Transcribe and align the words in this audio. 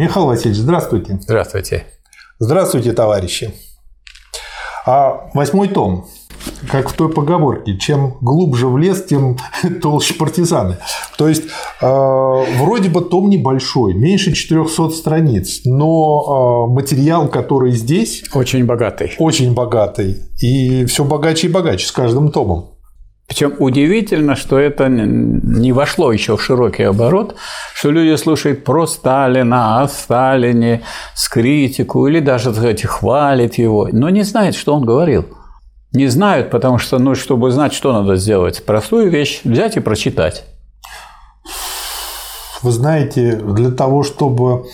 Михаил 0.00 0.28
Васильевич, 0.28 0.58
здравствуйте. 0.58 1.18
Здравствуйте. 1.20 1.84
Здравствуйте, 2.38 2.92
товарищи. 2.94 3.52
А 4.86 5.28
восьмой 5.34 5.68
том 5.68 6.08
как 6.70 6.88
в 6.88 6.94
той 6.94 7.10
поговорке, 7.10 7.76
чем 7.76 8.16
глубже 8.22 8.66
в 8.66 8.78
лес, 8.78 9.04
тем 9.04 9.36
толще 9.82 10.14
партизаны. 10.14 10.78
То 11.18 11.28
есть, 11.28 11.42
э, 11.82 11.86
вроде 12.58 12.88
бы 12.88 13.02
том 13.02 13.28
небольшой, 13.28 13.92
меньше 13.92 14.32
400 14.32 14.88
страниц, 14.88 15.60
но 15.66 16.66
э, 16.70 16.72
материал, 16.72 17.28
который 17.28 17.72
здесь... 17.72 18.24
Очень 18.32 18.64
богатый. 18.64 19.12
Очень 19.18 19.52
богатый. 19.52 20.16
И 20.40 20.86
все 20.86 21.04
богаче 21.04 21.48
и 21.48 21.50
богаче 21.50 21.86
с 21.86 21.92
каждым 21.92 22.32
томом. 22.32 22.70
Причем 23.30 23.54
удивительно, 23.60 24.34
что 24.34 24.58
это 24.58 24.88
не 24.88 25.70
вошло 25.70 26.12
еще 26.12 26.36
в 26.36 26.42
широкий 26.42 26.82
оборот, 26.82 27.36
что 27.74 27.92
люди 27.92 28.16
слушают 28.16 28.64
про 28.64 28.88
Сталина, 28.88 29.80
о 29.80 29.86
Сталине, 29.86 30.82
с 31.14 31.28
критику 31.28 32.08
или 32.08 32.18
даже, 32.18 32.46
так 32.46 32.56
сказать, 32.56 32.82
хвалят 32.82 33.54
его, 33.54 33.88
но 33.92 34.10
не 34.10 34.24
знают, 34.24 34.56
что 34.56 34.74
он 34.74 34.84
говорил. 34.84 35.26
Не 35.92 36.08
знают, 36.08 36.50
потому 36.50 36.78
что, 36.78 36.98
ну, 36.98 37.14
чтобы 37.14 37.52
знать, 37.52 37.72
что 37.72 37.92
надо 37.92 38.16
сделать, 38.16 38.66
простую 38.66 39.10
вещь 39.10 39.42
взять 39.44 39.76
и 39.76 39.80
прочитать. 39.80 40.44
Вы 42.62 42.72
знаете, 42.72 43.36
для 43.36 43.70
того, 43.70 44.02
чтобы 44.02 44.64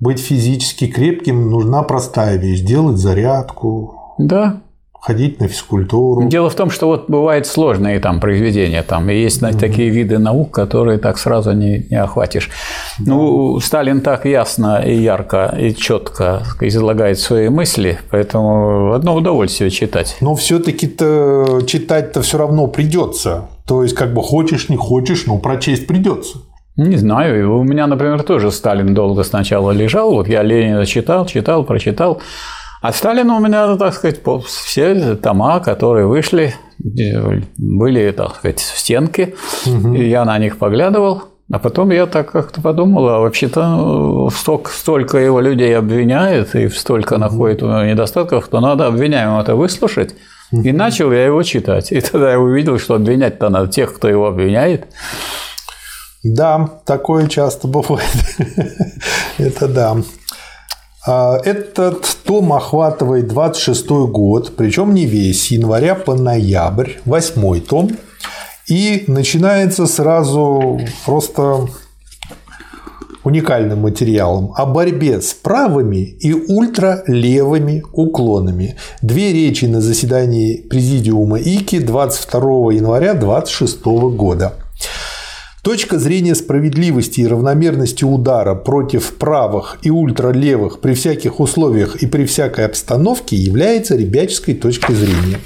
быть 0.00 0.18
физически 0.18 0.86
крепким, 0.86 1.50
нужна 1.50 1.82
простая 1.82 2.38
вещь– 2.38 2.60
делать 2.62 2.96
зарядку. 2.96 4.14
Да, 4.16 4.62
ходить 5.00 5.40
на 5.40 5.48
физкультуру. 5.48 6.28
Дело 6.28 6.50
в 6.50 6.54
том, 6.54 6.70
что 6.70 6.86
вот 6.86 7.08
бывают 7.08 7.46
сложные 7.46 8.00
там 8.00 8.20
произведения, 8.20 8.82
там 8.82 9.08
и 9.08 9.14
есть 9.14 9.42
mm-hmm. 9.42 9.58
такие 9.58 9.90
виды 9.90 10.18
наук, 10.18 10.50
которые 10.50 10.98
так 10.98 11.18
сразу 11.18 11.52
не, 11.52 11.86
не 11.90 11.96
охватишь. 11.96 12.50
Да. 12.98 13.12
Ну, 13.12 13.60
Сталин 13.60 14.00
так 14.00 14.26
ясно 14.26 14.82
и 14.84 14.94
ярко 14.94 15.54
и 15.58 15.74
четко 15.74 16.42
излагает 16.60 17.18
свои 17.18 17.48
мысли, 17.48 17.98
поэтому 18.10 18.92
одно 18.92 19.14
удовольствие 19.14 19.70
читать. 19.70 20.16
Но 20.20 20.34
все-таки-то 20.34 21.62
читать-то 21.66 22.22
все 22.22 22.38
равно 22.38 22.66
придется. 22.66 23.48
То 23.66 23.82
есть, 23.82 23.94
как 23.94 24.14
бы 24.14 24.22
хочешь, 24.22 24.68
не 24.68 24.76
хочешь, 24.76 25.26
но 25.26 25.38
прочесть 25.38 25.86
придется. 25.86 26.38
Не 26.78 26.96
знаю. 26.96 27.58
У 27.58 27.64
меня, 27.64 27.88
например, 27.88 28.22
тоже 28.22 28.52
Сталин 28.52 28.94
долго 28.94 29.24
сначала 29.24 29.72
лежал. 29.72 30.12
Вот 30.12 30.28
я 30.28 30.42
Ленина 30.44 30.86
читал, 30.86 31.26
читал, 31.26 31.64
прочитал. 31.64 32.20
А 32.80 32.92
Сталина 32.92 33.36
у 33.36 33.40
меня, 33.40 33.76
так 33.76 33.94
сказать, 33.94 34.20
все 34.46 35.16
тома, 35.16 35.60
которые 35.60 36.06
вышли, 36.06 36.54
были, 36.78 38.10
так 38.12 38.36
сказать, 38.36 38.60
в 38.60 38.78
стенке, 38.78 39.34
угу. 39.66 39.94
и 39.94 40.08
я 40.08 40.24
на 40.24 40.38
них 40.38 40.58
поглядывал. 40.58 41.24
А 41.50 41.58
потом 41.58 41.90
я 41.90 42.06
так 42.06 42.30
как-то 42.30 42.60
подумал, 42.60 43.08
а 43.08 43.20
вообще-то 43.20 44.28
столько, 44.30 44.70
столько 44.70 45.16
его 45.16 45.40
людей 45.40 45.76
обвиняет 45.76 46.54
и 46.54 46.68
столько 46.68 47.16
находит 47.16 47.62
недостатков, 47.62 48.48
то 48.48 48.60
надо 48.60 48.86
обвиняемого 48.86 49.40
это 49.40 49.56
выслушать. 49.56 50.14
И 50.52 50.72
начал 50.72 51.10
я 51.12 51.26
его 51.26 51.42
читать. 51.42 51.90
И 51.90 52.00
тогда 52.00 52.32
я 52.32 52.40
увидел, 52.40 52.78
что 52.78 52.94
обвинять-то 52.94 53.48
надо 53.48 53.68
тех, 53.68 53.94
кто 53.94 54.08
его 54.08 54.26
обвиняет. 54.26 54.86
Да, 56.22 56.80
такое 56.84 57.28
часто 57.28 57.68
бывает. 57.68 58.08
Это 59.38 59.68
да. 59.68 59.96
А, 61.06 61.38
этот 61.44 62.04
том 62.24 62.52
охватывает 62.52 63.28
26 63.28 63.88
год, 64.10 64.54
причем 64.56 64.94
не 64.94 65.06
весь, 65.06 65.50
января 65.50 65.94
по 65.94 66.14
ноябрь, 66.14 66.92
восьмой 67.04 67.60
том. 67.60 67.90
И 68.66 69.04
начинается 69.06 69.86
сразу 69.86 70.80
просто 71.06 71.68
уникальным 73.24 73.80
материалом 73.80 74.52
о 74.56 74.66
борьбе 74.66 75.20
с 75.20 75.34
правыми 75.34 75.98
и 75.98 76.32
ультралевыми 76.32 77.84
уклонами. 77.92 78.76
Две 79.02 79.32
речи 79.32 79.66
на 79.66 79.80
заседании 79.80 80.56
Президиума 80.56 81.38
ИКИ 81.38 81.80
22 81.80 82.72
января 82.72 83.14
26 83.14 83.84
года. 83.84 84.54
Точка 85.68 85.98
зрения 85.98 86.34
справедливости 86.34 87.20
и 87.20 87.26
равномерности 87.26 88.02
удара 88.02 88.54
против 88.54 89.16
правых 89.16 89.78
и 89.82 89.90
ультралевых 89.90 90.80
при 90.80 90.94
всяких 90.94 91.40
условиях 91.40 91.96
и 91.96 92.06
при 92.06 92.24
всякой 92.24 92.64
обстановке 92.64 93.36
является 93.36 93.94
ребяческой 93.94 94.54
точкой 94.54 94.94
зрения. 94.94 95.38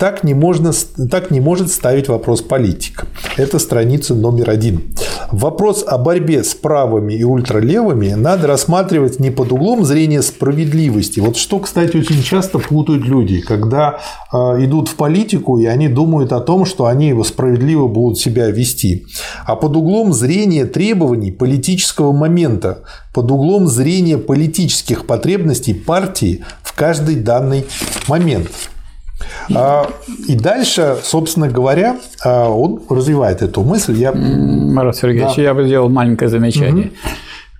Так 0.00 0.24
не, 0.24 0.32
можно, 0.32 0.72
так 1.10 1.30
не 1.30 1.40
может 1.40 1.70
ставить 1.70 2.08
вопрос 2.08 2.40
политик. 2.40 3.04
Это 3.36 3.58
страница 3.58 4.14
номер 4.14 4.48
один. 4.48 4.94
Вопрос 5.30 5.84
о 5.86 5.98
борьбе 5.98 6.42
с 6.42 6.54
правыми 6.54 7.12
и 7.12 7.22
ультралевыми 7.22 8.14
надо 8.14 8.46
рассматривать 8.46 9.20
не 9.20 9.30
под 9.30 9.52
углом 9.52 9.84
зрения 9.84 10.22
справедливости. 10.22 11.20
Вот 11.20 11.36
что, 11.36 11.58
кстати, 11.58 11.98
очень 11.98 12.22
часто 12.22 12.58
путают 12.58 13.04
люди, 13.04 13.42
когда 13.42 14.00
э, 14.32 14.36
идут 14.64 14.88
в 14.88 14.94
политику, 14.94 15.58
и 15.58 15.66
они 15.66 15.88
думают 15.88 16.32
о 16.32 16.40
том, 16.40 16.64
что 16.64 16.86
они 16.86 17.14
справедливо 17.22 17.86
будут 17.86 18.18
себя 18.18 18.50
вести, 18.50 19.06
а 19.44 19.54
под 19.54 19.76
углом 19.76 20.14
зрения 20.14 20.64
требований 20.64 21.30
политического 21.30 22.12
момента, 22.12 22.84
под 23.12 23.30
углом 23.30 23.66
зрения 23.66 24.16
политических 24.16 25.06
потребностей 25.06 25.74
партии 25.74 26.42
в 26.62 26.74
каждый 26.74 27.16
данный 27.16 27.66
момент. 28.08 28.48
А, 29.54 29.90
и 30.28 30.34
дальше, 30.34 30.96
собственно 31.02 31.48
говоря, 31.48 31.96
а, 32.24 32.48
он 32.48 32.82
развивает 32.88 33.42
эту 33.42 33.62
мысль. 33.62 33.94
Я... 33.96 34.12
Марат 34.12 34.96
Сергеевич, 34.96 35.36
да. 35.36 35.42
я 35.42 35.54
бы 35.54 35.66
сделал 35.66 35.88
маленькое 35.88 36.28
замечание. 36.28 36.86
Угу. 36.86 36.94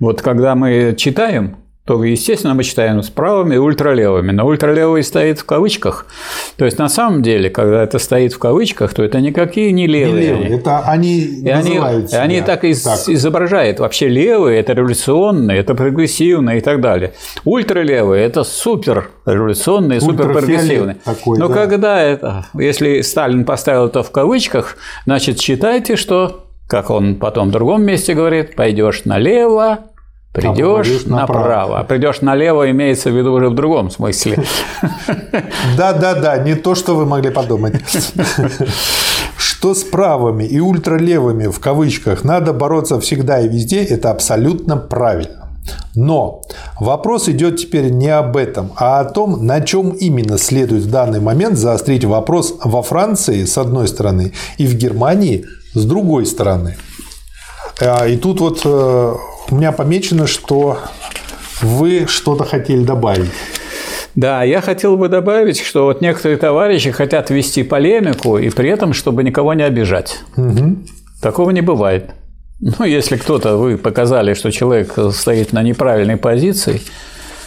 Вот 0.00 0.22
когда 0.22 0.54
мы 0.54 0.94
читаем 0.97 1.56
то, 1.84 2.04
естественно, 2.04 2.54
мы 2.54 2.62
читаем 2.62 3.02
с 3.02 3.10
правыми 3.10 3.54
и 3.54 3.58
ультралевыми. 3.58 4.30
Но 4.30 4.46
ультралевый 4.46 5.02
стоит 5.02 5.41
в 5.41 5.44
кавычках. 5.44 6.06
То 6.56 6.64
есть, 6.64 6.78
на 6.78 6.88
самом 6.88 7.22
деле, 7.22 7.50
когда 7.50 7.82
это 7.82 7.98
стоит 7.98 8.32
в 8.32 8.38
кавычках, 8.38 8.94
то 8.94 9.02
это 9.02 9.20
никакие 9.20 9.72
не 9.72 9.86
левые. 9.86 10.14
Не 10.14 10.20
левые. 10.20 10.58
Это 10.58 10.80
они 10.80 11.18
и 11.18 11.48
они, 11.48 11.74
и 11.76 12.14
они 12.14 12.42
так, 12.42 12.64
из, 12.64 12.82
так 12.82 13.08
изображают. 13.08 13.80
Вообще 13.80 14.08
левые– 14.08 14.60
это 14.60 14.74
революционные, 14.74 15.58
это 15.58 15.74
прогрессивные 15.74 16.58
и 16.58 16.60
так 16.60 16.80
далее. 16.80 17.14
Ультралевые– 17.44 18.24
это 18.26 18.44
супер 18.44 19.10
революционные, 19.26 20.00
супер 20.00 20.32
прогрессивные. 20.32 20.97
Такой, 21.04 21.38
Но 21.38 21.48
да. 21.48 21.54
когда 21.54 22.00
это, 22.00 22.47
если 22.54 23.00
Сталин 23.00 23.44
поставил 23.44 23.86
это 23.86 24.02
в 24.02 24.10
кавычках, 24.10 24.76
значит, 25.06 25.41
считайте, 25.41 25.97
что 25.97 26.47
как 26.70 26.88
он 26.91 27.16
потом 27.16 27.48
в 27.48 27.50
другом 27.50 27.82
месте 27.82 28.14
говорит, 28.14 28.54
пойдешь 28.54 29.04
налево, 29.04 29.90
Придешь 30.32 31.04
а 31.06 31.10
направо, 31.10 31.80
а 31.80 31.84
придешь 31.84 32.20
налево, 32.20 32.70
имеется 32.70 33.10
в 33.10 33.16
виду 33.16 33.32
уже 33.32 33.48
в 33.48 33.54
другом 33.54 33.91
смысле. 33.91 34.38
Да, 35.76 35.92
да, 35.92 36.14
да, 36.14 36.38
не 36.38 36.54
то, 36.54 36.74
что 36.74 36.94
вы 36.94 37.04
могли 37.04 37.30
подумать. 37.30 37.74
Что 39.36 39.74
с 39.74 39.82
правыми 39.82 40.44
и 40.44 40.60
ультралевыми 40.60 41.48
в 41.48 41.58
кавычках 41.58 42.24
надо 42.24 42.52
бороться 42.52 43.00
всегда 43.00 43.41
и 43.41 43.48
везде, 43.48 43.84
это 43.84 44.10
абсолютно 44.10 44.76
правильно. 44.76 45.48
Но 45.94 46.42
вопрос 46.78 47.28
идет 47.28 47.58
теперь 47.58 47.91
не 47.91 48.08
об 48.08 48.36
этом, 48.36 48.72
а 48.76 49.00
о 49.00 49.04
том, 49.04 49.44
на 49.44 49.60
чем 49.60 49.91
именно 49.91 50.38
следует 50.38 50.84
в 50.84 50.91
данный 50.91 51.20
момент 51.20 51.58
заострить 51.58 52.04
вопрос 52.04 52.54
во 52.62 52.82
Франции 52.82 53.44
с 53.44 53.58
одной 53.58 53.88
стороны 53.88 54.32
и 54.58 54.66
в 54.66 54.74
Германии 54.76 55.44
с 55.74 55.84
другой 55.84 56.26
стороны. 56.26 56.76
А, 57.80 58.06
и 58.06 58.16
тут 58.16 58.41
вот 58.41 58.60
э, 58.64 59.14
у 59.49 59.55
меня 59.55 59.73
помечено, 59.73 60.27
что 60.27 60.78
вы 61.62 62.06
что-то 62.06 62.45
хотели 62.45 62.84
добавить. 62.84 63.31
Да, 64.15 64.43
я 64.43 64.61
хотел 64.61 64.97
бы 64.97 65.09
добавить, 65.09 65.61
что 65.61 65.84
вот 65.84 66.01
некоторые 66.01 66.37
товарищи 66.37 66.91
хотят 66.91 67.31
вести 67.31 67.62
полемику 67.62 68.39
и 68.39 68.51
при 68.51 68.69
этом, 68.69 68.93
чтобы 68.93 69.23
никого 69.23 69.55
не 69.55 69.62
обижать. 69.62 70.19
Угу. 70.37 70.78
Такого 71.23 71.51
не 71.51 71.61
бывает. 71.61 72.11
Ну, 72.61 72.84
если 72.84 73.17
кто-то, 73.17 73.56
вы 73.56 73.78
показали, 73.78 74.34
что 74.34 74.51
человек 74.51 74.95
стоит 75.12 75.53
на 75.53 75.63
неправильной 75.63 76.16
позиции, 76.16 76.83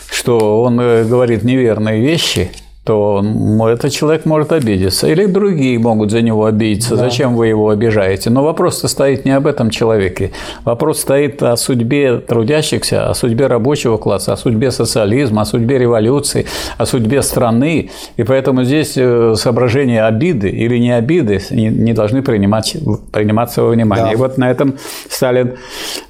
что 0.09 0.63
он 0.63 0.79
э, 0.79 1.03
говорит 1.03 1.43
неверные 1.43 2.01
вещи, 2.01 2.51
то 2.83 3.23
этот 3.69 3.91
человек 3.93 4.25
может 4.25 4.51
обидеться. 4.51 5.07
Или 5.07 5.25
другие 5.25 5.79
могут 5.79 6.11
за 6.11 6.21
него 6.21 6.45
обидеться. 6.45 6.97
Да. 6.97 7.03
Зачем 7.03 7.35
вы 7.35 7.47
его 7.47 7.69
обижаете? 7.69 8.29
Но 8.29 8.43
вопрос-то 8.43 8.89
стоит 8.89 9.23
не 9.23 9.31
об 9.31 9.47
этом 9.47 9.69
человеке. 9.69 10.31
Вопрос 10.65 10.99
стоит 10.99 11.41
о 11.41 11.55
судьбе 11.55 12.17
трудящихся, 12.17 13.09
о 13.09 13.13
судьбе 13.13 13.47
рабочего 13.47 13.97
класса, 13.97 14.33
о 14.33 14.37
судьбе 14.37 14.69
социализма, 14.71 15.43
о 15.43 15.45
судьбе 15.45 15.77
революции, 15.77 16.45
о 16.77 16.85
судьбе 16.85 17.21
страны. 17.21 17.89
И 18.17 18.23
поэтому 18.23 18.65
здесь 18.65 18.97
э, 18.97 19.35
соображения 19.37 20.03
обиды 20.03 20.49
или 20.49 20.77
не 20.77 20.91
обиды 20.91 21.41
не 21.51 21.93
должны 21.93 22.21
принимать, 22.21 22.75
приниматься 23.13 23.63
во 23.63 23.69
внимание. 23.69 24.07
Да. 24.07 24.11
И 24.11 24.15
вот 24.17 24.37
на 24.37 24.51
этом 24.51 24.75
Сталин 25.09 25.55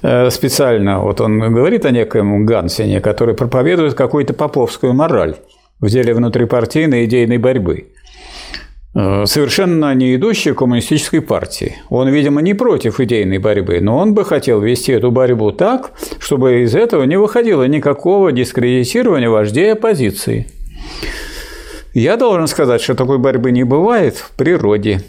э, 0.02 0.28
специально, 0.30 0.98
вот 0.98 1.20
он 1.20 1.38
говорит 1.38 1.86
о 1.86 1.92
некоем 1.92 2.44
Гансене, 2.46 3.00
который 3.00 3.36
проповедует 3.36 3.94
какую-то 3.94 4.34
поповскую 4.34 4.92
мораль 4.92 5.36
в 5.84 5.90
деле 5.90 6.14
внутрипартийной 6.14 7.04
идейной 7.04 7.38
борьбы. 7.38 7.88
э, 8.96 9.26
совершенно 9.26 9.92
не 9.94 10.14
идущий 10.14 10.54
коммунистической 10.54 11.20
партии. 11.20 11.76
Он, 11.90 12.08
видимо, 12.08 12.40
не 12.40 12.54
против 12.54 13.00
идейной 13.00 13.38
борьбы, 13.38 13.80
но 13.80 13.98
он 13.98 14.14
бы 14.14 14.24
хотел 14.24 14.60
вести 14.60 14.92
эту 14.92 15.10
борьбу 15.10 15.50
так, 15.50 15.90
чтобы 16.20 16.62
из 16.62 16.74
этого 16.74 17.02
не 17.02 17.16
выходило 17.16 17.64
никакого 17.64 18.32
дискредитирования 18.32 19.28
вождей 19.28 19.72
оппозиции. 19.72 20.46
Я 21.92 22.16
должен 22.16 22.46
сказать, 22.46 22.80
что 22.80 22.94
такой 22.94 23.18
борьбы 23.18 23.50
не 23.52 23.64
бывает 23.64 24.16
в 24.16 24.30
природе. 24.36 25.02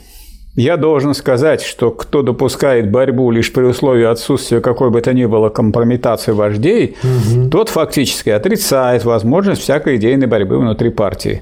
Я 0.56 0.78
должен 0.78 1.14
сказать, 1.14 1.62
что 1.62 1.92
кто 1.92 2.22
допускает 2.22 2.90
борьбу 2.90 3.30
лишь 3.30 3.52
при 3.52 3.64
условии 3.64 4.06
отсутствия 4.06 4.62
какой 4.62 4.90
бы 4.90 5.02
то 5.02 5.14
ни 5.14 5.26
было 5.26 5.50
компрометации 5.50 6.32
вождей, 6.32 6.96
угу. 7.04 7.50
тот 7.50 7.70
фактически 7.70 8.30
отрицает 8.30 9.04
возможность 9.04 9.62
всякой 9.62 9.98
идейной 9.98 10.28
борьбы 10.28 10.58
внутри 10.58 10.92
партии. 10.92 11.42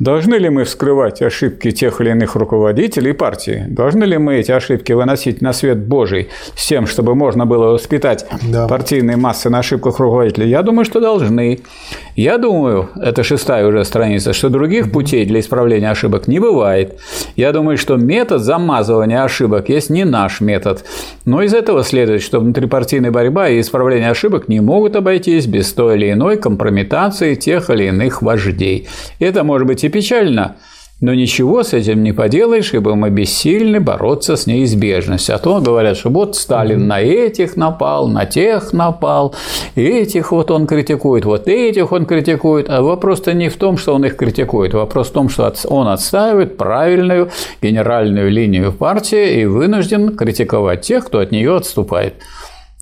Должны 0.00 0.36
ли 0.36 0.48
мы 0.48 0.64
вскрывать 0.64 1.20
ошибки 1.20 1.70
тех 1.72 2.00
или 2.00 2.10
иных 2.10 2.34
руководителей 2.34 3.12
партии? 3.12 3.66
Должны 3.68 4.04
ли 4.04 4.16
мы 4.16 4.36
эти 4.36 4.50
ошибки 4.50 4.92
выносить 4.92 5.42
на 5.42 5.52
свет 5.52 5.76
Божий 5.86 6.28
с 6.56 6.66
тем, 6.66 6.86
чтобы 6.86 7.14
можно 7.14 7.44
было 7.44 7.72
воспитать 7.72 8.24
да. 8.50 8.66
партийные 8.66 9.18
массы 9.18 9.50
на 9.50 9.58
ошибках 9.58 9.98
руководителей? 10.00 10.48
Я 10.48 10.62
думаю, 10.62 10.86
что 10.86 11.00
должны. 11.00 11.60
Я 12.16 12.38
думаю, 12.38 12.88
это 12.96 13.22
шестая 13.22 13.66
уже 13.66 13.84
страница, 13.84 14.32
что 14.32 14.48
других 14.48 14.90
путей 14.90 15.26
для 15.26 15.40
исправления 15.40 15.90
ошибок 15.90 16.28
не 16.28 16.40
бывает. 16.40 16.98
Я 17.36 17.52
думаю, 17.52 17.76
что 17.76 17.96
метод 17.96 18.42
замазывания 18.42 19.22
ошибок 19.22 19.68
есть 19.68 19.90
не 19.90 20.04
наш 20.04 20.40
метод. 20.40 20.82
Но 21.26 21.42
из 21.42 21.52
этого 21.52 21.84
следует, 21.84 22.22
что 22.22 22.40
внутрипартийная 22.40 23.10
борьба 23.10 23.50
и 23.50 23.60
исправление 23.60 24.10
ошибок 24.10 24.48
не 24.48 24.60
могут 24.60 24.96
обойтись 24.96 25.46
без 25.46 25.70
той 25.74 25.96
или 25.96 26.12
иной 26.12 26.38
компрометации 26.38 27.34
тех 27.34 27.68
или 27.68 27.88
иных 27.88 28.22
вождей. 28.22 28.88
Это 29.18 29.44
может 29.44 29.66
быть 29.66 29.84
и 29.84 29.89
печально, 29.90 30.56
но 31.00 31.14
ничего 31.14 31.62
с 31.62 31.72
этим 31.72 32.02
не 32.02 32.12
поделаешь, 32.12 32.74
ибо 32.74 32.94
мы 32.94 33.08
бессильны 33.08 33.80
бороться 33.80 34.36
с 34.36 34.46
неизбежностью. 34.46 35.34
А 35.34 35.38
то 35.38 35.60
говорят, 35.60 35.96
что 35.96 36.10
вот 36.10 36.36
Сталин 36.36 36.86
на 36.86 37.00
этих 37.00 37.56
напал, 37.56 38.08
на 38.08 38.26
тех 38.26 38.74
напал, 38.74 39.34
этих 39.76 40.30
вот 40.30 40.50
он 40.50 40.66
критикует, 40.66 41.24
вот 41.24 41.48
этих 41.48 41.92
он 41.92 42.04
критикует. 42.04 42.68
А 42.68 42.82
вопрос-то 42.82 43.32
не 43.32 43.48
в 43.48 43.56
том, 43.56 43.78
что 43.78 43.94
он 43.94 44.04
их 44.04 44.16
критикует, 44.16 44.74
вопрос 44.74 45.08
в 45.08 45.12
том, 45.12 45.30
что 45.30 45.50
он 45.68 45.88
отстаивает 45.88 46.58
правильную 46.58 47.30
генеральную 47.62 48.30
линию 48.30 48.70
партии 48.70 49.40
и 49.40 49.46
вынужден 49.46 50.14
критиковать 50.14 50.82
тех, 50.82 51.06
кто 51.06 51.20
от 51.20 51.32
нее 51.32 51.56
отступает. 51.56 52.14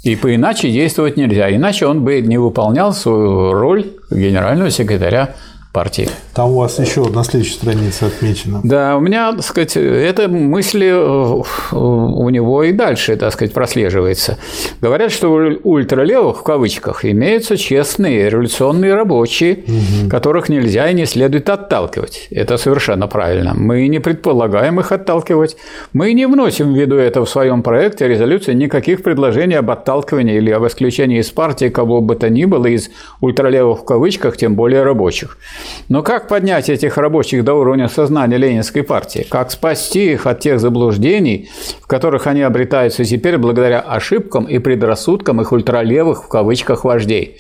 И 0.03 0.17
по 0.17 0.35
иначе 0.35 0.71
действовать 0.71 1.17
нельзя, 1.17 1.55
иначе 1.55 1.87
он 1.87 2.03
бы 2.03 2.21
не 2.21 2.39
выполнял 2.39 2.93
свою 2.93 3.53
роль 3.53 3.87
генерального 4.11 4.71
секретаря 4.71 5.35
партии. 5.79 6.11
Там 6.35 6.51
у 6.51 6.55
вас 6.55 6.81
еще 6.81 7.05
на 7.05 7.23
следующей 7.23 7.55
странице 7.55 8.03
отмечено. 8.03 8.61
Да, 8.65 8.97
у 8.97 9.01
меня, 9.01 9.31
так 9.31 9.45
сказать, 9.45 9.77
эта 9.77 10.27
мысль 10.27 10.87
э, 10.87 11.43
у 11.73 12.29
него 12.31 12.65
и 12.65 12.73
дальше, 12.73 13.15
так 13.17 13.33
сказать, 13.33 13.55
прослеживается. 13.55 14.39
Говорят, 14.81 15.13
что 15.13 15.29
у 15.29 15.71
ультралевых, 15.75 16.39
в 16.39 16.43
кавычках, 16.43 17.05
имеются 17.05 17.57
честные 17.57 18.29
революционные 18.29 18.93
рабочие, 18.95 19.53
угу. 19.53 20.11
которых 20.11 20.49
нельзя 20.49 20.91
и 20.91 20.95
не 20.95 21.07
следует 21.07 21.49
отталкивать. 21.49 22.27
Это 22.33 22.57
совершенно 22.57 23.07
правильно. 23.07 23.55
Мы 23.55 23.87
не 23.87 24.01
предполагаем 24.01 24.81
их 24.81 24.91
отталкивать. 24.91 25.57
Мы 25.93 26.13
не 26.13 26.27
вносим 26.27 26.75
ввиду 26.75 26.97
этого 26.97 27.25
в 27.25 27.31
своем 27.31 27.63
проекте 27.63 28.09
резолюции 28.09 28.53
никаких 28.53 29.05
предложений 29.05 29.59
об 29.59 29.71
отталкивании 29.71 30.39
или 30.39 30.51
об 30.51 30.67
исключении 30.67 31.21
из 31.21 31.31
партии 31.31 31.69
кого 31.69 32.01
бы 32.01 32.17
то 32.17 32.29
ни 32.29 32.47
было 32.47 32.67
из 32.67 32.91
ультралевых, 33.21 33.83
в 33.83 33.85
кавычках, 33.85 34.37
тем 34.37 34.57
более 34.57 34.83
рабочих. 34.83 35.39
Но 35.89 36.03
как 36.03 36.29
поднять 36.29 36.69
этих 36.69 36.97
рабочих 36.99 37.45
до 37.45 37.55
уровня 37.55 37.89
сознания 37.89 38.37
Ленинской 38.37 38.83
партии? 38.83 39.27
Как 39.29 39.51
спасти 39.51 40.13
их 40.13 40.27
от 40.27 40.41
тех 40.41 40.61
заблуждений, 40.61 41.51
в 41.81 41.87
которых 41.87 42.27
они 42.27 42.43
обретаются 42.43 43.05
теперь 43.05 43.39
благодаря 43.39 43.81
ошибкам 43.81 44.45
и 44.45 44.59
предрассудкам 44.59 45.41
их 45.41 45.53
ультралевых 45.53 46.25
в 46.25 46.29
кавычках 46.29 46.85
вождей? 46.85 47.39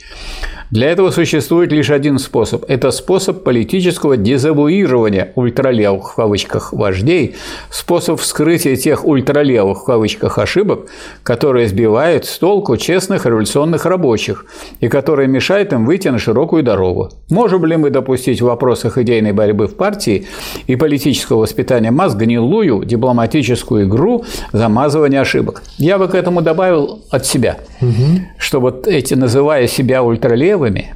Для 0.70 0.90
этого 0.90 1.10
существует 1.10 1.72
лишь 1.72 1.88
один 1.88 2.18
способ. 2.18 2.64
Это 2.68 2.90
способ 2.90 3.42
политического 3.42 4.18
дезавуирования 4.18 5.32
ультралевых 5.34 6.12
в 6.12 6.14
кавычках 6.14 6.74
вождей, 6.74 7.36
способ 7.70 8.20
вскрытия 8.20 8.76
тех 8.76 9.06
ультралевых 9.06 9.80
в 9.80 9.84
кавычках 9.84 10.36
ошибок, 10.36 10.88
которые 11.22 11.68
сбивают 11.68 12.26
с 12.26 12.38
толку 12.38 12.76
честных 12.76 13.24
революционных 13.24 13.86
рабочих 13.86 14.44
и 14.80 14.88
которые 14.88 15.26
мешают 15.26 15.72
им 15.72 15.86
выйти 15.86 16.08
на 16.08 16.18
широкую 16.18 16.62
дорогу. 16.62 17.12
Можем 17.30 17.64
ли 17.64 17.76
мы 17.78 17.88
допустить 17.88 18.42
в 18.42 18.44
вопросах 18.44 18.98
идейной 18.98 19.32
борьбы 19.32 19.68
в 19.68 19.74
партии 19.74 20.26
и 20.66 20.76
политического 20.76 21.40
воспитания 21.40 21.90
масс 21.90 22.14
гнилую 22.14 22.84
дипломатическую 22.84 23.86
игру 23.86 24.24
замазывания 24.52 25.22
ошибок? 25.22 25.62
Я 25.78 25.96
бы 25.96 26.08
к 26.08 26.14
этому 26.14 26.42
добавил 26.42 27.00
от 27.10 27.24
себя, 27.24 27.56
угу. 27.80 28.20
что 28.36 28.60
вот 28.60 28.86
эти, 28.86 29.14
называя 29.14 29.66
себя 29.66 30.02
ультралевыми, 30.02 30.57
ультралевыми, 30.58 30.94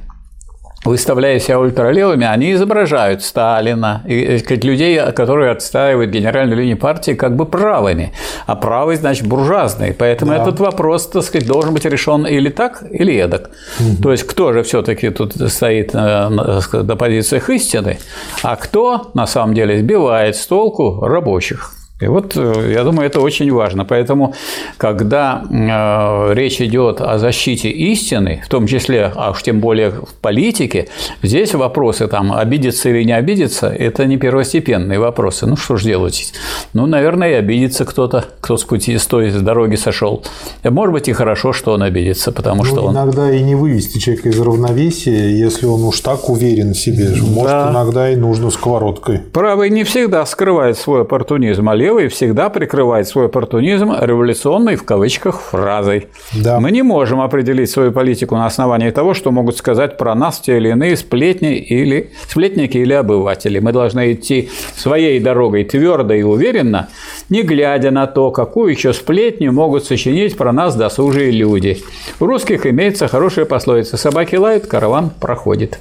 выставляя 0.85 1.39
себя 1.39 1.59
ультралевыми, 1.59 2.25
они 2.27 2.53
изображают 2.53 3.23
Сталина 3.23 4.03
и 4.05 4.37
сказать, 4.39 4.63
людей, 4.63 4.99
которые 5.13 5.51
отстаивают 5.51 6.11
генеральную 6.11 6.59
линию 6.59 6.77
партии, 6.77 7.13
как 7.13 7.35
бы 7.35 7.45
правыми. 7.45 8.11
А 8.45 8.55
правый, 8.55 8.97
значит, 8.97 9.25
буржуазный. 9.25 9.93
Поэтому 9.93 10.31
да. 10.31 10.41
этот 10.41 10.59
вопрос, 10.59 11.07
так 11.07 11.23
сказать, 11.23 11.47
должен 11.47 11.73
быть 11.73 11.85
решен 11.85 12.25
или 12.27 12.49
так, 12.49 12.83
или 12.91 13.15
эдак. 13.15 13.51
Угу. 13.79 14.03
То 14.03 14.11
есть, 14.11 14.23
кто 14.23 14.51
же 14.51 14.63
все-таки 14.63 15.09
тут 15.09 15.33
стоит 15.49 15.93
на, 15.93 16.29
на, 16.29 16.61
на 16.71 16.95
позициях 16.95 17.49
истины, 17.49 17.99
а 18.43 18.55
кто 18.55 19.11
на 19.13 19.25
самом 19.25 19.53
деле 19.53 19.79
сбивает 19.79 20.35
с 20.35 20.45
толку 20.45 20.99
рабочих. 21.05 21.71
И 22.01 22.07
вот 22.07 22.35
э, 22.35 22.71
я 22.73 22.83
думаю, 22.83 23.05
это 23.05 23.21
очень 23.21 23.51
важно. 23.51 23.85
Поэтому, 23.85 24.33
когда 24.77 25.43
э, 25.49 26.33
речь 26.33 26.59
идет 26.59 26.99
о 27.01 27.19
защите 27.19 27.69
истины, 27.69 28.41
в 28.45 28.49
том 28.49 28.65
числе, 28.65 29.11
а 29.15 29.31
уж 29.31 29.43
тем 29.43 29.59
более 29.59 29.91
в 29.91 30.13
политике, 30.19 30.87
здесь 31.21 31.53
вопросы 31.53 32.07
там 32.07 32.33
обидеться 32.33 32.89
или 32.89 33.03
не 33.03 33.13
обидеться, 33.13 33.67
это 33.67 34.05
не 34.05 34.17
первостепенные 34.17 34.99
вопросы. 34.99 35.45
Ну 35.45 35.55
что 35.55 35.77
ж 35.77 35.83
делать? 35.83 36.33
Ну, 36.73 36.87
наверное, 36.87 37.31
и 37.31 37.33
обидится 37.33 37.85
кто-то, 37.85 38.25
кто 38.41 38.57
с 38.57 38.63
пути, 38.63 38.97
с 38.97 39.05
той 39.05 39.29
с 39.29 39.39
дороги 39.39 39.75
сошел. 39.75 40.23
Может 40.63 40.93
быть, 40.93 41.07
и 41.07 41.13
хорошо, 41.13 41.53
что 41.53 41.73
он 41.73 41.83
обидится, 41.83 42.31
потому 42.31 42.63
ну, 42.63 42.69
что 42.69 42.81
он... 42.81 42.95
Иногда 42.95 43.31
и 43.31 43.41
не 43.43 43.53
вывести 43.53 43.99
человека 43.99 44.29
из 44.29 44.39
равновесия, 44.41 45.29
если 45.29 45.67
он 45.67 45.83
уж 45.83 45.99
так 45.99 46.27
уверен 46.27 46.73
в 46.73 46.77
себе. 46.77 47.09
Может, 47.21 47.51
да. 47.51 47.69
иногда 47.71 48.09
и 48.09 48.15
нужно 48.15 48.49
сковородкой. 48.49 49.19
Правый 49.19 49.69
не 49.69 49.83
всегда 49.83 50.25
скрывает 50.25 50.77
свой 50.77 51.01
оппортунизм, 51.03 51.69
а 51.69 51.75
левый 51.83 52.07
всегда 52.07 52.49
прикрывает 52.49 53.09
свой 53.09 53.25
оппортунизм 53.25 53.91
революционной 53.99 54.77
в 54.77 54.85
кавычках 54.85 55.41
фразой. 55.41 56.07
Да. 56.33 56.61
Мы 56.61 56.71
не 56.71 56.81
можем 56.81 57.19
определить 57.19 57.69
свою 57.69 57.91
политику 57.91 58.35
на 58.35 58.45
основании 58.45 58.89
того, 58.89 59.13
что 59.13 59.31
могут 59.31 59.57
сказать 59.57 59.97
про 59.97 60.15
нас 60.15 60.39
те 60.39 60.57
или 60.57 60.69
иные 60.69 60.95
сплетни 60.95 61.57
или 61.57 62.11
сплетники 62.29 62.77
или 62.77 62.93
обыватели. 62.93 63.59
Мы 63.59 63.73
должны 63.73 64.13
идти 64.13 64.49
своей 64.77 65.19
дорогой 65.19 65.65
твердо 65.65 66.13
и 66.13 66.23
уверенно, 66.23 66.87
не 67.27 67.41
глядя 67.43 67.91
на 67.91 68.07
то, 68.07 68.31
какую 68.31 68.71
еще 68.71 68.93
сплетню 68.93 69.51
могут 69.51 69.83
сочинить 69.83 70.37
про 70.37 70.53
нас 70.53 70.77
досужие 70.77 71.31
люди. 71.31 71.79
У 72.21 72.25
русских 72.25 72.65
имеется 72.65 73.09
хорошая 73.09 73.43
пословица 73.43 73.97
«собаки 73.97 74.37
лают, 74.37 74.67
караван 74.67 75.09
проходит». 75.09 75.79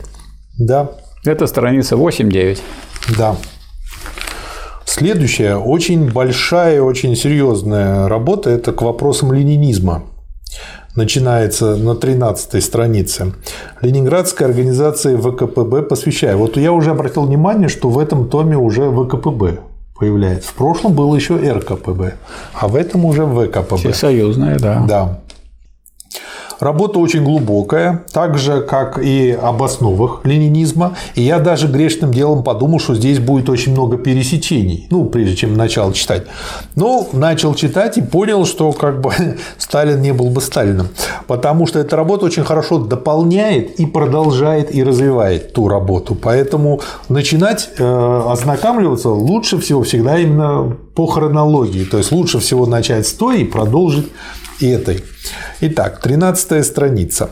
Да. 0.58 0.90
Это 1.24 1.46
страница 1.46 1.94
8-9. 1.94 2.58
Да. 3.16 3.36
Следующая, 4.94 5.56
очень 5.56 6.12
большая, 6.12 6.82
очень 6.82 7.16
серьезная 7.16 8.08
работа– 8.08 8.50
это 8.50 8.72
к 8.72 8.82
вопросам 8.82 9.32
ленинизма. 9.32 10.02
Начинается 10.94 11.76
на 11.76 11.94
13 11.94 12.62
странице. 12.62 13.32
Ленинградская 13.80 14.46
организация 14.48 15.16
ВКПБ 15.16 15.84
посвящает. 15.84 16.36
Вот 16.36 16.58
я 16.58 16.72
уже 16.72 16.90
обратил 16.90 17.22
внимание, 17.22 17.70
что 17.70 17.88
в 17.88 17.98
этом 17.98 18.28
томе 18.28 18.58
уже 18.58 18.90
ВКПБ 18.90 19.60
появляется. 19.98 20.50
В 20.50 20.54
прошлом 20.54 20.92
было 20.92 21.16
еще 21.16 21.36
РКПБ, 21.36 22.12
а 22.52 22.68
в 22.68 22.76
этом 22.76 23.06
уже 23.06 23.24
ВКПБ. 23.24 23.76
Всесоюзная, 23.78 24.58
да. 24.58 24.84
Да. 24.86 25.21
Работа 26.62 27.00
очень 27.00 27.24
глубокая, 27.24 28.04
так 28.12 28.38
же, 28.38 28.60
как 28.60 28.96
и 29.02 29.32
об 29.32 29.64
основах 29.64 30.20
ленинизма. 30.22 30.94
И 31.16 31.22
я 31.22 31.40
даже 31.40 31.66
грешным 31.66 32.14
делом 32.14 32.44
подумал, 32.44 32.78
что 32.78 32.94
здесь 32.94 33.18
будет 33.18 33.48
очень 33.48 33.72
много 33.72 33.96
пересечений, 33.98 34.86
ну, 34.88 35.06
прежде 35.06 35.34
чем 35.34 35.56
начал 35.56 35.92
читать. 35.92 36.22
Но 36.76 37.08
начал 37.12 37.56
читать 37.56 37.98
и 37.98 38.00
понял, 38.00 38.46
что 38.46 38.70
как 38.70 39.00
бы 39.00 39.10
Сталин 39.58 40.00
не 40.00 40.12
был 40.12 40.30
бы 40.30 40.40
Сталином. 40.40 40.86
Потому 41.26 41.66
что 41.66 41.80
эта 41.80 41.96
работа 41.96 42.26
очень 42.26 42.44
хорошо 42.44 42.78
дополняет 42.78 43.80
и 43.80 43.84
продолжает 43.84 44.72
и 44.72 44.84
развивает 44.84 45.54
ту 45.54 45.66
работу. 45.66 46.14
Поэтому 46.14 46.80
начинать 47.08 47.70
э, 47.76 48.22
ознакомливаться 48.28 49.08
лучше 49.08 49.58
всего 49.58 49.82
всегда 49.82 50.16
именно 50.16 50.76
по 50.94 51.08
хронологии. 51.08 51.82
То 51.82 51.98
есть 51.98 52.12
лучше 52.12 52.38
всего 52.38 52.66
начать 52.66 53.04
с 53.04 53.12
той 53.14 53.40
и 53.40 53.44
продолжить 53.44 54.06
этой. 54.70 55.04
Итак, 55.60 56.00
13 56.00 56.64
страница. 56.64 57.30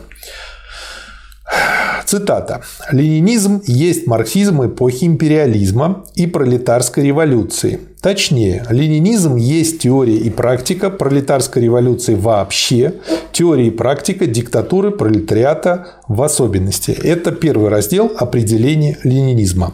Цитата. 2.05 2.61
«Ленинизм 2.91 3.61
есть 3.65 4.05
марксизм 4.05 4.65
эпохи 4.65 5.05
империализма 5.05 6.03
и 6.15 6.27
пролетарской 6.27 7.05
революции. 7.05 7.79
Точнее, 8.01 8.65
ленинизм 8.69 9.37
есть 9.37 9.79
теория 9.79 10.17
и 10.17 10.29
практика 10.29 10.89
пролетарской 10.89 11.63
революции 11.63 12.15
вообще, 12.15 12.95
теория 13.31 13.67
и 13.67 13.71
практика 13.71 14.25
диктатуры 14.25 14.91
пролетариата 14.91 15.87
в 16.07 16.21
особенности». 16.21 16.91
Это 16.91 17.31
первый 17.31 17.69
раздел 17.69 18.11
определения 18.17 18.97
ленинизма. 19.05 19.73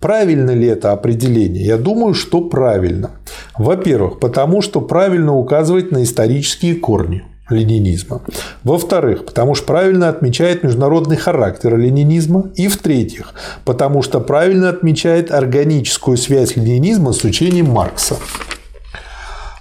Правильно 0.00 0.52
ли 0.52 0.66
это 0.66 0.92
определение? 0.92 1.62
Я 1.62 1.76
думаю, 1.76 2.14
что 2.14 2.40
правильно. 2.40 3.10
Во-первых, 3.58 4.18
потому 4.18 4.62
что 4.62 4.80
правильно 4.80 5.36
указывает 5.36 5.92
на 5.92 6.02
исторические 6.02 6.76
корни 6.76 7.22
ленинизма. 7.50 8.22
Во-вторых, 8.64 9.26
потому 9.26 9.54
что 9.54 9.66
правильно 9.66 10.08
отмечает 10.08 10.62
международный 10.62 11.16
характер 11.16 11.76
ленинизма. 11.76 12.50
И 12.54 12.68
в-третьих, 12.68 13.34
потому 13.66 14.00
что 14.00 14.20
правильно 14.20 14.70
отмечает 14.70 15.30
органическую 15.30 16.16
связь 16.16 16.56
ленинизма 16.56 17.12
с 17.12 17.22
учением 17.22 17.70
Маркса. 17.70 18.16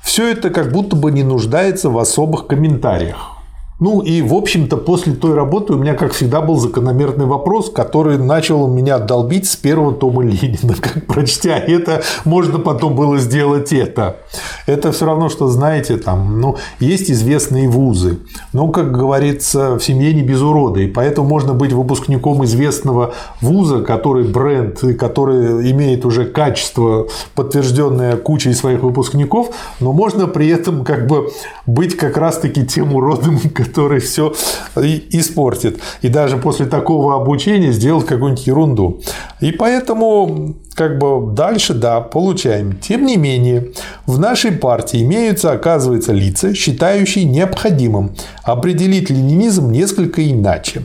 Все 0.01 0.31
это 0.31 0.49
как 0.51 0.71
будто 0.71 0.95
бы 0.95 1.11
не 1.11 1.23
нуждается 1.23 1.89
в 1.89 1.97
особых 1.97 2.47
комментариях. 2.47 3.38
Ну 3.79 4.01
и, 4.01 4.21
в 4.21 4.33
общем-то, 4.33 4.75
после 4.75 5.13
той 5.13 5.33
работы 5.33 5.73
у 5.73 5.77
меня, 5.77 5.93
как 5.93 6.11
всегда, 6.11 6.41
был 6.41 6.57
закономерный 6.57 7.25
вопрос, 7.25 7.69
который 7.69 8.17
начал 8.17 8.67
меня 8.67 8.99
долбить 8.99 9.49
с 9.49 9.55
первого 9.55 9.93
тома 9.93 10.21
Ленина. 10.23 10.75
Как 10.81 11.05
прочтя 11.07 11.57
это, 11.57 12.01
можно 12.25 12.59
потом 12.59 12.95
было 12.95 13.17
сделать 13.19 13.71
это. 13.71 14.17
Это 14.65 14.91
все 14.91 15.05
равно, 15.05 15.29
что, 15.29 15.47
знаете, 15.47 15.95
там, 15.95 16.41
ну, 16.41 16.57
есть 16.79 17.09
известные 17.09 17.69
вузы. 17.69 18.19
Но, 18.51 18.67
как 18.67 18.91
говорится, 18.91 19.75
в 19.75 19.83
семье 19.83 20.13
не 20.13 20.23
без 20.23 20.41
урода. 20.41 20.81
И 20.81 20.87
поэтому 20.87 21.27
можно 21.29 21.53
быть 21.53 21.71
выпускником 21.71 22.43
известного 22.43 23.13
вуза, 23.39 23.81
который 23.81 24.25
бренд, 24.25 24.79
который 24.99 25.71
имеет 25.71 26.05
уже 26.05 26.25
качество, 26.25 27.07
подтвержденное 27.33 28.17
кучей 28.17 28.53
своих 28.53 28.83
выпускников, 28.83 29.55
но 29.79 29.93
можно 29.93 30.27
при 30.27 30.49
этом 30.49 30.83
как 30.83 31.07
бы 31.07 31.29
быть 31.65 31.95
как 31.95 32.17
раз-таки 32.17 32.65
тем 32.65 32.93
уродом, 32.93 33.39
который 33.69 33.99
все 33.99 34.33
испортит. 34.75 35.79
И 36.01 36.09
даже 36.09 36.37
после 36.37 36.65
такого 36.65 37.15
обучения 37.15 37.71
сделать 37.71 38.05
какую-нибудь 38.05 38.47
ерунду. 38.47 39.01
И 39.39 39.51
поэтому 39.51 40.55
как 40.73 40.97
бы 40.97 41.33
дальше, 41.33 41.73
да, 41.73 42.01
получаем. 42.01 42.77
Тем 42.77 43.05
не 43.05 43.17
менее, 43.17 43.71
в 44.05 44.19
нашей 44.19 44.51
партии 44.51 45.03
имеются, 45.03 45.51
оказывается, 45.51 46.13
лица, 46.13 46.53
считающие 46.53 47.25
необходимым 47.25 48.15
определить 48.43 49.09
ленинизм 49.09 49.71
несколько 49.71 50.29
иначе. 50.29 50.83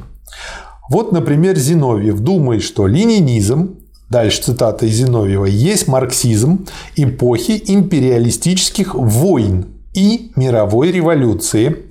Вот, 0.91 1.13
например, 1.13 1.57
Зиновьев 1.57 2.21
думает, 2.21 2.63
что 2.63 2.87
ленинизм 2.87 3.77
Дальше 4.11 4.43
цитата 4.43 4.87
из 4.87 4.97
Зиновьева. 4.97 5.47
«Есть 5.47 5.89
марксизм 5.89 6.67
эпохи 6.95 7.61
империалистических 7.67 8.95
войн 8.95 9.67
и 9.95 10.33
мировой 10.37 10.93
революции, 10.93 11.87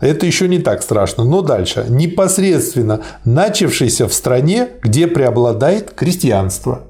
это 0.00 0.26
еще 0.26 0.48
не 0.48 0.58
так 0.58 0.82
страшно. 0.82 1.24
Но 1.24 1.42
дальше. 1.42 1.86
Непосредственно 1.88 3.00
начавшийся 3.24 4.08
в 4.08 4.14
стране, 4.14 4.68
где 4.82 5.06
преобладает 5.06 5.92
крестьянство. 5.92 6.82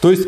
То 0.00 0.10
есть 0.10 0.26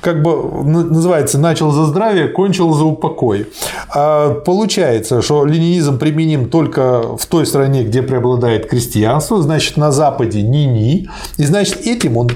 как 0.00 0.22
бы 0.22 0.64
называется, 0.64 1.38
начал 1.38 1.70
за 1.70 1.84
здравие, 1.86 2.28
кончил 2.28 2.72
за 2.72 2.84
упокой. 2.84 3.46
А 3.94 4.30
получается, 4.30 5.22
что 5.22 5.44
ленинизм 5.44 5.98
применим 5.98 6.48
только 6.48 7.16
в 7.16 7.24
той 7.26 7.46
стране, 7.46 7.84
где 7.84 8.02
преобладает 8.02 8.68
крестьянство, 8.68 9.42
значит, 9.42 9.76
на 9.76 9.92
Западе 9.92 10.42
ни-ни, 10.42 11.08
и 11.36 11.44
значит, 11.44 11.86
этим 11.86 12.16
он 12.16 12.30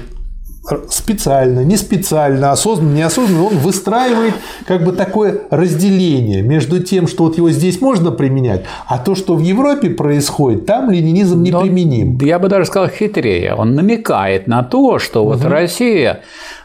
специально, 0.89 1.61
не 1.61 1.75
специально, 1.75 2.51
осознанно, 2.51 2.95
неосознанно, 2.95 3.45
он 3.45 3.57
выстраивает 3.57 4.35
как 4.65 4.83
бы 4.83 4.91
такое 4.91 5.41
разделение 5.49 6.41
между 6.41 6.81
тем, 6.81 7.07
что 7.07 7.23
вот 7.25 7.37
его 7.37 7.49
здесь 7.49 7.81
можно 7.81 8.11
применять, 8.11 8.63
а 8.87 8.99
то, 8.99 9.15
что 9.15 9.35
в 9.35 9.41
Европе 9.41 9.89
происходит, 9.89 10.65
там 10.65 10.91
ленинизм 10.91 11.41
не 11.41 11.51
применим. 11.51 12.17
Я 12.21 12.39
бы 12.39 12.47
даже 12.47 12.65
сказал 12.65 12.89
хитрее. 12.89 13.55
Он 13.55 13.75
намекает 13.75 14.47
на 14.47 14.63
то, 14.63 14.99
что 14.99 15.25
вот 15.25 15.39
угу. 15.41 15.49
Россия 15.49 16.21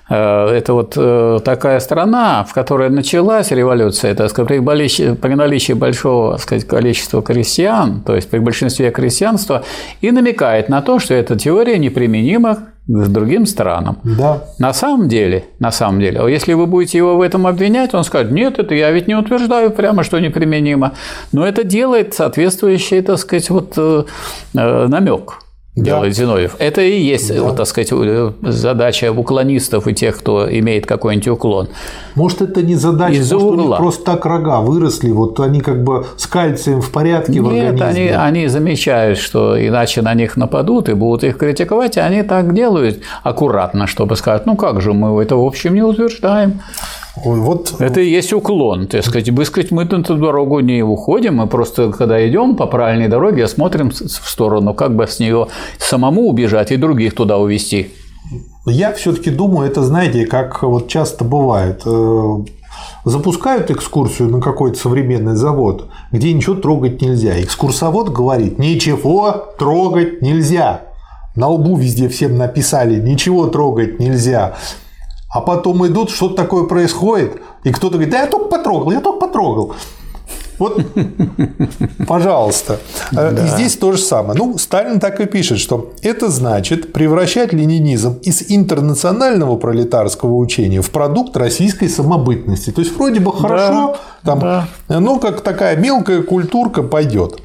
Э, 0.09 0.49
это 0.49 0.73
вот 0.73 0.95
э, 0.97 1.39
такая 1.45 1.81
страна, 1.81 2.45
в 2.45 2.55
которой 2.55 2.91
началась 2.91 3.51
революция, 3.51 4.15
так 4.15 4.31
сказать, 4.31 4.49
при, 4.49 4.59
наличии, 4.61 5.15
при 5.15 5.35
наличии 5.35 5.73
большого 5.73 6.33
так 6.33 6.43
сказать, 6.43 6.67
количества 6.67 7.23
крестьян, 7.23 8.03
то 8.03 8.15
есть 8.15 8.31
при 8.31 8.39
большинстве 8.39 8.91
крестьянства, 8.91 9.65
и 10.01 10.11
намекает 10.11 10.69
на 10.69 10.83
то, 10.83 10.99
что 10.99 11.15
эта 11.15 11.37
теория 11.37 11.79
неприменима 11.79 12.69
к 12.87 13.09
другим 13.09 13.47
странам. 13.47 13.99
Да. 14.05 14.45
На 14.59 14.73
самом 14.73 15.09
деле, 15.09 15.45
на 15.59 15.73
самом 15.73 16.01
деле, 16.01 16.21
если 16.29 16.53
вы 16.55 16.67
будете 16.67 16.99
его 16.99 17.17
в 17.17 17.21
этом 17.21 17.47
обвинять, 17.47 17.95
он 17.95 18.05
скажет, 18.05 18.31
нет, 18.31 18.59
это 18.59 18.75
я 18.75 18.91
ведь 18.91 19.09
не 19.09 19.15
утверждаю 19.15 19.71
прямо, 19.71 20.05
что 20.05 20.21
неприменимо, 20.21 20.93
но 21.33 21.47
это 21.47 21.65
делает 21.65 22.15
соответствующий, 22.15 23.03
так 23.03 23.19
сказать, 23.19 23.51
вот 23.51 23.75
э, 23.77 24.05
намек 24.53 25.46
делает 25.77 26.15
да. 26.15 26.17
Зиновьев. 26.17 26.57
Это 26.59 26.81
и 26.81 26.99
есть, 27.01 27.35
да. 27.35 27.43
вот, 27.43 27.57
так 27.57 27.67
сказать, 27.67 27.93
задача 28.43 29.13
уклонистов 29.13 29.87
и 29.87 29.95
тех, 29.95 30.17
кто 30.17 30.51
имеет 30.51 30.87
какой-нибудь 30.87 31.29
уклон. 31.29 31.69
Может, 32.15 32.41
это 32.43 32.63
не 32.63 32.75
задача, 32.75 33.19
Из 33.19 33.31
может, 33.31 33.49
угла. 33.49 33.63
у 33.63 33.69
них 33.69 33.77
просто 33.77 34.05
так 34.05 34.25
рога 34.25 34.61
выросли, 34.61 35.11
вот 35.11 35.39
они 35.39 35.61
как 35.61 35.85
бы 35.85 36.07
с 36.17 36.27
кальцием 36.27 36.81
в 36.81 36.91
порядке 36.91 37.33
Нет, 37.33 37.43
в 37.43 37.47
организме. 37.49 37.85
Они, 37.85 38.09
они 38.09 38.49
замечают, 38.49 39.19
что 39.19 39.55
иначе 39.57 40.01
на 40.01 40.15
них 40.15 40.37
нападут 40.37 40.89
и 40.89 40.95
будут 40.95 41.25
их 41.25 41.37
критиковать, 41.37 41.99
и 41.99 42.01
они 42.01 42.23
так 42.23 42.55
делают 42.55 43.01
аккуратно, 43.23 43.87
чтобы 43.87 44.17
сказать, 44.17 44.47
ну 44.47 44.57
как 44.57 44.81
же 44.81 44.95
мы 44.95 45.23
это 45.23 45.37
в 45.37 45.45
общем 45.45 45.75
не 45.75 45.83
утверждаем. 45.83 46.61
Вот. 47.25 47.75
Это 47.79 48.01
и 48.01 48.11
есть 48.11 48.33
уклон. 48.33 48.87
Так 48.87 49.05
сказать, 49.05 49.31
бы 49.31 49.45
сказать, 49.45 49.71
мы 49.71 49.85
на 49.85 50.01
эту 50.01 50.17
дорогу 50.17 50.61
не 50.61 50.83
уходим, 50.83 51.37
мы 51.37 51.47
просто, 51.47 51.91
когда 51.91 52.27
идем 52.29 52.57
по 52.57 52.67
правильной 52.67 53.09
дороге, 53.09 53.49
смотрим 53.49 53.91
в 53.91 54.29
сторону, 54.29 54.75
как 54.75 54.95
бы 54.95 55.07
с 55.07 55.19
нее 55.19 55.49
самому 55.79 56.29
убежать 56.29 56.73
и 56.73 56.77
других 56.77 57.15
туда 57.15 57.39
увести. 57.39 57.91
Я 58.67 58.93
все-таки 58.93 59.31
думаю, 59.31 59.71
это, 59.71 59.83
знаете, 59.83 60.27
как 60.27 60.63
вот 60.63 60.89
часто 60.89 61.25
бывает. 61.25 61.83
Э, 61.87 62.45
запускают 63.05 63.71
экскурсию 63.71 64.29
на 64.29 64.41
какой-то 64.41 64.79
современный 64.79 65.37
завод, 65.37 65.89
где 66.11 66.33
ничего 66.33 66.57
трогать 66.57 67.01
нельзя. 67.01 67.41
Экскурсовод 67.41 68.11
говорит, 68.11 68.59
ничего 68.59 69.55
трогать 69.59 70.21
нельзя. 70.23 70.83
На 71.37 71.49
лбу 71.49 71.77
везде 71.77 72.09
всем 72.09 72.37
написали, 72.37 73.01
ничего 73.01 73.47
трогать 73.47 74.01
нельзя. 74.01 74.57
А 75.37 75.43
потом 75.43 75.87
идут, 75.87 76.09
что-то 76.11 76.35
такое 76.35 76.65
происходит, 76.65 77.43
и 77.63 77.71
кто-то 77.71 77.97
говорит, 77.97 78.11
да 78.11 78.23
я 78.23 78.27
только 78.27 78.47
потрогал, 78.47 78.91
я 78.91 79.01
только 79.01 79.27
потрогал. 79.27 79.75
Вот, 80.59 80.81
пожалуйста. 82.09 82.79
Э, 83.13 83.33
да. 83.33 83.45
И 83.45 83.49
здесь 83.49 83.77
то 83.77 83.93
же 83.93 83.99
самое. 83.99 84.39
Ну, 84.39 84.57
Сталин 84.57 84.99
так 84.99 85.21
и 85.21 85.27
пишет, 85.27 85.59
что 85.59 85.93
это 86.01 86.31
значит 86.31 86.95
превращать 86.95 87.53
ленинизм 87.53 88.15
из 88.23 88.45
интернационального 88.49 89.57
пролетарского 89.57 90.37
учения 90.37 90.81
в 90.81 90.91
продукт 90.91 91.37
российской 91.37 91.91
самобытности. 91.91 92.71
То 92.71 92.81
есть, 92.81 92.97
вроде 92.97 93.21
бы 93.21 93.31
хорошо, 93.31 93.99
да, 94.23 94.31
там, 94.31 94.39
да. 94.41 94.69
но 94.89 95.19
как 95.19 95.43
такая 95.43 95.77
мелкая 95.77 96.23
культурка 96.23 96.83
пойдет. 96.83 97.43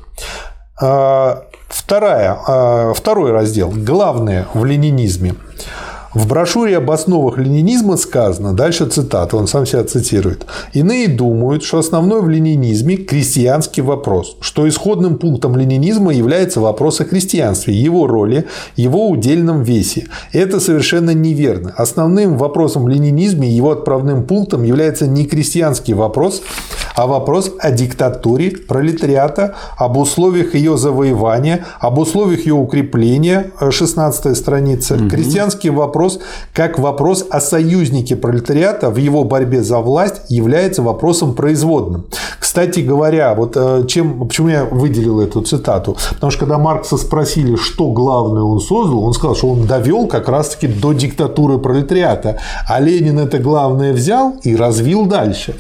А, 0.81 1.43
вторая, 1.67 2.39
а, 2.47 2.93
второй 2.93 3.31
раздел. 3.31 3.69
Главное 3.75 4.47
в 4.53 4.63
ленинизме. 4.63 5.35
В 6.13 6.27
брошюре 6.27 6.75
об 6.75 6.91
основах 6.91 7.37
ленинизма 7.37 7.95
сказано, 7.95 8.53
дальше 8.53 8.85
цитата, 8.85 9.37
он 9.37 9.47
сам 9.47 9.65
себя 9.65 9.85
цитирует, 9.85 10.45
«Иные 10.73 11.07
думают, 11.07 11.63
что 11.63 11.79
основной 11.79 12.21
в 12.21 12.27
ленинизме– 12.27 12.95
крестьянский 12.97 13.81
вопрос, 13.81 14.35
что 14.41 14.67
исходным 14.67 15.17
пунктом 15.17 15.55
ленинизма 15.55 16.13
является 16.13 16.59
вопрос 16.59 16.99
о 16.99 17.05
христианстве, 17.05 17.73
его 17.73 18.07
роли, 18.07 18.45
его 18.75 19.07
удельном 19.09 19.63
весе. 19.63 20.07
Это 20.33 20.59
совершенно 20.59 21.11
неверно. 21.11 21.73
Основным 21.77 22.37
вопросом 22.37 22.83
в 22.83 22.89
ленинизме 22.89 23.49
его 23.49 23.71
отправным 23.71 24.25
пунктом 24.25 24.63
является 24.63 25.07
не 25.07 25.25
крестьянский 25.25 25.93
вопрос, 25.93 26.41
а 26.95 27.07
вопрос 27.07 27.51
о 27.59 27.71
диктатуре 27.71 28.51
пролетариата, 28.51 29.55
об 29.77 29.97
условиях 29.97 30.55
ее 30.55 30.77
завоевания, 30.77 31.65
об 31.79 31.97
условиях 31.97 32.45
ее 32.45 32.53
укрепления, 32.53 33.51
16 33.69 34.35
страница. 34.37 34.95
Угу. 34.95 35.09
Крестьянский 35.09 35.69
вопрос, 35.69 36.19
как 36.53 36.79
вопрос 36.79 37.25
о 37.29 37.39
союзнике 37.39 38.15
пролетариата 38.15 38.89
в 38.89 38.97
его 38.97 39.23
борьбе 39.23 39.63
за 39.63 39.79
власть, 39.79 40.21
является 40.29 40.81
вопросом 40.81 41.33
производным. 41.33 42.05
Кстати 42.39 42.81
говоря, 42.81 43.33
вот 43.33 43.53
э, 43.55 43.85
чем, 43.87 44.27
почему 44.27 44.49
я 44.49 44.65
выделил 44.65 45.21
эту 45.21 45.41
цитату? 45.41 45.95
Потому 46.09 46.31
что 46.31 46.39
когда 46.41 46.57
Маркса 46.57 46.97
спросили, 46.97 47.55
что 47.55 47.91
главное 47.91 48.41
он 48.41 48.59
создал, 48.59 49.03
он 49.03 49.13
сказал, 49.13 49.35
что 49.35 49.49
он 49.49 49.65
довел 49.65 50.07
как 50.07 50.27
раз-таки 50.27 50.67
до 50.67 50.93
диктатуры 50.93 51.59
пролетариата, 51.59 52.39
а 52.67 52.79
Ленин 52.79 53.19
это 53.19 53.37
главное 53.39 53.93
взял 53.93 54.35
и 54.43 54.55
развил 54.55 55.05
дальше. 55.05 55.55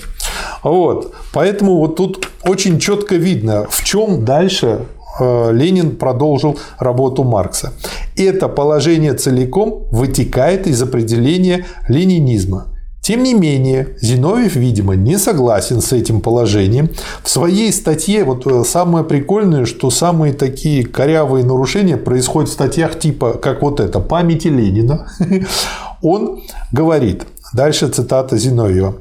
Вот. 0.63 1.13
Поэтому 1.33 1.77
вот 1.77 1.95
тут 1.95 2.29
очень 2.43 2.79
четко 2.79 3.15
видно, 3.15 3.65
в 3.69 3.83
чем 3.83 4.25
дальше 4.25 4.85
э, 5.19 5.51
Ленин 5.53 5.95
продолжил 5.95 6.57
работу 6.79 7.23
Маркса. 7.23 7.73
Это 8.15 8.47
положение 8.47 9.13
целиком 9.13 9.85
вытекает 9.91 10.67
из 10.67 10.81
определения 10.81 11.65
ленинизма. 11.87 12.67
Тем 13.01 13.23
не 13.23 13.33
менее, 13.33 13.95
Зиновьев, 13.99 14.55
видимо, 14.55 14.95
не 14.95 15.17
согласен 15.17 15.81
с 15.81 15.91
этим 15.91 16.21
положением. 16.21 16.89
В 17.23 17.29
своей 17.29 17.73
статье, 17.73 18.23
вот 18.23 18.45
э, 18.45 18.63
самое 18.63 19.03
прикольное, 19.03 19.65
что 19.65 19.89
самые 19.89 20.33
такие 20.33 20.85
корявые 20.85 21.43
нарушения 21.43 21.97
происходят 21.97 22.51
в 22.51 22.53
статьях 22.53 22.99
типа, 22.99 23.33
как 23.33 23.63
вот 23.63 23.79
это, 23.79 23.99
памяти 23.99 24.49
Ленина. 24.49 25.07
Он 26.03 26.41
говорит, 26.71 27.23
Дальше 27.53 27.87
цитата 27.89 28.37
Зиновьева. 28.37 28.93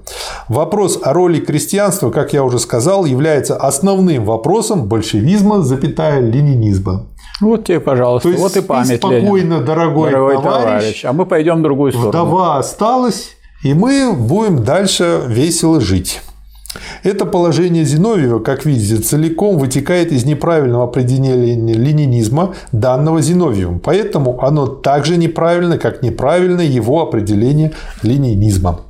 Вопрос 0.49 0.99
о 1.02 1.12
роли 1.12 1.38
крестьянства, 1.40 2.11
как 2.11 2.33
я 2.33 2.42
уже 2.42 2.59
сказал, 2.59 3.04
является 3.04 3.57
основным 3.57 4.25
вопросом 4.25 4.87
большевизма, 4.87 5.62
запятая 5.62 6.21
ленинизма. 6.21 7.07
Вот 7.40 7.64
тебе, 7.64 7.80
пожалуйста, 7.80 8.28
То 8.28 8.33
есть, 8.33 8.42
вот 8.42 8.57
и 8.57 8.61
память. 8.61 8.99
Спокойно, 8.99 9.54
Ленин. 9.54 9.64
дорогой, 9.64 10.11
дорогой 10.11 10.35
товарищ, 10.35 10.64
товарищ. 10.64 11.04
А 11.04 11.12
мы 11.12 11.26
пойдем 11.26 11.61
в 11.61 11.62
другую 11.62 11.92
сторону. 11.92 12.11
Вдова 12.11 12.59
осталась, 12.59 13.37
и 13.62 13.73
мы 13.73 14.12
будем 14.12 14.64
дальше 14.64 15.23
весело 15.28 15.80
жить. 15.80 16.21
Это 17.03 17.27
положение 17.27 17.85
Зиновьева, 17.85 18.39
как 18.39 18.65
видите, 18.65 19.03
целиком 19.03 19.59
вытекает 19.59 20.12
из 20.12 20.25
неправильного 20.25 20.85
определения 20.85 21.75
ленинизма, 21.75 22.55
данного 22.73 23.21
Зиновьевым. 23.21 23.81
Поэтому 23.81 24.41
оно 24.43 24.67
также 24.67 25.17
неправильно, 25.17 25.79
как 25.79 26.03
неправильно 26.03 26.61
его 26.61 27.03
определение 27.03 27.73
ленинизма. 28.03 28.81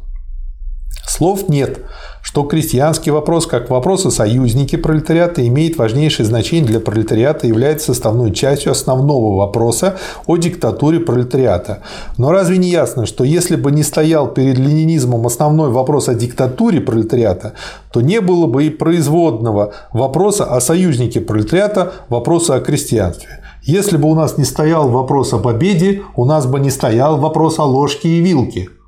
Слов 1.07 1.49
нет 1.49 1.81
что 2.23 2.45
крестьянский 2.45 3.13
вопрос, 3.13 3.47
как 3.47 3.71
вопрос 3.71 4.07
о 4.07 4.11
союзнике 4.11 4.79
пролетариата, 4.79 5.47
имеет 5.47 5.77
важнейшее 5.77 6.27
значение 6.27 6.67
для 6.67 6.81
пролетариата 6.81 7.47
и 7.47 7.49
является 7.49 7.87
составной 7.87 8.33
частью 8.33 8.73
основного 8.73 9.37
вопроса 9.37 9.99
о 10.27 10.37
диктатуре 10.37 11.01
пролетариата. 11.01 11.83
Но 12.19 12.31
разве 12.31 12.59
не 12.59 12.69
ясно, 12.69 13.07
что 13.07 13.25
если 13.25 13.57
бы 13.57 13.73
не 13.73 13.83
стоял 13.83 14.29
перед 14.29 14.59
ленинизмом 14.59 15.27
основной 15.27 15.71
вопрос 15.71 16.09
о 16.09 16.15
диктатуре 16.15 16.81
пролетариата, 16.81 17.55
то 17.93 18.01
не 18.01 18.21
было 18.21 18.47
бы 18.47 18.65
и 18.65 18.71
производного 18.71 19.73
вопроса 19.93 20.45
о 20.45 20.61
союзнике 20.61 21.21
пролетариата, 21.21 21.93
вопроса 22.09 22.57
о 22.57 22.61
крестьянстве. 22.61 23.43
Если 23.63 23.97
бы 23.97 24.09
у 24.09 24.15
нас 24.15 24.39
не 24.39 24.45
стоял 24.45 24.89
вопрос 24.89 25.33
о 25.33 25.39
победе, 25.39 26.03
у 26.17 26.25
нас 26.25 26.47
бы 26.47 26.61
не 26.61 26.71
стоял 26.71 27.19
вопрос 27.19 27.59
о 27.59 27.65
ложке 27.65 28.09
и 28.09 28.21
вилке– 28.21 28.69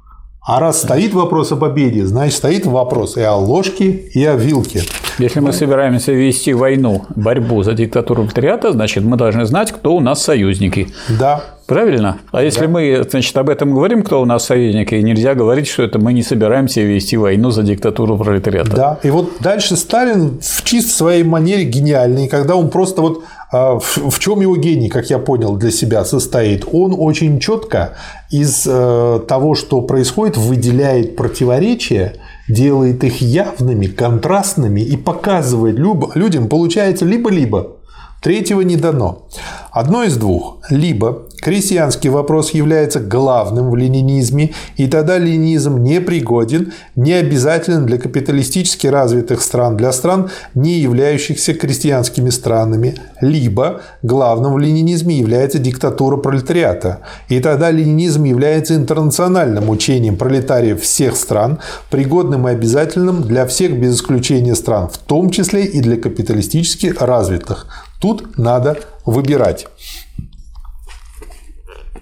а 0.44 0.58
раз 0.58 0.82
стоит 0.82 1.14
вопрос 1.14 1.52
о 1.52 1.56
победе, 1.56 2.04
значит 2.04 2.36
стоит 2.36 2.66
вопрос 2.66 3.16
и 3.16 3.22
о 3.22 3.36
ложке, 3.36 3.90
и 3.90 4.24
о 4.24 4.34
вилке. 4.34 4.82
Если 5.18 5.38
мы 5.38 5.52
собираемся 5.52 6.10
вести 6.12 6.52
войну, 6.52 7.04
борьбу 7.14 7.62
за 7.62 7.74
диктатуру 7.74 8.24
пролетариата, 8.24 8.72
значит 8.72 9.04
мы 9.04 9.16
должны 9.16 9.44
знать, 9.44 9.70
кто 9.70 9.94
у 9.94 10.00
нас 10.00 10.22
союзники. 10.22 10.88
Да. 11.08 11.44
Правильно? 11.66 12.18
А 12.32 12.42
если 12.42 12.62
да. 12.62 12.68
мы, 12.68 13.06
значит, 13.08 13.36
об 13.36 13.48
этом 13.50 13.72
говорим, 13.72 14.02
кто 14.02 14.20
у 14.20 14.24
нас 14.24 14.44
союзники, 14.44 14.96
нельзя 14.96 15.34
говорить, 15.34 15.68
что 15.68 15.84
это 15.84 16.00
мы 16.00 16.12
не 16.12 16.22
собираемся 16.22 16.80
вести 16.80 17.16
войну 17.16 17.50
за 17.50 17.62
диктатуру 17.62 18.18
пролетариата. 18.18 18.74
Да. 18.74 18.98
И 19.04 19.10
вот 19.10 19.34
дальше 19.40 19.76
Сталин 19.76 20.40
в 20.42 20.64
чисто 20.64 20.90
своей 20.90 21.22
манере 21.22 21.64
гениальный, 21.64 22.26
когда 22.26 22.56
он 22.56 22.68
просто 22.70 23.00
вот 23.00 23.22
а, 23.52 23.78
в 23.78 24.18
чем 24.18 24.40
его 24.40 24.56
гений, 24.56 24.88
как 24.88 25.10
я 25.10 25.18
понял, 25.18 25.56
для 25.56 25.70
себя 25.70 26.04
состоит? 26.06 26.64
Он 26.72 26.94
очень 26.98 27.38
четко 27.38 27.96
из 28.30 28.66
э, 28.66 29.20
того, 29.28 29.54
что 29.54 29.82
происходит, 29.82 30.38
выделяет 30.38 31.16
противоречия, 31.16 32.14
делает 32.48 33.04
их 33.04 33.20
явными, 33.20 33.86
контрастными 33.86 34.80
и 34.80 34.96
показывает 34.96 35.76
людям, 35.78 36.48
получается 36.48 37.04
либо-либо. 37.04 37.76
Третьего 38.22 38.62
не 38.62 38.76
дано. 38.76 39.28
Одно 39.70 40.04
из 40.04 40.16
двух. 40.16 40.58
Либо 40.70 41.26
крестьянский 41.42 42.08
вопрос 42.08 42.52
является 42.52 43.00
главным 43.00 43.70
в 43.70 43.76
ленинизме, 43.76 44.52
и 44.76 44.86
тогда 44.86 45.18
ленинизм 45.18 45.82
не 45.82 46.00
пригоден, 46.00 46.72
не 46.94 47.12
обязателен 47.14 47.84
для 47.84 47.98
капиталистически 47.98 48.86
развитых 48.86 49.42
стран, 49.42 49.76
для 49.76 49.92
стран, 49.92 50.30
не 50.54 50.78
являющихся 50.78 51.52
крестьянскими 51.54 52.30
странами. 52.30 52.94
Либо 53.20 53.82
главным 54.02 54.54
в 54.54 54.58
ленинизме 54.58 55.18
является 55.18 55.58
диктатура 55.58 56.16
пролетариата, 56.16 57.00
и 57.28 57.40
тогда 57.40 57.72
ленинизм 57.72 58.22
является 58.22 58.76
интернациональным 58.76 59.68
учением 59.68 60.16
пролетариев 60.16 60.80
всех 60.80 61.16
стран, 61.16 61.58
пригодным 61.90 62.46
и 62.46 62.52
обязательным 62.52 63.22
для 63.22 63.46
всех 63.46 63.78
без 63.80 63.96
исключения 63.96 64.54
стран, 64.54 64.88
в 64.88 64.98
том 64.98 65.30
числе 65.30 65.64
и 65.64 65.80
для 65.80 65.96
капиталистически 65.96 66.94
развитых. 66.96 67.66
Тут 68.00 68.38
надо 68.38 68.78
выбирать. 69.04 69.66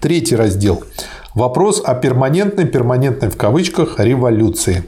Третий 0.01 0.35
раздел. 0.35 0.83
Вопрос 1.35 1.79
о 1.85 1.93
перманентной, 1.93 2.65
перманентной 2.65 3.29
в 3.29 3.37
кавычках, 3.37 3.99
революции. 3.99 4.83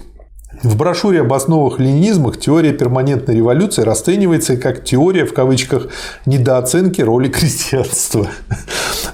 В 0.62 0.78
брошюре 0.78 1.22
об 1.22 1.34
основах 1.34 1.80
ленинизма 1.80 2.34
теория 2.34 2.74
перманентной 2.74 3.36
революции 3.36 3.82
расценивается 3.82 4.56
как 4.56 4.84
теория, 4.84 5.26
в 5.26 5.34
кавычках, 5.34 5.88
недооценки 6.26 7.02
роли 7.02 7.28
крестьянства. 7.30 8.28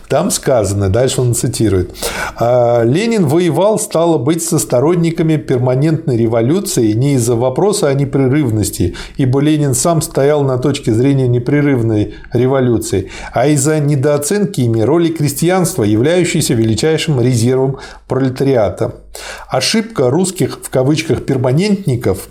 Там 0.09 0.31
сказано, 0.31 0.89
дальше 0.89 1.21
он 1.21 1.35
цитирует, 1.35 1.95
«А, 2.35 2.83
Ленин 2.83 3.27
воевал, 3.27 3.77
стало 3.77 4.17
быть, 4.17 4.43
со 4.43 4.57
сторонниками 4.57 5.37
перманентной 5.37 6.17
революции 6.17 6.93
не 6.93 7.13
из-за 7.13 7.35
вопроса 7.35 7.89
о 7.89 7.93
непрерывности, 7.93 8.95
ибо 9.17 9.39
Ленин 9.39 9.75
сам 9.75 10.01
стоял 10.01 10.43
на 10.43 10.57
точке 10.57 10.93
зрения 10.93 11.27
непрерывной 11.27 12.15
революции, 12.33 13.11
а 13.33 13.47
из-за 13.47 13.79
недооценки 13.79 14.61
ими 14.61 14.81
роли 14.81 15.09
крестьянства, 15.09 15.83
являющейся 15.83 16.55
величайшим 16.55 17.21
резервом 17.21 17.77
пролетариата. 18.09 18.95
Ошибка 19.47 20.09
русских 20.09 20.59
в 20.61 20.69
кавычках 20.69 21.25
перманентников 21.25 22.27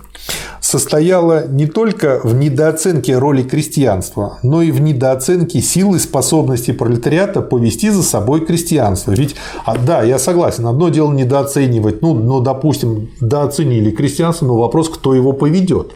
состояла 0.61 1.47
не 1.49 1.67
только 1.67 2.21
в 2.23 2.35
недооценке 2.35 3.17
роли 3.17 3.43
крестьянства, 3.43 4.38
но 4.43 4.61
и 4.61 4.71
в 4.71 4.81
недооценке 4.81 5.62
силы 5.62 5.97
и 5.97 6.01
способности 6.01 6.73
пролетариата 6.73 7.41
повести 7.41 7.88
за 7.88 8.03
собой 8.03 8.45
крестьянство. 8.45 9.12
Ведь, 9.12 9.35
а, 9.64 9.79
да, 9.79 10.03
я 10.03 10.19
согласен, 10.19 10.67
одно 10.67 10.91
дело 10.91 11.12
недооценивать, 11.12 12.03
ну, 12.03 12.12
ну 12.14 12.41
допустим, 12.41 13.11
дооценили 13.21 13.91
крестьянство, 13.91 14.47
но 14.47 14.59
вопрос, 14.59 14.91
кто 14.91 15.14
его 15.14 15.33
поведет. 15.33 15.93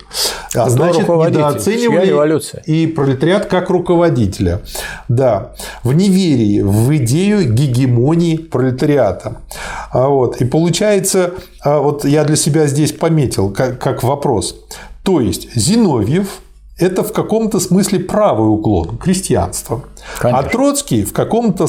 А 0.54 0.68
значит, 0.68 1.08
недооценивали 1.08 2.40
и 2.66 2.86
пролетариат 2.86 3.46
как 3.46 3.70
руководителя. 3.70 4.62
Да, 5.08 5.52
в 5.82 5.92
неверии 5.92 6.60
в 6.60 6.94
идею 6.96 7.52
гегемонии 7.52 8.36
пролетариата. 8.36 9.38
А 9.90 10.08
вот. 10.08 10.40
И 10.40 10.44
получается, 10.44 11.34
вот 11.64 12.04
я 12.04 12.24
для 12.24 12.36
себя 12.36 12.66
здесь 12.66 12.92
пометил 12.92 13.50
как, 13.50 13.78
как 13.78 14.02
вопрос. 14.02 14.56
То 15.02 15.20
есть 15.20 15.54
Зиновьев 15.54 16.40
это 16.78 17.02
в 17.04 17.12
каком-то 17.12 17.60
смысле 17.60 18.00
правый 18.00 18.48
уклон 18.48 18.98
крестьянства. 18.98 19.82
Конечно. 20.18 20.40
А 20.40 20.50
Троцкий 20.50 21.04
в 21.04 21.12
каком-то 21.12 21.66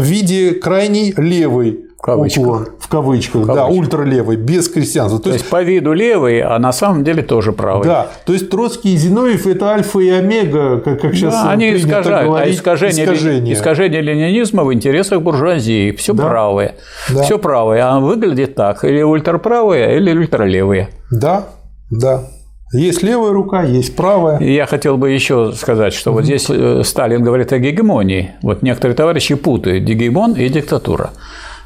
виде 0.00 0.52
крайний 0.52 1.14
левый 1.16 1.86
кавычках. 2.02 2.44
Уклон, 2.44 2.66
в 2.78 2.88
кавычках, 2.88 3.42
в 3.42 3.46
кавычках. 3.46 3.54
да, 3.54 3.66
ультралевый, 3.66 4.36
без 4.36 4.68
крестьянства. 4.68 5.18
То, 5.18 5.24
то 5.24 5.30
есть, 5.30 5.42
есть 5.42 5.50
по 5.50 5.62
виду 5.62 5.92
левый, 5.92 6.40
а 6.40 6.58
на 6.58 6.72
самом 6.72 7.04
деле 7.04 7.22
тоже 7.22 7.52
правый. 7.52 7.86
Да, 7.86 8.08
то 8.26 8.32
есть 8.32 8.50
Троцкий 8.50 8.94
и 8.94 8.96
Зиновьев– 8.96 9.46
это 9.46 9.70
альфа 9.70 10.00
и 10.00 10.10
омега, 10.10 10.80
как, 10.80 11.00
как 11.00 11.14
сейчас 11.14 11.32
да, 11.32 11.50
они 11.50 11.74
искажают, 11.74 12.22
а 12.22 12.24
говорить, 12.24 12.48
а 12.48 12.56
искажение, 12.56 13.04
искажение. 13.04 13.54
искажение 13.54 14.00
ленинизма 14.02 14.64
в 14.64 14.74
интересах 14.74 15.22
буржуазии, 15.22 15.92
все 15.92 16.12
да. 16.12 16.26
правое, 16.26 16.74
да. 17.08 17.22
все 17.22 17.38
правое, 17.38 17.82
а 17.88 18.00
выглядит 18.00 18.56
так, 18.56 18.84
или 18.84 19.02
ультраправые, 19.02 19.96
или 19.96 20.12
ультралевые. 20.12 20.88
Да, 21.10 21.46
да. 21.90 22.24
Есть 22.72 23.02
левая 23.02 23.32
рука, 23.32 23.62
есть 23.64 23.94
правая. 23.94 24.40
Я 24.40 24.64
хотел 24.66 24.96
бы 24.96 25.10
еще 25.10 25.52
сказать, 25.52 25.92
что 25.92 26.10
mm-hmm. 26.10 26.14
вот 26.14 26.24
здесь 26.24 26.46
э, 26.48 26.82
Сталин 26.84 27.22
говорит 27.22 27.52
о 27.52 27.58
гегемонии. 27.58 28.32
Вот 28.40 28.62
некоторые 28.62 28.96
товарищи 28.96 29.34
путают 29.34 29.84
гегемон 29.84 30.32
и 30.32 30.48
диктатура. 30.48 31.10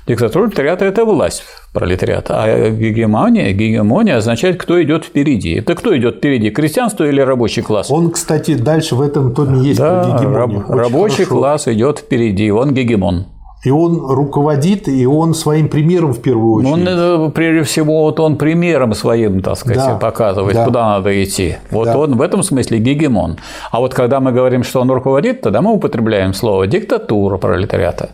Диктатура 0.06 0.44
пролетариата– 0.44 0.84
это 0.86 1.04
власть 1.04 1.42
пролетариата, 1.72 2.34
а 2.40 2.70
гегемония, 2.70 3.52
гегемония 3.52 4.18
означает, 4.18 4.56
кто 4.56 4.80
идет 4.80 5.04
впереди. 5.04 5.54
Это 5.54 5.74
кто 5.74 5.96
идет 5.96 6.18
впереди, 6.18 6.50
крестьянство 6.50 7.02
или 7.04 7.20
рабочий 7.20 7.62
класс? 7.62 7.90
Он, 7.90 8.10
кстати, 8.10 8.54
дальше 8.54 8.94
в 8.94 9.02
этом 9.02 9.34
томе 9.34 9.66
есть 9.66 9.80
да, 9.80 10.16
раб, 10.22 10.70
рабочий 10.70 11.24
хорошо. 11.24 11.34
класс 11.34 11.68
идет 11.68 11.98
впереди, 11.98 12.52
он 12.52 12.72
гегемон. 12.72 13.26
И 13.64 13.70
он 13.70 13.98
руководит, 13.98 14.86
и 14.86 15.06
он 15.06 15.34
своим 15.34 15.68
примером 15.68 16.12
в 16.12 16.22
первую 16.22 16.52
очередь. 16.52 16.72
Он, 16.72 17.28
э, 17.28 17.30
прежде 17.30 17.64
всего, 17.64 18.02
вот 18.02 18.20
он 18.20 18.36
примером 18.36 18.94
своим, 18.94 19.42
так 19.42 19.56
сказать, 19.56 19.76
да, 19.78 19.96
показывает, 19.96 20.54
да. 20.54 20.64
куда 20.64 20.86
надо 20.86 21.24
идти. 21.24 21.56
Вот 21.72 21.86
да. 21.86 21.98
он 21.98 22.16
в 22.16 22.22
этом 22.22 22.44
смысле 22.44 22.78
гегемон. 22.78 23.38
А 23.72 23.80
вот 23.80 23.92
когда 23.92 24.20
мы 24.20 24.30
говорим, 24.30 24.62
что 24.62 24.80
он 24.80 24.90
руководит, 24.90 25.40
тогда 25.40 25.62
мы 25.62 25.72
употребляем 25.72 26.32
слово 26.32 26.68
диктатура 26.68 27.38
пролетариата. 27.38 28.10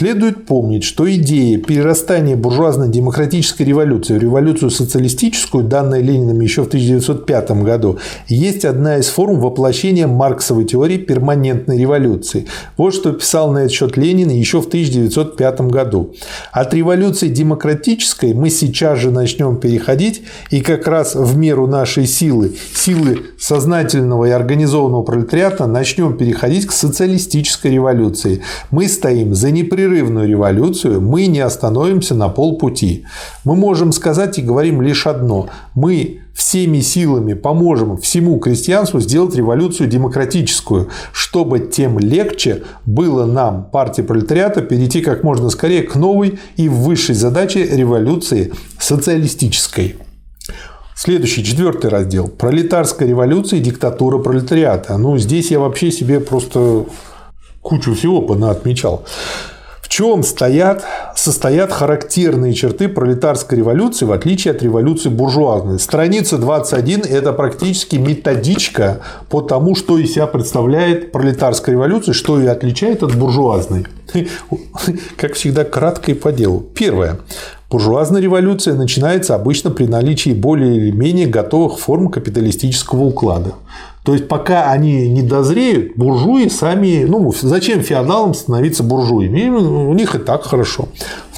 Следует 0.00 0.46
помнить, 0.46 0.82
что 0.82 1.14
идея 1.14 1.58
перерастания 1.58 2.34
буржуазно-демократической 2.34 3.64
революции 3.64 4.16
в 4.16 4.22
революцию 4.22 4.70
социалистическую, 4.70 5.62
данная 5.62 6.00
Лениным 6.00 6.40
еще 6.40 6.62
в 6.62 6.68
1905 6.68 7.50
году, 7.62 7.98
есть 8.26 8.64
одна 8.64 8.96
из 8.96 9.08
форм 9.08 9.38
воплощения 9.40 10.06
марксовой 10.06 10.64
теории 10.64 10.96
перманентной 10.96 11.76
революции. 11.76 12.46
Вот 12.78 12.94
что 12.94 13.12
писал 13.12 13.52
на 13.52 13.58
этот 13.58 13.72
счет 13.72 13.98
Ленин 13.98 14.30
еще 14.30 14.62
в 14.62 14.68
1905 14.68 15.60
году. 15.68 16.14
От 16.50 16.72
революции 16.72 17.28
демократической 17.28 18.32
мы 18.32 18.48
сейчас 18.48 19.00
же 19.00 19.10
начнем 19.10 19.58
переходить, 19.58 20.22
и 20.48 20.62
как 20.62 20.86
раз 20.86 21.14
в 21.14 21.36
меру 21.36 21.66
нашей 21.66 22.06
силы, 22.06 22.56
силы 22.72 23.18
сознательного 23.38 24.24
и 24.24 24.30
организованного 24.30 25.02
пролетариата, 25.02 25.66
начнем 25.66 26.16
переходить 26.16 26.66
к 26.66 26.72
социалистической 26.72 27.70
революции. 27.70 28.40
Мы 28.70 28.88
стоим 28.88 29.34
за 29.34 29.50
непрерывную 29.90 30.28
революцию, 30.28 31.00
мы 31.00 31.26
не 31.26 31.40
остановимся 31.40 32.14
на 32.14 32.28
полпути. 32.28 33.04
Мы 33.44 33.56
можем 33.56 33.92
сказать 33.92 34.38
и 34.38 34.42
говорим 34.42 34.80
лишь 34.82 35.06
одно. 35.06 35.48
Мы 35.74 36.20
всеми 36.34 36.80
силами 36.80 37.34
поможем 37.34 37.96
всему 37.98 38.38
крестьянству 38.38 39.00
сделать 39.00 39.34
революцию 39.34 39.88
демократическую, 39.88 40.88
чтобы 41.12 41.60
тем 41.60 41.98
легче 41.98 42.62
было 42.86 43.26
нам, 43.26 43.64
партии 43.70 44.02
пролетариата, 44.02 44.62
перейти 44.62 45.00
как 45.00 45.24
можно 45.24 45.50
скорее 45.50 45.82
к 45.82 45.96
новой 45.96 46.38
и 46.56 46.68
высшей 46.68 47.14
задаче 47.14 47.64
революции 47.64 48.52
социалистической. 48.78 49.96
Следующий, 50.94 51.42
четвертый 51.42 51.90
раздел. 51.90 52.28
Пролетарская 52.28 53.08
революция 53.08 53.58
и 53.58 53.62
диктатура 53.62 54.18
пролетариата. 54.18 54.98
Ну, 54.98 55.16
здесь 55.18 55.50
я 55.50 55.58
вообще 55.58 55.90
себе 55.90 56.20
просто 56.20 56.84
кучу 57.62 57.94
всего 57.94 58.20
отмечал 58.50 59.04
чем 59.90 60.22
стоят, 60.22 60.84
состоят 61.16 61.72
характерные 61.72 62.54
черты 62.54 62.88
пролетарской 62.88 63.58
революции, 63.58 64.04
в 64.04 64.12
отличие 64.12 64.52
от 64.52 64.62
революции 64.62 65.08
буржуазной. 65.08 65.80
Страница 65.80 66.38
21– 66.38 67.02
это 67.10 67.32
практически 67.32 67.96
методичка 67.96 69.00
по 69.28 69.40
тому, 69.40 69.74
что 69.74 69.98
из 69.98 70.14
себя 70.14 70.28
представляет 70.28 71.10
пролетарская 71.10 71.74
революция, 71.74 72.14
что 72.14 72.38
ее 72.38 72.52
отличает 72.52 73.02
от 73.02 73.16
буржуазной. 73.16 73.86
Как 75.16 75.34
всегда, 75.34 75.64
кратко 75.64 76.12
и 76.12 76.14
по 76.14 76.30
делу. 76.30 76.64
Первое. 76.72 77.18
Буржуазная 77.68 78.22
революция 78.22 78.74
начинается 78.74 79.34
обычно 79.34 79.72
при 79.72 79.86
наличии 79.86 80.30
более 80.30 80.76
или 80.76 80.92
менее 80.92 81.26
готовых 81.26 81.80
форм 81.80 82.10
капиталистического 82.10 83.02
уклада. 83.02 83.54
То 84.04 84.12
есть, 84.14 84.28
пока 84.28 84.70
они 84.70 85.08
не 85.08 85.22
дозреют, 85.22 85.96
буржуи 85.96 86.48
сами... 86.48 87.04
Ну, 87.06 87.32
зачем 87.40 87.82
феодалам 87.82 88.34
становиться 88.34 88.82
буржуями? 88.82 89.48
У 89.48 89.92
них 89.92 90.14
и 90.14 90.18
так 90.18 90.44
хорошо. 90.44 90.88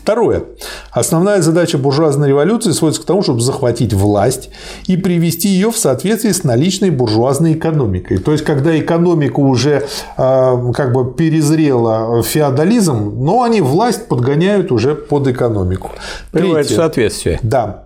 Второе. 0.03 0.43
Основная 0.91 1.43
задача 1.43 1.79
буржуазной 1.79 2.29
революции 2.29 2.73
сводится 2.73 3.03
к 3.03 3.05
тому, 3.05 3.23
чтобы 3.23 3.41
захватить 3.41 3.93
власть 3.93 4.51
и 4.89 4.97
привести 4.97 5.49
ее 5.49 5.71
в 5.71 5.79
соответствии 5.79 6.33
с 6.33 6.43
наличной 6.43 6.91
буржуазной 6.91 7.53
экономикой. 7.53 8.19
То 8.19 8.33
есть, 8.33 8.45
когда 8.45 8.77
экономика 8.77 9.39
уже 9.39 9.87
э, 10.17 10.73
как 10.75 10.93
бы 10.93 11.13
перезрела 11.13 12.21
феодализм, 12.25 13.25
но 13.25 13.45
они 13.45 13.61
власть 13.61 14.09
подгоняют 14.09 14.73
уже 14.73 14.97
под 14.97 15.29
экономику. 15.29 15.93
Приводит 16.33 16.71
в 16.71 16.75
соответствие. 16.75 17.39
Да. 17.45 17.85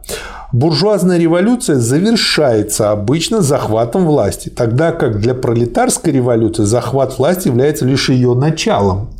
Буржуазная 0.56 1.18
революция 1.18 1.76
завершается 1.76 2.90
обычно 2.90 3.42
захватом 3.42 4.06
власти, 4.06 4.48
тогда 4.48 4.90
как 4.90 5.20
для 5.20 5.34
пролетарской 5.34 6.14
революции 6.14 6.64
захват 6.64 7.18
власти 7.18 7.48
является 7.48 7.84
лишь 7.84 8.08
ее 8.08 8.32
началом. 8.32 9.10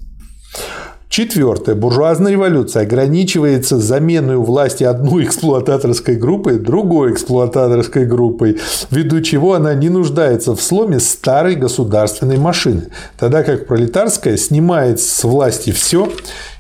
Четвертое. 1.10 1.74
Буржуазная 1.74 2.32
революция 2.32 2.84
ограничивается 2.84 3.78
заменой 3.78 4.36
у 4.36 4.44
власти 4.44 4.82
одной 4.84 5.24
эксплуататорской 5.24 6.16
группой 6.16 6.58
другой 6.58 7.12
эксплуататорской 7.12 8.06
группой, 8.06 8.58
ввиду 8.90 9.20
чего 9.20 9.52
она 9.52 9.74
не 9.74 9.90
нуждается 9.90 10.56
в 10.56 10.62
сломе 10.62 11.00
старой 11.00 11.54
государственной 11.54 12.38
машины, 12.38 12.88
тогда 13.18 13.42
как 13.42 13.66
пролетарская 13.66 14.38
снимает 14.38 15.00
с 15.00 15.22
власти 15.22 15.70
все 15.70 16.08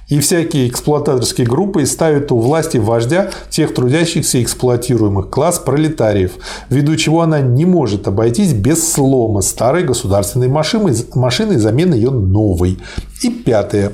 и 0.08 0.20
всякие 0.20 0.68
эксплуататорские 0.68 1.46
группы 1.46 1.84
ставят 1.84 2.30
у 2.30 2.38
власти 2.38 2.78
вождя 2.78 3.30
тех 3.50 3.74
трудящихся 3.74 4.42
эксплуатируемых 4.42 5.30
класс 5.30 5.58
пролетариев, 5.58 6.32
ввиду 6.70 6.96
чего 6.96 7.22
она 7.22 7.40
не 7.40 7.64
может 7.64 8.06
обойтись 8.06 8.52
без 8.52 8.92
слома 8.92 9.40
старой 9.40 9.82
государственной 9.82 10.48
машины, 10.48 10.94
машины 11.14 11.54
и 11.54 11.58
замены 11.58 11.94
ее 11.94 12.10
новой. 12.10 12.78
И 13.22 13.30
пятое. 13.30 13.92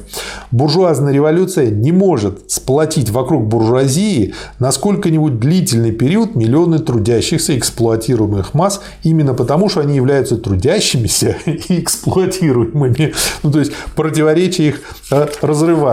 Буржуазная 0.50 1.12
революция 1.12 1.70
не 1.70 1.92
может 1.92 2.50
сплотить 2.50 3.10
вокруг 3.10 3.46
буржуазии 3.46 4.34
на 4.58 4.72
сколько-нибудь 4.72 5.38
длительный 5.38 5.92
период 5.92 6.34
миллионы 6.34 6.80
трудящихся 6.80 7.56
эксплуатируемых 7.56 8.52
масс, 8.52 8.80
именно 9.04 9.32
потому, 9.32 9.68
что 9.68 9.80
они 9.80 9.94
являются 9.94 10.36
трудящимися 10.38 11.36
и 11.46 11.80
эксплуатируемыми. 11.80 13.14
Ну, 13.44 13.52
то 13.52 13.60
есть 13.60 13.72
противоречия 13.94 14.68
их 14.68 14.80
э, 15.12 15.26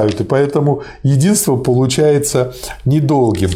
разрывают, 0.10 0.22
и 0.22 0.24
поэтому 0.24 0.82
единство 1.04 1.58
получается 1.58 2.54
недолгим. 2.86 3.50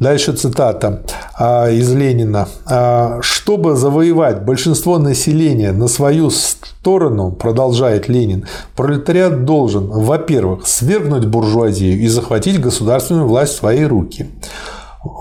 Дальше 0.00 0.32
цитата 0.32 1.02
а, 1.36 1.68
из 1.70 1.92
Ленина. 1.92 2.46
«А, 2.66 3.18
«Чтобы 3.20 3.74
завоевать 3.74 4.44
большинство 4.44 4.98
населения 4.98 5.72
на 5.72 5.88
свою 5.88 6.30
сторону, 6.30 7.32
продолжает 7.32 8.08
Ленин, 8.08 8.46
пролетариат 8.76 9.44
должен, 9.44 9.88
во-первых, 9.88 10.68
свергнуть 10.68 11.26
буржуазию 11.26 11.98
и 11.98 12.06
захватить 12.06 12.60
государственную 12.60 13.26
власть 13.26 13.54
в 13.54 13.58
свои 13.58 13.84
руки. 13.84 14.28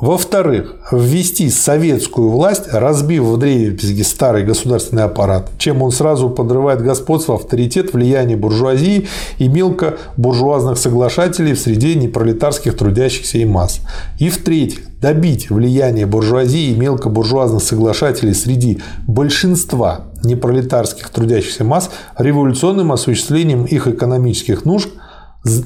Во-вторых, 0.02 0.76
ввести 0.91 1.50
советскую 1.50 2.30
власть, 2.30 2.71
разбив 2.71 3.23
в 3.23 3.38
дребезги 3.38 4.02
старый 4.02 4.43
государственный 4.43 5.04
аппарат, 5.04 5.50
чем 5.58 5.82
он 5.82 5.91
сразу 5.91 6.30
подрывает 6.30 6.82
господство, 6.82 7.36
авторитет, 7.36 7.93
влияние 7.93 8.38
буржуазии 8.38 9.08
и 9.38 9.47
мелкобуржуазных 9.47 10.78
соглашателей 10.78 11.54
в 11.54 11.60
среде 11.60 11.95
непролетарских 11.95 12.78
трудящихся 12.78 13.38
и 13.38 13.45
масс. 13.45 13.82
И 14.19 14.30
в-третьих, 14.30 14.82
добить 15.00 15.50
влияние 15.50 16.06
буржуазии 16.06 16.71
и 16.71 16.76
мелкобуржуазных 16.76 17.63
соглашателей 17.63 18.34
среди 18.34 18.82
большинства 19.08 20.08
непролетарских 20.23 21.10
трудящихся 21.10 21.63
масс 21.63 21.89
революционным 22.17 22.91
осуществлением 22.91 23.65
их 23.65 23.88
экономических 23.88 24.65
нужд 24.65 24.89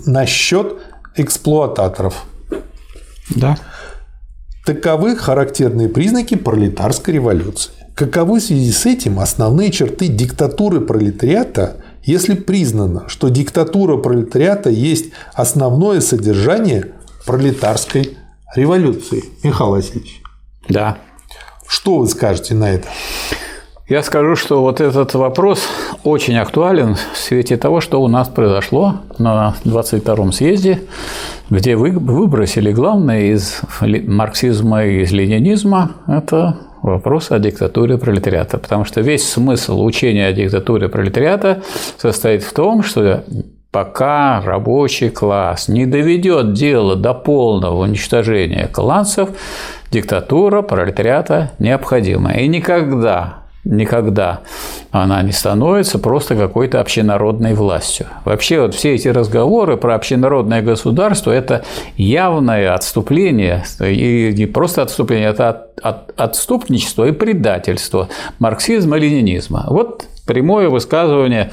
на 0.05 0.25
счет 0.25 0.77
эксплуататоров. 1.15 2.25
Да. 3.36 3.57
Таковы 4.65 5.15
характерные 5.15 5.89
признаки 5.89 6.36
пролетарской 6.36 7.15
революции. 7.15 7.71
Каковы 7.95 8.39
в 8.39 8.43
связи 8.43 8.71
с 8.71 8.86
этим 8.86 9.19
основные 9.19 9.71
черты 9.71 10.08
диктатуры 10.08 10.82
пролетариата, 10.82 11.78
если 12.04 12.36
признано, 12.36 13.10
что 13.10 13.30
диктатура 13.30 13.97
пролетариата 13.97 14.69
есть 14.69 15.12
основное 15.34 16.00
содержание 16.00 16.93
пролетарской 17.26 18.17
революции? 18.56 19.24
Михаил 19.43 19.71
Васильевич. 19.71 20.21
Да. 20.69 20.97
Что 21.67 21.97
вы 21.97 22.08
скажете 22.08 22.54
на 22.54 22.71
это? 22.71 22.88
Я 23.91 24.04
скажу, 24.04 24.38
что 24.38 24.62
вот 24.62 24.80
этот 24.80 25.15
вопрос 25.15 25.67
очень 26.06 26.38
актуален 26.38 26.95
в 26.95 27.17
свете 27.17 27.58
того, 27.58 27.82
что 27.82 28.01
у 28.01 28.08
нас 28.08 28.30
произошло 28.30 29.01
на 29.17 29.54
22-м 29.65 30.32
съезде, 30.32 30.84
где 31.49 31.75
вы 31.75 31.91
выбросили 31.91 32.71
главное 32.71 33.34
из 33.34 33.60
марксизма 33.82 34.86
и 34.86 35.01
из 35.01 35.12
ленинизма– 35.12 35.91
это 36.08 36.56
вопрос 36.82 37.32
о 37.32 37.39
диктатуре 37.39 37.97
пролетариата. 37.97 38.60
Потому 38.60 38.86
что 38.86 39.01
весь 39.01 39.30
смысл 39.30 39.84
учения 39.84 40.27
о 40.27 40.32
диктатуре 40.32 40.88
пролетариата 40.88 41.62
состоит 41.97 42.43
в 42.43 42.54
том, 42.54 42.84
что 42.84 43.25
пока 43.71 44.39
рабочий 44.39 45.10
класс 45.10 45.67
не 45.67 45.86
доведет 45.86 46.54
дело 46.54 46.95
до 46.95 47.13
полного 47.13 47.84
уничтожения 47.84 48.69
классов, 48.71 49.32
диктатура 49.91 50.62
пролетариата 50.62 51.51
необходима. 51.60 52.32
И 52.32 52.47
никогда 52.47 53.40
никогда 53.63 54.41
она 54.91 55.21
не 55.21 55.32
становится 55.32 56.00
просто 56.00 56.36
какой-то 56.36 56.82
общенародной 56.82 57.54
властью. 57.54 58.08
Вообще 58.26 58.62
вот 58.62 58.76
все 58.76 58.95
эти 58.95 59.08
разговоры 59.08 59.78
про 59.78 59.95
общенародное 59.95 60.62
государство– 60.62 61.32
это 61.32 61.63
явное 61.95 62.74
отступление, 62.74 63.63
и 63.80 64.34
не 64.36 64.47
просто 64.47 64.82
отступление, 64.82 65.30
это 65.30 65.50
от, 65.50 65.80
от, 65.82 66.19
отступничество 66.19 67.06
и 67.06 67.12
предательство 67.12 68.10
марксизма 68.39 68.97
и 68.97 69.02
ленинизма. 69.02 69.65
Вот 69.69 70.06
прямое 70.26 70.69
высказывание 70.69 71.52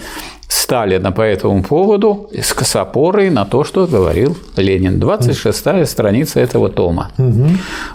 Сталина 0.49 1.13
по 1.13 1.23
этому 1.23 1.63
поводу 1.63 2.31
с 2.33 2.77
опорой 2.77 3.31
на 3.31 3.45
то, 3.45 3.65
что 3.65 3.87
говорил 3.87 4.37
Ленин. 4.57 4.99
26-я 4.99 5.85
страница 5.87 6.41
этого 6.41 6.71
тома. 6.71 7.11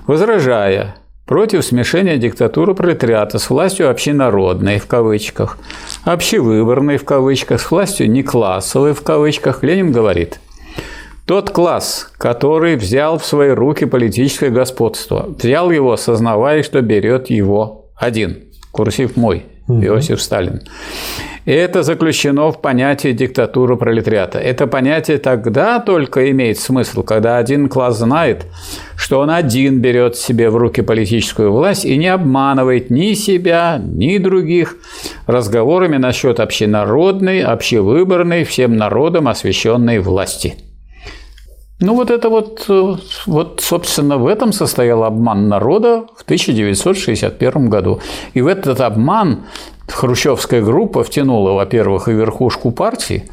Возражая 0.07 0.95
против 1.25 1.63
смешения 1.63 2.17
диктатуры 2.17 2.73
пролетариата 2.75 3.39
с 3.39 3.49
властью 3.49 3.89
общенародной 3.89 4.79
в 4.79 4.87
кавычках, 4.87 5.57
общевыборной 6.03 6.97
в 6.97 7.05
кавычках, 7.05 7.61
с 7.61 7.71
властью 7.71 8.09
неклассовой 8.11 8.93
в 8.93 9.01
кавычках, 9.01 9.63
Ленин 9.63 9.91
говорит, 9.91 10.39
тот 11.25 11.51
класс, 11.51 12.11
который 12.17 12.75
взял 12.75 13.17
в 13.17 13.25
свои 13.25 13.49
руки 13.51 13.85
политическое 13.85 14.49
господство, 14.49 15.27
взял 15.37 15.71
его, 15.71 15.93
осознавая, 15.93 16.63
что 16.63 16.81
берет 16.81 17.29
его 17.29 17.91
один. 17.95 18.43
Курсив 18.71 19.15
мой, 19.15 19.45
Иосиф 19.67 20.21
Сталин. 20.21 20.61
Это 21.45 21.83
заключено 21.83 22.51
в 22.51 22.61
понятии 22.61 23.11
диктатуры 23.11 23.75
пролетариата. 23.75 24.39
Это 24.39 24.65
понятие 24.65 25.17
тогда 25.17 25.79
только 25.79 26.31
имеет 26.31 26.57
смысл, 26.57 27.03
когда 27.03 27.37
один 27.37 27.67
класс 27.67 27.97
знает, 27.99 28.45
что 28.95 29.19
он 29.19 29.29
один 29.29 29.79
берет 29.79 30.15
себе 30.15 30.49
в 30.49 30.55
руки 30.55 30.81
политическую 30.81 31.51
власть 31.51 31.83
и 31.83 31.97
не 31.97 32.07
обманывает 32.07 32.89
ни 32.89 33.13
себя, 33.13 33.81
ни 33.83 34.17
других 34.19 34.77
разговорами 35.27 35.97
насчет 35.97 36.39
общенародной, 36.39 37.41
общевыборной, 37.41 38.45
всем 38.45 38.77
народом 38.77 39.27
освященной 39.27 39.99
власти. 39.99 40.55
Ну 41.83 41.95
вот 41.95 42.11
это 42.11 42.29
вот, 42.29 42.65
вот, 43.25 43.59
собственно, 43.61 44.17
в 44.17 44.27
этом 44.27 44.53
состоял 44.53 45.03
обман 45.03 45.49
народа 45.49 46.05
в 46.15 46.23
1961 46.23 47.69
году. 47.69 47.99
И 48.33 48.41
в 48.41 48.47
этот 48.47 48.79
обман 48.79 49.43
хрущевская 49.89 50.61
группа 50.61 51.03
втянула, 51.03 51.51
во-первых, 51.51 52.07
и 52.07 52.13
верхушку 52.13 52.71
партии, 52.71 53.29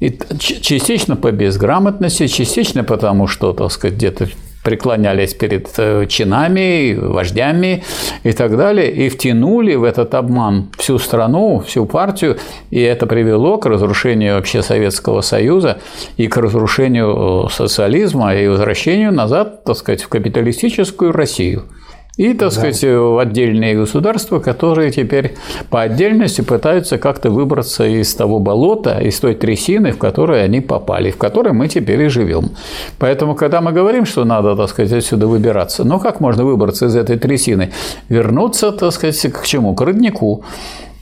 и 0.00 0.18
частично 0.38 1.16
по 1.16 1.32
безграмотности, 1.32 2.26
частично 2.26 2.84
потому, 2.84 3.26
что, 3.28 3.54
так 3.54 3.72
сказать, 3.72 3.96
где-то 3.96 4.28
преклонялись 4.66 5.32
перед 5.32 5.68
э, 5.78 6.06
чинами, 6.08 6.98
вождями 7.00 7.84
и 8.24 8.32
так 8.32 8.56
далее, 8.56 8.90
и 8.90 9.08
втянули 9.08 9.76
в 9.76 9.84
этот 9.84 10.12
обман 10.16 10.70
всю 10.76 10.98
страну, 10.98 11.60
всю 11.60 11.86
партию, 11.86 12.36
и 12.70 12.80
это 12.80 13.06
привело 13.06 13.58
к 13.58 13.66
разрушению 13.66 14.34
вообще 14.34 14.62
Советского 14.62 15.20
Союза 15.20 15.78
и 16.16 16.26
к 16.26 16.36
разрушению 16.36 17.46
э, 17.46 17.52
социализма 17.52 18.34
и 18.34 18.48
возвращению 18.48 19.12
назад, 19.12 19.62
так 19.62 19.76
сказать, 19.76 20.02
в 20.02 20.08
капиталистическую 20.08 21.12
Россию 21.12 21.62
и, 22.16 22.32
так 22.32 22.48
да. 22.48 22.50
сказать, 22.50 22.82
отдельные 22.82 23.76
государства, 23.76 24.38
которые 24.38 24.90
теперь 24.90 25.34
по 25.68 25.82
отдельности 25.82 26.40
пытаются 26.40 26.96
как-то 26.96 27.30
выбраться 27.30 27.86
из 27.86 28.14
того 28.14 28.38
болота, 28.38 28.98
из 28.98 29.20
той 29.20 29.34
трясины, 29.34 29.92
в 29.92 29.98
которой 29.98 30.42
они 30.42 30.60
попали, 30.60 31.10
в 31.10 31.18
которой 31.18 31.52
мы 31.52 31.68
теперь 31.68 32.02
и 32.02 32.08
живем. 32.08 32.50
Поэтому, 32.98 33.34
когда 33.34 33.60
мы 33.60 33.72
говорим, 33.72 34.06
что 34.06 34.24
надо, 34.24 34.56
так 34.56 34.70
сказать, 34.70 34.92
отсюда 34.92 35.26
выбираться, 35.26 35.84
ну 35.84 36.00
как 36.00 36.20
можно 36.20 36.44
выбраться 36.44 36.86
из 36.86 36.96
этой 36.96 37.18
трясины? 37.18 37.72
Вернуться, 38.08 38.72
так 38.72 38.92
сказать, 38.92 39.20
к 39.32 39.44
чему? 39.44 39.74
К 39.74 39.82
роднику. 39.82 40.44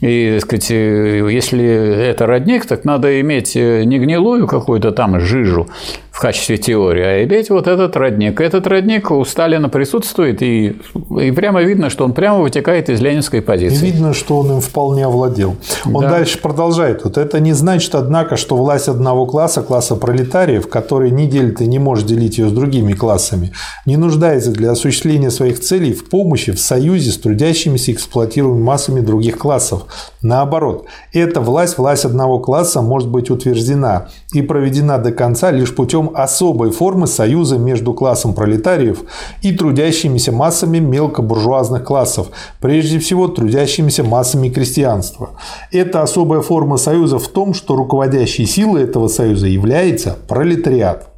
И, 0.01 0.31
так 0.33 0.41
сказать, 0.41 0.69
если 0.69 1.65
это 1.65 2.25
родник, 2.25 2.65
так 2.65 2.85
надо 2.85 3.19
иметь 3.21 3.55
не 3.55 3.99
гнилую 3.99 4.47
какую-то 4.47 4.91
там 4.91 5.19
жижу, 5.19 5.67
в 6.15 6.21
качестве 6.21 6.57
теории, 6.57 7.03
а 7.03 7.23
иметь 7.25 7.49
вот 7.49 7.67
этот 7.67 7.97
родник. 7.97 8.39
Этот 8.39 8.65
родник 8.67 9.11
у 9.11 9.25
Сталина 9.25 9.67
присутствует, 9.67 10.41
и, 10.41 10.77
и 11.21 11.31
прямо 11.31 11.61
видно, 11.61 11.89
что 11.89 12.05
он 12.05 12.13
прямо 12.13 12.39
вытекает 12.39 12.89
из 12.89 13.01
ленинской 13.01 13.41
позиции. 13.41 13.85
И 13.85 13.91
видно, 13.91 14.13
что 14.13 14.37
он 14.37 14.49
им 14.49 14.61
вполне 14.61 15.05
овладел. 15.05 15.57
Он 15.83 16.03
да. 16.03 16.11
дальше 16.11 16.39
продолжает. 16.39 17.03
Вот 17.03 17.17
это 17.17 17.41
не 17.41 17.51
значит, 17.51 17.95
однако, 17.95 18.37
что 18.37 18.55
власть 18.55 18.87
одного 18.87 19.25
класса, 19.25 19.61
класса 19.61 19.97
пролетариев, 19.97 20.69
который 20.69 21.11
не 21.11 21.27
делит 21.27 21.59
и 21.59 21.67
не 21.67 21.79
может 21.79 22.05
делить 22.05 22.37
ее 22.37 22.47
с 22.47 22.53
другими 22.53 22.93
классами, 22.93 23.51
не 23.85 23.97
нуждается 23.97 24.51
для 24.51 24.71
осуществления 24.71 25.31
своих 25.31 25.59
целей 25.59 25.91
в 25.91 26.07
помощи, 26.07 26.53
в 26.53 26.61
союзе 26.61 27.11
с 27.11 27.17
трудящимися 27.17 27.91
эксплуатируемыми 27.91 28.63
массами 28.63 29.01
других 29.01 29.37
классов. 29.37 29.84
Наоборот, 30.21 30.85
эта 31.13 31.41
власть, 31.41 31.77
власть 31.77 32.05
одного 32.05 32.39
класса 32.39 32.81
может 32.81 33.09
быть 33.09 33.29
утверждена 33.29 34.07
и 34.33 34.41
проведена 34.41 34.97
до 34.97 35.11
конца 35.11 35.51
лишь 35.51 35.73
путем 35.75 36.11
особой 36.13 36.71
формы 36.71 37.07
союза 37.07 37.57
между 37.57 37.93
классом 37.93 38.33
пролетариев 38.33 39.03
и 39.41 39.51
трудящимися 39.51 40.31
массами 40.31 40.79
мелкобуржуазных 40.79 41.83
классов, 41.83 42.27
прежде 42.59 42.99
всего 42.99 43.27
трудящимися 43.27 44.03
массами 44.03 44.49
крестьянства. 44.49 45.31
Эта 45.71 46.01
особая 46.01 46.41
форма 46.41 46.77
союза 46.77 47.19
в 47.19 47.27
том, 47.27 47.53
что 47.53 47.75
руководящей 47.75 48.45
силой 48.45 48.83
этого 48.83 49.07
союза 49.07 49.47
является 49.47 50.17
пролетариат. 50.27 51.14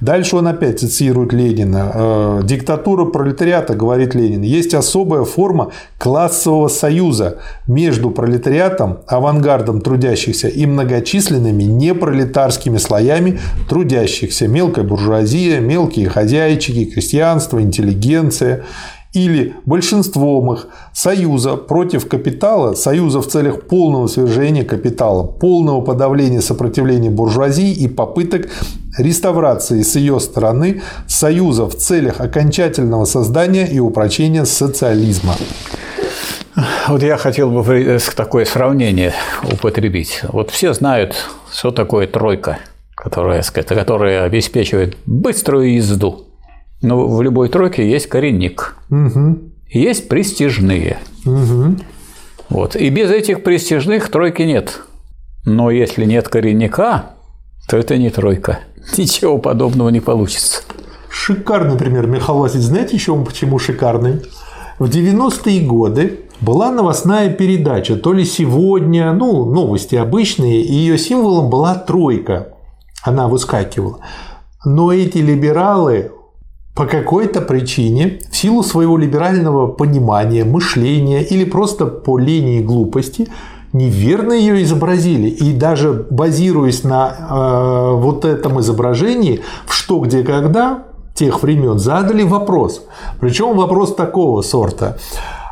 Дальше 0.00 0.36
он 0.36 0.48
опять 0.48 0.80
цитирует 0.80 1.32
Ленина. 1.32 1.92
«Э, 1.94 2.40
«Диктатура 2.44 3.04
пролетариата,— 3.04 3.74
говорит 3.76 4.14
Ленин,— 4.14 4.42
есть 4.42 4.74
особая 4.74 5.24
форма 5.24 5.70
классового 5.98 6.68
союза 6.68 7.38
между 7.68 8.10
пролетариатом, 8.10 8.98
авангардом 9.06 9.80
трудящихся 9.80 10.48
и 10.48 10.66
многочисленными 10.66 11.62
непролетарскими 11.62 12.78
слоями 12.78 13.38
трудящихся. 13.68 14.48
Мелкая 14.48 14.84
буржуазия, 14.84 15.60
мелкие 15.60 16.08
хозяйчики, 16.08 16.86
крестьянство, 16.86 17.62
интеллигенция 17.62 18.64
или 19.12 19.54
большинством 19.66 20.54
их 20.54 20.68
союза 20.92 21.56
против 21.56 22.08
капитала, 22.08 22.74
союза 22.74 23.20
в 23.20 23.28
целях 23.28 23.62
полного 23.66 24.06
свержения 24.06 24.64
капитала, 24.64 25.24
полного 25.24 25.80
подавления 25.82 26.40
сопротивления 26.40 27.10
буржуазии 27.10 27.72
и 27.72 27.88
попыток 27.88 28.48
реставрации 28.98 29.82
с 29.82 29.96
ее 29.96 30.18
стороны 30.20 30.82
союза 31.06 31.66
в 31.66 31.76
целях 31.76 32.20
окончательного 32.20 33.04
создания 33.04 33.66
и 33.66 33.78
упрочения 33.78 34.44
социализма. 34.44 35.34
Вот 36.88 37.02
я 37.02 37.16
хотел 37.16 37.50
бы 37.50 37.98
такое 38.14 38.44
сравнение 38.44 39.14
употребить. 39.50 40.20
Вот 40.28 40.50
все 40.50 40.74
знают, 40.74 41.14
что 41.50 41.70
такое 41.70 42.06
тройка, 42.06 42.58
которая, 42.94 43.42
которая 43.42 44.24
обеспечивает 44.24 44.96
быструю 45.06 45.74
езду. 45.74 46.26
Но 46.82 47.08
в 47.08 47.22
любой 47.22 47.48
тройке 47.48 47.88
есть 47.88 48.08
коренник. 48.08 48.76
Угу. 48.90 49.38
Есть 49.70 50.08
престижные. 50.08 50.98
Угу. 51.24 51.76
Вот. 52.50 52.76
И 52.76 52.90
без 52.90 53.10
этих 53.10 53.44
престижных 53.44 54.10
тройки 54.10 54.42
нет. 54.42 54.82
Но 55.44 55.70
если 55.70 56.04
нет 56.04 56.28
коренника, 56.28 57.14
то 57.68 57.76
это 57.76 57.96
не 57.96 58.10
тройка. 58.10 58.60
Ничего 58.98 59.38
подобного 59.38 59.88
не 59.88 60.00
получится. 60.00 60.62
Шикарный 61.08 61.78
пример, 61.78 62.06
Михаил 62.06 62.40
Васильевич. 62.40 62.68
Знаете 62.68 62.96
еще 62.96 63.16
почему 63.24 63.58
шикарный? 63.58 64.22
В 64.78 64.86
90-е 64.86 65.60
годы 65.66 66.20
была 66.40 66.72
новостная 66.72 67.30
передача, 67.30 67.96
то 67.96 68.12
ли 68.12 68.24
сегодня, 68.24 69.12
ну, 69.12 69.44
новости 69.44 69.94
обычные, 69.94 70.62
и 70.62 70.72
ее 70.72 70.98
символом 70.98 71.50
была 71.50 71.76
тройка. 71.76 72.54
Она 73.04 73.28
выскакивала. 73.28 73.98
Но 74.64 74.92
эти 74.92 75.18
либералы 75.18 76.12
по 76.74 76.86
какой-то 76.86 77.40
причине, 77.42 78.20
в 78.30 78.36
силу 78.36 78.62
своего 78.62 78.96
либерального 78.96 79.66
понимания, 79.66 80.44
мышления 80.44 81.22
или 81.22 81.44
просто 81.44 81.86
по 81.86 82.18
линии 82.18 82.62
глупости, 82.62 83.28
неверно 83.72 84.32
ее 84.32 84.62
изобразили. 84.62 85.28
И 85.28 85.52
даже 85.52 86.06
базируясь 86.10 86.84
на 86.84 87.14
э, 87.14 87.96
вот 87.96 88.24
этом 88.24 88.60
изображении, 88.60 89.42
в 89.66 89.74
что, 89.74 89.98
где, 90.00 90.22
когда 90.22 90.84
тех 91.14 91.42
времен 91.42 91.78
задали 91.78 92.22
вопрос. 92.22 92.82
Причем 93.20 93.54
вопрос 93.56 93.94
такого 93.94 94.40
сорта 94.42 94.96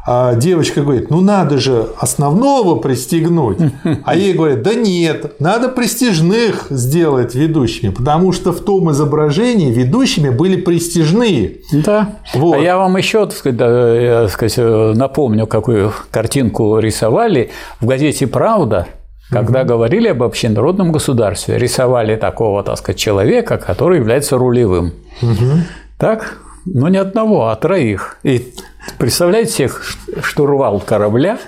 а 0.06 0.34
девочка 0.34 0.82
говорит, 0.82 1.10
ну 1.10 1.20
надо 1.20 1.58
же 1.58 1.88
основного 1.98 2.76
пристегнуть. 2.76 3.58
А 4.04 4.14
ей 4.14 4.32
говорят, 4.32 4.62
да 4.62 4.74
нет, 4.74 5.40
надо 5.40 5.68
престижных 5.68 6.66
сделать 6.70 7.34
ведущими, 7.34 7.90
потому 7.90 8.32
что 8.32 8.52
в 8.52 8.60
том 8.60 8.90
изображении 8.90 9.72
ведущими 9.72 10.30
были 10.30 10.60
престижные. 10.60 11.58
Да. 11.72 12.16
Вот. 12.34 12.56
А 12.56 12.58
я 12.58 12.76
вам 12.76 12.96
еще 12.96 13.26
так 13.26 13.36
сказать, 13.36 13.60
я, 13.60 14.22
так 14.22 14.30
сказать, 14.30 14.96
напомню, 14.96 15.46
какую 15.46 15.92
картинку 16.10 16.78
рисовали 16.78 17.50
в 17.80 17.86
газете 17.86 18.26
«Правда», 18.26 18.86
когда 19.30 19.60
угу. 19.60 19.68
говорили 19.68 20.08
об 20.08 20.22
общенародном 20.22 20.92
государстве, 20.92 21.58
рисовали 21.58 22.16
такого, 22.16 22.62
так 22.62 22.78
сказать, 22.78 22.98
человека, 22.98 23.58
который 23.58 23.98
является 23.98 24.36
рулевым. 24.36 24.92
Угу. 25.22 25.62
Так? 25.98 26.38
Ну, 26.66 26.88
не 26.88 26.98
одного, 26.98 27.48
а 27.48 27.56
троих. 27.56 28.18
И 28.22 28.52
представляете 28.98 29.52
всех 29.52 29.82
штурвал 30.22 30.80
корабля, 30.80 31.38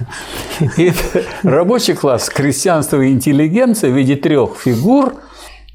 и 0.76 0.92
рабочий 1.42 1.94
класс, 1.94 2.30
крестьянство 2.30 3.00
и 3.00 3.10
интеллигенция 3.10 3.90
в 3.90 3.96
виде 3.96 4.16
трех 4.16 4.56
фигур– 4.56 5.14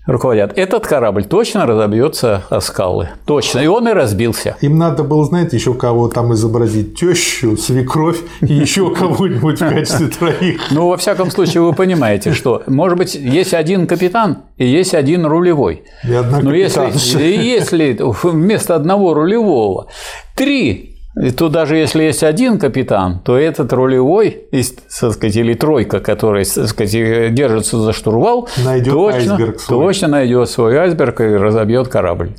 руководят. 0.08 0.58
Этот 0.58 0.88
корабль 0.88 1.26
точно 1.26 1.66
разобьется 1.66 2.44
о 2.50 2.60
скалы. 2.62 3.10
Точно. 3.26 3.60
И 3.60 3.68
он 3.68 3.88
и 3.88 3.94
разбился. 3.94 4.56
Им 4.62 4.78
надо 4.78 5.04
было, 5.04 5.26
знаете, 5.26 5.58
еще 5.58 5.74
кого 5.74 6.08
там 6.08 6.34
изобразить. 6.34 6.98
Тещу, 6.98 7.58
свекровь 7.58 8.20
и 8.42 8.54
еще 8.54 8.94
кого-нибудь 8.96 9.62
в 9.62 9.70
качестве 9.70 10.08
троих. 10.08 10.62
Ну, 10.72 10.90
во 10.90 10.98
всяком 10.98 11.30
случае, 11.30 11.62
вы 11.62 11.74
понимаете, 11.74 12.34
что, 12.34 12.64
может 12.68 12.98
быть, 12.98 13.14
есть 13.16 13.54
один 13.54 13.86
капитан 13.86 14.40
и 14.58 14.66
есть 14.66 14.96
один 14.96 15.26
рулевой. 15.26 15.84
И 16.04 16.14
одна 16.14 16.40
Но 16.40 16.54
если, 16.54 17.22
если 17.22 17.98
вместо 18.00 18.76
одного 18.76 19.14
рулевого 19.14 19.88
три 20.36 20.97
И 21.24 21.32
тут 21.32 21.52
даже 21.52 21.78
если 21.78 22.04
есть 22.04 22.24
один 22.24 22.60
капитан, 22.60 23.20
то 23.24 23.38
этот 23.38 23.74
рулевой, 23.74 24.46
так 24.52 25.14
сказать, 25.14 25.36
или 25.36 25.54
тройка, 25.54 26.00
которая 26.00 26.46
так 26.46 26.68
сказать, 26.68 27.34
держится 27.34 27.80
за 27.80 27.94
штурвал, 27.94 28.48
найдет 28.64 28.94
точно, 28.94 29.34
айсберг 29.34 29.60
свой. 29.60 29.80
точно 29.80 30.08
найдет 30.10 30.50
свой 30.50 30.78
айсберг 30.78 31.22
и 31.22 31.36
разобьет 31.36 31.88
корабль. 31.88 32.36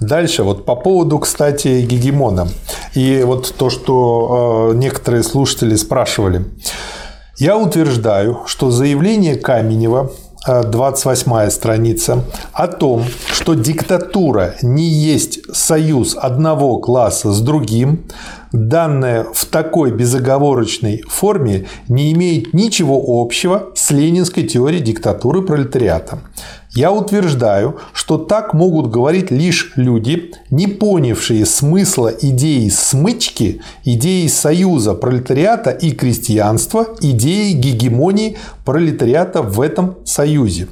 Дальше, 0.00 0.42
вот 0.42 0.64
по 0.64 0.76
поводу, 0.76 1.18
кстати, 1.18 1.82
гегемона. 1.82 2.48
И 2.94 3.22
вот 3.24 3.54
то, 3.56 3.70
что 3.70 4.70
э, 4.72 4.76
некоторые 4.76 5.22
слушатели 5.22 5.74
спрашивали. 5.74 6.44
Я 7.38 7.56
утверждаю, 7.56 8.40
что 8.46 8.70
заявление 8.70 9.36
Каменева 9.36 10.10
28 10.46 11.50
страница, 11.50 12.24
о 12.52 12.66
том, 12.66 13.04
что 13.30 13.54
диктатура 13.54 14.54
не 14.62 14.88
есть 14.88 15.40
союз 15.54 16.16
одного 16.18 16.78
класса 16.78 17.32
с 17.32 17.40
другим, 17.40 18.06
данное 18.50 19.26
в 19.34 19.44
такой 19.44 19.92
безоговорочной 19.92 21.02
форме 21.08 21.66
не 21.88 22.12
имеет 22.12 22.54
ничего 22.54 23.02
общего 23.20 23.70
с 23.74 23.90
ленинской 23.90 24.44
теорией 24.44 24.82
диктатуры 24.82 25.42
пролетариата. 25.42 26.20
Я 26.72 26.92
утверждаю, 26.92 27.80
что 27.92 28.16
так 28.16 28.54
могут 28.54 28.90
говорить 28.90 29.32
лишь 29.32 29.72
люди, 29.74 30.30
не 30.50 30.68
понявшие 30.68 31.44
смысла 31.44 32.12
идеи 32.20 32.68
смычки, 32.68 33.60
идеи 33.84 34.28
союза 34.28 34.94
пролетариата 34.94 35.70
и 35.70 35.90
крестьянства, 35.90 36.86
идеи 37.00 37.52
гегемонии 37.54 38.38
пролетариата 38.64 39.42
в 39.42 39.60
этом 39.60 39.96
союзе. 40.04 40.68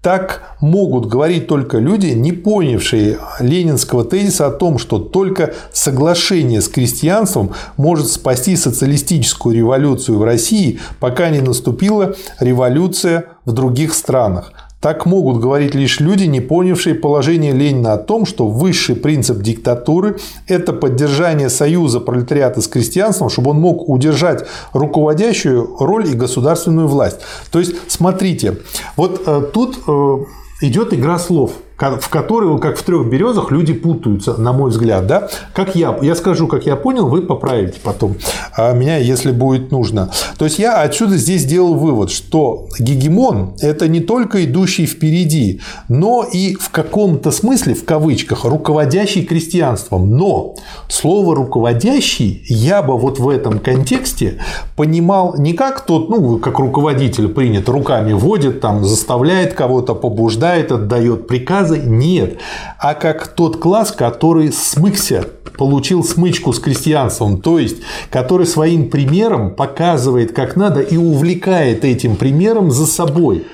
Так 0.00 0.56
могут 0.60 1.06
говорить 1.06 1.48
только 1.48 1.78
люди, 1.78 2.06
не 2.06 2.32
понявшие 2.32 3.18
ленинского 3.40 4.04
тезиса 4.04 4.46
о 4.46 4.52
том, 4.52 4.78
что 4.78 4.98
только 4.98 5.52
соглашение 5.72 6.62
с 6.62 6.68
крестьянством 6.68 7.50
может 7.76 8.06
спасти 8.06 8.56
социалистическую 8.56 9.54
революцию 9.54 10.18
в 10.18 10.24
России, 10.24 10.78
пока 11.00 11.28
не 11.28 11.40
наступила 11.40 12.14
революция 12.40 13.26
в 13.44 13.52
других 13.52 13.92
странах. 13.94 14.52
Так 14.80 15.06
могут 15.06 15.40
говорить 15.40 15.74
лишь 15.74 16.00
люди, 16.00 16.24
не 16.24 16.40
понявшие 16.40 16.94
положение 16.94 17.52
Ленина 17.52 17.94
о 17.94 17.98
том, 17.98 18.26
что 18.26 18.46
высший 18.46 18.94
принцип 18.94 19.38
диктатуры– 19.38 20.18
это 20.46 20.72
поддержание 20.72 21.48
союза 21.48 21.98
пролетариата 21.98 22.60
с 22.60 22.68
крестьянством, 22.68 23.30
чтобы 23.30 23.52
он 23.52 23.60
мог 23.60 23.88
удержать 23.88 24.46
руководящую 24.72 25.76
роль 25.80 26.08
и 26.08 26.14
государственную 26.14 26.88
власть. 26.88 27.20
То 27.50 27.58
есть, 27.58 27.74
смотрите, 27.88 28.58
вот 28.96 29.22
э, 29.26 29.42
тут 29.52 29.78
э, 29.88 30.16
идет 30.60 30.92
игра 30.92 31.18
слов– 31.18 31.52
в 31.78 32.08
которой, 32.08 32.58
как 32.58 32.78
в 32.78 32.82
трех 32.82 33.08
березах, 33.08 33.50
люди 33.50 33.74
путаются, 33.74 34.40
на 34.40 34.52
мой 34.52 34.70
взгляд. 34.70 35.06
Да? 35.06 35.28
Как 35.54 35.76
я, 35.76 35.96
я 36.02 36.14
скажу, 36.14 36.46
как 36.46 36.66
я 36.66 36.76
понял, 36.76 37.08
вы 37.08 37.22
поправите 37.22 37.78
потом 37.82 38.16
а 38.56 38.72
меня, 38.72 38.96
если 38.96 39.32
будет 39.32 39.70
нужно. 39.70 40.10
То 40.38 40.46
есть 40.46 40.58
я 40.58 40.80
отсюда 40.80 41.16
здесь 41.16 41.42
сделал 41.42 41.74
вывод, 41.74 42.10
что 42.10 42.68
гегемон– 42.78 43.54
это 43.60 43.86
не 43.86 44.00
только 44.00 44.44
идущий 44.44 44.86
впереди, 44.86 45.60
но 45.88 46.24
и 46.24 46.54
в 46.54 46.70
каком-то 46.70 47.30
смысле, 47.30 47.74
в 47.74 47.84
кавычках, 47.84 48.44
руководящий 48.44 49.24
крестьянством. 49.24 50.16
Но 50.16 50.54
слово 50.88 51.34
«руководящий» 51.34 52.44
я 52.48 52.82
бы 52.82 52.96
вот 52.96 53.18
в 53.18 53.28
этом 53.28 53.58
контексте 53.58 54.38
понимал 54.74 55.34
не 55.36 55.52
как 55.52 55.84
тот, 55.84 56.08
ну, 56.08 56.38
как 56.38 56.58
руководитель 56.58 57.28
принят, 57.28 57.68
руками 57.68 58.12
водит, 58.14 58.60
там, 58.60 58.84
заставляет 58.84 59.52
кого-то, 59.52 59.94
побуждает, 59.94 60.72
отдает 60.72 61.26
приказы, 61.26 61.65
приказа 61.66 61.78
нет, 61.78 62.38
а 62.78 62.94
как 62.94 63.28
тот 63.28 63.58
класс, 63.58 63.92
который 63.92 64.52
смыкся, 64.52 65.24
получил 65.58 66.04
смычку 66.04 66.52
с 66.52 66.60
крестьянством, 66.60 67.40
то 67.40 67.58
есть 67.58 67.78
который 68.10 68.46
своим 68.46 68.90
примером 68.90 69.54
показывает, 69.54 70.32
как 70.32 70.56
надо 70.56 70.80
и 70.80 70.96
увлекает 70.96 71.84
этим 71.84 72.16
примером 72.16 72.70
за 72.70 72.86
собой. 72.86 73.46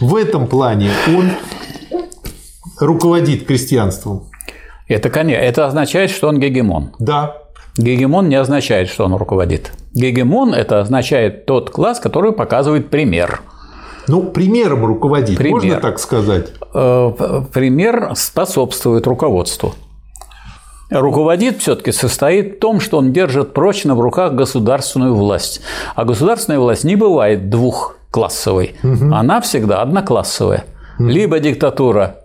В 0.00 0.16
этом 0.16 0.46
плане 0.46 0.90
он 1.08 1.30
руководит 2.78 3.46
крестьянством. 3.46 4.24
Это, 4.88 5.10
конечно, 5.10 5.42
это 5.42 5.66
означает, 5.66 6.10
что 6.10 6.28
он 6.28 6.40
гегемон. 6.40 6.92
Да. 6.98 7.36
Гегемон 7.76 8.28
не 8.28 8.36
означает, 8.36 8.88
что 8.88 9.04
он 9.04 9.14
руководит. 9.14 9.72
Гегемон– 9.94 10.54
это 10.54 10.80
означает 10.80 11.46
тот 11.46 11.70
класс, 11.70 12.00
который 12.00 12.32
показывает 12.32 12.90
пример. 12.90 13.42
Ну, 14.10 14.24
примером 14.24 14.84
руководить, 14.84 15.38
пример. 15.38 15.54
можно 15.54 15.76
так 15.76 16.00
сказать? 16.00 16.48
Э, 16.74 17.42
пример 17.52 18.10
способствует 18.16 19.06
руководству. 19.06 19.74
Руководит 20.90 21.58
все-таки 21.58 21.92
состоит 21.92 22.56
в 22.56 22.58
том, 22.58 22.80
что 22.80 22.98
он 22.98 23.12
держит 23.12 23.54
прочно 23.54 23.94
в 23.94 24.00
руках 24.00 24.32
государственную 24.32 25.14
власть. 25.14 25.60
А 25.94 26.04
государственная 26.04 26.58
власть 26.58 26.82
не 26.82 26.96
бывает 26.96 27.48
двухклассовой. 27.48 28.74
Угу. 28.82 29.14
Она 29.14 29.40
всегда 29.40 29.80
одноклассовая. 29.82 30.64
Угу. 30.98 31.06
Либо 31.08 31.38
диктатура 31.38 32.16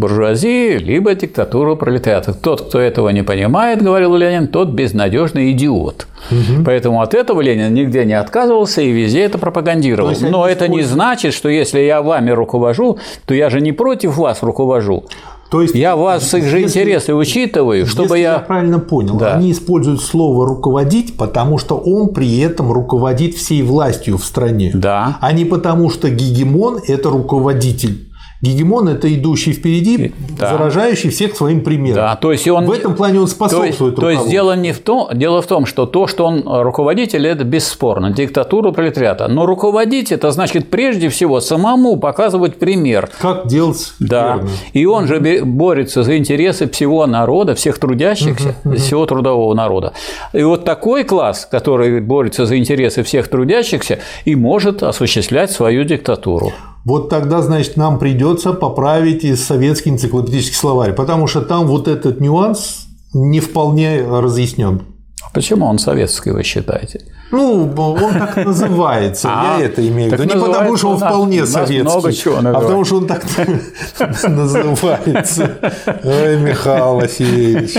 буржуазии, 0.00 0.78
либо 0.78 1.14
диктатуру 1.14 1.76
пролетариата. 1.76 2.32
Тот, 2.32 2.62
кто 2.62 2.80
этого 2.80 3.10
не 3.10 3.22
понимает, 3.22 3.82
говорил 3.82 4.16
Ленин, 4.16 4.48
тот 4.48 4.70
безнадежный 4.70 5.52
идиот. 5.52 6.06
Угу. 6.30 6.64
Поэтому 6.64 7.02
от 7.02 7.14
этого 7.14 7.40
Ленин 7.40 7.72
нигде 7.72 8.04
не 8.04 8.14
отказывался 8.14 8.82
и 8.82 8.90
везде 8.90 9.20
это 9.20 9.38
пропагандировал. 9.38 10.12
Но 10.20 10.46
это 10.46 10.66
не 10.66 10.82
значит, 10.82 11.34
что 11.34 11.48
если 11.48 11.80
я 11.80 12.02
вами 12.02 12.30
руковожу, 12.30 12.98
то 13.26 13.34
я 13.34 13.50
же 13.50 13.60
не 13.60 13.72
против 13.72 14.16
вас 14.16 14.42
руковожу. 14.42 15.04
То 15.50 15.62
есть 15.62 15.74
я 15.74 15.96
вас 15.96 16.32
их 16.32 16.44
же 16.44 16.62
интересы 16.62 17.12
учитываю, 17.12 17.84
чтобы 17.84 18.18
я... 18.18 18.34
я 18.34 18.38
правильно 18.38 18.78
понял, 18.78 19.16
да. 19.16 19.34
они 19.34 19.50
используют 19.50 20.00
слово 20.00 20.46
руководить, 20.46 21.16
потому 21.16 21.58
что 21.58 21.76
он 21.76 22.10
при 22.10 22.38
этом 22.38 22.70
руководит 22.70 23.34
всей 23.34 23.62
властью 23.62 24.16
в 24.16 24.24
стране, 24.24 24.70
да. 24.72 25.18
а 25.20 25.32
не 25.32 25.44
потому 25.44 25.90
что 25.90 26.08
гегемон 26.08 26.80
это 26.86 27.10
руководитель. 27.10 28.09
Гегемон– 28.42 28.88
это 28.90 29.12
идущий 29.14 29.52
впереди, 29.52 30.14
да. 30.38 30.52
заражающий 30.52 31.10
всех 31.10 31.36
своим 31.36 31.60
примером. 31.60 31.96
Да, 31.96 32.16
то 32.16 32.32
есть 32.32 32.48
он, 32.48 32.64
в 32.64 32.70
этом 32.70 32.94
плане 32.94 33.20
он 33.20 33.28
способствует 33.28 33.96
То 33.96 34.08
есть, 34.08 34.20
то 34.20 34.24
есть 34.24 34.30
дело, 34.30 34.56
не 34.56 34.72
в 34.72 34.78
том, 34.78 35.08
дело 35.12 35.42
в 35.42 35.46
том, 35.46 35.66
что 35.66 35.84
то, 35.84 36.06
что 36.06 36.24
он 36.24 36.44
руководитель, 36.46 37.26
это 37.26 37.44
бесспорно, 37.44 38.10
диктатура 38.12 38.70
пролетариата. 38.70 39.28
Но 39.28 39.44
руководить– 39.44 40.10
это 40.12 40.30
значит 40.30 40.70
прежде 40.70 41.10
всего 41.10 41.40
самому 41.40 41.98
показывать 41.98 42.58
пример. 42.58 43.10
Как 43.20 43.46
делать 43.46 43.92
Да. 43.98 44.40
И 44.72 44.86
он 44.86 45.06
же 45.06 45.20
борется 45.44 46.02
за 46.02 46.16
интересы 46.16 46.66
всего 46.70 47.06
народа, 47.06 47.54
всех 47.54 47.78
трудящихся, 47.78 48.54
uh-huh. 48.64 48.76
всего 48.76 49.04
трудового 49.04 49.52
народа. 49.52 49.92
И 50.32 50.42
вот 50.42 50.64
такой 50.64 51.04
класс, 51.04 51.46
который 51.50 52.00
борется 52.00 52.46
за 52.46 52.56
интересы 52.56 53.02
всех 53.02 53.28
трудящихся, 53.28 53.98
и 54.24 54.34
может 54.34 54.82
осуществлять 54.82 55.50
свою 55.50 55.84
диктатуру. 55.84 56.52
Вот 56.84 57.08
тогда, 57.08 57.42
значит, 57.42 57.76
нам 57.76 57.98
придется 57.98 58.52
поправить 58.52 59.24
и 59.24 59.36
советский 59.36 59.90
энциклопедический 59.90 60.56
словарь, 60.56 60.94
потому 60.94 61.26
что 61.26 61.42
там 61.42 61.66
вот 61.66 61.88
этот 61.88 62.20
нюанс 62.20 62.86
не 63.12 63.40
вполне 63.40 64.02
разъяснен. 64.02 64.82
А 65.22 65.28
почему 65.34 65.66
он 65.66 65.78
советский, 65.78 66.30
вы 66.30 66.42
считаете? 66.42 67.02
Ну, 67.30 67.72
он 67.76 68.14
так 68.14 68.36
называется, 68.36 69.28
я 69.28 69.56
а, 69.56 69.60
это 69.60 69.86
имею 69.86 70.10
в 70.10 70.14
виду. 70.14 70.24
Не 70.24 70.40
потому, 70.40 70.76
что 70.76 70.90
он 70.90 70.96
вполне 70.96 71.46
советский, 71.46 72.30
а 72.34 72.54
потому, 72.60 72.84
что 72.84 72.96
он 72.96 73.06
так 73.06 73.24
называется. 74.28 75.74
Ой, 76.02 76.38
Михаил 76.38 76.96
Васильевич. 76.96 77.74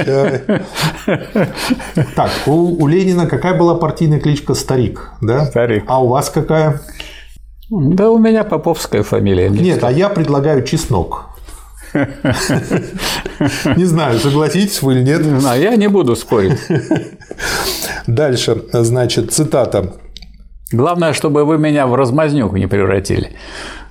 Так, 2.15 2.31
у 2.45 2.87
Ленина 2.87 3.25
какая 3.25 3.57
была 3.57 3.75
партийная 3.75 4.19
кличка 4.19 4.53
«Старик», 4.53 5.11
да? 5.19 5.45
Старик. 5.45 5.83
А 5.87 6.01
у 6.01 6.07
вас 6.07 6.29
какая? 6.29 6.79
Да 7.71 8.11
у 8.11 8.19
меня 8.19 8.43
поповская 8.43 9.01
фамилия. 9.01 9.49
Нет, 9.49 9.81
а 9.85 9.91
я 9.91 10.09
предлагаю 10.09 10.63
чеснок. 10.63 11.29
Не 11.93 13.85
знаю, 13.85 14.19
согласитесь 14.19 14.81
вы 14.81 14.95
или 14.95 15.03
нет. 15.03 15.25
Не 15.25 15.39
знаю, 15.39 15.61
я 15.61 15.75
не 15.77 15.87
буду 15.87 16.17
спорить. 16.17 16.59
Дальше, 18.07 18.63
значит, 18.73 19.31
цитата. 19.31 19.93
Главное, 20.73 21.13
чтобы 21.13 21.45
вы 21.45 21.57
меня 21.57 21.87
в 21.87 21.95
размазнюк 21.95 22.53
не 22.53 22.67
превратили. 22.67 23.37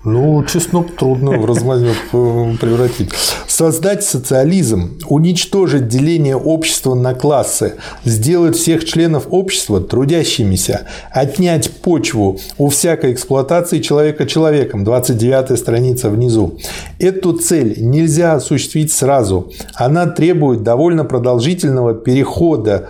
Ну, 0.02 0.42
чеснок 0.44 0.96
трудно 0.96 1.32
в 1.32 1.44
размазнёк 1.44 1.96
э, 2.14 2.52
превратить. 2.58 3.10
Создать 3.46 4.02
социализм, 4.02 4.98
уничтожить 5.06 5.88
деление 5.88 6.36
общества 6.36 6.94
на 6.94 7.12
классы, 7.12 7.74
сделать 8.02 8.56
всех 8.56 8.86
членов 8.86 9.26
общества 9.28 9.78
трудящимися, 9.78 10.86
отнять 11.10 11.70
почву 11.82 12.40
у 12.56 12.70
всякой 12.70 13.12
эксплуатации 13.12 13.80
человека 13.80 14.24
человеком. 14.24 14.84
29 14.84 15.58
страница 15.58 16.08
внизу. 16.08 16.58
Эту 16.98 17.34
цель 17.34 17.74
нельзя 17.76 18.32
осуществить 18.32 18.90
сразу. 18.90 19.52
Она 19.74 20.06
требует 20.06 20.62
довольно 20.62 21.04
продолжительного 21.04 21.92
перехода 21.92 22.88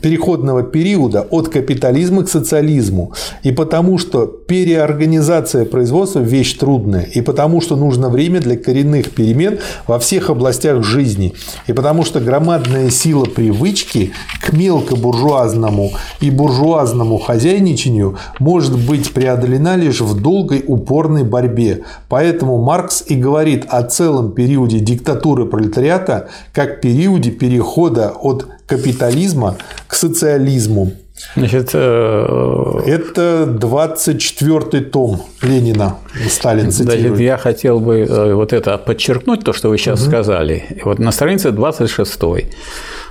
переходного 0.00 0.62
периода 0.62 1.26
от 1.30 1.48
капитализма 1.48 2.24
к 2.24 2.28
социализму, 2.28 3.12
и 3.42 3.52
потому 3.52 3.98
что 3.98 4.26
переорганизация 4.26 5.64
производства– 5.64 6.18
вещь 6.20 6.54
трудная, 6.54 7.02
и 7.02 7.20
потому 7.20 7.60
что 7.60 7.76
нужно 7.76 8.08
время 8.08 8.40
для 8.40 8.56
коренных 8.56 9.10
перемен 9.10 9.58
во 9.86 9.98
всех 9.98 10.30
областях 10.30 10.84
жизни, 10.84 11.34
и 11.66 11.72
потому 11.72 12.04
что 12.04 12.20
громадная 12.20 12.90
сила 12.90 13.24
привычки 13.24 14.12
к 14.40 14.52
мелкобуржуазному 14.52 15.92
и 16.20 16.30
буржуазному 16.30 17.18
хозяйничанию 17.18 18.18
может 18.38 18.78
быть 18.86 19.12
преодолена 19.12 19.76
лишь 19.76 20.00
в 20.00 20.20
долгой 20.20 20.64
упорной 20.66 21.24
борьбе. 21.24 21.84
Поэтому 22.08 22.62
Маркс 22.62 23.04
и 23.06 23.14
говорит 23.14 23.66
о 23.68 23.82
целом 23.82 24.32
периоде 24.32 24.80
диктатуры 24.80 25.46
пролетариата 25.46 26.28
как 26.52 26.80
периоде 26.80 27.30
перехода 27.30 28.10
от 28.10 28.46
капитализма 28.72 29.56
к 29.86 29.94
социализму. 29.94 30.92
Значит, 31.36 31.70
э... 31.74 32.80
Это 32.86 33.44
24-й 33.46 34.80
том 34.80 35.22
Ленина 35.42 35.96
Сталин 36.28 36.70
цитирует. 36.70 37.20
Я 37.20 37.36
хотел 37.36 37.80
бы 37.80 38.00
э, 38.00 38.34
вот 38.34 38.52
это 38.52 38.76
подчеркнуть, 38.78 39.44
то, 39.44 39.52
что 39.52 39.68
вы 39.68 39.78
сейчас 39.78 40.02
угу. 40.02 40.10
сказали. 40.10 40.64
Вот 40.84 40.98
на 40.98 41.12
странице 41.12 41.52
26 41.52 42.20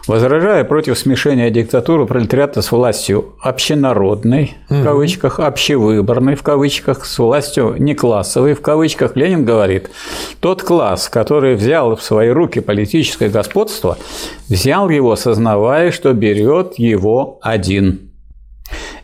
возражая 0.07 0.63
против 0.63 0.97
смешения 0.97 1.49
диктатуры 1.49 2.05
пролетариата 2.05 2.61
с 2.61 2.71
властью 2.71 3.35
общенародной, 3.41 4.55
в 4.69 4.83
кавычках, 4.83 5.39
общевыборной, 5.39 6.35
в 6.35 6.43
кавычках, 6.43 7.05
с 7.05 7.19
властью 7.19 7.75
неклассовой, 7.79 8.53
в 8.53 8.61
кавычках, 8.61 9.15
Ленин 9.15 9.45
говорит, 9.45 9.89
тот 10.39 10.63
класс, 10.63 11.09
который 11.09 11.55
взял 11.55 11.95
в 11.95 12.03
свои 12.03 12.29
руки 12.29 12.59
политическое 12.59 13.29
господство, 13.29 13.97
взял 14.47 14.89
его, 14.89 15.15
сознавая, 15.15 15.91
что 15.91 16.13
берет 16.13 16.77
его 16.77 17.39
один. 17.41 18.10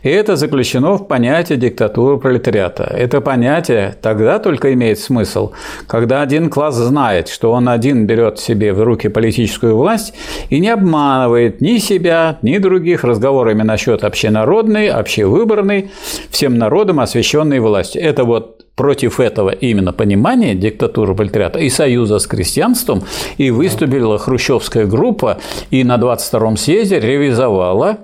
И 0.02 0.08
это 0.08 0.36
заключено 0.36 0.96
в 0.96 1.06
понятие 1.06 1.58
диктатуры 1.58 2.18
пролетариата. 2.18 2.84
Это 2.84 3.20
понятие 3.20 3.96
тогда 4.00 4.38
только 4.38 4.72
имеет 4.74 4.98
смысл, 4.98 5.52
когда 5.86 6.22
один 6.22 6.50
класс 6.50 6.76
знает, 6.76 7.28
что 7.28 7.52
он 7.52 7.68
один 7.68 8.06
берет 8.06 8.38
себе 8.38 8.72
в 8.72 8.82
руки 8.82 9.08
политическую 9.08 9.76
власть 9.76 10.14
и 10.50 10.60
не 10.60 10.68
обманывает 10.68 11.60
ни 11.60 11.78
себя, 11.78 12.38
ни 12.42 12.58
других 12.58 13.04
разговорами 13.04 13.62
насчет 13.62 14.04
общенародной, 14.04 14.88
общевыборной, 14.88 15.90
всем 16.30 16.56
народом 16.56 17.00
освященной 17.00 17.60
власти. 17.60 17.98
Это 17.98 18.24
вот 18.24 18.58
против 18.78 19.18
этого 19.18 19.50
именно 19.50 19.92
понимания 19.92 20.54
диктатуры 20.54 21.14
пролетариата 21.14 21.58
и 21.58 21.68
союза 21.68 22.20
с 22.20 22.26
крестьянством 22.26 23.02
и 23.36 23.50
выступила 23.50 24.18
хрущевская 24.18 24.86
группа 24.86 25.38
и 25.70 25.82
на 25.82 25.96
22-м 25.96 26.56
съезде 26.56 27.00
ревизовала 27.00 27.98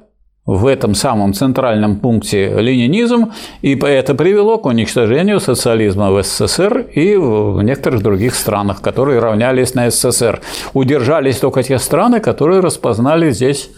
в 0.46 0.66
этом 0.66 0.94
самом 0.94 1.32
центральном 1.32 1.96
пункте 1.96 2.54
ленинизм, 2.60 3.32
и 3.62 3.74
это 3.76 4.14
привело 4.14 4.58
к 4.58 4.66
уничтожению 4.66 5.40
социализма 5.40 6.10
в 6.10 6.22
СССР 6.22 6.86
и 6.94 7.16
в 7.16 7.62
некоторых 7.62 8.02
других 8.02 8.34
странах, 8.34 8.82
которые 8.82 9.20
равнялись 9.20 9.74
на 9.74 9.90
СССР. 9.90 10.42
Удержались 10.74 11.38
только 11.38 11.62
те 11.62 11.78
страны, 11.78 12.20
которые 12.20 12.60
распознали 12.60 13.30
здесь 13.30 13.70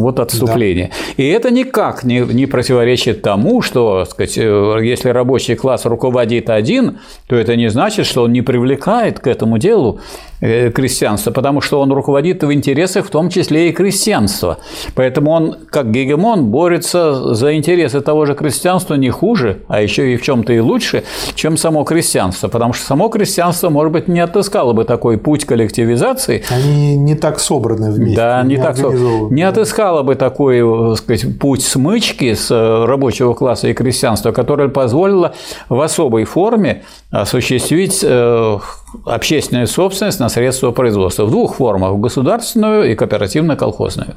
вот 0.00 0.20
отступление. 0.20 0.90
Да. 1.16 1.22
И 1.22 1.26
это 1.28 1.50
никак 1.50 2.04
не, 2.04 2.20
не 2.20 2.46
противоречит 2.46 3.22
тому, 3.22 3.62
что 3.62 4.04
сказать, 4.04 4.38
э, 4.38 4.78
если 4.82 5.10
рабочий 5.10 5.54
класс 5.54 5.84
руководит 5.84 6.50
один, 6.50 6.98
то 7.26 7.36
это 7.36 7.56
не 7.56 7.68
значит, 7.70 8.06
что 8.06 8.24
он 8.24 8.32
не 8.32 8.42
привлекает 8.42 9.20
к 9.20 9.26
этому 9.26 9.58
делу 9.58 10.00
Э, 10.40 10.70
крестьянства, 10.70 11.32
потому 11.32 11.60
что 11.60 11.80
он 11.80 11.90
руководит 11.92 12.44
в 12.44 12.52
интересах 12.52 13.06
в 13.06 13.10
том 13.10 13.28
числе 13.28 13.70
и 13.70 13.72
крестьянства. 13.72 14.58
Поэтому 14.94 15.32
он, 15.32 15.56
как 15.68 15.90
гегемон, 15.90 16.44
борется 16.44 17.34
за 17.34 17.56
интересы 17.56 18.00
того 18.02 18.24
же 18.24 18.36
крестьянства 18.36 18.94
не 18.94 19.10
хуже, 19.10 19.62
а 19.66 19.82
еще 19.82 20.14
и 20.14 20.16
в 20.16 20.22
чем-то 20.22 20.52
и 20.52 20.60
лучше, 20.60 21.02
чем 21.34 21.56
само 21.56 21.82
крестьянство. 21.82 22.46
Потому 22.46 22.72
что 22.72 22.86
само 22.86 23.08
крестьянство, 23.08 23.68
может 23.68 23.92
быть, 23.92 24.06
не 24.06 24.20
отыскало 24.20 24.74
бы 24.74 24.84
такой 24.84 25.18
путь 25.18 25.44
коллективизации. 25.44 26.44
Они 26.50 26.96
не 26.96 27.16
так 27.16 27.40
собраны 27.40 27.90
вместе. 27.90 28.14
Да, 28.14 28.40
не, 28.44 28.54
не 28.54 28.62
так 28.62 28.76
собраны. 28.76 29.34
Не 29.34 29.42
отыскало 29.42 29.87
бы 30.02 30.14
такой 30.14 30.60
так 30.90 30.98
сказать, 30.98 31.38
путь 31.38 31.62
смычки 31.62 32.34
с 32.34 32.50
э, 32.50 32.84
рабочего 32.84 33.34
класса 33.34 33.68
и 33.68 33.74
крестьянства, 33.74 34.32
который 34.32 34.68
позволило 34.68 35.34
в 35.68 35.80
особой 35.80 36.24
форме 36.24 36.84
осуществить 37.10 38.00
э, 38.02 38.58
общественную 39.04 39.66
собственность 39.66 40.20
на 40.20 40.28
средства 40.28 40.70
производства 40.70 41.24
в 41.24 41.30
двух 41.30 41.56
формах– 41.56 41.98
государственную 42.00 42.90
и 42.90 42.94
кооперативно-колхозную. 42.94 44.14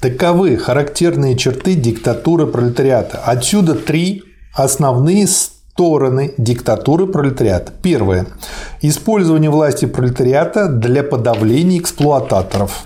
Таковы 0.00 0.56
характерные 0.56 1.36
черты 1.36 1.74
диктатуры 1.74 2.46
пролетариата. 2.46 3.20
Отсюда 3.24 3.74
три 3.74 4.24
основные 4.54 5.26
стороны 5.26 6.34
диктатуры 6.38 7.06
пролетариата. 7.06 7.72
Первое. 7.82 8.26
Использование 8.82 9.50
власти 9.50 9.86
пролетариата 9.86 10.68
для 10.68 11.02
подавления 11.02 11.78
эксплуататоров. 11.78 12.84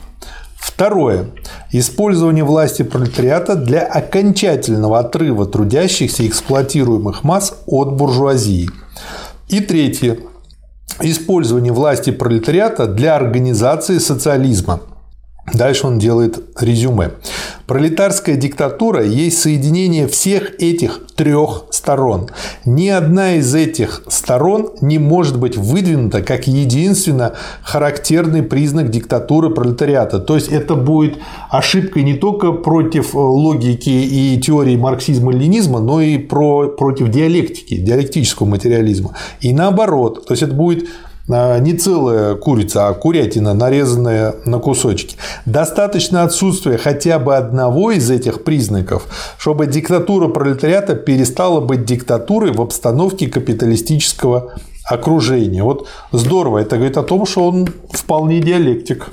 Второе. 0.65 1.27
Использование 1.73 2.43
власти 2.43 2.83
пролетариата 2.83 3.55
для 3.55 3.83
окончательного 3.83 4.99
отрыва 4.99 5.45
трудящихся 5.45 6.23
и 6.23 6.29
эксплуатируемых 6.29 7.23
масс 7.23 7.55
от 7.67 7.93
буржуазии. 7.93 8.71
И 9.49 9.61
третье 9.61 10.19
использование 11.03 11.73
власти 11.73 12.11
пролетариата 12.11 12.87
для 12.87 13.15
организации 13.15 13.99
социализма. 13.99 14.81
Дальше 15.53 15.87
он 15.87 15.99
делает 15.99 16.43
резюме. 16.59 17.11
Пролетарская 17.67 18.37
диктатура 18.37 19.05
есть 19.05 19.39
соединение 19.41 20.09
всех 20.09 20.55
этих 20.59 21.01
трех 21.17 21.67
сторон. 21.71 22.31
Ни 22.65 22.89
одна 22.89 23.35
из 23.35 23.55
этих 23.55 24.03
сторон 24.09 24.71
не 24.81 24.99
может 24.99 25.39
быть 25.39 25.57
выдвинута 25.57 26.23
как 26.23 26.47
единственно 26.47 27.35
характерный 27.63 28.43
признак 28.43 28.91
диктатуры 28.91 29.51
пролетариата. 29.51 30.19
То 30.19 30.35
есть 30.35 30.49
это 30.49 30.77
будет 30.77 31.19
ошибкой 31.51 32.05
не 32.05 32.15
только 32.15 32.53
против 32.53 33.15
логики 33.15 33.91
и 33.91 34.41
теории 34.41 34.77
марксизма-ленизма, 34.77 35.79
но 35.79 36.01
и 36.01 36.17
про, 36.17 36.69
против 36.69 37.11
диалектики, 37.11 37.77
диалектического 37.77 38.47
материализма. 38.47 39.15
И 39.41 39.53
наоборот, 39.53 40.27
то 40.27 40.33
есть 40.33 40.43
это 40.43 40.55
будет 40.55 40.89
не 41.29 41.73
целая 41.75 42.35
курица, 42.35 42.89
а 42.89 42.95
курятина, 42.95 43.55
нарезанная 43.55 44.35
на 44.45 44.59
кусочки. 44.59 45.17
Достаточно 45.47 46.23
отсутствия 46.23 46.77
хотя 46.77 47.19
бы 47.19 47.37
одного 47.37 47.93
из 47.93 48.11
этих 48.11 48.45
признаков, 48.45 49.07
чтобы 49.39 49.67
диктатура 49.67 50.29
пролетариата 50.29 50.95
перестала 50.95 51.61
быть 51.61 51.85
диктатурой 51.85 52.53
в 52.53 52.61
обстановке 52.61 53.27
капиталистического 53.29 54.53
окружения. 54.85 55.63
Вот 55.63 55.89
здорово, 56.13 56.59
это 56.59 56.77
говорит 56.77 56.99
о 56.99 57.03
том, 57.03 57.25
что 57.25 57.49
он 57.49 57.69
вполне 57.91 58.41
диалектик. 58.41 59.09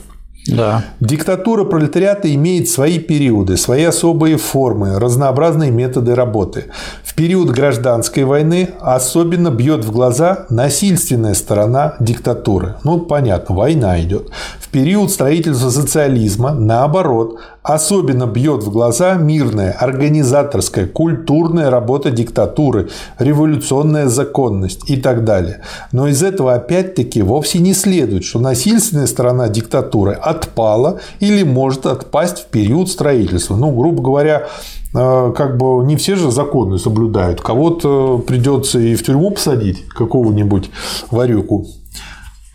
Да. 0.47 0.83
Диктатура 0.99 1.65
пролетариата 1.65 2.33
имеет 2.33 2.67
свои 2.67 2.99
периоды, 2.99 3.57
свои 3.57 3.83
особые 3.83 4.37
формы, 4.37 4.99
разнообразные 4.99 5.71
методы 5.71 6.15
работы. 6.15 6.65
В 7.03 7.13
период 7.13 7.49
гражданской 7.49 8.23
войны 8.23 8.69
особенно 8.79 9.51
бьет 9.51 9.85
в 9.85 9.91
глаза 9.91 10.45
насильственная 10.49 11.35
сторона 11.35 11.95
диктатуры. 11.99 12.75
Ну, 12.83 12.99
понятно, 12.99 13.55
война 13.55 14.01
идет. 14.01 14.29
В 14.59 14.69
период 14.69 15.11
строительства 15.11 15.69
социализма, 15.69 16.53
наоборот, 16.53 17.37
Особенно 17.63 18.25
бьет 18.25 18.63
в 18.63 18.71
глаза 18.71 19.13
мирная, 19.13 19.71
организаторская, 19.71 20.87
культурная 20.87 21.69
работа 21.69 22.09
диктатуры, 22.09 22.89
революционная 23.19 24.07
законность 24.07 24.89
и 24.89 24.97
так 24.97 25.23
далее. 25.25 25.61
Но 25.91 26.07
из 26.07 26.23
этого 26.23 26.55
опять-таки 26.55 27.21
вовсе 27.21 27.59
не 27.59 27.75
следует, 27.75 28.23
что 28.23 28.39
насильственная 28.39 29.05
сторона 29.05 29.47
диктатуры 29.47 30.13
отпала 30.13 31.01
или 31.19 31.43
может 31.43 31.85
отпасть 31.85 32.39
в 32.39 32.45
период 32.47 32.89
строительства. 32.89 33.55
Ну, 33.55 33.71
грубо 33.71 34.01
говоря, 34.01 34.47
э, 34.95 35.33
как 35.37 35.57
бы 35.57 35.85
не 35.85 35.97
все 35.97 36.15
же 36.15 36.31
законы 36.31 36.79
соблюдают. 36.79 37.41
Кого-то 37.41 38.17
придется 38.17 38.79
и 38.79 38.95
в 38.95 39.03
тюрьму 39.03 39.29
посадить, 39.29 39.87
какого-нибудь 39.87 40.71
варюку. 41.11 41.67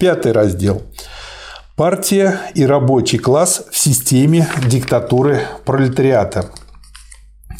Пятый 0.00 0.32
раздел. 0.32 0.82
Партия 1.76 2.40
и 2.54 2.64
рабочий 2.64 3.18
класс 3.18 3.64
в 3.70 3.76
системе 3.76 4.48
диктатуры 4.66 5.42
пролетариата. 5.66 6.48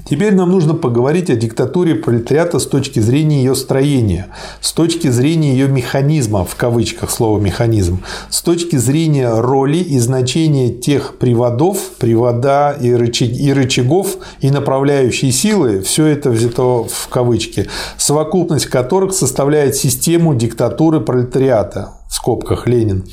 Теперь 0.09 0.35
нам 0.35 0.51
нужно 0.51 0.73
поговорить 0.73 1.29
о 1.29 1.37
диктатуре 1.37 1.97
пролетариата 1.97 2.59
с 2.59 2.67
точки 2.67 2.99
зрения 2.99 3.45
ее 3.45 3.55
строения, 3.55 4.29
с 4.63 4.73
точки 4.73 5.09
зрения 5.09 5.53
ее 5.53 5.69
механизма, 5.69 6.47
в 6.47 6.55
кавычках 6.55 7.11
слово 7.11 7.39
механизм, 7.41 8.03
с 8.31 8.41
точки 8.41 8.77
зрения 8.77 9.39
роли 9.39 9.79
и 9.79 9.99
значения 9.99 10.71
тех 10.71 11.19
приводов, 11.19 11.77
привода 11.99 12.75
и, 12.81 12.95
рычаг, 12.95 13.29
и 13.29 13.53
рычагов 13.53 14.17
и 14.41 14.51
направляющей 14.51 15.31
силы, 15.31 15.83
все 15.83 16.07
это 16.07 16.31
взято 16.31 16.85
в 16.85 17.09
кавычки, 17.11 17.69
совокупность 17.99 18.67
которых 18.67 19.13
составляет 19.13 19.77
систему 19.77 20.35
диктатуры 20.35 21.01
пролетариата, 21.01 21.91
в 22.09 22.15
скобках 22.15 22.67
Ленин. 22.67 23.05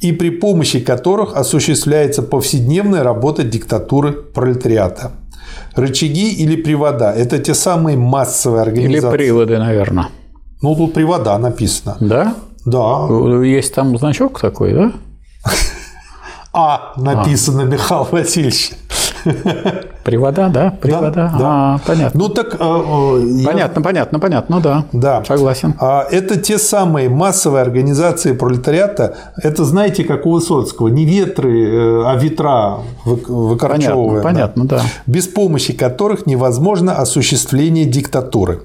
И 0.00 0.12
при 0.12 0.30
помощи 0.30 0.80
которых 0.80 1.36
осуществляется 1.36 2.22
повседневная 2.22 3.02
работа 3.02 3.42
диктатуры 3.42 4.12
пролетариата. 4.12 5.12
Рычаги 5.74 6.32
или 6.32 6.56
привода– 6.56 7.12
это 7.16 7.38
те 7.38 7.54
самые 7.54 7.96
массовые 7.96 8.62
организации. 8.62 9.08
Или 9.08 9.16
приводы, 9.16 9.58
наверное. 9.58 10.08
Ну, 10.62 10.74
тут 10.74 10.94
привода 10.94 11.38
написано. 11.38 11.96
Да? 12.00 12.34
Да. 12.64 13.08
Есть 13.44 13.74
там 13.74 13.96
значок 13.98 14.40
такой, 14.40 14.74
да? 14.74 14.92
А 16.50 16.94
написано, 16.96 17.62
а. 17.62 17.66
Михаил 17.66 18.08
Васильевич. 18.10 18.72
Привода, 20.04 20.48
да? 20.48 20.70
Привода. 20.80 21.10
Да, 21.10 21.36
да. 21.38 21.38
А, 21.40 21.78
понятно. 21.86 22.20
Ну 22.20 22.28
так. 22.28 22.54
Э, 22.54 22.56
понятно, 23.44 23.80
я... 23.80 23.84
понятно, 23.84 24.18
понятно. 24.18 24.56
Ну 24.56 24.62
да. 24.62 24.84
Да. 24.92 25.24
Согласен. 25.24 25.74
А, 25.78 26.06
это 26.10 26.36
те 26.36 26.58
самые 26.58 27.08
массовые 27.08 27.62
организации 27.62 28.32
пролетариата. 28.32 29.16
Это 29.42 29.64
знаете, 29.64 30.04
как 30.04 30.26
у 30.26 30.32
Высоцкого, 30.32 30.88
не 30.88 31.04
ветры, 31.04 31.68
э, 31.68 32.02
а 32.06 32.16
ветра 32.16 32.78
выкорчевывая. 33.04 34.22
Понятно, 34.22 34.62
понятно, 34.62 34.64
да. 34.64 34.82
Без 35.06 35.26
помощи 35.26 35.72
которых 35.72 36.26
невозможно 36.26 36.96
осуществление 36.96 37.84
диктатуры. 37.84 38.62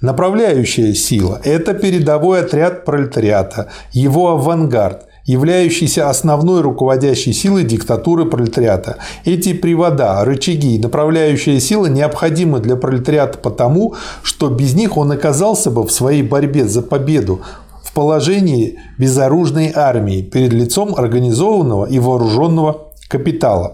Направляющая 0.00 0.92
сила– 0.92 1.40
это 1.44 1.72
передовой 1.72 2.40
отряд 2.40 2.84
пролетариата, 2.84 3.68
его 3.92 4.30
авангард– 4.30 5.06
являющийся 5.24 6.08
основной 6.08 6.60
руководящей 6.60 7.32
силой 7.32 7.64
диктатуры 7.64 8.26
пролетариата. 8.26 8.98
Эти 9.24 9.52
привода, 9.52 10.24
рычаги 10.24 10.76
и 10.76 10.78
направляющая 10.78 11.60
сила 11.60 11.86
необходимы 11.86 12.60
для 12.60 12.76
пролетариата 12.76 13.38
потому, 13.38 13.94
что 14.22 14.48
без 14.50 14.74
них 14.74 14.96
он 14.96 15.12
оказался 15.12 15.70
бы 15.70 15.86
в 15.86 15.92
своей 15.92 16.22
борьбе 16.22 16.66
за 16.66 16.82
победу 16.82 17.40
в 17.82 17.92
положении 17.92 18.78
безоружной 18.98 19.72
армии 19.74 20.22
перед 20.22 20.52
лицом 20.52 20.94
организованного 20.96 21.86
и 21.86 21.98
вооруженного 21.98 22.88
капитала. 23.14 23.72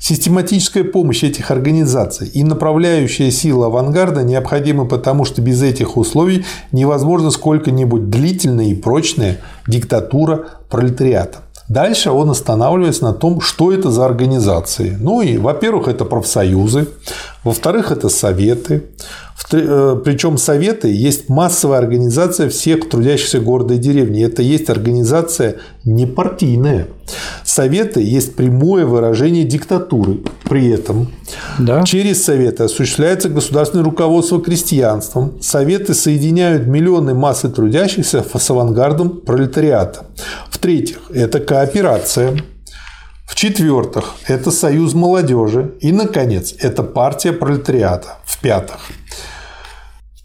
Систематическая 0.00 0.82
помощь 0.82 1.22
этих 1.22 1.52
организаций 1.52 2.26
и 2.26 2.42
направляющая 2.42 3.30
сила 3.30 3.66
авангарда 3.66 4.24
необходимы 4.24 4.88
потому, 4.88 5.24
что 5.24 5.40
без 5.40 5.62
этих 5.62 5.96
условий 5.96 6.44
невозможно 6.72 7.30
сколько-нибудь 7.30 8.10
длительная 8.10 8.66
и 8.66 8.74
прочная 8.74 9.38
диктатура 9.68 10.46
пролетариата. 10.68 11.38
Дальше 11.68 12.10
он 12.10 12.30
останавливается 12.30 13.04
на 13.04 13.12
том, 13.12 13.40
что 13.40 13.72
это 13.72 13.92
за 13.92 14.04
организации. 14.04 14.96
Ну 14.98 15.20
и, 15.20 15.38
во-первых, 15.38 15.86
это 15.86 16.04
профсоюзы, 16.04 16.88
во-вторых, 17.44 17.92
это 17.92 18.08
советы, 18.08 18.90
Э, 19.52 20.00
Причем 20.04 20.38
советы 20.38 20.88
есть 20.88 21.28
массовая 21.28 21.78
организация 21.78 22.48
всех 22.48 22.88
трудящихся 22.88 23.40
города 23.40 23.74
и 23.74 23.78
деревни. 23.78 24.24
Это 24.24 24.42
есть 24.42 24.70
организация 24.70 25.56
непартийная. 25.84 26.88
Советы 27.44 28.00
есть 28.00 28.36
прямое 28.36 28.86
выражение 28.86 29.44
диктатуры. 29.44 30.20
При 30.44 30.68
этом 30.68 31.10
да. 31.58 31.82
через 31.82 32.24
советы 32.24 32.64
осуществляется 32.64 33.28
государственное 33.28 33.84
руководство 33.84 34.40
крестьянством. 34.40 35.40
Советы 35.40 35.94
соединяют 35.94 36.66
миллионы 36.66 37.14
массы 37.14 37.48
трудящихся 37.48 38.24
с 38.32 38.50
авангардом 38.50 39.20
пролетариата. 39.20 40.06
В-третьих, 40.50 40.98
это 41.12 41.40
кооперация. 41.40 42.36
В-четвертых, 43.30 44.16
это 44.26 44.50
союз 44.50 44.92
молодежи. 44.92 45.74
И, 45.80 45.92
наконец, 45.92 46.52
это 46.58 46.82
партия 46.82 47.32
пролетариата. 47.32 48.18
В-пятых, 48.24 48.90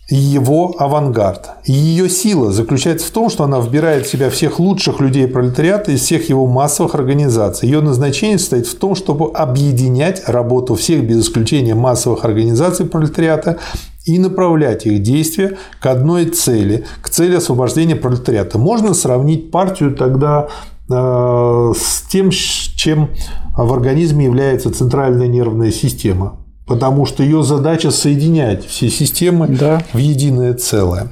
его 0.09 0.75
авангард. 0.79 1.49
И 1.65 1.71
ее 1.71 2.09
сила 2.09 2.51
заключается 2.51 3.05
в 3.05 3.11
том, 3.11 3.29
что 3.29 3.43
она 3.43 3.59
вбирает 3.59 4.07
в 4.07 4.11
себя 4.11 4.31
всех 4.31 4.59
лучших 4.59 4.99
людей 5.01 5.27
пролетариата 5.27 5.91
из 5.91 6.01
всех 6.01 6.29
его 6.29 6.47
массовых 6.47 6.95
организаций. 6.95 7.69
Ее 7.69 7.81
назначение 7.81 8.39
состоит 8.39 8.65
в 8.65 8.75
том, 8.75 8.95
чтобы 8.95 9.31
объединять 9.31 10.27
работу 10.27 10.73
всех 10.73 11.07
без 11.07 11.27
исключения 11.27 11.75
массовых 11.75 12.25
организаций 12.25 12.87
пролетариата 12.87 13.59
и 14.05 14.17
направлять 14.17 14.87
их 14.87 15.03
действия 15.03 15.57
к 15.79 15.85
одной 15.85 16.25
цели, 16.25 16.85
к 17.01 17.09
цели 17.09 17.35
освобождения 17.35 17.95
пролетариата. 17.95 18.57
Можно 18.57 18.95
сравнить 18.95 19.51
партию 19.51 19.95
тогда 19.95 20.47
с 20.87 22.01
тем, 22.09 22.29
чем 22.31 23.09
в 23.55 23.73
организме 23.73 24.25
является 24.25 24.71
центральная 24.71 25.27
нервная 25.27 25.71
система 25.71 26.39
потому 26.65 27.05
что 27.05 27.23
ее 27.23 27.43
задача 27.43 27.91
соединять 27.91 28.65
все 28.65 28.89
системы 28.89 29.47
да. 29.47 29.81
в 29.93 29.97
единое 29.97 30.53
целое. 30.53 31.09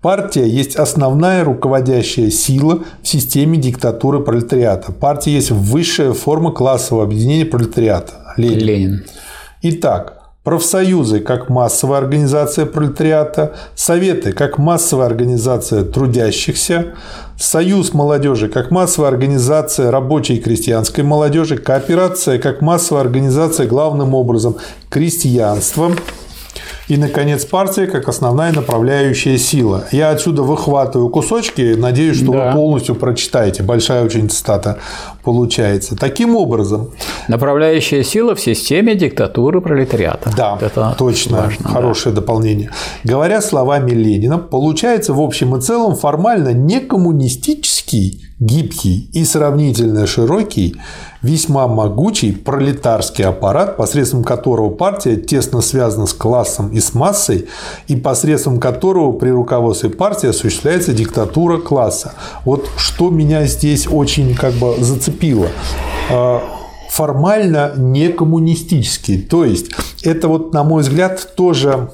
Партия 0.00 0.46
есть 0.46 0.76
основная 0.76 1.44
руководящая 1.44 2.30
сила 2.30 2.80
в 3.02 3.08
системе 3.08 3.56
диктатуры 3.56 4.20
пролетариата. 4.20 4.92
Партия 4.92 5.32
есть 5.32 5.50
высшая 5.50 6.12
форма 6.12 6.52
классового 6.52 7.04
объединения 7.04 7.46
пролетариата. 7.46 8.34
Ленин. 8.36 8.58
Ленин. 8.58 9.04
Итак, 9.62 10.24
профсоюзы 10.42 11.20
как 11.20 11.48
массовая 11.48 12.00
организация 12.00 12.66
пролетариата, 12.66 13.54
советы 13.74 14.32
как 14.32 14.58
массовая 14.58 15.06
организация 15.06 15.84
трудящихся, 15.84 16.94
союз 17.38 17.92
молодежи 17.94 18.48
как 18.48 18.70
массовая 18.70 19.10
организация 19.10 19.90
рабочей 19.90 20.34
и 20.34 20.40
крестьянской 20.40 21.04
молодежи, 21.04 21.56
кооперация 21.56 22.38
как 22.38 22.60
массовая 22.60 23.02
организация 23.02 23.66
главным 23.66 24.14
образом 24.14 24.56
крестьянством, 24.90 25.96
и, 26.86 26.98
наконец, 26.98 27.46
партия 27.46 27.86
как 27.86 28.08
основная 28.08 28.52
направляющая 28.52 29.38
сила. 29.38 29.84
Я 29.90 30.10
отсюда 30.10 30.42
выхватываю 30.42 31.08
кусочки, 31.08 31.74
надеюсь, 31.74 32.18
что 32.18 32.32
да. 32.32 32.46
вы 32.46 32.52
полностью 32.52 32.94
прочитаете. 32.94 33.62
Большая 33.62 34.04
очень 34.04 34.28
цитата 34.28 34.78
получается. 35.24 35.96
Таким 35.96 36.36
образом... 36.36 36.90
Направляющая 37.28 38.02
сила 38.02 38.34
в 38.34 38.40
системе 38.40 38.94
диктатуры 38.94 39.60
пролетариата. 39.60 40.30
Да, 40.36 40.58
Это 40.60 40.94
точно. 40.98 41.38
Важно, 41.38 41.68
Хорошее 41.68 42.14
да. 42.14 42.20
дополнение. 42.20 42.70
Говоря 43.02 43.40
словами 43.40 43.90
Ленина, 43.90 44.38
получается 44.38 45.14
в 45.14 45.20
общем 45.20 45.56
и 45.56 45.60
целом 45.60 45.96
формально 45.96 46.50
не 46.52 46.80
коммунистический 46.80 48.20
гибкий 48.40 49.08
и 49.12 49.24
сравнительно 49.24 50.06
широкий, 50.06 50.76
весьма 51.22 51.66
могучий 51.66 52.32
пролетарский 52.32 53.24
аппарат, 53.24 53.76
посредством 53.76 54.22
которого 54.22 54.68
партия 54.68 55.16
тесно 55.16 55.62
связана 55.62 56.06
с 56.06 56.12
классом 56.12 56.68
и 56.68 56.80
с 56.80 56.92
массой, 56.92 57.46
и 57.88 57.96
посредством 57.96 58.60
которого 58.60 59.12
при 59.12 59.30
руководстве 59.30 59.88
партии 59.88 60.28
осуществляется 60.28 60.92
диктатура 60.92 61.58
класса. 61.58 62.12
Вот 62.44 62.68
что 62.76 63.08
меня 63.08 63.46
здесь 63.46 63.88
очень 63.90 64.34
как 64.34 64.52
бы 64.54 64.74
зацепило 64.78 65.13
а, 66.10 66.42
формально 66.90 67.72
не 67.76 68.08
коммунистический. 68.08 69.18
То 69.18 69.44
есть 69.44 69.70
это 70.02 70.28
вот, 70.28 70.52
на 70.52 70.62
мой 70.64 70.82
взгляд, 70.82 71.34
тоже 71.36 71.90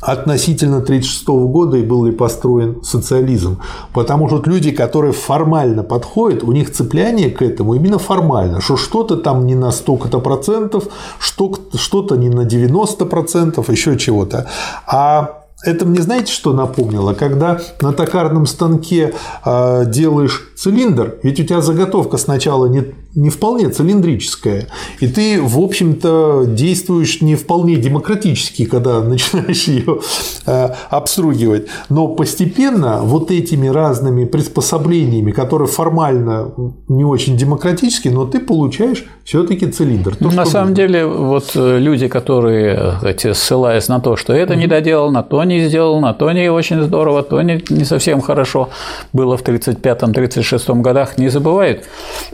относительно 0.00 0.78
1936 0.78 1.28
года 1.28 1.76
и 1.76 1.82
был 1.82 2.06
ли 2.06 2.12
построен 2.12 2.82
социализм. 2.82 3.60
Потому 3.92 4.28
что 4.28 4.42
люди, 4.46 4.70
которые 4.70 5.12
формально 5.12 5.82
подходят, 5.82 6.42
у 6.42 6.52
них 6.52 6.72
цепляние 6.72 7.30
к 7.30 7.42
этому 7.42 7.74
именно 7.74 7.98
формально, 7.98 8.60
что 8.60 8.76
что-то 8.76 9.16
там 9.16 9.46
не 9.46 9.54
на 9.54 9.70
столько-то 9.70 10.20
процентов, 10.20 10.84
что-то 11.18 12.16
не 12.16 12.30
на 12.30 12.44
90 12.44 13.04
процентов, 13.04 13.68
еще 13.68 13.98
чего-то. 13.98 14.48
А 14.86 15.39
это 15.62 15.84
мне 15.84 16.00
знаете, 16.00 16.32
что 16.32 16.52
напомнило? 16.52 17.12
Когда 17.12 17.60
на 17.80 17.92
токарном 17.92 18.46
станке 18.46 19.14
а, 19.42 19.84
делаешь 19.84 20.52
цилиндр, 20.56 21.16
ведь 21.22 21.40
у 21.40 21.44
тебя 21.44 21.60
заготовка 21.60 22.16
сначала 22.16 22.66
не, 22.66 22.94
не 23.14 23.28
вполне 23.30 23.68
цилиндрическая, 23.68 24.68
и 25.00 25.08
ты, 25.08 25.42
в 25.42 25.58
общем-то, 25.58 26.44
действуешь 26.46 27.20
не 27.20 27.34
вполне 27.34 27.76
демократически, 27.76 28.64
когда 28.64 29.00
начинаешь 29.02 29.64
ее 29.64 30.00
а, 30.46 30.76
обстругивать. 30.90 31.66
Но 31.88 32.08
постепенно 32.08 33.00
вот 33.02 33.30
этими 33.30 33.66
разными 33.66 34.24
приспособлениями, 34.24 35.32
которые 35.32 35.68
формально 35.68 36.52
не 36.88 37.04
очень 37.04 37.36
демократические, 37.36 38.12
но 38.12 38.26
ты 38.26 38.38
получаешь 38.38 39.04
все-таки 39.24 39.66
цилиндр. 39.66 40.16
То, 40.16 40.30
на 40.30 40.44
самом 40.44 40.70
нужно. 40.70 40.76
деле, 40.76 41.06
вот 41.06 41.52
э, 41.54 41.78
люди, 41.78 42.08
которые, 42.08 42.94
эти, 43.02 43.32
ссылаясь 43.32 43.88
на 43.88 44.00
то, 44.00 44.16
что 44.16 44.32
это 44.32 44.54
mm-hmm. 44.54 44.56
не 44.56 44.66
доделал, 44.66 45.10
на 45.10 45.22
то 45.22 45.42
не 45.44 45.66
сделал, 45.66 46.00
на 46.00 46.14
то 46.14 46.30
не 46.32 46.50
очень 46.50 46.82
здорово, 46.82 47.22
то 47.22 47.42
не, 47.42 47.62
не 47.70 47.84
совсем 47.84 48.20
хорошо 48.20 48.70
было 49.12 49.36
в 49.36 49.42
1935-1936 49.42 50.80
годах, 50.80 51.18
не 51.18 51.28
забывают. 51.28 51.84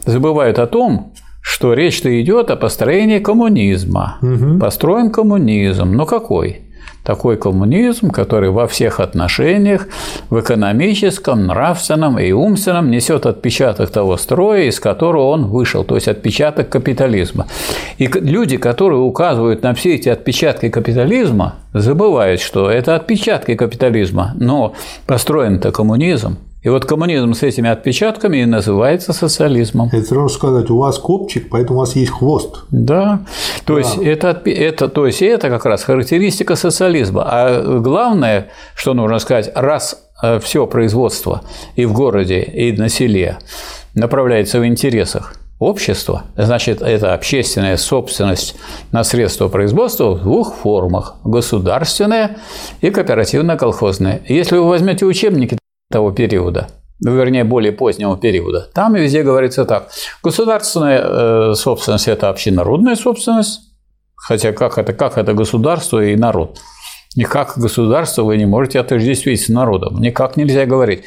Забывают 0.05 0.59
о 0.59 0.66
том, 0.67 1.13
что 1.41 1.73
речь-то 1.73 2.21
идет 2.21 2.51
о 2.51 2.55
построении 2.55 3.19
коммунизма. 3.19 4.17
Угу. 4.21 4.59
Построен 4.59 5.11
коммунизм. 5.11 5.93
Но 5.93 6.05
какой? 6.05 6.67
такой 7.07 7.37
коммунизм, 7.37 8.09
который 8.09 8.49
во 8.49 8.67
всех 8.67 8.99
отношениях, 8.99 9.87
в 10.29 10.41
экономическом, 10.41 11.47
нравственном 11.47 12.19
и 12.19 12.33
умственном 12.33 12.91
несет 12.91 13.25
отпечаток 13.25 13.89
того 13.89 14.17
строя, 14.17 14.63
из 14.63 14.81
которого 14.81 15.29
он 15.29 15.45
вышел, 15.45 15.85
то 15.85 15.95
есть 15.95 16.09
отпечаток 16.09 16.67
капитализма. 16.67 17.47
И 17.97 18.07
люди, 18.07 18.57
которые 18.57 18.99
указывают 18.99 19.63
на 19.63 19.73
все 19.73 19.95
эти 19.95 20.09
отпечатки 20.09 20.67
капитализма, 20.67 21.55
забывают, 21.73 22.41
что 22.41 22.69
это 22.69 22.95
отпечатки 22.95 23.55
капитализма, 23.55 24.33
но 24.35 24.73
построен-то 25.05 25.71
коммунизм, 25.71 26.37
И 26.67 26.69
вот 26.69 26.83
коммунизм 26.83 27.33
с 27.33 27.43
этими 27.43 27.69
отпечатками 27.69 28.39
и 28.39 28.45
называется 28.45 29.13
социализмом. 29.13 29.87
Это 29.87 30.03
все 30.03 30.15
равно 30.15 30.27
сказать, 30.27 30.69
у 30.69 30.75
вас 30.75 30.99
копчик, 30.99 31.47
поэтому 31.49 31.77
у 31.77 31.79
вас 31.79 31.95
есть 31.95 32.11
хвост. 32.11 32.65
Да. 32.71 33.21
То, 33.63 33.75
да. 33.75 33.79
Есть, 33.79 33.97
это, 33.99 34.41
это, 34.43 34.89
то 34.89 35.05
есть 35.05 35.21
это 35.21 35.47
как 35.47 35.65
раз 35.65 35.85
характеристика 35.85 36.57
социализма. 36.57 37.23
А 37.25 37.79
главное, 37.79 38.49
что 38.75 38.93
нужно 38.93 39.19
сказать, 39.19 39.49
раз 39.55 40.09
э, 40.21 40.41
все 40.41 40.67
производство 40.67 41.41
и 41.77 41.85
в 41.85 41.93
городе, 41.93 42.41
и 42.41 42.73
на 42.73 42.89
селе 42.89 43.37
направляется 43.95 44.59
в 44.59 44.67
интересах 44.67 45.35
общества, 45.59 46.23
значит, 46.35 46.81
это 46.81 47.13
общественная 47.13 47.77
собственность 47.77 48.57
на 48.91 49.05
средства 49.05 49.47
производства 49.47 50.15
в 50.15 50.21
двух 50.21 50.53
формах– 50.53 51.15
государственная 51.23 52.39
и 52.81 52.89
кооперативно-колхозная. 52.89 54.21
Если 54.27 54.57
вы 54.57 54.67
возьмете 54.67 55.05
учебники 55.05 55.57
того 55.89 56.11
периода, 56.11 56.69
ну, 56.99 57.15
вернее, 57.15 57.43
более 57.43 57.71
позднего 57.71 58.17
периода, 58.17 58.69
там 58.73 58.95
везде 58.95 59.23
говорится 59.23 59.65
так. 59.65 59.89
Государственная 60.23 61.01
э, 61.03 61.53
собственность– 61.55 62.07
это 62.09 62.29
общенародная 62.29 62.95
собственность, 62.95 63.61
хотя 64.15 64.51
как 64.51 64.77
это, 64.77 64.93
как 64.93 65.17
это 65.17 65.33
государство 65.33 66.03
и 66.03 66.15
народ? 66.15 66.59
Никак 67.15 67.57
государство 67.57 68.23
вы 68.23 68.37
не 68.37 68.45
можете 68.45 68.79
отождествить 68.79 69.41
с 69.41 69.49
народом, 69.49 70.01
никак 70.01 70.37
нельзя 70.37 70.65
говорить. 70.65 71.03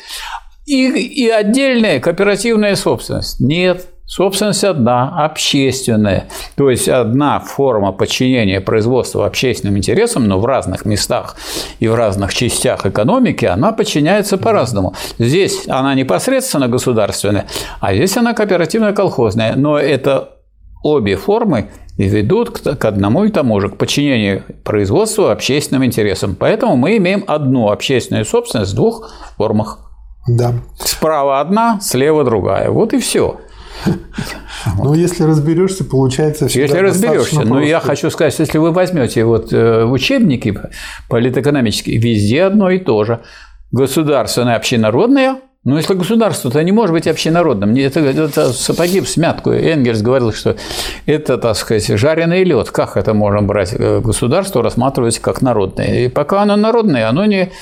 И, 0.66 0.86
и 0.86 1.28
отдельная 1.28 2.00
кооперативная 2.00 2.76
собственность. 2.76 3.40
Нет, 3.40 3.86
Собственность 4.10 4.64
одна, 4.64 5.24
общественная, 5.24 6.24
то 6.56 6.68
есть 6.68 6.88
одна 6.88 7.38
форма 7.38 7.92
подчинения 7.92 8.60
производства 8.60 9.24
общественным 9.24 9.78
интересам, 9.78 10.26
но 10.26 10.40
в 10.40 10.46
разных 10.46 10.84
местах 10.84 11.36
и 11.78 11.86
в 11.86 11.94
разных 11.94 12.34
частях 12.34 12.86
экономики 12.86 13.44
она 13.44 13.70
подчиняется 13.70 14.36
по-разному. 14.36 14.96
Здесь 15.20 15.68
она 15.68 15.94
непосредственно 15.94 16.66
государственная, 16.66 17.46
а 17.78 17.94
здесь 17.94 18.16
она 18.16 18.34
кооперативно-колхозная, 18.34 19.54
но 19.54 19.78
это 19.78 20.30
обе 20.82 21.14
формы 21.14 21.70
ведут 21.96 22.58
к 22.58 22.84
одному 22.84 23.26
и 23.26 23.30
тому 23.30 23.60
же, 23.60 23.68
к 23.68 23.76
подчинению 23.76 24.42
производству 24.64 25.28
общественным 25.28 25.84
интересам. 25.84 26.34
Поэтому 26.34 26.74
мы 26.74 26.96
имеем 26.96 27.22
одну 27.28 27.70
общественную 27.70 28.24
собственность 28.24 28.72
в 28.72 28.74
двух 28.74 29.08
формах. 29.36 29.88
Да. 30.26 30.54
Справа 30.80 31.38
одна, 31.38 31.78
слева 31.80 32.24
другая. 32.24 32.70
Вот 32.70 32.92
и 32.92 32.98
все. 32.98 33.38
Ну, 34.76 34.94
если 34.94 35.24
разберешься, 35.24 35.84
получается 35.84 36.48
всегда 36.48 36.66
Если 36.66 36.78
разберешься. 36.78 37.40
Но 37.42 37.60
я 37.60 37.80
хочу 37.80 38.10
сказать, 38.10 38.38
если 38.38 38.58
вы 38.58 38.72
возьмете 38.72 39.24
вот 39.24 39.52
э, 39.52 39.84
учебники 39.84 40.58
политэкономические, 41.08 41.98
везде 41.98 42.44
одно 42.44 42.70
и 42.70 42.78
то 42.78 43.04
же. 43.04 43.20
Государственное, 43.72 44.56
общенародное 44.56 45.36
но 45.62 45.76
если 45.76 45.92
государство-то 45.92 46.62
не 46.62 46.72
может 46.72 46.94
быть 46.94 47.06
общенародным, 47.06 47.74
это, 47.74 48.00
это 48.00 48.50
сапоги 48.54 49.00
в 49.00 49.08
смятку. 49.08 49.50
Энгельс 49.50 50.00
говорил, 50.00 50.32
что 50.32 50.56
это, 51.04 51.36
так 51.36 51.54
сказать, 51.54 51.86
жареный 51.86 52.44
лед. 52.44 52.70
Как 52.70 52.96
это 52.96 53.12
можно 53.12 53.42
брать 53.42 53.78
государство, 53.78 54.62
рассматривать 54.62 55.18
как 55.18 55.42
народное? 55.42 56.06
И 56.06 56.08
пока 56.08 56.40
оно 56.40 56.56
народное, 56.56 57.10
оно 57.10 57.26
не, 57.26 57.52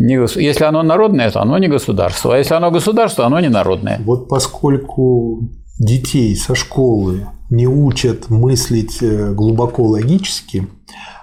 не, 0.00 0.14
если 0.40 0.64
оно 0.64 0.82
народное, 0.82 1.30
то 1.30 1.42
оно 1.42 1.58
не 1.58 1.68
государство. 1.68 2.34
А 2.34 2.38
если 2.38 2.54
оно 2.54 2.70
государство, 2.70 3.26
оно 3.26 3.38
не 3.40 3.50
народное. 3.50 4.00
Вот 4.06 4.28
поскольку 4.28 5.50
детей 5.78 6.34
со 6.36 6.54
школы 6.54 7.26
не 7.50 7.66
учат 7.66 8.30
мыслить 8.30 9.02
э, 9.02 9.32
глубоко 9.34 9.82
логически, 9.82 10.66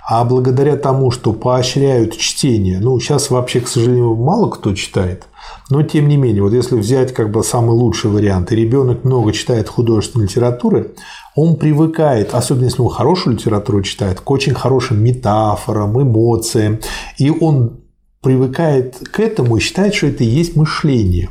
а 0.07 0.23
благодаря 0.25 0.77
тому, 0.77 1.09
что 1.09 1.33
поощряют 1.33 2.17
чтение, 2.17 2.79
ну, 2.79 2.99
сейчас 2.99 3.31
вообще, 3.31 3.61
к 3.61 3.67
сожалению, 3.67 4.15
мало 4.15 4.51
кто 4.51 4.75
читает, 4.75 5.23
но 5.71 5.81
тем 5.81 6.07
не 6.07 6.17
менее, 6.17 6.43
вот 6.43 6.53
если 6.53 6.75
взять 6.75 7.13
как 7.15 7.31
бы 7.31 7.43
самый 7.43 7.71
лучший 7.71 8.11
вариант, 8.11 8.51
и 8.51 8.55
ребенок 8.55 9.03
много 9.03 9.33
читает 9.33 9.67
художественной 9.69 10.25
литературы, 10.25 10.93
он 11.35 11.55
привыкает, 11.55 12.35
особенно 12.35 12.65
если 12.65 12.83
он 12.83 12.89
хорошую 12.89 13.37
литературу 13.37 13.81
читает, 13.81 14.21
к 14.21 14.29
очень 14.29 14.53
хорошим 14.53 15.03
метафорам, 15.03 15.99
эмоциям, 15.99 16.79
и 17.17 17.31
он 17.31 17.86
привыкает 18.21 18.97
к 19.11 19.19
этому 19.19 19.57
и 19.57 19.59
считает, 19.59 19.93
что 19.93 20.07
это 20.07 20.23
и 20.23 20.27
есть 20.27 20.55
мышление. 20.55 21.29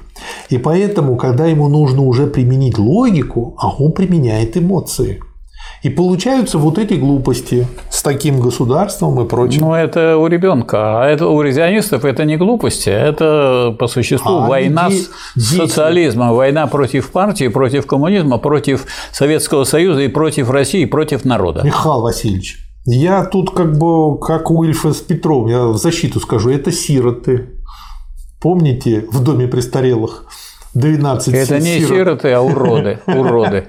И 0.48 0.58
поэтому, 0.58 1.16
когда 1.16 1.46
ему 1.46 1.68
нужно 1.68 2.02
уже 2.02 2.26
применить 2.26 2.78
логику, 2.78 3.56
а 3.58 3.68
он 3.70 3.92
применяет 3.92 4.56
эмоции. 4.56 5.20
И 5.82 5.90
получаются 5.90 6.58
вот 6.58 6.78
эти 6.78 6.94
глупости 6.94 7.66
с 7.90 8.02
таким 8.02 8.40
государством 8.40 9.20
и 9.20 9.28
прочим. 9.28 9.60
Ну, 9.60 9.74
это 9.74 10.16
у 10.16 10.26
ребенка. 10.26 11.02
А 11.02 11.06
это 11.06 11.28
у 11.28 11.40
резионистов 11.42 12.04
это 12.04 12.24
не 12.24 12.36
глупости, 12.36 12.88
это 12.88 13.76
по 13.78 13.86
существу 13.86 14.38
а 14.38 14.48
война 14.48 14.88
де- 14.88 15.04
с 15.36 15.56
социализмом, 15.56 16.34
война 16.34 16.66
против 16.66 17.10
партии, 17.10 17.48
против 17.48 17.86
коммунизма, 17.86 18.38
против 18.38 18.86
Советского 19.12 19.64
Союза 19.64 20.02
и 20.02 20.08
против 20.08 20.50
России, 20.50 20.82
и 20.82 20.86
против 20.86 21.24
народа. 21.24 21.62
Михаил 21.62 22.00
Васильевич, 22.00 22.65
я 22.86 23.24
тут 23.24 23.50
как 23.50 23.76
бы 23.78 24.18
как 24.18 24.50
Уильфа 24.50 24.92
с 24.92 25.00
Петром, 25.00 25.48
я 25.48 25.66
в 25.66 25.76
защиту 25.76 26.20
скажу, 26.20 26.50
это 26.50 26.70
сироты. 26.72 27.50
Помните 28.40 29.04
в 29.10 29.22
доме 29.22 29.48
престарелых 29.48 30.26
12 30.74 31.34
Это 31.34 31.58
не 31.58 31.80
сироты, 31.80 32.32
а 32.32 32.40
уроды. 32.40 32.98
Уроды. 33.06 33.64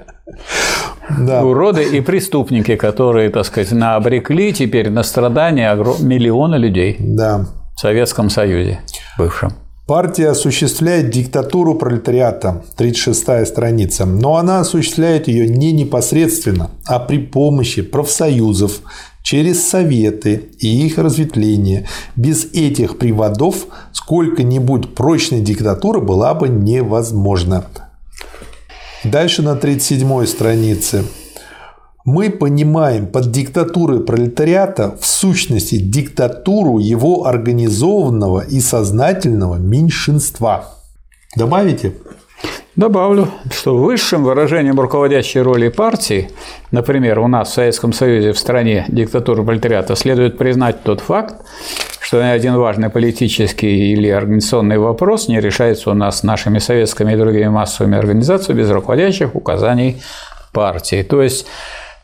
Да. 1.20 1.44
Уроды 1.44 1.84
и 1.84 2.02
преступники, 2.02 2.76
которые, 2.76 3.30
так 3.30 3.46
сказать, 3.46 3.72
наобрекли 3.72 4.54
теперь 4.54 4.90
на 4.90 5.04
страдания 5.04 5.74
миллиона 6.00 6.56
людей 6.56 6.98
да. 7.00 7.48
в 7.76 7.80
Советском 7.80 8.30
Союзе 8.30 8.82
бывшем. 9.18 9.54
Партия 9.88 10.32
осуществляет 10.32 11.12
диктатуру 11.12 11.74
пролетариата, 11.76 12.62
36-я 12.78 13.46
страница, 13.46 14.06
но 14.06 14.36
она 14.36 14.60
осуществляет 14.60 15.30
ее 15.30 15.48
не 15.48 15.72
непосредственно, 15.72 16.72
а 16.86 17.00
при 17.00 17.20
помощи 17.20 17.82
профсоюзов, 17.82 18.82
через 19.24 19.66
советы 19.66 20.50
и 20.60 20.86
их 20.86 20.98
разветвление. 20.98 21.88
Без 22.18 22.48
этих 22.52 22.98
приводов 22.98 23.68
сколько-нибудь 23.94 24.94
прочной 24.94 25.40
диктатуры 25.40 26.02
была 26.02 26.34
бы 26.34 26.50
невозможна. 26.50 27.66
Дальше 29.06 29.42
на 29.42 29.56
37-й 29.56 30.28
странице. 30.28 31.06
Мы 32.08 32.30
понимаем 32.30 33.06
под 33.06 33.32
диктатурой 33.32 34.00
пролетариата 34.00 34.96
в 34.98 35.06
сущности 35.06 35.76
диктатуру 35.76 36.78
его 36.78 37.26
организованного 37.26 38.46
и 38.46 38.62
сознательного 38.62 39.56
меньшинства. 39.56 40.70
Добавите? 41.36 41.96
Добавлю, 42.78 43.28
что 43.52 43.76
высшим 43.76 44.24
выражением 44.24 44.80
руководящей 44.80 45.42
роли 45.42 45.68
партии, 45.68 46.30
например, 46.72 47.20
у 47.20 47.28
нас 47.28 47.50
в 47.50 47.54
Советском 47.56 47.92
Союзе 47.92 48.32
в 48.32 48.40
стране 48.40 48.86
диктатуры 48.88 49.44
пролетариата, 49.44 49.98
следует 49.98 50.38
признать 50.38 50.84
тот 50.84 51.02
факт, 51.02 51.36
что 52.00 52.24
ни 52.24 52.28
один 52.28 52.56
важный 52.56 52.90
политический 52.90 53.92
или 53.92 54.08
организационный 54.08 54.78
вопрос 54.78 55.28
не 55.28 55.42
решается 55.42 55.90
у 55.90 55.94
нас 55.94 56.24
нашими 56.24 56.60
советскими 56.60 57.12
и 57.12 57.18
другими 57.18 57.50
массовыми 57.50 57.98
организациями 57.98 58.60
без 58.60 58.70
руководящих 58.70 59.36
указаний 59.36 60.02
партии. 60.54 61.04
То 61.04 61.22
есть 61.22 61.48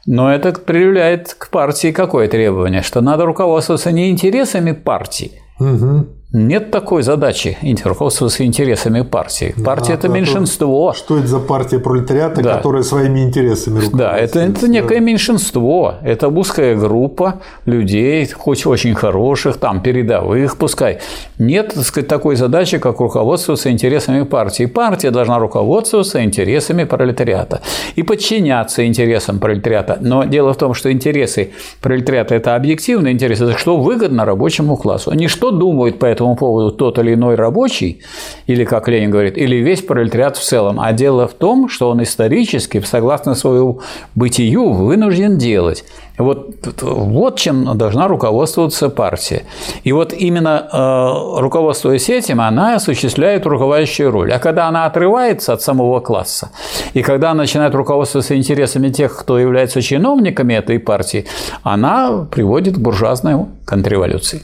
но 0.06 0.34
это 0.34 0.52
предъявляет 0.52 1.34
к 1.34 1.50
партии 1.50 1.92
какое 1.92 2.28
требование? 2.28 2.82
Что 2.82 3.02
надо 3.02 3.26
руководствоваться 3.26 3.92
не 3.92 4.10
интересами 4.10 4.72
партии, 4.72 5.42
угу. 5.60 6.08
Нет 6.36 6.72
такой 6.72 7.04
задачи 7.04 7.60
руководствоваться 7.86 8.44
интересами 8.44 9.02
партии. 9.02 9.54
Партия– 9.64 9.94
это 9.94 10.10
меньшинство. 10.10 10.92
Что 10.94 11.20
это 11.20 11.28
за 11.28 11.38
партия 11.38 11.78
пролетариата, 11.78 12.42
да. 12.42 12.56
которая 12.56 12.82
своими 12.82 13.20
интересами 13.20 13.82
Да, 13.94 14.18
это, 14.18 14.40
это 14.40 14.68
некое 14.68 15.00
меньшинство. 15.00 15.94
Это 16.02 16.30
узкая 16.30 16.76
группа 16.76 17.42
людей, 17.66 18.28
хоть 18.28 18.66
очень 18.66 18.96
хороших, 18.96 19.58
там, 19.58 19.82
передовых, 19.82 20.58
пускай. 20.58 20.98
Нет, 21.38 21.76
так 21.76 21.84
сказать, 21.84 22.08
такой 22.08 22.36
задачи, 22.36 22.80
как 22.80 23.00
руководствоваться 23.00 23.70
интересами 23.70 24.24
партии. 24.24 24.66
Партия 24.66 25.12
должна 25.12 25.38
руководствоваться 25.38 26.24
интересами 26.24 26.86
пролетариата 26.86 27.62
и 27.96 28.02
подчиняться 28.02 28.88
интересам 28.88 29.38
пролетариата. 29.38 30.00
Но 30.02 30.24
дело 30.24 30.54
в 30.54 30.58
том, 30.58 30.74
что 30.74 30.92
интересы 30.92 31.52
пролетариата– 31.80 32.34
это 32.38 32.56
объективные 32.56 33.14
интересы, 33.14 33.44
это 33.44 33.56
что 33.56 33.78
выгодно 33.78 34.26
рабочему 34.26 34.78
классу. 34.78 35.12
Они 35.12 35.28
что 35.28 35.52
думают 35.52 36.00
по 36.00 36.08
этому 36.08 36.23
этому 36.24 36.36
поводу 36.36 36.72
тот 36.72 37.00
или 37.00 37.14
иной 37.14 37.36
рабочий, 37.36 38.02
или, 38.48 38.64
как 38.64 38.88
Ленин 38.88 39.12
говорит, 39.12 39.38
или 39.38 39.58
весь 39.58 39.82
пролетариат 39.82 40.38
в 40.38 40.44
целом. 40.44 40.80
А 40.80 40.94
дело 40.94 41.28
в 41.28 41.34
том, 41.34 41.70
что 41.70 41.90
он 41.90 42.02
исторически, 42.02 42.82
согласно 42.82 43.36
своему 43.36 43.82
бытию, 44.16 44.72
вынужден 44.72 45.38
делать. 45.38 45.84
Вот, 46.18 46.50
вот 46.82 47.40
чем 47.40 47.78
должна 47.78 48.08
руководствоваться 48.08 48.90
партия. 48.90 49.44
И 49.84 49.92
вот 49.92 50.14
именно 50.14 50.70
э, 50.72 51.42
руководствуясь 51.42 52.10
этим, 52.10 52.40
она 52.40 52.76
осуществляет 52.76 53.46
руководящую 53.46 54.12
роль. 54.12 54.32
А 54.32 54.40
когда 54.40 54.68
она 54.68 54.86
отрывается 54.86 55.54
от 55.54 55.62
самого 55.62 56.00
класса, 56.02 56.52
и 56.94 57.02
когда 57.02 57.32
она 57.32 57.44
начинает 57.44 57.74
руководствоваться 57.76 58.36
интересами 58.36 58.90
тех, 58.90 59.18
кто 59.18 59.40
является 59.40 59.82
чиновниками 59.82 60.54
этой 60.54 60.80
партии, 60.80 61.26
она 61.64 62.28
приводит 62.32 62.76
к 62.76 62.80
буржуазной 62.80 63.46
контрреволюции. 63.66 64.42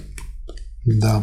Да. 0.85 1.21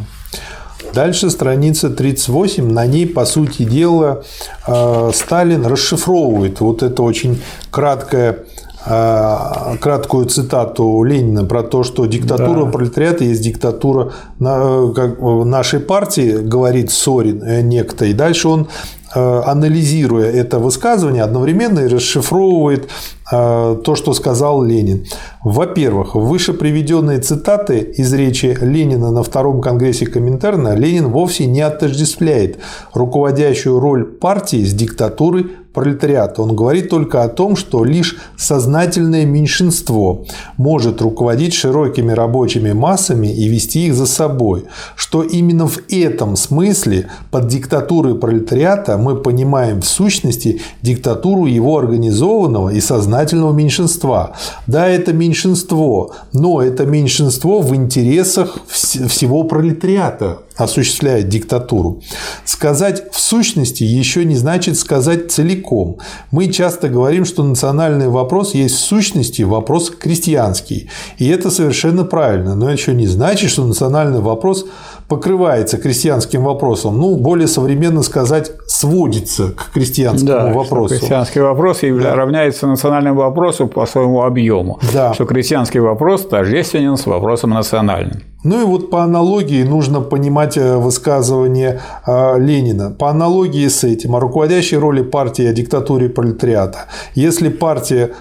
Дальше 0.94 1.30
страница 1.30 1.90
38, 1.90 2.72
на 2.72 2.86
ней, 2.86 3.06
по 3.06 3.24
сути 3.24 3.64
дела, 3.64 4.22
э, 4.66 5.10
Сталин 5.12 5.66
расшифровывает 5.66 6.60
вот 6.60 6.82
это 6.82 7.02
очень 7.02 7.42
краткое 7.70 8.44
э, 8.86 9.76
краткую 9.80 10.26
цитату 10.26 11.02
Ленина 11.02 11.44
про 11.44 11.62
то, 11.62 11.82
что 11.82 12.06
диктатура 12.06 12.64
да. 12.64 12.70
пролетариата 12.70 13.24
есть 13.24 13.42
диктатура 13.42 14.12
нашей 14.38 15.80
партии, 15.80 16.38
говорит 16.38 16.90
Сорин 16.90 17.68
некто. 17.68 18.04
И 18.04 18.12
дальше 18.12 18.48
он 18.48 18.68
анализируя 19.12 20.30
это 20.30 20.58
высказывание, 20.58 21.22
одновременно 21.22 21.80
и 21.80 21.88
расшифровывает 21.88 22.88
Э, 23.30 23.76
то, 23.84 23.96
что 23.96 24.12
сказал 24.12 24.62
Ленин. 24.62 25.06
Во-первых, 25.42 26.14
выше 26.14 26.52
приведенные 26.52 27.18
цитаты 27.18 27.80
из 27.80 28.12
речи 28.14 28.56
Ленина 28.60 29.10
на 29.10 29.24
Втором 29.24 29.60
Конгрессе 29.60 30.06
Коминтерна 30.06 30.76
Ленин 30.76 31.08
вовсе 31.08 31.46
не 31.46 31.60
отождествляет 31.60 32.58
руководящую 32.94 33.80
роль 33.80 34.04
партии 34.04 34.64
с 34.64 34.72
диктатурой 34.72 35.46
пролетариата. 35.76 36.40
Он 36.42 36.56
говорит 36.56 36.88
только 36.88 37.22
о 37.22 37.28
том, 37.28 37.54
что 37.54 37.84
лишь 37.84 38.16
сознательное 38.36 39.26
меньшинство 39.26 40.24
может 40.56 41.02
руководить 41.02 41.52
широкими 41.52 42.12
рабочими 42.12 42.72
массами 42.72 43.26
и 43.26 43.46
вести 43.48 43.86
их 43.86 43.94
за 43.94 44.06
собой. 44.06 44.64
Что 44.96 45.22
именно 45.22 45.68
в 45.68 45.78
этом 45.90 46.34
смысле 46.36 47.10
под 47.30 47.48
диктатурой 47.48 48.14
пролетариата 48.14 48.96
мы 48.96 49.16
понимаем 49.16 49.82
в 49.82 49.86
сущности 49.86 50.62
диктатуру 50.80 51.44
его 51.44 51.78
организованного 51.78 52.70
и 52.70 52.80
сознательного 52.80 53.52
меньшинства. 53.52 54.32
Да, 54.66 54.88
это 54.88 55.12
меньшинство, 55.12 56.12
но 56.32 56.62
это 56.62 56.86
меньшинство 56.86 57.60
в 57.60 57.74
интересах 57.76 58.56
всего 58.66 59.44
пролетариата 59.44 60.38
осуществляет 60.56 61.28
диктатуру. 61.28 62.02
Сказать 62.44 63.12
в 63.12 63.20
сущности 63.20 63.84
еще 63.84 64.24
не 64.24 64.36
значит 64.36 64.78
сказать 64.78 65.30
целиком. 65.30 65.98
Мы 66.30 66.48
часто 66.48 66.88
говорим, 66.88 67.24
что 67.24 67.42
национальный 67.42 68.08
вопрос 68.08 68.54
есть 68.54 68.76
в 68.76 68.80
сущности 68.80 69.42
вопрос 69.42 69.90
крестьянский. 69.90 70.90
И 71.18 71.28
это 71.28 71.50
совершенно 71.50 72.04
правильно. 72.04 72.54
Но 72.54 72.66
это 72.66 72.76
еще 72.76 72.94
не 72.94 73.06
значит, 73.06 73.50
что 73.50 73.64
национальный 73.64 74.20
вопрос 74.20 74.66
покрывается 75.08 75.78
крестьянским 75.78 76.42
вопросом. 76.42 76.98
Ну, 76.98 77.16
более 77.16 77.48
современно 77.48 78.02
сказать, 78.02 78.52
сводится 78.66 79.52
к 79.52 79.72
крестьянскому 79.72 80.26
да, 80.26 80.52
вопросу. 80.52 80.96
Крестьянский 80.96 81.40
вопрос 81.40 81.80
да. 81.82 82.14
равняется 82.14 82.66
национальному 82.66 83.20
вопросу 83.20 83.66
по 83.66 83.86
своему 83.86 84.22
объему. 84.22 84.80
Да. 84.92 85.14
Что 85.14 85.24
крестьянский 85.24 85.80
вопрос 85.80 86.26
тождественен 86.26 86.96
с 86.96 87.06
вопросом 87.06 87.50
национальным. 87.50 88.22
Ну 88.46 88.60
и 88.60 88.64
вот 88.64 88.90
по 88.90 89.02
аналогии 89.02 89.64
нужно 89.64 90.00
понимать 90.00 90.56
э, 90.56 90.76
высказывание 90.76 91.80
э, 92.06 92.38
Ленина. 92.38 92.92
По 92.92 93.10
аналогии 93.10 93.66
с 93.66 93.82
этим 93.82 94.14
о 94.14 94.20
руководящей 94.20 94.78
роли 94.78 95.02
партии 95.02 95.44
о 95.46 95.52
диктатуре 95.52 96.08
пролетариата. 96.08 96.86
Если 97.16 97.48
партия 97.48 98.12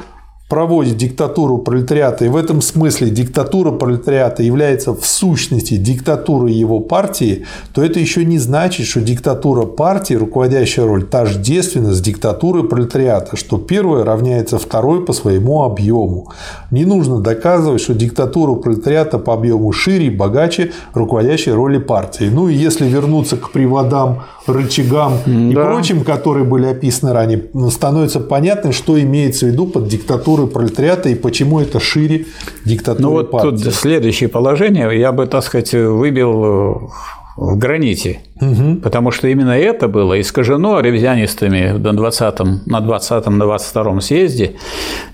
проводит 0.48 0.98
диктатуру 0.98 1.58
пролетариата, 1.58 2.26
и 2.26 2.30
в 2.30 2.36
этом 2.36 2.62
смысле 2.62 3.10
диктатура 3.10 3.72
пролетариата 3.72 4.44
является 4.44 4.94
в 4.94 5.04
сущности 5.04 5.76
диктатурой 5.76 6.54
его 6.54 6.80
партии, 6.80 7.46
то 7.74 7.84
это 7.84 8.00
еще 8.00 8.24
не 8.26 8.38
значит, 8.38 8.86
что 8.86 9.02
диктатура 9.02 9.66
партии, 9.66 10.14
руководящая 10.14 10.86
роль, 10.86 11.04
тождественна 11.04 11.94
с 11.94 12.02
диктатурой 12.02 12.64
пролетариата, 12.64 13.36
что 13.36 13.58
первая 13.58 14.04
равняется 14.04 14.60
второй 14.60 15.04
по 15.04 15.14
своему 15.14 15.64
объему. 15.64 16.32
Не 16.70 16.86
нужно 16.86 17.22
доказывать, 17.22 17.82
что 17.82 17.96
диктатура 17.96 18.54
пролетариата 18.54 19.18
по 19.18 19.34
объему 19.34 19.72
шире 19.72 20.08
и 20.08 20.10
богаче 20.12 20.72
руководящей 20.94 21.54
роли 21.54 21.80
партии. 21.80 22.30
Ну 22.32 22.50
и 22.50 22.54
если 22.54 22.86
вернуться 22.86 23.38
к 23.38 23.52
приводам 23.52 24.22
рычагам 24.48 25.18
да. 25.26 25.32
и 25.32 25.54
прочим, 25.54 26.04
которые 26.04 26.46
были 26.46 26.66
описаны 26.66 27.14
ранее, 27.14 27.46
становится 27.70 28.20
понятно, 28.20 28.72
что 28.72 29.00
имеется 29.00 29.46
в 29.46 29.50
виду 29.50 29.68
под 29.68 29.88
диктатурой 29.88 30.48
пролетариата 30.48 31.10
и 31.10 31.16
почему 31.16 31.60
это 31.60 31.80
шире 31.80 32.26
диктатуры 32.64 33.04
Ну 33.04 33.12
вот 33.12 33.32
партии. 33.32 33.64
тут 33.64 33.74
следующее 33.74 34.30
положение, 34.30 35.00
я 35.00 35.12
бы, 35.12 35.26
так 35.28 35.44
сказать, 35.44 35.74
выбил 35.74 36.92
в 37.38 37.58
граните. 37.58 38.22
Угу. 38.42 38.82
Потому 38.82 39.12
что 39.12 39.28
именно 39.28 39.52
это 39.52 39.88
было 39.88 40.20
искажено 40.20 40.80
ревизионистами 40.80 41.72
на 41.72 41.90
20-м, 41.90 42.62
на 42.66 42.80
20-м, 42.80 43.38
на 43.38 43.44
22-м 43.44 44.02
съезде, 44.02 44.56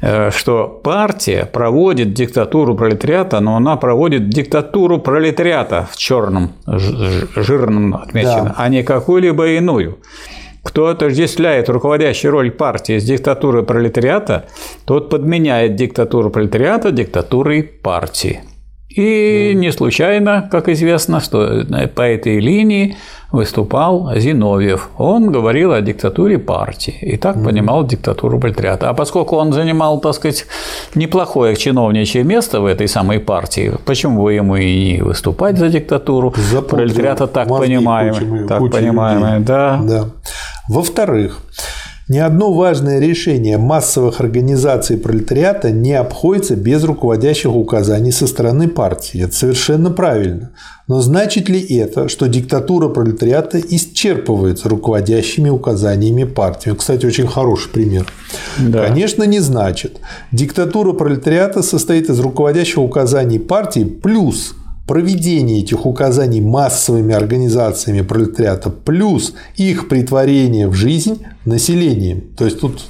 э, 0.01 0.29
что 0.31 0.67
партия 0.83 1.45
проводит 1.45 2.13
диктатуру 2.13 2.75
пролетариата, 2.75 3.39
но 3.39 3.55
она 3.55 3.75
проводит 3.75 4.29
диктатуру 4.29 4.99
пролетариата 4.99 5.87
в 5.91 5.97
черном 5.97 6.51
жирном 6.67 7.95
отмечено, 7.95 8.43
да. 8.43 8.55
а 8.57 8.69
не 8.69 8.83
какую-либо 8.83 9.47
иную. 9.47 9.97
Кто 10.63 10.87
отождествляет 10.87 11.69
руководящую 11.69 12.31
роль 12.31 12.51
партии 12.51 12.99
с 12.99 13.03
диктатурой 13.03 13.63
пролетариата, 13.63 14.45
тот 14.85 15.09
подменяет 15.09 15.75
диктатуру 15.75 16.29
пролетариата 16.29 16.91
диктатурой 16.91 17.63
партии. 17.63 18.41
И 18.95 19.53
не 19.55 19.71
случайно, 19.71 20.47
как 20.51 20.67
известно, 20.69 21.21
что 21.21 21.63
по 21.95 22.01
этой 22.01 22.39
линии 22.39 22.97
выступал 23.31 24.11
Зиновьев. 24.17 24.89
Он 24.97 25.31
говорил 25.31 25.71
о 25.71 25.81
диктатуре 25.81 26.37
партии 26.37 26.97
и 27.01 27.17
так 27.17 27.41
понимал 27.43 27.85
диктатуру 27.85 28.39
пролетариата. 28.39 28.89
А 28.89 28.93
поскольку 28.93 29.37
он 29.37 29.53
занимал, 29.53 30.01
так 30.01 30.15
сказать, 30.15 30.45
неплохое 30.95 31.55
чиновничье 31.55 32.23
место 32.23 32.59
в 32.59 32.65
этой 32.65 32.87
самой 32.87 33.19
партии, 33.19 33.73
почему 33.85 34.23
бы 34.23 34.33
ему 34.33 34.57
и 34.57 34.95
не 34.95 35.01
выступать 35.01 35.57
за 35.57 35.69
диктатуру 35.69 36.33
Запутал 36.35 36.79
пролетариата, 36.79 37.27
так 37.27 37.47
понимаемый, 37.47 38.47
так 38.47 38.69
понимаемый, 38.69 39.39
да. 39.39 39.79
да. 39.81 40.05
Во-вторых, 40.67 41.41
ни 42.11 42.17
одно 42.17 42.51
важное 42.51 42.99
решение 42.99 43.57
массовых 43.57 44.19
организаций 44.19 44.97
пролетариата 44.97 45.71
не 45.71 45.93
обходится 45.93 46.57
без 46.57 46.83
руководящих 46.83 47.55
указаний 47.55 48.11
со 48.11 48.27
стороны 48.27 48.67
партии. 48.67 49.23
Это 49.23 49.33
совершенно 49.33 49.91
правильно. 49.91 50.51
Но 50.89 50.99
значит 50.99 51.47
ли 51.47 51.61
это, 51.61 52.09
что 52.09 52.27
диктатура 52.27 52.89
пролетариата 52.89 53.61
исчерпывается 53.61 54.67
руководящими 54.67 55.47
указаниями 55.47 56.25
партии? 56.25 56.71
Кстати, 56.77 57.05
очень 57.05 57.27
хороший 57.27 57.69
пример. 57.69 58.05
Да. 58.59 58.87
Конечно, 58.87 59.23
не 59.23 59.39
значит. 59.39 60.01
Диктатура 60.33 60.91
пролетариата 60.91 61.63
состоит 61.63 62.09
из 62.09 62.19
руководящих 62.19 62.79
указаний 62.79 63.39
партии 63.39 63.85
плюс 63.85 64.55
проведение 64.91 65.61
этих 65.61 65.85
указаний 65.85 66.41
массовыми 66.41 67.15
организациями 67.15 68.01
пролетариата 68.01 68.69
плюс 68.69 69.33
их 69.55 69.87
притворение 69.87 70.67
в 70.67 70.73
жизнь 70.73 71.23
населением. 71.45 72.23
То 72.35 72.43
есть 72.43 72.59
тут 72.59 72.81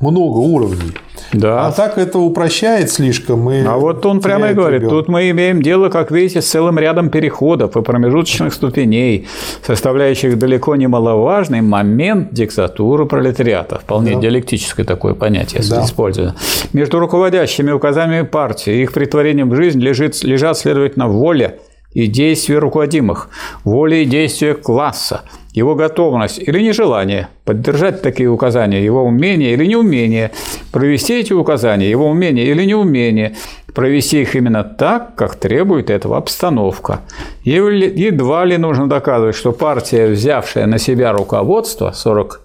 много 0.00 0.38
уровней. 0.38 0.92
Да. 1.32 1.66
А 1.66 1.72
так 1.72 1.98
это 1.98 2.18
упрощает 2.18 2.90
слишком. 2.90 3.50
И 3.50 3.62
а 3.64 3.76
вот 3.76 4.04
он 4.06 4.20
прямо 4.20 4.50
и 4.50 4.54
говорит, 4.54 4.80
ребенка. 4.80 4.96
тут 4.96 5.08
мы 5.08 5.30
имеем 5.30 5.62
дело, 5.62 5.88
как 5.88 6.10
видите, 6.10 6.40
с 6.42 6.46
целым 6.46 6.78
рядом 6.78 7.10
переходов 7.10 7.76
и 7.76 7.82
промежуточных 7.82 8.52
ступеней, 8.52 9.28
составляющих 9.64 10.38
далеко 10.38 10.74
немаловажный 10.76 11.60
момент 11.60 12.32
диктатуры 12.32 13.06
пролетариата. 13.06 13.78
Вполне 13.78 14.14
да. 14.14 14.20
диалектическое 14.20 14.84
такое 14.84 15.14
понятие 15.14 15.62
да. 15.68 15.84
используется. 15.84 16.34
Между 16.72 16.98
руководящими 16.98 17.70
указаниями 17.70 18.26
партии 18.26 18.72
и 18.72 18.82
их 18.82 18.92
притворением 18.92 19.50
в 19.50 19.54
жизнь 19.54 19.80
лежит, 19.80 20.22
лежат, 20.24 20.58
следовательно, 20.58 21.06
воля 21.08 21.56
и 21.92 22.06
действия 22.06 22.58
руководимых, 22.58 23.30
воля 23.64 23.98
и 23.98 24.04
действия 24.04 24.54
класса, 24.54 25.22
его 25.52 25.74
готовность 25.74 26.38
или 26.38 26.60
нежелание 26.60 27.28
поддержать 27.44 28.02
такие 28.02 28.30
указания, 28.30 28.84
его 28.84 29.02
умение 29.02 29.52
или 29.52 29.66
неумение, 29.66 30.30
провести 30.70 31.18
эти 31.18 31.32
указания, 31.32 31.90
его 31.90 32.06
умение 32.06 32.46
или 32.46 32.64
неумение, 32.64 33.36
провести 33.74 34.22
их 34.22 34.36
именно 34.36 34.64
так, 34.64 35.14
как 35.14 35.36
требует 35.36 35.90
этого 35.90 36.16
обстановка. 36.16 37.00
Едва 37.44 38.44
ли 38.44 38.56
нужно 38.58 38.88
доказывать, 38.88 39.36
что 39.36 39.52
партия, 39.52 40.06
взявшая 40.08 40.66
на 40.66 40.78
себя 40.78 41.12
руководство, 41.12 41.92
40, 41.92 42.42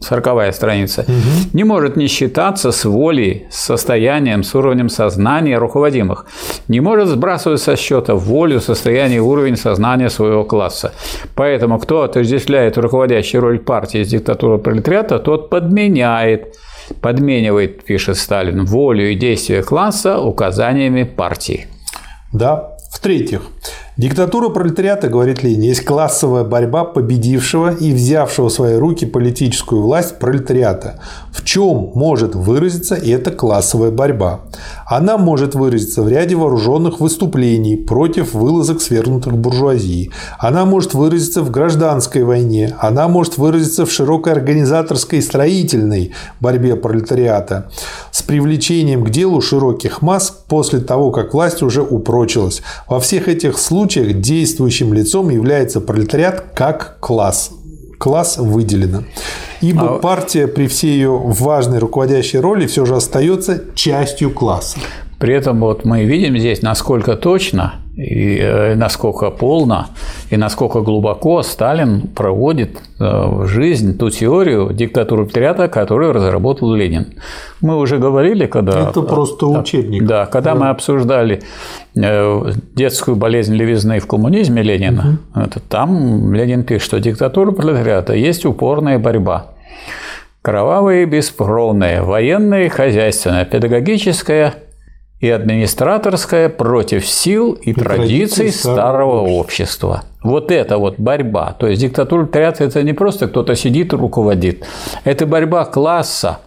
40 0.00 0.54
страница, 0.54 1.02
угу. 1.02 1.48
не 1.52 1.64
может 1.64 1.96
не 1.96 2.06
считаться 2.06 2.72
с 2.72 2.84
волей, 2.84 3.46
с 3.50 3.60
состоянием, 3.60 4.42
с 4.42 4.54
уровнем 4.54 4.88
сознания 4.88 5.58
руководимых, 5.58 6.26
не 6.68 6.80
может 6.80 7.08
сбрасывать 7.08 7.60
со 7.60 7.76
счета 7.76 8.14
волю, 8.14 8.60
состояние 8.60 9.18
и 9.18 9.20
уровень 9.20 9.56
сознания 9.56 10.10
своего 10.10 10.44
класса. 10.44 10.92
Поэтому 11.34 11.78
кто 11.78 12.02
отождествляет 12.02 12.78
руководящую 12.78 13.40
роль 13.40 13.58
партии 13.58 14.02
с 14.02 14.08
диктатурой 14.08 14.58
пролетариата, 14.58 15.18
тот 15.18 15.50
подменяет 15.50 16.54
подменивает, 17.00 17.84
пишет 17.84 18.16
Сталин, 18.16 18.64
волю 18.64 19.10
и 19.10 19.14
действия 19.14 19.62
класса 19.62 20.20
указаниями 20.20 21.04
партии. 21.04 21.66
Да. 22.32 22.70
В-третьих, 22.94 23.42
диктатура 23.96 24.50
пролетариата, 24.50 25.08
говорит 25.08 25.42
Ленин, 25.42 25.62
есть 25.62 25.84
классовая 25.84 26.44
борьба 26.44 26.84
победившего 26.84 27.74
и 27.74 27.92
взявшего 27.92 28.48
в 28.48 28.52
свои 28.52 28.76
руки 28.76 29.04
политическую 29.04 29.82
власть 29.82 30.20
пролетариата. 30.20 31.00
В 31.32 31.44
чем 31.44 31.90
может 31.94 32.36
выразиться 32.36 32.94
эта 32.94 33.32
классовая 33.32 33.90
борьба? 33.90 34.42
Она 34.86 35.18
может 35.18 35.54
выразиться 35.54 36.02
в 36.02 36.08
ряде 36.08 36.36
вооруженных 36.36 37.00
выступлений 37.00 37.76
против 37.76 38.34
вылазок 38.34 38.80
свергнутых 38.80 39.36
буржуазии. 39.36 40.10
Она 40.38 40.64
может 40.64 40.94
выразиться 40.94 41.42
в 41.42 41.50
гражданской 41.50 42.22
войне. 42.22 42.74
Она 42.78 43.08
может 43.08 43.38
выразиться 43.38 43.86
в 43.86 43.92
широкой 43.92 44.32
организаторской 44.32 45.18
и 45.18 45.22
строительной 45.22 46.12
борьбе 46.40 46.76
пролетариата 46.76 47.70
с 48.10 48.22
привлечением 48.22 49.04
к 49.04 49.10
делу 49.10 49.40
широких 49.40 50.02
масс 50.02 50.30
после 50.30 50.80
того, 50.80 51.10
как 51.10 51.34
власть 51.34 51.62
уже 51.62 51.82
упрочилась. 51.82 52.62
Во 52.88 53.00
всех 53.00 53.28
этих 53.28 53.58
случаях 53.58 54.20
действующим 54.20 54.92
лицом 54.92 55.30
является 55.30 55.80
пролетариат 55.80 56.44
как 56.54 56.98
класс. 57.00 57.50
Класс 57.98 58.38
выделено. 58.38 59.04
Ибо 59.60 59.96
а... 59.96 59.98
партия 59.98 60.46
при 60.46 60.66
всей 60.66 60.92
ее 60.92 61.16
важной 61.16 61.78
руководящей 61.78 62.38
роли 62.38 62.66
все 62.66 62.84
же 62.84 62.96
остается 62.96 63.62
частью 63.74 64.30
класса. 64.30 64.78
При 65.18 65.34
этом 65.34 65.60
вот 65.60 65.84
мы 65.84 66.04
видим 66.04 66.38
здесь, 66.38 66.62
насколько 66.62 67.16
точно 67.16 67.74
и 67.96 68.38
э, 68.40 68.74
насколько 68.74 69.30
полно 69.30 69.86
и 70.30 70.36
насколько 70.36 70.80
глубоко 70.80 71.42
Сталин 71.42 72.08
проводит 72.08 72.78
э, 72.98 73.04
в 73.04 73.46
жизнь 73.46 73.96
ту 73.96 74.10
теорию 74.10 74.72
диктатуры 74.72 75.26
пролетариата, 75.26 75.68
которую 75.68 76.12
разработал 76.12 76.74
Ленин. 76.74 77.14
Мы 77.60 77.76
уже 77.78 77.98
говорили, 77.98 78.46
когда… 78.46 78.90
Это 78.90 79.02
просто 79.02 79.46
учебник. 79.46 80.04
Да, 80.04 80.26
когда 80.26 80.54
да. 80.54 80.60
мы 80.60 80.68
обсуждали 80.70 81.42
э, 81.94 82.52
детскую 82.74 83.16
болезнь 83.16 83.54
левизны 83.54 84.00
в 84.00 84.06
коммунизме 84.06 84.62
Ленина, 84.62 85.18
угу. 85.34 85.44
это, 85.44 85.60
там 85.60 86.34
Ленин 86.34 86.64
пишет, 86.64 86.86
что 86.86 87.00
диктатура 87.00 87.52
пролетариата 87.52 88.14
есть 88.14 88.44
упорная 88.44 88.98
борьба. 88.98 89.52
Кровавая 90.42 91.02
и 91.02 91.06
беспробная, 91.06 92.02
военная 92.02 92.66
и 92.66 92.68
хозяйственная, 92.68 93.44
педагогическая 93.44 94.63
и 95.24 95.30
администраторская 95.30 96.50
против 96.50 97.06
сил 97.06 97.52
и, 97.52 97.70
и 97.70 97.72
традиций, 97.72 98.52
старого 98.52 99.20
общества. 99.20 100.04
Вот 100.22 100.50
это 100.50 100.76
вот 100.76 100.96
борьба. 100.98 101.56
То 101.58 101.66
есть 101.66 101.80
диктатура 101.80 102.26
пролетариата– 102.26 102.64
это 102.64 102.82
не 102.82 102.92
просто 102.92 103.28
кто-то 103.28 103.54
сидит 103.54 103.94
и 103.94 103.96
руководит. 103.96 104.66
Это 105.04 105.24
борьба 105.24 105.64
класса 105.64 106.40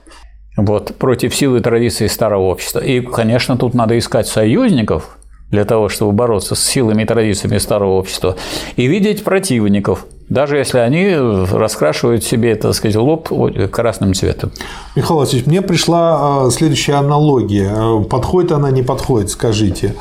вот, 0.58 0.94
против 1.00 1.34
сил 1.34 1.56
и 1.56 1.60
традиций 1.60 2.08
старого 2.08 2.44
общества. 2.44 2.80
И, 2.80 3.02
конечно, 3.02 3.58
тут 3.58 3.74
надо 3.74 3.98
искать 3.98 4.28
союзников 4.28 5.18
для 5.50 5.66
того, 5.66 5.90
чтобы 5.90 6.12
бороться 6.12 6.54
с 6.54 6.64
силами 6.64 7.02
и 7.02 7.06
традициями 7.08 7.58
старого 7.58 7.94
общества, 7.94 8.36
и 8.76 8.86
видеть 8.86 9.24
противников– 9.24 10.06
даже 10.30 10.58
если 10.58 10.80
они 10.80 11.16
раскрашивают 11.16 12.24
себе, 12.24 12.56
так 12.56 12.74
сказать, 12.74 12.96
лоб 12.96 13.30
красным 13.72 14.14
цветом. 14.14 14.52
Михаил 14.96 15.20
Васильевич, 15.20 15.48
мне 15.48 15.62
пришла 15.62 16.46
а, 16.46 16.52
следующая 16.52 16.96
аналогия. 16.96 18.04
Подходит 18.04 18.52
она, 18.52 18.70
не 18.72 18.84
подходит, 18.84 19.30
скажите. 19.30 19.96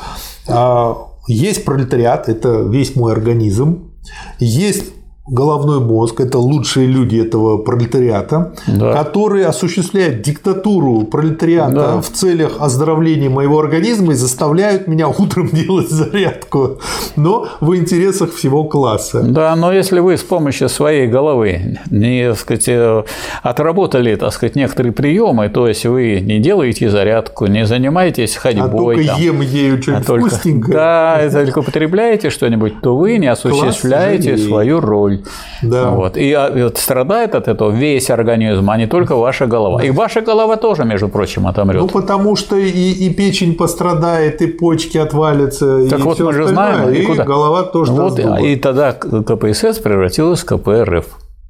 А, 0.47 0.97
есть 1.27 1.63
пролетариат, 1.65 2.29
это 2.29 2.61
весь 2.61 2.95
мой 2.95 3.13
организм. 3.13 3.91
Есть 4.39 4.93
головной 5.27 5.81
мозг, 5.81 6.21
это 6.21 6.39
лучшие 6.39 6.87
люди 6.87 7.17
этого 7.17 7.57
пролетариата, 7.57 8.53
да. 8.67 8.93
которые 8.93 9.45
осуществляют 9.47 10.21
диктатуру 10.21 11.03
пролетариата 11.03 11.73
да. 11.73 12.01
в 12.01 12.09
целях 12.09 12.57
оздоровления 12.59 13.29
моего 13.29 13.59
организма 13.59 14.13
и 14.13 14.15
заставляют 14.15 14.87
меня 14.87 15.07
утром 15.17 15.49
делать 15.49 15.89
зарядку, 15.89 16.79
но 17.15 17.47
в 17.59 17.75
интересах 17.75 18.33
всего 18.33 18.63
класса. 18.63 19.21
Да, 19.21 19.55
но 19.55 19.73
если 19.73 19.99
вы 19.99 20.17
с 20.17 20.23
помощью 20.23 20.69
своей 20.69 21.07
головы 21.07 21.79
не 21.91 22.29
так 22.29 22.39
сказать, 22.39 22.67
э, 22.67 23.03
отработали 23.43 24.15
так 24.15 24.31
сказать, 24.31 24.55
некоторые 24.55 24.93
приемы, 24.93 25.49
то 25.49 25.67
есть 25.67 25.85
вы 25.85 26.21
не 26.21 26.39
делаете 26.39 26.89
зарядку, 26.89 27.47
не 27.47 27.65
занимаетесь 27.65 28.35
ходьбой. 28.35 28.95
А 28.95 28.97
только 28.97 29.05
там, 29.07 29.21
ем 29.21 29.41
ею 29.41 29.81
что-нибудь 29.81 30.09
а 30.09 30.17
вкусненькое. 30.17 30.73
Да, 30.73 31.29
только 31.31 31.59
употребляете 31.59 32.29
что-нибудь, 32.29 32.81
то 32.81 32.95
вы 32.95 33.17
не 33.17 33.27
осуществляете 33.27 34.37
свою 34.37 34.79
роль 34.79 35.16
Да. 35.61 35.91
Вот. 35.91 36.17
И, 36.17 36.31
а, 36.33 36.51
вот 36.51 36.77
страдает 36.77 37.35
от 37.35 37.47
этого 37.47 37.71
весь 37.71 38.09
организм, 38.09 38.69
а 38.69 38.77
не 38.77 38.87
только 38.87 39.15
ваша 39.15 39.47
голова. 39.47 39.83
И 39.83 39.91
ваша 39.91 40.21
голова 40.21 40.57
тоже, 40.57 40.83
между 40.83 41.09
прочим, 41.09 41.47
отомрет. 41.47 41.81
Ну, 41.81 41.87
потому 41.87 42.35
что 42.35 42.55
и, 42.55 42.69
и 42.69 43.13
печень 43.13 43.55
пострадает, 43.55 44.41
и 44.41 44.47
почки 44.47 44.97
отвалятся. 44.97 45.87
Так 45.89 45.99
и 45.99 46.03
вот 46.03 46.19
мы 46.19 46.33
же 46.33 46.47
знаем, 46.47 46.89
и, 46.89 46.97
и 46.97 47.05
куда? 47.05 47.23
голова 47.23 47.63
тоже 47.63 47.91
вот, 47.91 48.19
И 48.19 48.55
тогда 48.55 48.93
КПСС 48.93 49.79
превратилась 49.79 50.41
в 50.41 50.45
КПРФ. 50.45 51.05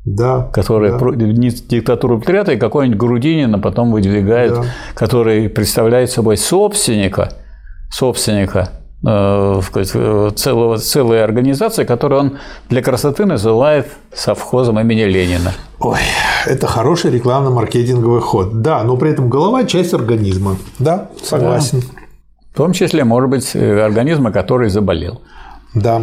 Да, 0.10 0.50
которая 0.54 0.98
да. 0.98 1.12
диктатуру 1.12 2.22
пролетариата, 2.22 2.54
и 2.54 2.58
какой-нибудь 2.58 2.98
Грудинина 2.98 3.60
потом 3.60 3.92
выдвигает, 3.92 4.54
да. 4.54 4.64
который 4.96 5.50
представляет 5.50 6.10
собой 6.10 6.38
собственника, 6.38 7.34
собственника 7.92 8.70
целого, 9.04 10.78
целая 10.80 11.24
организация, 11.24 11.86
которую 11.86 12.22
он 12.22 12.38
для 12.70 12.82
красоты 12.82 13.26
называет 13.26 13.88
совхозом 14.14 14.80
имени 14.80 15.04
Ленина. 15.04 15.54
Ой, 15.80 16.00
это 16.46 16.68
хороший 16.68 17.12
рекламно-маркетинговый 17.12 18.22
ход. 18.22 18.62
Да, 18.62 18.84
но 18.84 18.98
при 18.98 19.12
этом 19.12 19.30
голова– 19.30 19.64
часть 19.66 19.94
организма. 19.94 20.58
Да, 20.80 21.10
согласен. 21.24 21.82
Да. 21.82 21.88
В 22.54 22.58
том 22.58 22.74
числе, 22.74 23.04
может 23.04 23.30
быть, 23.30 23.56
э, 23.56 23.82
организма, 23.82 24.32
который 24.32 24.70
заболел. 24.70 25.22
Да. 25.76 26.02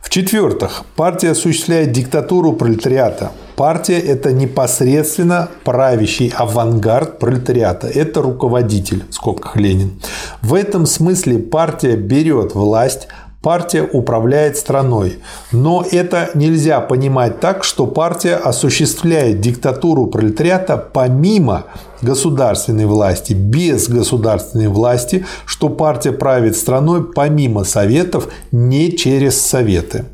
В-четвертых, 0.00 0.82
партия 0.96 1.30
осуществляет 1.30 1.92
диктатуру 1.92 2.54
пролетариата. 2.54 3.30
Партия– 3.56 3.98
это 4.06 4.32
непосредственно 4.32 5.48
правящий 5.64 6.28
авангард 6.28 7.18
пролетариата. 7.18 7.86
Это 7.86 8.20
руководитель, 8.20 9.04
в 9.08 9.14
скобках 9.14 9.56
Ленин. 9.56 9.98
В 10.42 10.52
этом 10.52 10.84
смысле 10.84 11.38
партия 11.38 11.96
берет 11.96 12.54
власть, 12.54 13.08
партия 13.40 13.88
управляет 13.90 14.58
страной. 14.58 15.20
Но 15.52 15.82
это 15.90 16.30
нельзя 16.34 16.80
понимать 16.82 17.40
так, 17.40 17.64
что 17.64 17.86
партия 17.86 18.34
осуществляет 18.34 19.40
диктатуру 19.40 20.08
пролетариата 20.08 20.76
помимо 20.76 21.64
государственной 22.02 22.84
власти, 22.84 23.32
без 23.32 23.88
государственной 23.88 24.68
власти, 24.68 25.24
что 25.46 25.70
партия 25.70 26.12
правит 26.12 26.58
страной 26.58 27.04
помимо 27.04 27.64
советов, 27.64 28.28
не 28.52 28.94
через 28.94 29.40
советы. 29.40 30.04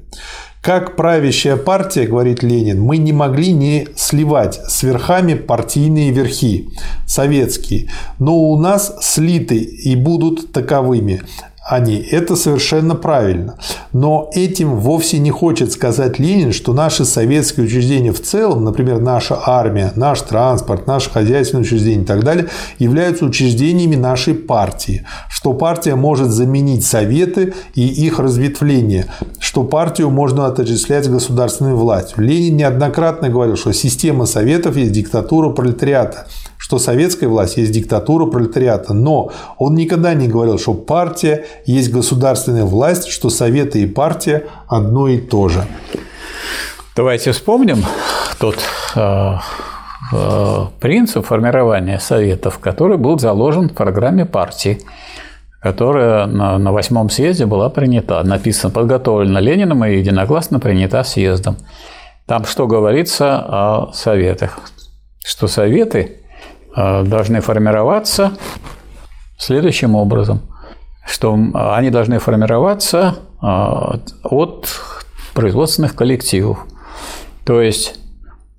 Как 0.63 0.95
правящая 0.95 1.57
партия, 1.57 2.07
говорит 2.07 2.45
Ленин, 2.45 2.81
мы 2.81 2.97
не 2.97 3.13
могли 3.13 3.53
не 3.53 3.89
сливать 3.97 4.61
с 4.69 4.85
верхами 4.85 5.35
партийные 5.35 6.13
верхи, 6.13 6.69
советские, 7.05 7.91
но 8.21 8.37
у 8.37 8.57
нас 8.57 8.95
слиты 9.01 9.57
и 9.57 9.97
будут 9.97 10.53
таковыми 10.53 11.23
они. 11.65 11.97
Это 11.97 12.35
совершенно 12.35 12.95
правильно. 12.95 13.57
Но 13.93 14.31
этим 14.35 14.77
вовсе 14.77 15.19
не 15.19 15.31
хочет 15.31 15.73
сказать 15.73 16.19
Ленин, 16.19 16.53
что 16.53 16.73
наши 16.73 17.05
советские 17.05 17.67
учреждения 17.67 18.13
в 18.13 18.21
целом, 18.21 18.65
например, 18.65 19.01
наша 19.01 19.39
армия, 19.45 19.93
наш 19.95 20.23
транспорт, 20.23 20.87
наше 20.87 21.11
хозяйственное 21.11 21.63
учреждение 21.63 22.03
и 22.03 22.07
так 22.07 22.25
далее, 22.25 22.49
являются 22.79 23.25
учреждениями 23.25 23.95
нашей 23.95 24.35
партии. 24.35 25.07
Что 25.29 25.53
партия 25.53 25.95
может 25.95 26.31
заменить 26.31 26.85
советы 26.85 27.55
и 27.75 27.87
их 27.87 28.19
разветвление. 28.19 29.07
Что 29.39 29.63
партию 29.63 30.11
можно 30.11 30.47
отождествлять 30.47 31.05
с 31.05 31.09
государственной 31.09 31.75
властью. 31.75 32.23
Ленин 32.25 32.57
неоднократно 32.57 33.29
говорил, 33.29 33.57
что 33.57 33.73
система 33.73 34.27
советов 34.27 34.77
есть 34.77 34.93
диктатура 34.93 35.51
пролетариата 35.51 36.27
что 36.73 36.79
советская 36.79 37.29
власть 37.29 37.59
есть 37.59 37.71
диктатура 37.71 38.25
пролетариата. 38.25 38.95
Но 38.95 39.31
он 39.59 39.75
никогда 39.75 40.15
не 40.15 40.27
говорил, 40.27 40.59
что 40.59 40.73
партия 40.73 41.45
есть 41.67 41.93
государственная 41.93 42.65
власть, 42.65 43.09
что 43.09 43.29
советы 43.29 43.83
и 43.83 43.87
партия 43.87 44.47
одно 44.69 45.07
и 45.07 45.19
то 45.19 45.51
же. 45.51 45.67
Давайте 46.97 47.33
вспомним 47.33 47.85
тот 48.39 48.57
э, 48.95 49.35
э, 50.15 50.67
принцип 50.81 51.27
формирования 51.27 51.99
советов, 51.99 52.59
который 52.59 52.97
был 52.97 53.19
заложен 53.19 53.69
в 53.69 53.75
программе 53.75 54.25
партии 54.25 54.81
которая 55.61 56.27
на 56.27 56.73
восьмом 56.73 57.09
съезде 57.09 57.47
была 57.47 57.69
принята, 57.69 58.21
написана, 58.25 58.73
подготовлена 58.73 59.39
Лениным 59.39 59.85
и 59.85 59.99
единогласно 59.99 60.59
принята 60.59 61.05
съездом. 61.05 61.57
Там 62.27 62.47
что 62.47 62.67
говорится 62.67 63.37
о 63.37 63.93
советах? 63.93 64.59
Что 65.25 65.47
советы 65.47 66.22
должны 66.75 67.41
формироваться 67.41 68.33
следующим 69.39 69.95
образом, 69.95 70.41
что 71.07 71.37
они 71.55 71.91
должны 71.91 72.19
формироваться 72.19 73.17
э, 73.43 73.47
от 74.23 74.69
производственных 75.35 75.95
коллективов. 75.95 76.67
То 77.45 77.61
есть 77.61 77.99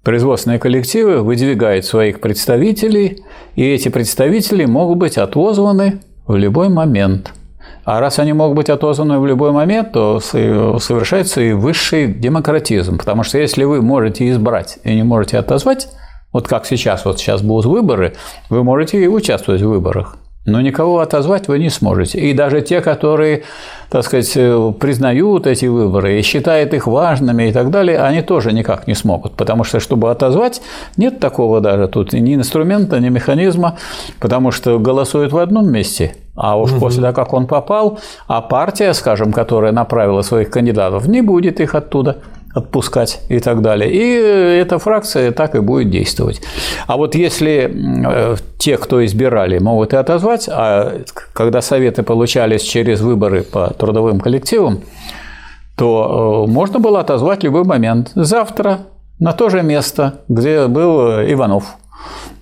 производственные 0.03 0.59
коллективы 0.59 1.21
выдвигают 1.21 1.85
своих 1.85 2.19
представителей, 2.19 3.23
и 3.55 3.63
эти 3.63 3.89
представители 3.89 4.65
могут 4.65 4.97
быть 4.97 5.17
отозваны 5.17 6.01
в 6.27 6.35
любой 6.35 6.69
момент. 6.69 7.33
А 7.85 7.99
раз 7.99 8.19
они 8.19 8.33
могут 8.33 8.55
быть 8.55 8.69
отозваны 8.69 9.19
в 9.19 9.25
любой 9.25 9.51
момент, 9.51 9.91
то 9.91 10.19
совершается 10.19 11.41
и 11.41 11.53
высший 11.53 12.07
демократизм. 12.07 12.97
Потому 12.97 13.23
что 13.23 13.37
если 13.37 13.63
вы 13.65 13.81
можете 13.81 14.29
избрать 14.31 14.79
и 14.83 14.95
не 14.95 15.03
можете 15.03 15.37
отозвать, 15.37 15.89
вот 16.33 16.47
как 16.47 16.65
сейчас, 16.65 17.05
вот 17.05 17.19
сейчас 17.19 17.41
будут 17.41 17.65
выборы, 17.65 18.15
вы 18.49 18.63
можете 18.63 19.01
и 19.01 19.07
участвовать 19.07 19.61
в 19.61 19.67
выборах. 19.67 20.17
но 20.45 20.59
никого 20.59 20.99
отозвать 20.99 21.47
вы 21.47 21.57
не 21.57 21.69
сможете. 21.69 22.19
И 22.19 22.33
даже 22.33 22.61
те, 22.61 22.81
которые, 22.81 23.43
так 23.89 24.03
сказать, 24.03 24.29
э, 24.35 24.73
признают 24.77 25.47
эти 25.47 25.67
выборы 25.67 26.19
и 26.19 26.21
считают 26.21 26.73
их 26.73 26.85
важными 26.85 27.47
и 27.47 27.53
так 27.53 27.69
далее, 27.69 27.99
они 27.99 28.21
тоже 28.21 28.51
никак 28.51 28.85
не 28.85 28.93
смогут. 28.93 29.37
Потому 29.37 29.63
что, 29.63 29.79
чтобы 29.79 30.11
отозвать, 30.11 30.61
нет 30.97 31.21
такого 31.21 31.61
даже 31.61 31.87
тут 31.87 32.11
ни 32.11 32.35
инструмента, 32.35 32.99
ни 32.99 33.07
механизма, 33.07 33.77
потому 34.19 34.51
что 34.51 34.79
голосуют 34.79 35.31
в 35.31 35.37
одном 35.37 35.71
месте, 35.71 36.15
а 36.35 36.59
уж 36.59 36.71
угу. 36.73 36.81
после 36.81 37.01
того, 37.01 37.13
как 37.13 37.33
он 37.33 37.47
попал, 37.47 37.99
а 38.27 38.41
партия, 38.41 38.93
скажем, 38.93 39.31
которая 39.31 39.71
направила 39.71 40.23
своих 40.23 40.49
кандидатов, 40.49 41.07
не 41.07 41.21
будет 41.21 41.61
их 41.61 41.73
оттуда 41.73 42.17
отпускать 42.53 43.21
и 43.29 43.39
так 43.39 43.61
далее. 43.61 43.91
И 43.91 44.59
эта 44.61 44.77
фракция 44.79 45.31
так 45.31 45.55
и 45.55 45.59
будет 45.59 45.89
действовать. 45.89 46.41
А 46.87 46.97
вот 46.97 47.15
если 47.15 47.71
э, 47.73 48.35
те, 48.57 48.77
кто 48.77 49.03
избирали, 49.03 49.57
могут 49.57 49.93
и 49.93 49.97
отозвать, 49.97 50.47
а 50.51 51.01
когда 51.33 51.61
советы 51.61 52.03
получались 52.03 52.61
через 52.61 53.01
выборы 53.01 53.43
по 53.43 53.73
трудовым 53.73 54.19
коллективам, 54.19 54.81
то 55.75 56.45
э, 56.47 56.51
можно 56.51 56.79
было 56.79 56.99
отозвать 56.99 57.43
любой 57.43 57.63
момент. 57.63 58.11
Завтра 58.13 58.81
на 59.19 59.33
то 59.33 59.49
же 59.49 59.63
место, 59.63 60.21
где 60.27 60.67
был 60.67 61.21
Иванов 61.21 61.75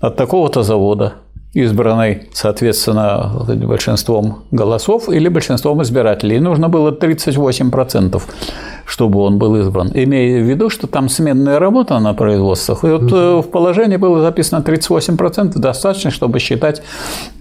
от 0.01 0.18
такого-то 0.18 0.64
завода, 0.64 1.14
избранный, 1.54 2.30
соответственно, 2.34 3.45
большинством 3.66 4.43
голосов 4.52 5.10
или 5.10 5.28
большинством 5.28 5.82
избирателей. 5.82 6.38
И 6.38 6.39
нужно 6.39 6.70
было 6.70 6.91
38% 6.91 8.22
чтобы 8.91 9.22
он 9.22 9.38
был 9.38 9.56
избран, 9.56 9.89
имея 9.93 10.43
в 10.43 10.49
виду, 10.49 10.70
что 10.70 10.86
там 10.86 11.08
сменная 11.08 11.60
работа 11.60 11.97
на 11.99 12.14
производствах. 12.14 12.84
И 12.84 12.88
вот 12.88 13.04
угу. 13.04 13.41
в 13.41 13.49
положении 13.49 13.95
было 13.95 14.22
записано 14.22 14.62
38%, 14.62 15.58
достаточно, 15.58 16.12
чтобы 16.12 16.39
считать 16.39 16.82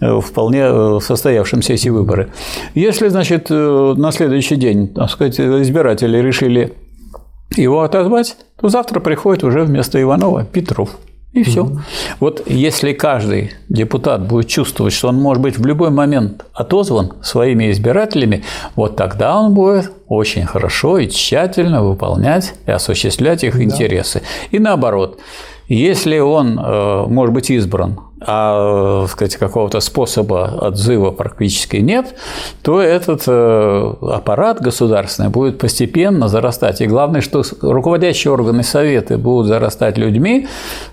э, 0.00 0.20
вполне 0.20 0.62
э, 0.62 0.98
состоявшимся 1.02 1.72
эти 1.72 1.88
выборы. 1.88 2.30
Если, 2.76 3.08
значит, 3.08 3.50
на 3.50 4.12
следующий 4.12 4.54
день, 4.54 4.88
так 4.94 5.11
сказать, 5.11 5.40
избиратели 5.40 6.18
решили 6.18 6.72
его 7.56 7.82
отозвать, 7.82 8.36
то 8.61 8.68
завтра 8.68 9.00
приходит 9.00 9.42
уже 9.42 9.62
вместо 9.62 10.00
Иванова 10.00 10.44
Петров. 10.44 10.90
И 11.32 11.44
все. 11.44 11.62
Угу. 11.62 11.80
Вот 12.18 12.42
если 12.46 12.92
каждый 12.92 13.52
депутат 13.68 14.26
будет 14.26 14.48
чувствовать, 14.48 14.92
что 14.92 15.08
он 15.08 15.16
может 15.16 15.42
быть 15.42 15.58
в 15.58 15.64
любой 15.64 15.90
момент 15.90 16.44
отозван 16.52 17.12
своими 17.22 17.70
избирателями, 17.70 18.42
вот 18.74 18.96
тогда 18.96 19.38
он 19.38 19.54
будет 19.54 19.92
очень 20.08 20.44
хорошо 20.44 20.98
и 20.98 21.08
тщательно 21.08 21.84
выполнять 21.84 22.54
и 22.66 22.72
осуществлять 22.72 23.44
их 23.44 23.56
да. 23.56 23.62
интересы. 23.62 24.22
И 24.50 24.58
наоборот, 24.58 25.20
если 25.68 26.18
он 26.18 26.58
э, 26.58 27.06
может 27.06 27.32
быть 27.32 27.48
избран, 27.50 28.00
а 28.20 29.06
сказать, 29.08 29.36
какого-то 29.36 29.80
способа 29.80 30.58
отзыва 30.60 31.10
практически 31.10 31.76
нет, 31.76 32.14
то 32.62 32.80
этот 32.80 33.22
э, 33.26 33.94
аппарат 34.02 34.60
государственный 34.60 35.30
будет 35.30 35.58
постепенно 35.58 36.28
зарастать. 36.28 36.80
И 36.80 36.86
главное, 36.86 37.22
что 37.22 37.42
руководящие 37.62 38.32
органы 38.32 38.62
Советы 38.62 39.16
будут 39.16 39.46
зарастать 39.46 39.96
людьми, 39.96 40.48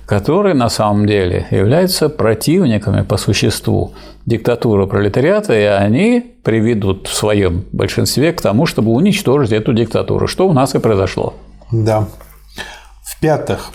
которые 0.06 0.56
на 0.56 0.70
самом 0.70 1.06
деле 1.06 1.48
являются 1.52 2.08
противниками 2.10 3.04
по 3.04 3.18
существу 3.18 3.94
диктатуры 4.26 4.88
пролетариата, 4.88 5.54
и 5.54 5.64
они 5.64 6.36
приведут 6.44 7.08
в 7.08 7.14
своем 7.14 7.66
большинстве 7.74 8.32
к 8.32 8.42
тому, 8.42 8.66
чтобы 8.66 8.92
уничтожить 8.92 9.52
эту 9.52 9.74
диктатуру, 9.74 10.28
что 10.28 10.48
у 10.48 10.54
нас 10.54 10.76
и 10.76 10.80
произошло. 10.80 11.34
Да. 11.72 12.08
В-пятых, 13.04 13.72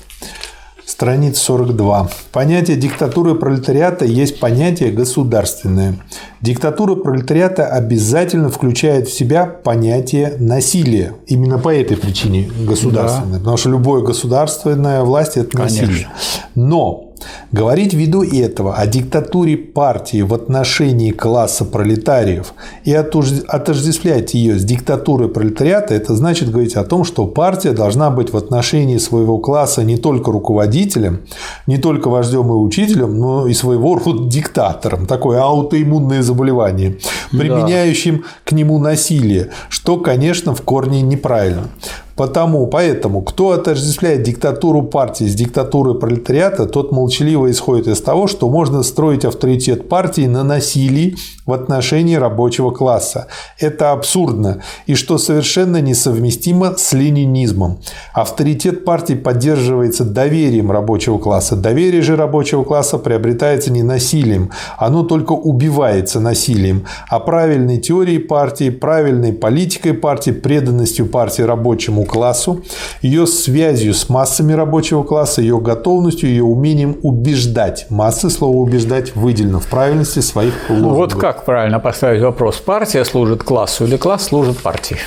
Страница 0.93 1.43
42. 1.45 2.11
Понятие 2.33 2.77
диктатуры 2.77 3.35
пролетариата 3.35 4.05
есть 4.05 4.39
понятие 4.39 4.91
государственное. 4.91 5.95
Диктатура 6.43 6.97
пролетариата 6.97 7.67
обязательно 7.67 8.51
включает 8.51 9.09
в 9.09 9.13
себя 9.13 9.47
понятие 9.47 10.37
насилия. 10.39 11.15
Именно 11.27 11.57
по 11.57 11.75
этой 11.75 11.97
причине 11.97 12.51
государственное. 12.69 13.33
Да. 13.33 13.39
Потому 13.39 13.57
что 13.57 13.71
любое 13.71 14.03
государственная 14.03 15.01
власть– 15.01 15.37
это 15.39 15.57
насилие. 15.57 15.87
Конечно. 15.87 16.11
Но 16.57 17.12
Говорить 17.53 17.95
ввиду 17.95 18.23
этого 18.23 18.75
о 18.77 18.87
диктатуре 18.87 19.57
партии 19.57 20.23
в 20.23 20.33
отношении 20.33 21.11
класса 21.11 21.65
пролетариев 21.65 22.55
и 22.85 22.93
отождествлять 22.93 24.35
ее 24.35 24.59
с 24.59 24.65
диктатурой 24.65 25.29
пролетариата, 25.29 25.95
это 25.95 26.15
значит 26.15 26.51
говорить 26.51 26.77
о 26.77 26.85
том, 26.85 27.05
что 27.05 27.27
партия 27.27 27.73
должна 27.73 28.11
быть 28.11 28.33
в 28.33 28.37
отношении 28.37 28.99
своего 28.99 29.39
класса 29.39 29.83
не 29.83 29.97
только 29.97 30.33
руководителем, 30.33 31.21
не 31.67 31.79
только 31.79 32.09
вождем 32.09 32.49
и 32.49 32.55
учителем, 32.55 33.19
но 33.19 33.47
и 33.47 33.55
своего 33.55 33.97
рода 33.97 34.29
диктатором. 34.29 35.07
Такое 35.07 35.41
аутоиммунное 35.41 36.23
заболевание, 36.23 36.99
применяющим 37.31 38.19
да. 38.19 38.25
к 38.45 38.53
нему 38.53 38.79
насилие, 38.79 39.51
что, 39.69 39.99
конечно, 39.99 40.55
в 40.55 40.63
корне 40.63 41.03
неправильно. 41.03 41.69
Потому, 42.17 42.67
поэтому, 42.67 43.23
кто 43.23 43.53
отождествляет 43.53 44.23
диктатуру 44.23 44.83
партии 44.83 45.25
с 45.25 45.35
диктатурой 45.35 45.95
пролетариата, 45.99 46.67
тот 46.67 46.93
молчаливо 46.93 47.51
исходит 47.51 47.89
из 47.89 48.01
того, 48.01 48.27
что 48.27 48.51
можно 48.51 48.83
строить 48.83 49.25
авторитет 49.25 49.89
партии 49.89 50.27
на 50.27 50.45
насилии 50.45 51.17
в 51.47 51.53
отношении 51.53 52.17
рабочего 52.17 52.71
класса. 52.71 53.29
Это 53.59 53.93
абсурдно 53.93 54.63
и 54.87 54.95
что 54.95 55.19
совершенно 55.19 55.81
несовместимо 55.81 56.75
с 56.77 56.93
ленинизмом. 56.93 57.79
Авторитет 58.13 58.85
партии 58.85 59.15
поддерживается 59.15 60.05
доверием 60.05 60.71
рабочего 60.71 61.19
класса. 61.19 61.57
Доверие 61.57 62.03
же 62.03 62.17
рабочего 62.17 62.65
класса 62.65 62.99
приобретается 62.99 63.73
не 63.73 63.83
насилием, 63.83 64.51
оно 64.79 65.03
только 65.03 65.33
убивается 65.33 66.21
насилием. 66.21 66.85
А 67.09 67.21
правильной 67.21 67.79
теорией 67.79 68.19
партии, 68.19 68.71
правильной 68.71 69.33
политикой 69.33 69.95
партии, 69.95 70.31
преданностью 70.31 71.07
партии 71.07 71.43
рабочему 71.43 72.02
классу, 72.05 72.63
ее 73.01 73.27
связью 73.27 73.95
с 73.95 74.09
массами 74.09 74.53
рабочего 74.53 75.03
класса, 75.03 75.41
ее 75.43 75.61
готовностью, 75.61 76.29
ее 76.29 76.45
умением 76.45 76.99
убеждать. 77.03 77.87
Массы 77.91 78.31
слово 78.31 78.57
убеждать 78.57 79.15
выделено 79.15 79.61
в 79.61 79.67
правильности 79.67 80.21
своих 80.21 80.55
лозунгов. 80.69 80.97
Вот 80.97 81.15
как 81.15 81.45
правильно 81.45 81.81
поставить 81.81 82.23
вопрос? 82.23 82.57
Партия 82.57 83.05
служит 83.05 83.43
классу 83.43 83.85
или 83.85 83.97
класс 83.97 84.27
служит 84.27 84.59
партии? 84.59 84.99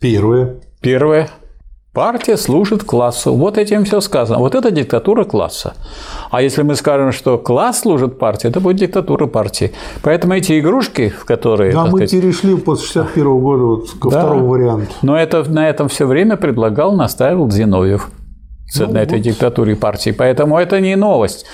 Первое. 0.00 0.56
Первое. 0.80 1.28
Партия 1.94 2.38
служит 2.38 2.84
классу. 2.84 3.34
Вот 3.34 3.58
этим 3.58 3.84
все 3.84 4.00
сказано. 4.00 4.38
Вот 4.38 4.54
это 4.54 4.70
диктатура 4.70 5.24
класса. 5.24 5.74
А 6.30 6.40
если 6.40 6.62
мы 6.62 6.74
скажем, 6.74 7.12
что 7.12 7.36
класс 7.36 7.80
служит 7.80 8.18
партии, 8.18 8.48
это 8.48 8.60
будет 8.60 8.76
диктатура 8.76 9.26
партии. 9.26 9.72
Поэтому 10.02 10.32
эти 10.32 10.58
игрушки, 10.58 11.10
в 11.10 11.26
которые... 11.26 11.72
Да, 11.72 11.82
мы 11.84 12.06
сказать, 12.06 12.10
перешли 12.12 12.56
после 12.56 12.86
61 12.86 13.40
года 13.40 13.62
вот 13.64 13.90
ко 14.00 14.08
да, 14.08 14.20
второму 14.20 14.46
варианту. 14.46 14.90
Но 15.02 15.18
это, 15.18 15.44
на 15.50 15.68
этом 15.68 15.90
все 15.90 16.06
время 16.06 16.38
предлагал, 16.38 16.96
настаивал 16.96 17.50
Зиновьев 17.50 18.08
ну, 18.78 18.90
на 18.90 19.02
этой 19.02 19.18
вот. 19.18 19.24
диктатуре 19.24 19.76
партии. 19.76 20.14
Поэтому 20.16 20.56
это 20.56 20.80
не 20.80 20.96
новость 20.96 21.44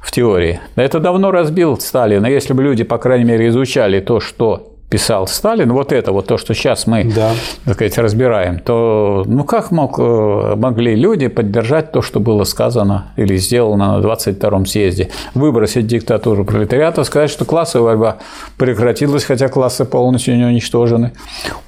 в 0.00 0.10
теории. 0.10 0.58
Это 0.74 1.00
давно 1.00 1.30
разбил 1.30 1.78
Сталин. 1.78 2.24
И 2.24 2.30
если 2.30 2.54
бы 2.54 2.62
люди, 2.62 2.82
по 2.82 2.96
крайней 2.96 3.24
мере, 3.24 3.48
изучали 3.48 4.00
то, 4.00 4.20
что 4.20 4.71
писал 4.92 5.26
Сталин, 5.26 5.72
вот 5.72 5.90
это 5.90 6.12
вот 6.12 6.26
то, 6.26 6.36
что 6.36 6.52
сейчас 6.52 6.86
мы, 6.86 7.04
да. 7.04 7.32
так 7.64 7.74
сказать, 7.76 7.96
разбираем, 7.96 8.58
то 8.58 9.24
ну 9.26 9.42
как 9.44 9.70
мог, 9.70 9.98
э, 9.98 10.54
могли 10.54 10.94
люди 10.94 11.28
поддержать 11.28 11.92
то, 11.92 12.02
что 12.02 12.20
было 12.20 12.44
сказано 12.44 13.14
или 13.16 13.36
сделано 13.36 13.98
на 13.98 14.04
22-м 14.04 14.66
съезде? 14.66 15.08
Выбросить 15.32 15.86
диктатуру 15.86 16.44
пролетариата, 16.44 17.04
сказать, 17.04 17.30
что 17.30 17.46
классовая 17.46 17.96
борьба 17.96 18.18
прекратилась, 18.58 19.24
хотя 19.24 19.48
классы 19.48 19.86
полностью 19.86 20.36
не 20.36 20.44
уничтожены. 20.44 21.12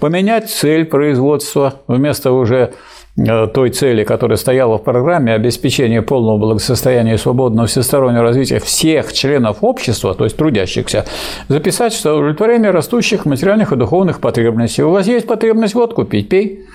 Поменять 0.01 0.51
цель 0.51 0.85
производства 0.85 1.77
вместо 1.89 2.31
уже 2.31 2.75
той 3.17 3.71
цели, 3.71 4.03
которая 4.03 4.37
стояла 4.37 4.79
в 4.79 4.83
программе 4.83 5.33
обеспечения 5.33 6.03
полного 6.03 6.39
благосостояния 6.39 7.15
и 7.15 7.19
свободного 7.19 7.69
всестороннего 7.69 8.23
развития 8.23 8.59
всех 8.59 9.13
членов 9.13 9.59
общества, 9.61 10.15
то 10.15 10.25
есть 10.25 10.37
трудящихся, 10.37 11.05
записать, 11.49 11.93
что 11.93 12.15
удовлетворение 12.15 12.71
растущих 12.71 13.25
материальных 13.25 13.73
и 13.73 13.77
духовных 13.77 14.21
потребностей. 14.21 14.83
У 14.83 14.91
вас 14.91 15.07
есть 15.07 15.29
потребность 15.29 15.75
вот 15.75 15.95
купить, 15.95 16.29
пей. 16.29 16.67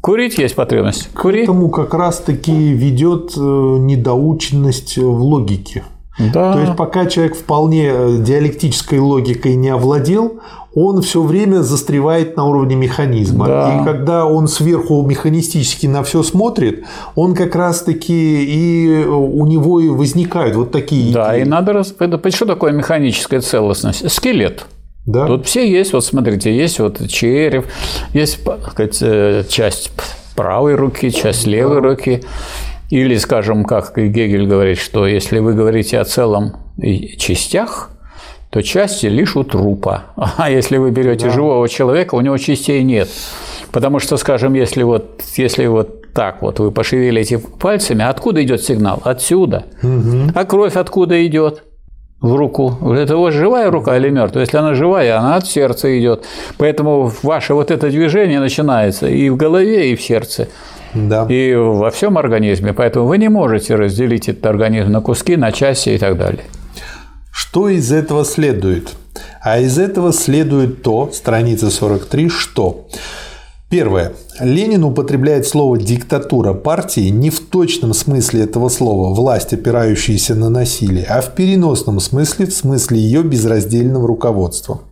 Курить 0.00 0.36
есть 0.36 0.56
потребность. 0.56 1.10
Кури. 1.14 1.42
К 1.42 1.44
этому 1.44 1.70
как 1.70 1.94
раз-таки 1.94 2.72
ведет 2.72 3.34
э, 3.36 3.40
недоученность 3.40 4.98
в 4.98 5.22
логике. 5.22 5.84
Да. 6.18 6.54
То 6.54 6.60
есть, 6.60 6.76
пока 6.76 7.06
человек 7.06 7.36
вполне 7.36 7.90
э, 7.92 8.16
диалектической 8.18 8.98
логикой 8.98 9.54
не 9.54 9.68
овладел, 9.68 10.40
он 10.74 11.02
все 11.02 11.22
время 11.22 11.62
застревает 11.62 12.36
на 12.36 12.46
уровне 12.46 12.76
механизма. 12.76 13.46
Да. 13.46 13.80
И 13.80 13.84
когда 13.84 14.24
он 14.24 14.48
сверху 14.48 15.02
механистически 15.02 15.86
на 15.86 16.02
все 16.02 16.22
смотрит, 16.22 16.84
он 17.14 17.34
как 17.34 17.54
раз-таки 17.54 18.44
и 18.44 19.04
у 19.04 19.46
него 19.46 19.80
и 19.80 19.88
возникают 19.88 20.56
вот 20.56 20.72
такие. 20.72 21.12
Да, 21.12 21.34
идеи. 21.34 21.46
и 21.46 21.48
надо 21.48 21.72
раз... 21.72 21.94
Что 22.30 22.46
такое 22.46 22.72
механическая 22.72 23.40
целостность? 23.40 24.10
Скелет. 24.10 24.66
Да. 25.04 25.26
Тут 25.26 25.46
все 25.46 25.68
есть, 25.68 25.92
вот 25.92 26.04
смотрите, 26.04 26.56
есть 26.56 26.78
вот 26.78 27.08
череп, 27.08 27.66
есть 28.12 28.40
сказать, 28.70 28.98
э, 29.00 29.44
часть 29.48 29.90
правой 30.36 30.76
руки, 30.76 31.10
часть 31.10 31.46
левой 31.46 31.82
да. 31.82 31.88
руки. 31.88 32.22
Или, 32.88 33.16
скажем, 33.16 33.64
как 33.64 33.96
Гегель 33.96 34.46
говорит, 34.46 34.78
что 34.78 35.06
если 35.06 35.38
вы 35.38 35.54
говорите 35.54 35.98
о 35.98 36.04
целом 36.04 36.56
частях, 37.18 37.90
то 38.52 38.62
части 38.62 39.06
лишь 39.06 39.34
у 39.34 39.44
трупа. 39.44 40.04
А 40.36 40.50
если 40.50 40.76
вы 40.76 40.90
берете 40.90 41.26
да. 41.26 41.32
живого 41.32 41.68
человека, 41.68 42.14
у 42.16 42.20
него 42.20 42.36
частей 42.36 42.82
нет. 42.82 43.08
Потому 43.72 43.98
что, 43.98 44.18
скажем, 44.18 44.52
если 44.52 44.82
вот, 44.82 45.22
если 45.36 45.66
вот 45.66 46.12
так 46.12 46.42
вот 46.42 46.60
вы 46.60 46.70
пошевелите 46.70 47.38
пальцами, 47.38 48.04
откуда 48.04 48.42
идет 48.44 48.62
сигнал? 48.62 49.00
Отсюда. 49.04 49.64
Угу. 49.82 50.32
А 50.34 50.44
кровь 50.44 50.76
откуда 50.76 51.26
идет? 51.26 51.64
в 52.20 52.36
руку. 52.36 52.78
Это 52.94 53.16
вот 53.16 53.32
живая 53.32 53.68
рука 53.68 53.96
или 53.96 54.08
мертвая? 54.08 54.44
Если 54.44 54.56
она 54.56 54.74
живая, 54.74 55.18
она 55.18 55.34
от 55.34 55.46
сердца 55.46 55.98
идет. 55.98 56.24
Поэтому 56.56 57.10
ваше 57.24 57.52
вот 57.52 57.72
это 57.72 57.90
движение 57.90 58.38
начинается 58.38 59.08
и 59.08 59.28
в 59.28 59.36
голове, 59.36 59.90
и 59.90 59.96
в 59.96 60.02
сердце. 60.02 60.46
Да. 60.94 61.26
И 61.28 61.52
во 61.54 61.90
всем 61.90 62.16
организме. 62.16 62.72
Поэтому 62.74 63.06
вы 63.06 63.18
не 63.18 63.28
можете 63.28 63.74
разделить 63.74 64.28
этот 64.28 64.46
организм 64.46 64.92
на 64.92 65.00
куски, 65.00 65.36
на 65.36 65.50
части 65.50 65.88
и 65.88 65.98
так 65.98 66.16
далее. 66.16 66.44
Что 67.32 67.68
из 67.68 67.90
этого 67.90 68.24
следует? 68.24 68.94
А 69.40 69.58
из 69.58 69.78
этого 69.78 70.12
следует 70.12 70.82
то, 70.82 71.10
страница 71.12 71.70
43, 71.70 72.28
что 72.28 72.86
Первое. 73.72 74.12
Ленин 74.38 74.84
употребляет 74.84 75.46
слово 75.46 75.78
«диктатура 75.78 76.52
партии» 76.52 77.08
не 77.08 77.30
в 77.30 77.40
точном 77.40 77.94
смысле 77.94 78.42
этого 78.42 78.68
слова 78.68 79.14
«власть, 79.14 79.54
опирающаяся 79.54 80.34
на 80.34 80.50
насилие», 80.50 81.06
а 81.06 81.22
в 81.22 81.34
переносном 81.34 81.98
смысле, 81.98 82.44
в 82.44 82.52
смысле 82.52 82.98
ее 82.98 83.22
безраздельного 83.22 84.06
руководства. 84.06 84.82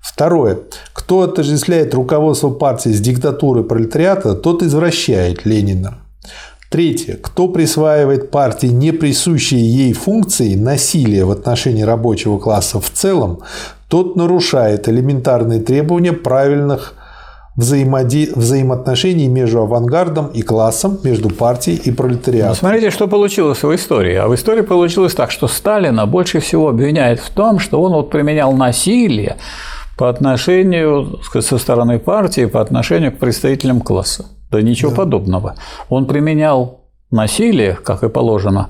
Второе. 0.00 0.60
Кто 0.92 1.22
отождествляет 1.22 1.94
руководство 1.94 2.50
партии 2.50 2.90
с 2.90 3.00
диктатурой 3.00 3.64
пролетариата, 3.64 4.36
тот 4.36 4.62
извращает 4.62 5.44
Ленина. 5.44 5.98
Третье. 6.70 7.14
Кто 7.14 7.48
присваивает 7.48 8.30
партии 8.30 8.66
неприсущие 8.66 9.60
ей 9.60 9.94
функции 9.94 10.54
насилия 10.54 11.24
в 11.24 11.30
отношении 11.30 11.82
рабочего 11.82 12.38
класса 12.38 12.78
в 12.78 12.90
целом, 12.90 13.40
тот 13.88 14.16
нарушает 14.16 14.86
элементарные 14.86 15.60
требования 15.60 16.12
правильных 16.12 16.94
взаимоди... 17.56 18.30
взаимоотношений 18.34 19.28
между 19.28 19.62
авангардом 19.62 20.26
и 20.26 20.42
классом, 20.42 20.98
между 21.02 21.30
партией 21.30 21.76
и 21.76 21.90
пролетариатом. 21.90 22.56
Смотрите, 22.56 22.90
что 22.90 23.08
получилось 23.08 23.62
в 23.62 23.74
истории. 23.74 24.14
А 24.16 24.28
в 24.28 24.34
истории 24.34 24.62
получилось 24.62 25.14
так, 25.14 25.30
что 25.30 25.48
Сталина 25.48 26.04
больше 26.04 26.38
всего 26.40 26.68
обвиняет 26.68 27.18
в 27.18 27.30
том, 27.30 27.58
что 27.58 27.80
он 27.80 27.92
вот 27.92 28.10
применял 28.10 28.52
насилие 28.52 29.38
по 29.96 30.10
отношению 30.10 31.18
со 31.40 31.56
стороны 31.56 31.98
партии, 31.98 32.44
по 32.44 32.60
отношению 32.60 33.12
к 33.12 33.18
представителям 33.18 33.80
класса. 33.80 34.26
Да 34.50 34.62
ничего 34.62 34.90
да. 34.90 34.96
подобного. 34.96 35.54
Он 35.88 36.06
применял 36.06 36.78
насилие, 37.10 37.78
как 37.82 38.02
и 38.04 38.08
положено 38.08 38.68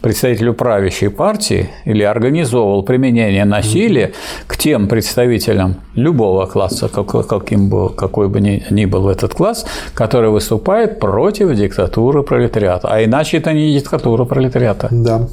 представителю 0.00 0.54
правящей 0.54 1.10
партии, 1.10 1.70
или 1.84 2.04
организовывал 2.04 2.84
применение 2.84 3.44
насилия 3.44 4.12
к 4.46 4.56
тем 4.56 4.86
представителям 4.86 5.76
любого 5.96 6.46
класса, 6.46 6.88
каким 6.88 7.68
бы, 7.68 7.90
какой 7.90 8.28
бы 8.28 8.40
ни, 8.40 8.64
ни 8.70 8.84
был 8.84 9.08
этот 9.08 9.34
класс, 9.34 9.66
который 9.94 10.30
выступает 10.30 11.00
против 11.00 11.54
диктатуры 11.56 12.22
пролетариата. 12.22 12.88
А 12.88 13.04
иначе 13.04 13.38
это 13.38 13.52
не 13.52 13.74
диктатура 13.74 14.24
пролетариата. 14.24 14.88
Да. 14.92 15.28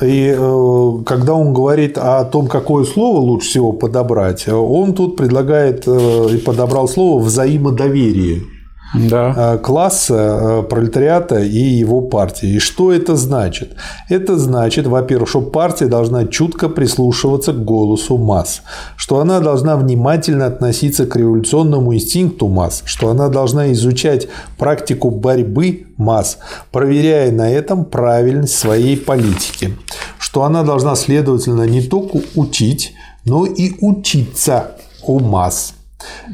И 0.00 0.34
э, 0.34 0.92
когда 1.04 1.34
он 1.34 1.52
говорит 1.52 1.98
о 1.98 2.24
том, 2.24 2.46
какое 2.46 2.84
слово 2.84 3.18
лучше 3.18 3.48
всего 3.50 3.72
подобрать, 3.72 4.48
он 4.48 4.94
тут 4.94 5.16
предлагает 5.16 5.84
э, 5.86 6.28
и 6.32 6.38
подобрал 6.38 6.88
слово 6.88 7.22
взаимодоверие 7.22 8.53
да. 8.94 9.54
Э, 9.54 9.58
класса 9.58 10.14
э, 10.14 10.62
пролетариата 10.62 11.40
и 11.40 11.58
его 11.58 12.00
партии. 12.00 12.54
И 12.54 12.58
что 12.58 12.92
это 12.92 13.16
значит? 13.16 13.72
Это 14.08 14.38
значит, 14.38 14.86
во-первых, 14.86 15.28
что 15.28 15.40
партия 15.42 15.86
должна 15.86 16.26
чутко 16.26 16.68
прислушиваться 16.68 17.52
к 17.52 17.64
голосу 17.64 18.16
масс, 18.18 18.62
что 18.96 19.20
она 19.20 19.40
должна 19.40 19.76
внимательно 19.76 20.46
относиться 20.46 21.06
к 21.06 21.16
революционному 21.16 21.94
инстинкту 21.94 22.48
масс, 22.48 22.82
что 22.84 23.08
она 23.10 23.28
должна 23.28 23.72
изучать 23.72 24.28
практику 24.58 25.10
борьбы 25.10 25.86
масс, 25.96 26.38
проверяя 26.70 27.32
на 27.32 27.50
этом 27.50 27.84
правильность 27.84 28.56
своей 28.56 28.96
политики, 28.96 29.76
что 30.18 30.44
она 30.44 30.62
должна, 30.62 30.94
следовательно, 30.94 31.62
не 31.62 31.82
только 31.82 32.20
учить, 32.34 32.94
но 33.24 33.44
и 33.46 33.72
учиться 33.80 34.72
у 35.02 35.18
масс. 35.18 35.74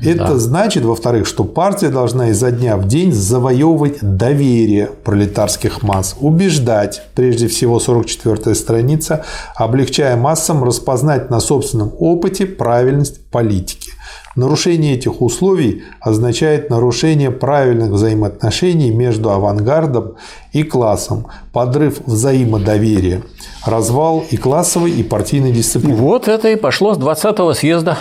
Это 0.02 0.28
да. 0.28 0.38
значит, 0.38 0.84
во-вторых, 0.84 1.26
что 1.26 1.44
партия 1.44 1.88
должна 1.88 2.30
изо 2.30 2.50
дня 2.50 2.76
в 2.76 2.86
день 2.86 3.12
завоевывать 3.12 3.98
доверие 4.00 4.86
пролетарских 4.86 5.82
масс, 5.82 6.16
убеждать, 6.20 7.02
прежде 7.14 7.48
всего 7.48 7.78
44-я 7.78 8.54
страница, 8.54 9.24
облегчая 9.54 10.16
массам 10.16 10.64
распознать 10.64 11.30
на 11.30 11.40
собственном 11.40 11.92
опыте 11.98 12.46
правильность 12.46 13.24
политики. 13.30 13.90
Нарушение 14.36 14.94
этих 14.94 15.20
условий 15.22 15.82
означает 16.00 16.70
нарушение 16.70 17.32
правильных 17.32 17.90
взаимоотношений 17.90 18.90
между 18.90 19.30
авангардом 19.30 20.14
и 20.52 20.62
классом, 20.62 21.26
подрыв 21.52 22.00
взаимодоверия, 22.06 23.22
развал 23.66 24.24
и 24.30 24.36
классовой, 24.36 24.92
и 24.92 25.02
партийной 25.02 25.50
дисциплины. 25.50 25.96
Вот 25.96 26.28
это 26.28 26.48
и 26.48 26.56
пошло 26.56 26.94
с 26.94 26.98
20-го 26.98 27.52
съезда 27.54 27.98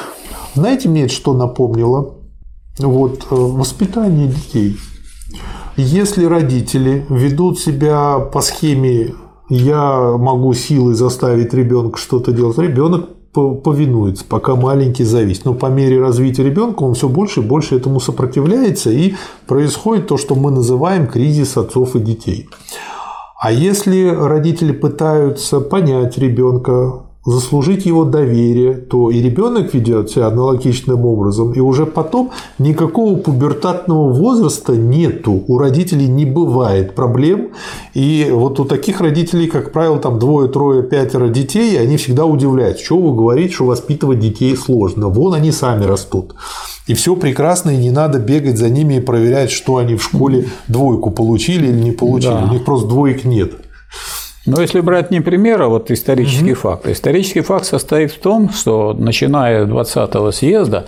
знаете, 0.55 0.89
мне 0.89 1.03
это 1.03 1.13
что 1.13 1.33
напомнило? 1.33 2.15
Вот 2.77 3.27
э, 3.29 3.35
воспитание 3.35 4.27
детей. 4.27 4.77
Если 5.75 6.25
родители 6.25 7.05
ведут 7.09 7.59
себя 7.59 8.19
по 8.19 8.41
схеме 8.41 9.15
«я 9.49 10.17
могу 10.17 10.53
силой 10.53 10.93
заставить 10.93 11.53
ребенка 11.53 11.97
что-то 11.97 12.31
делать», 12.31 12.57
ребенок 12.57 13.09
повинуется, 13.31 14.25
пока 14.27 14.55
маленький 14.55 15.03
зависит. 15.03 15.45
Но 15.45 15.53
по 15.53 15.67
мере 15.67 16.01
развития 16.01 16.43
ребенка 16.43 16.83
он 16.83 16.95
все 16.95 17.07
больше 17.07 17.41
и 17.41 17.43
больше 17.43 17.75
этому 17.75 17.99
сопротивляется, 17.99 18.91
и 18.91 19.15
происходит 19.47 20.07
то, 20.07 20.17
что 20.17 20.35
мы 20.35 20.51
называем 20.51 21.07
кризис 21.07 21.55
отцов 21.57 21.95
и 21.95 21.99
детей. 21.99 22.49
А 23.39 23.51
если 23.51 24.07
родители 24.07 24.73
пытаются 24.73 25.61
понять 25.61 26.17
ребенка, 26.17 27.05
заслужить 27.29 27.85
его 27.85 28.05
доверие, 28.05 28.73
то 28.73 29.11
и 29.11 29.21
ребенок 29.21 29.73
ведет 29.73 30.09
себя 30.09 30.27
аналогичным 30.27 31.05
образом, 31.05 31.53
и 31.53 31.59
уже 31.59 31.85
потом 31.85 32.31
никакого 32.57 33.17
пубертатного 33.17 34.11
возраста 34.11 34.75
нету, 34.75 35.43
у 35.47 35.57
родителей 35.57 36.07
не 36.07 36.25
бывает 36.25 36.95
проблем, 36.95 37.49
и 37.93 38.29
вот 38.31 38.59
у 38.59 38.65
таких 38.65 39.01
родителей, 39.01 39.47
как 39.47 39.71
правило, 39.71 39.99
там 39.99 40.17
двое, 40.17 40.49
трое, 40.49 40.83
пятеро 40.83 41.29
детей, 41.29 41.79
они 41.79 41.97
всегда 41.97 42.25
удивляют, 42.25 42.79
что 42.79 42.97
вы 42.97 43.15
говорите, 43.15 43.53
что 43.53 43.65
воспитывать 43.65 44.19
детей 44.19 44.55
сложно, 44.55 45.09
вон 45.09 45.33
они 45.33 45.51
сами 45.51 45.85
растут. 45.85 46.35
И 46.87 46.95
все 46.95 47.15
прекрасно, 47.15 47.69
и 47.69 47.77
не 47.77 47.91
надо 47.91 48.17
бегать 48.17 48.57
за 48.57 48.69
ними 48.69 48.95
и 48.95 48.99
проверять, 48.99 49.51
что 49.51 49.77
они 49.77 49.95
в 49.95 50.03
школе 50.03 50.47
двойку 50.67 51.11
получили 51.11 51.67
или 51.67 51.79
не 51.79 51.91
получили. 51.91 52.31
Да. 52.31 52.47
У 52.49 52.53
них 52.53 52.65
просто 52.65 52.87
двоек 52.87 53.25
нет. 53.25 53.51
Но 54.49 54.61
если 54.61 54.81
брать 54.81 55.11
не 55.11 55.21
пример, 55.21 55.61
а 55.61 55.67
вот 55.67 55.91
исторический 55.91 56.53
угу. 56.53 56.61
факт. 56.61 56.87
Исторический 56.87 57.41
факт 57.41 57.65
состоит 57.65 58.11
в 58.11 58.19
том, 58.19 58.49
что 58.49 58.95
начиная 58.97 59.65
с 59.65 59.69
20-го 59.69 60.31
съезда 60.31 60.85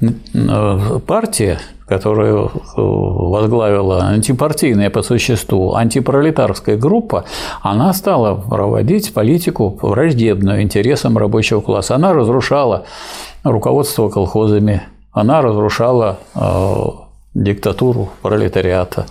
э, 0.00 1.00
партия, 1.06 1.58
которую 1.86 2.46
э, 2.46 2.50
возглавила 2.76 4.04
антипартийная 4.04 4.90
по 4.90 5.02
существу 5.02 5.74
антипролетарская 5.74 6.76
группа, 6.76 7.24
она 7.62 7.92
стала 7.94 8.36
проводить 8.36 9.12
политику 9.12 9.76
враждебную 9.82 10.62
интересам 10.62 11.18
рабочего 11.18 11.60
класса. 11.60 11.96
Она 11.96 12.12
разрушала 12.12 12.84
руководство 13.42 14.08
колхозами, 14.08 14.82
она 15.12 15.42
разрушала 15.42 16.20
э, 16.36 16.74
диктатуру 17.34 18.10
пролетариата. 18.22 19.06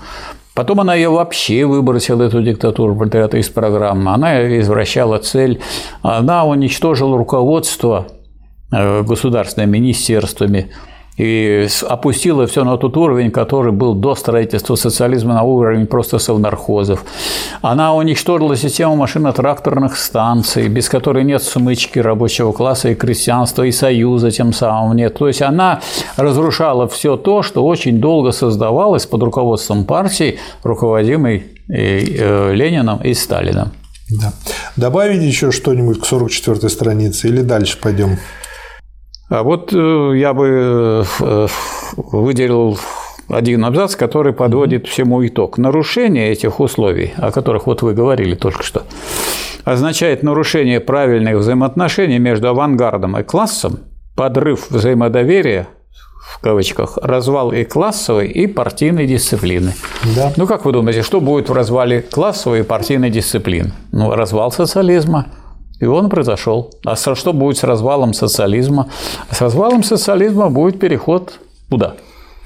Потом 0.60 0.82
она 0.82 0.94
ее 0.94 1.08
вообще 1.08 1.64
выбросила, 1.64 2.24
эту 2.24 2.42
диктатуру 2.42 2.94
пролетариата, 2.94 3.38
из 3.38 3.48
программы. 3.48 4.12
Она 4.12 4.60
извращала 4.60 5.18
цель. 5.18 5.62
Она 6.02 6.44
уничтожила 6.44 7.18
руководство 7.18 8.08
э, 8.70 9.04
государственными 9.04 9.78
министерствами 9.78 10.70
и 11.20 11.68
опустила 11.90 12.48
все 12.48 12.64
на 12.64 12.78
тот 12.78 12.96
уровень, 12.96 13.30
который 13.30 13.74
был 13.74 13.94
до 13.94 14.16
строительства 14.16 14.76
социализма, 14.76 15.34
на 15.34 15.44
уровень 15.44 15.86
просто 15.86 16.18
совнархозов. 16.18 17.04
Она 17.62 17.94
уничтожила 17.94 18.56
систему 18.56 18.96
машино-тракторных 18.96 19.98
станций, 19.98 20.70
без 20.70 20.88
которой 20.88 21.26
нет 21.26 21.44
смычки 21.44 22.00
рабочего 22.00 22.54
класса 22.54 22.90
и 22.90 22.96
крестьянства, 22.96 23.64
и 23.64 23.72
союза 23.72 24.32
тем 24.32 24.54
самым 24.54 24.96
нет. 24.96 25.18
То 25.18 25.28
есть 25.28 25.42
она 25.42 25.82
разрушала 26.16 26.88
все 26.88 27.18
то, 27.18 27.44
что 27.44 27.66
очень 27.66 28.00
долго 28.00 28.32
создавалось 28.32 29.06
под 29.06 29.22
руководством 29.24 29.84
партии, 29.84 30.40
руководимой 30.64 31.48
э, 31.68 32.54
Лениным 32.54 33.00
и 33.04 33.14
Сталином. 33.14 33.74
Да. 34.10 34.32
Добавить 34.78 35.22
еще 35.22 35.52
что-нибудь 35.52 36.00
к 36.00 36.06
44 36.06 36.70
странице 36.70 37.28
или 37.28 37.42
дальше 37.42 37.78
пойдем? 37.78 38.18
А 39.30 39.44
вот 39.44 39.72
э, 39.74 40.14
я 40.16 40.34
бы 40.34 41.06
э, 41.20 41.48
выделил 41.96 42.80
один 43.30 43.64
абзац, 43.64 43.96
который 43.96 44.34
подводит 44.34 44.88
всему 44.88 45.26
итог. 45.26 45.60
Нарушение 45.60 46.32
этих 46.32 46.60
условий, 46.60 47.14
о 47.18 47.32
которых 47.32 47.68
вот 47.68 47.84
вы 47.84 47.94
говорили 47.94 48.34
только 48.34 48.64
что, 48.64 48.84
означает 49.66 50.24
нарушение 50.24 50.80
правильных 50.80 51.38
взаимоотношений 51.38 52.18
между 52.18 52.50
авангардом 52.50 53.18
и 53.18 53.24
классом, 53.24 53.80
подрыв 54.16 54.72
взаимодоверия 54.72 55.68
в 56.30 56.42
кавычках, 56.42 56.98
развал 57.02 57.52
и 57.52 57.64
классовой, 57.64 58.28
и 58.28 58.48
партийной 58.48 59.08
дисциплины. 59.08 59.74
Да. 60.16 60.32
Ну, 60.38 60.48
как 60.48 60.64
вы 60.64 60.72
думаете, 60.72 61.02
что 61.02 61.22
будет 61.22 61.50
в 61.50 61.54
развале 61.54 62.02
классовой 62.02 62.60
и 62.60 62.64
партийной 62.64 63.10
дисциплины? 63.10 63.72
Ну, 63.92 64.12
развал 64.14 64.52
социализма. 64.52 65.26
И 65.80 65.86
он 65.86 66.10
произошел. 66.10 66.72
А 66.86 66.96
что 66.96 67.34
будет 67.34 67.58
с 67.58 67.64
развалом 67.64 68.14
социализма? 68.14 68.90
С 69.32 69.42
развалом 69.42 69.84
социализма 69.84 70.50
будет 70.50 70.80
переход 70.80 71.40
куда? 71.70 71.96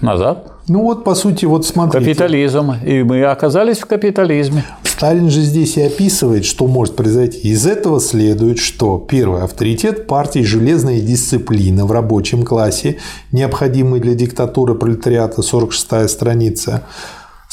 Назад. 0.01 0.51
Ну 0.67 0.81
вот, 0.81 1.03
по 1.03 1.15
сути, 1.15 1.45
вот 1.45 1.65
смотрите. 1.65 2.05
Капитализм. 2.05 2.73
И 2.85 3.03
мы 3.03 3.23
оказались 3.23 3.79
в 3.79 3.85
капитализме. 3.85 4.65
Сталин 4.83 5.29
же 5.29 5.41
здесь 5.41 5.77
и 5.77 5.81
описывает, 5.81 6.45
что 6.45 6.67
может 6.67 6.95
произойти. 6.95 7.39
Из 7.39 7.65
этого 7.65 7.99
следует, 7.99 8.59
что 8.59 8.97
первый 8.97 9.43
авторитет 9.43 10.07
партии 10.07 10.39
железная 10.39 10.99
дисциплина 10.99 11.85
в 11.85 11.91
рабочем 11.91 12.43
классе, 12.43 12.97
необходимый 13.31 13.99
для 13.99 14.13
диктатуры 14.13 14.75
пролетариата, 14.75 15.41
46 15.41 16.09
страница, 16.09 16.83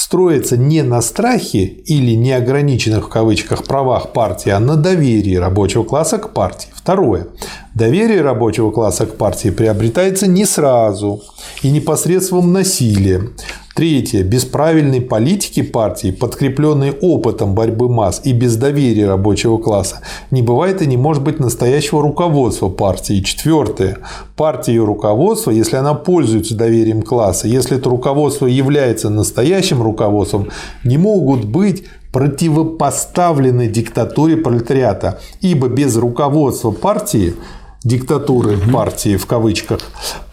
строится 0.01 0.57
не 0.57 0.83
на 0.83 1.03
страхе 1.03 1.65
или 1.65 2.15
неограниченных 2.15 3.05
в 3.05 3.09
кавычках 3.09 3.65
правах 3.65 4.13
партии, 4.15 4.49
а 4.49 4.59
на 4.59 4.77
доверии 4.77 5.37
рабочего 5.37 5.85
класса 5.85 6.17
к 6.17 6.33
партии. 6.33 6.71
Второе. 6.75 7.27
Доверие 7.75 8.23
рабочего 8.23 8.71
класса 8.71 9.05
к 9.05 9.19
партии 9.19 9.51
приобретается 9.51 10.27
не 10.27 10.47
сразу 10.47 11.23
и 11.63 11.71
непосредством 11.71 12.51
насилия. 12.51 13.29
Третье. 13.81 14.23
Без 14.25 14.45
правильной 14.45 15.01
политики 15.01 15.63
партии, 15.63 16.11
подкрепленной 16.11 16.91
опытом 16.91 17.55
борьбы 17.55 17.89
масс 17.89 18.21
и 18.25 18.35
без 18.35 18.57
доверия 18.57 19.07
рабочего 19.07 19.57
класса, 19.57 20.03
не 20.31 20.43
бывает 20.43 20.83
и 20.83 20.87
не 20.87 20.99
может 20.99 21.23
быть 21.23 21.41
настоящего 21.41 22.03
руководства 22.03 22.69
партии. 22.69 23.23
Четвертое. 23.23 23.97
Партия 24.37 24.75
и 24.75 24.79
руководство, 24.79 25.51
если 25.51 25.77
она 25.77 25.95
пользуется 25.95 26.55
доверием 26.55 27.01
класса, 27.01 27.49
если 27.49 27.79
это 27.79 27.89
руководство 27.89 28.45
является 28.45 29.09
настоящим 29.09 29.81
руководством, 29.81 30.49
не 30.85 30.99
могут 30.99 31.47
быть 31.47 31.85
противопоставлены 32.13 33.67
диктатуре 33.67 34.37
пролетариата, 34.37 35.21
ибо 35.41 35.69
без 35.69 35.97
руководства 35.97 36.71
партии 36.71 37.33
диктатуры 37.83 38.59
партии 38.59 39.17
в 39.17 39.25
кавычках, 39.25 39.81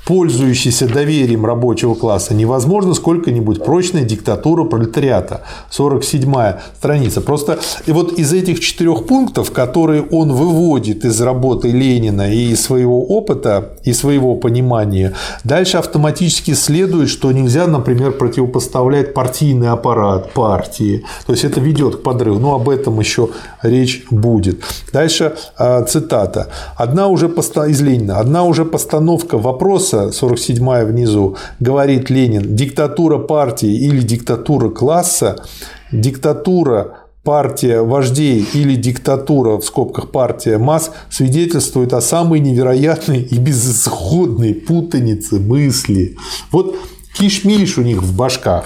пользующейся 0.08 0.88
доверием 0.88 1.46
рабочего 1.46 1.94
класса, 1.94 2.34
невозможно 2.34 2.94
сколько-нибудь 2.94 3.64
прочная 3.64 4.04
диктатура 4.04 4.64
пролетариата. 4.64 5.42
47 5.70 6.34
страница. 6.78 7.20
Просто 7.20 7.60
и 7.86 7.92
вот 7.92 8.14
из 8.14 8.32
этих 8.32 8.62
четырех 8.62 9.06
пунктов, 9.06 9.52
которые 9.52 10.04
он 10.04 10.32
выводит 10.32 11.04
из 11.04 11.20
работы 11.20 11.72
Ленина 11.72 12.34
и 12.34 12.52
из 12.52 12.62
своего 12.62 13.06
опыта, 13.06 13.74
и 13.84 13.92
своего 13.92 14.36
понимания, 14.36 15.14
дальше 15.44 15.78
автоматически 15.78 16.54
следует, 16.54 17.10
что 17.10 17.34
нельзя, 17.34 17.68
например, 17.68 18.14
противопоставлять 18.14 19.14
партийный 19.14 19.70
аппарат 19.70 20.32
партии. 20.32 21.04
То 21.26 21.34
есть 21.34 21.44
это 21.44 21.60
ведет 21.60 21.98
к 21.98 22.04
подрыву. 22.04 22.40
Но 22.40 22.56
об 22.56 22.70
этом 22.70 22.98
еще 23.02 23.30
речь 23.62 24.06
будет. 24.10 24.62
Дальше 24.94 25.36
а, 25.58 25.84
цитата. 25.84 26.48
Одна 26.78 27.08
уже 27.08 27.28
из 27.28 27.82
Ленина. 27.82 28.20
Одна 28.20 28.44
уже 28.44 28.64
постановка 28.64 29.38
вопроса 29.38 29.97
страница 29.98 30.12
47 30.12 30.86
внизу, 30.86 31.38
говорит 31.60 32.10
Ленин, 32.10 32.56
диктатура 32.56 33.18
партии 33.18 33.74
или 33.74 34.02
диктатура 34.02 34.70
класса, 34.70 35.44
диктатура 35.92 37.00
партия 37.24 37.82
вождей 37.82 38.46
или 38.54 38.76
диктатура, 38.76 39.58
в 39.58 39.66
скобках 39.66 40.12
партия 40.12 40.58
масс, 40.58 40.92
свидетельствует 41.10 41.94
о 41.94 42.02
самой 42.02 42.40
невероятной 42.40 43.22
и 43.22 43.38
безысходной 43.38 44.54
путанице 44.54 45.40
мысли. 45.40 46.16
Вот 46.52 46.78
кишмиш 47.18 47.78
у 47.78 47.82
них 47.82 48.02
в 48.02 48.16
башках. 48.16 48.66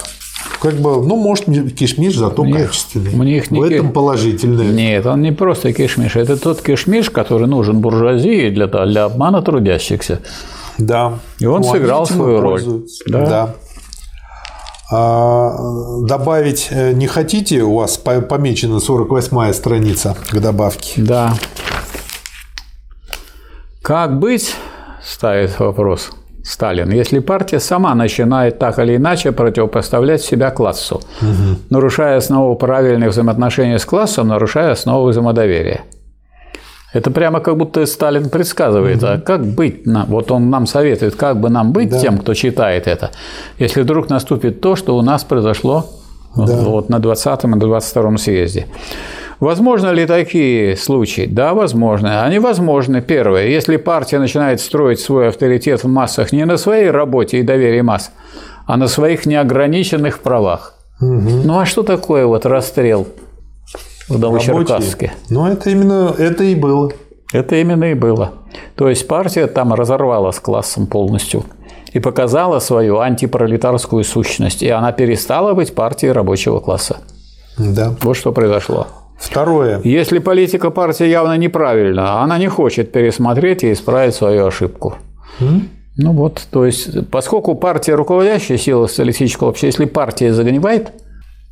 Как 0.59 0.75
бы, 0.75 1.03
ну, 1.03 1.15
может, 1.15 1.45
кишмиш 1.73 2.15
зато 2.15 2.43
мне, 2.43 2.65
качественный. 2.65 3.11
Мне 3.15 3.37
их 3.37 3.49
не 3.49 3.59
в 3.59 3.63
этом 3.63 3.91
положительное. 3.91 4.71
Нет, 4.71 5.07
он 5.07 5.21
не 5.21 5.31
просто 5.31 5.73
кишмиш. 5.73 6.15
Это 6.15 6.37
тот 6.37 6.61
кишмиш, 6.61 7.09
который 7.09 7.47
нужен 7.47 7.79
буржуазии 7.79 8.49
для, 8.49 8.67
для 8.67 9.05
обмана 9.05 9.41
трудящихся. 9.41 10.19
Да. 10.77 11.19
И 11.39 11.45
он 11.45 11.61
ну, 11.61 11.71
сыграл 11.71 12.05
свою 12.05 12.41
роль. 12.41 12.63
Да. 13.07 13.25
да. 13.25 13.55
А, 14.91 15.55
добавить 16.03 16.69
не 16.71 17.07
хотите? 17.07 17.61
У 17.61 17.75
вас 17.75 17.97
помечена 17.97 18.77
48-я 18.77 19.53
страница 19.53 20.15
к 20.29 20.39
добавке. 20.39 21.01
Да. 21.01 21.33
Как 23.81 24.19
быть, 24.19 24.55
ставит 25.03 25.59
вопрос 25.59 26.11
Сталин, 26.43 26.91
если 26.91 27.19
партия 27.19 27.59
сама 27.59 27.93
начинает 27.95 28.59
так 28.59 28.79
или 28.79 28.95
иначе 28.95 29.31
противопоставлять 29.31 30.21
себя 30.21 30.49
классу, 30.51 31.01
угу. 31.21 31.59
нарушая 31.69 32.17
основу 32.17 32.55
правильных 32.55 33.09
взаимоотношений 33.09 33.77
с 33.77 33.85
классом, 33.85 34.27
нарушая 34.27 34.71
основу 34.71 35.09
взаимодоверия. 35.09 35.81
Это 36.93 37.09
прямо 37.09 37.39
как 37.39 37.55
будто 37.57 37.85
Сталин 37.85 38.29
предсказывает, 38.29 38.97
угу. 38.97 39.07
а 39.07 39.17
как 39.17 39.45
быть 39.45 39.85
нам? 39.85 40.07
Вот 40.07 40.31
он 40.31 40.49
нам 40.49 40.67
советует, 40.67 41.15
как 41.15 41.39
бы 41.39 41.49
нам 41.49 41.71
быть 41.71 41.89
да. 41.89 41.99
тем, 41.99 42.17
кто 42.17 42.33
читает 42.33 42.87
это, 42.87 43.11
если 43.57 43.81
вдруг 43.81 44.09
наступит 44.09 44.59
то, 44.61 44.75
что 44.75 44.97
у 44.97 45.01
нас 45.01 45.23
произошло 45.23 45.85
да. 46.35 46.43
вот 46.45 46.89
на 46.89 46.97
20-м 46.97 47.55
и 47.55 47.59
22-м 47.59 48.17
съезде. 48.17 48.67
Возможно 49.39 49.89
ли 49.89 50.05
такие 50.05 50.77
случаи? 50.77 51.25
Да, 51.25 51.55
возможно. 51.55 52.23
Они 52.23 52.37
возможны. 52.37 53.01
Первое, 53.01 53.47
если 53.47 53.77
партия 53.77 54.19
начинает 54.19 54.61
строить 54.61 54.99
свой 54.99 55.29
авторитет 55.29 55.83
в 55.83 55.87
массах 55.87 56.31
не 56.31 56.45
на 56.45 56.57
своей 56.57 56.91
работе 56.91 57.39
и 57.39 57.43
доверии 57.43 57.81
масс, 57.81 58.11
а 58.67 58.77
на 58.77 58.87
своих 58.87 59.25
неограниченных 59.25 60.19
правах. 60.19 60.75
Угу. 61.01 61.41
Ну 61.43 61.59
а 61.59 61.65
что 61.65 61.81
такое 61.81 62.27
вот 62.27 62.45
расстрел 62.45 63.07
в 64.07 64.19
Новочеркасске. 64.19 65.13
Ну, 65.29 65.47
это 65.47 65.69
именно 65.69 66.13
это 66.17 66.43
и 66.43 66.55
было. 66.55 66.91
Это 67.33 67.55
именно 67.55 67.91
и 67.91 67.93
было. 67.93 68.33
То 68.75 68.89
есть 68.89 69.07
партия 69.07 69.47
там 69.47 69.73
разорвала 69.73 70.31
с 70.31 70.39
классом 70.39 70.87
полностью 70.87 71.45
и 71.93 71.99
показала 71.99 72.59
свою 72.59 72.99
антипролетарскую 72.99 74.03
сущность, 74.03 74.63
и 74.63 74.69
она 74.69 74.91
перестала 74.91 75.53
быть 75.53 75.73
партией 75.73 76.11
рабочего 76.11 76.59
класса. 76.59 76.97
Да. 77.57 77.95
Вот 78.01 78.17
что 78.17 78.31
произошло. 78.31 78.87
Второе. 79.19 79.81
Если 79.83 80.19
политика 80.19 80.71
партии 80.71 81.05
явно 81.05 81.37
неправильна, 81.37 82.21
она 82.23 82.37
не 82.37 82.47
хочет 82.47 82.91
пересмотреть 82.91 83.63
и 83.63 83.71
исправить 83.71 84.15
свою 84.15 84.47
ошибку. 84.47 84.95
М? 85.39 85.69
Ну 85.97 86.13
вот, 86.13 86.41
то 86.49 86.65
есть, 86.65 87.09
поскольку 87.09 87.53
партия 87.53 87.95
руководящая 87.95 88.57
сила 88.57 88.87
социалистического 88.87 89.49
общества, 89.49 89.67
если 89.67 89.85
партия 89.85 90.33
загнивает, 90.33 90.91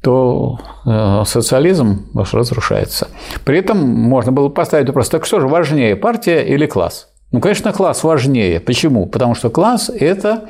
то 0.02 0.60
э, 0.86 1.24
социализм 1.26 2.08
разрушается. 2.14 3.08
При 3.44 3.60
этом 3.60 3.78
можно 3.78 4.32
было 4.32 4.50
поставить 4.50 4.88
вопрос, 4.88 5.10
так 5.10 5.26
что 5.26 5.40
же 5.40 5.48
важнее, 5.48 5.96
партия 5.96 6.42
или 6.42 6.66
класс? 6.68 7.09
Ну, 7.31 7.41
конечно, 7.41 7.72
класс 7.72 8.03
важнее. 8.03 8.60
Почему? 8.60 9.06
Потому 9.06 9.35
что 9.35 9.51
класс– 9.51 9.91
это 9.99 10.45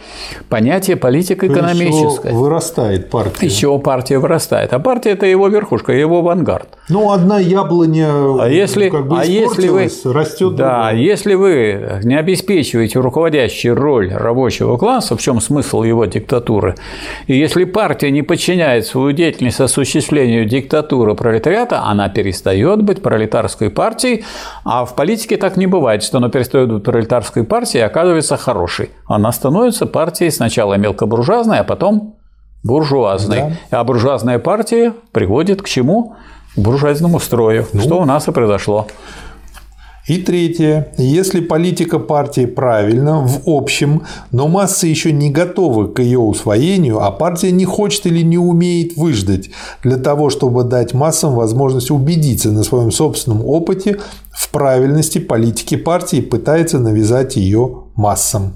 понятие 0.47 0.95
политико-экономическое. 0.95 2.31
вырастает 2.31 3.09
партия. 3.09 3.47
Из 3.47 3.53
чего 3.53 3.79
партия 3.79 4.17
вырастает. 4.17 4.71
А 4.71 4.79
партия– 4.79 5.09
это 5.11 5.25
его 5.25 5.49
верхушка, 5.49 5.91
его 5.91 6.19
авангард. 6.19 6.69
Ну, 6.87 7.11
одна 7.11 7.37
яблоня 7.37 8.07
а 8.39 8.47
если, 8.47 8.87
как 8.87 9.09
бы 9.09 9.19
а 9.19 9.25
если 9.25 9.67
вы, 9.67 9.89
растет 10.05 10.55
Да, 10.55 10.75
другая. 10.75 10.95
если 10.95 11.33
вы 11.33 11.99
не 12.03 12.17
обеспечиваете 12.17 12.99
руководящую 12.99 13.75
роль 13.75 14.13
рабочего 14.13 14.77
класса, 14.77 15.17
в 15.17 15.21
чем 15.21 15.41
смысл 15.41 15.83
его 15.83 16.05
диктатуры, 16.05 16.75
и 17.27 17.37
если 17.37 17.65
партия 17.65 18.09
не 18.09 18.21
подчиняет 18.21 18.85
свою 18.85 19.11
деятельность 19.11 19.59
осуществлению 19.59 20.45
диктатуры 20.45 21.13
пролетариата, 21.13 21.81
она 21.83 22.07
перестает 22.07 22.83
быть 22.83 23.01
пролетарской 23.01 23.69
партией, 23.69 24.23
а 24.63 24.85
в 24.85 24.95
политике 24.95 25.35
так 25.35 25.57
не 25.57 25.67
бывает, 25.67 26.03
что 26.03 26.19
она 26.19 26.29
перестает 26.29 26.68
следует 26.69 26.83
пролетарской 26.83 27.43
партии, 27.43 27.79
оказывается 27.79 28.37
хорошей. 28.37 28.91
Она 29.07 29.31
становится 29.31 29.87
партией 29.87 30.31
сначала 30.31 30.75
мелкобуржуазной, 30.75 31.59
а 31.59 31.63
потом 31.63 32.15
буржуазной. 32.63 33.55
Да. 33.71 33.79
А 33.79 33.83
буржуазная 33.83 34.37
партия 34.37 34.93
приводит 35.11 35.61
к 35.63 35.67
чему? 35.67 36.15
К 36.55 36.59
буржуазному 36.59 37.19
строю, 37.19 37.65
ну, 37.73 37.81
что 37.81 37.99
у 37.99 38.05
нас 38.05 38.27
и 38.27 38.31
произошло. 38.31 38.87
И 40.09 40.17
третье. 40.17 40.91
Если 40.97 41.39
политика 41.39 41.99
партии 41.99 42.47
правильна 42.47 43.21
в 43.21 43.41
общем, 43.45 44.01
но 44.31 44.47
массы 44.47 44.87
еще 44.87 45.11
не 45.11 45.29
готовы 45.29 45.89
к 45.89 46.01
ее 46.01 46.17
усвоению, 46.17 46.99
а 46.99 47.11
партия 47.11 47.51
не 47.51 47.65
хочет 47.65 48.07
или 48.07 48.23
не 48.23 48.39
умеет 48.39 48.97
выждать 48.97 49.51
для 49.83 49.97
того, 49.97 50.31
чтобы 50.31 50.63
дать 50.63 50.95
массам 50.95 51.35
возможность 51.35 51.91
убедиться 51.91 52.49
на 52.49 52.63
своем 52.63 52.91
собственном 52.91 53.45
опыте 53.45 53.99
в 54.31 54.49
правильности 54.49 55.19
политики 55.19 55.77
партии, 55.77 56.21
пытается 56.21 56.79
навязать 56.79 57.35
ее 57.35 57.83
массам. 57.93 58.53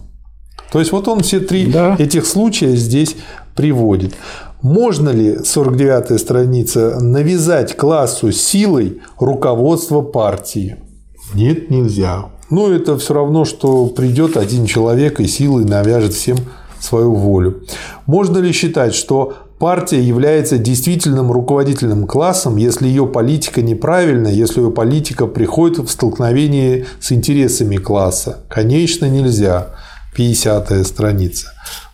То 0.71 0.79
есть 0.79 0.91
вот 0.91 1.07
он 1.07 1.19
все 1.19 1.39
три 1.39 1.67
да. 1.67 1.95
этих 1.99 2.25
случая 2.25 2.75
здесь 2.75 3.15
приводит. 3.55 4.15
Можно 4.63 5.09
ли, 5.09 5.35
49-я 5.35 6.17
страница, 6.17 6.99
навязать 6.99 7.77
классу 7.77 8.31
силой 8.31 9.01
руководство 9.19 10.01
партии? 10.01 10.77
Нет, 11.33 11.69
нельзя. 11.69 12.25
Но 12.49 12.71
это 12.71 12.97
все 12.97 13.13
равно, 13.13 13.45
что 13.45 13.87
придет 13.87 14.37
один 14.37 14.65
человек 14.65 15.19
и 15.19 15.27
силой 15.27 15.65
навяжет 15.65 16.13
всем 16.13 16.37
свою 16.79 17.15
волю. 17.15 17.63
Можно 18.05 18.37
ли 18.39 18.51
считать, 18.51 18.93
что 18.93 19.33
партия 19.57 20.01
является 20.01 20.57
действительным 20.57 21.31
руководительным 21.31 22.05
классом, 22.05 22.57
если 22.57 22.87
ее 22.87 23.07
политика 23.07 23.61
неправильна, 23.61 24.27
если 24.27 24.61
ее 24.61 24.71
политика 24.71 25.25
приходит 25.25 25.79
в 25.79 25.89
столкновение 25.89 26.85
с 26.99 27.11
интересами 27.11 27.77
класса? 27.77 28.43
Конечно, 28.49 29.05
нельзя. 29.05 29.69
50 30.15 30.85
страница. 30.85 31.47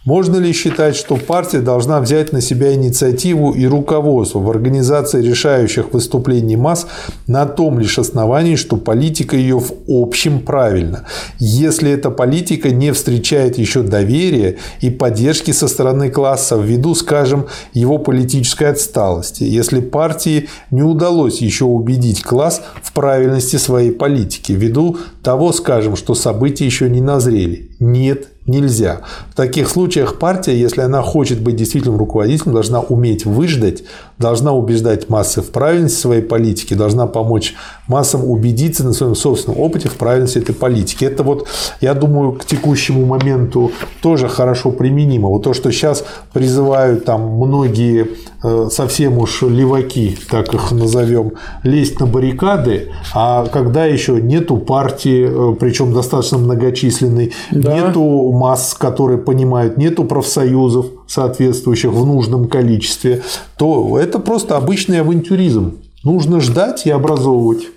Можно 0.10 0.38
ли 0.38 0.53
считать, 0.53 0.95
что 0.95 1.18
партия 1.18 1.60
должна 1.60 1.99
взять 1.99 2.34
на 2.34 2.41
себя 2.41 2.73
инициативу 2.73 3.52
и 3.52 3.68
руководство 3.68 4.40
в 4.40 4.49
организации 4.49 5.22
решающих 5.22 5.94
выступлений 5.94 6.56
масс 6.56 6.88
на 7.27 7.45
том 7.45 7.77
лишь 7.77 7.99
основании, 7.99 8.56
что 8.56 8.77
политика 8.77 9.38
ее 9.38 9.60
в 9.60 9.72
общем 9.88 10.40
правильна, 10.40 11.06
если 11.38 11.91
эта 11.91 12.10
политика 12.10 12.72
не 12.72 12.91
встречает 12.91 13.60
еще 13.60 13.84
доверия 13.84 14.57
и 14.81 14.90
поддержки 14.90 15.52
со 15.52 15.68
стороны 15.68 16.10
класса 16.10 16.56
ввиду, 16.56 16.95
скажем, 16.95 17.45
его 17.76 17.99
политической 17.99 18.72
отсталости, 18.72 19.44
если 19.44 19.80
партии 19.80 20.49
не 20.72 20.81
удалось 20.81 21.40
еще 21.40 21.65
убедить 21.65 22.23
класс 22.23 22.64
в 22.81 22.94
правильности 22.94 23.57
своей 23.57 23.91
политики 23.91 24.53
ввиду 24.53 24.98
того, 25.22 25.53
скажем, 25.53 25.95
что 25.95 26.15
события 26.15 26.65
еще 26.65 26.90
не 26.90 26.99
назрели? 26.99 27.69
Нет, 27.80 28.30
нельзя. 28.45 29.02
В 29.32 29.36
таких 29.36 29.70
случаях 29.70 30.20
партия, 30.20 30.60
если 30.60 30.82
она 30.82 31.02
хочет 31.02 31.41
быть 31.41 31.56
действительным 31.56 31.98
руководителем, 31.98 32.53
должна 32.53 32.82
уметь 32.82 33.26
выждать, 33.26 33.84
должна 34.20 34.54
убеждать 34.54 35.10
массы 35.10 35.41
в 35.41 35.50
правильности 35.50 36.02
своей 36.02 36.22
политики, 36.22 36.74
должна 36.74 37.08
помочь 37.08 37.56
массам 37.88 38.26
убедиться 38.26 38.84
на 38.84 38.94
своем 38.94 39.16
собственном 39.16 39.60
опыте 39.60 39.88
в 39.88 39.94
правильности 39.94 40.40
этой 40.40 40.54
политики. 40.54 41.06
Это 41.06 41.24
вот, 41.24 41.48
я 41.80 41.94
думаю, 41.94 42.34
к 42.34 42.46
текущему 42.46 43.06
моменту 43.06 43.72
тоже 44.02 44.28
хорошо 44.28 44.72
применимо. 44.72 45.30
Вот 45.30 45.44
то, 45.44 45.54
что 45.54 45.72
сейчас 45.72 46.06
призывают 46.34 47.06
там 47.06 47.22
многие 47.38 48.10
э, 48.44 48.68
совсем 48.70 49.18
уж 49.18 49.41
леваки, 49.41 50.18
так 50.30 50.54
их 50.54 50.72
назовем, 50.72 51.32
лезть 51.64 52.00
на 52.00 52.06
баррикады, 52.06 52.91
а 53.14 53.46
когда 53.46 53.86
еще 53.86 54.22
нету 54.22 54.58
партии, 54.58 55.54
э, 55.54 55.56
причем 55.56 55.94
достаточно 55.94 56.38
многочисленной, 56.38 57.32
да. 57.52 57.74
нету 57.74 58.32
масс, 58.34 58.76
которые 58.78 59.18
понимают, 59.18 59.78
нету 59.78 60.04
профсоюзов 60.04 60.88
соответствующих 61.10 61.91
в 61.91 62.06
нужном 62.06 62.48
количестве, 62.48 63.23
то 63.57 63.98
это 63.99 64.19
просто 64.19 64.56
обычный 64.56 65.02
авантюризм. 65.02 65.77
Нужно 66.03 66.40
ждать 66.40 66.86
и 66.86 66.91
образовывать 66.91 67.68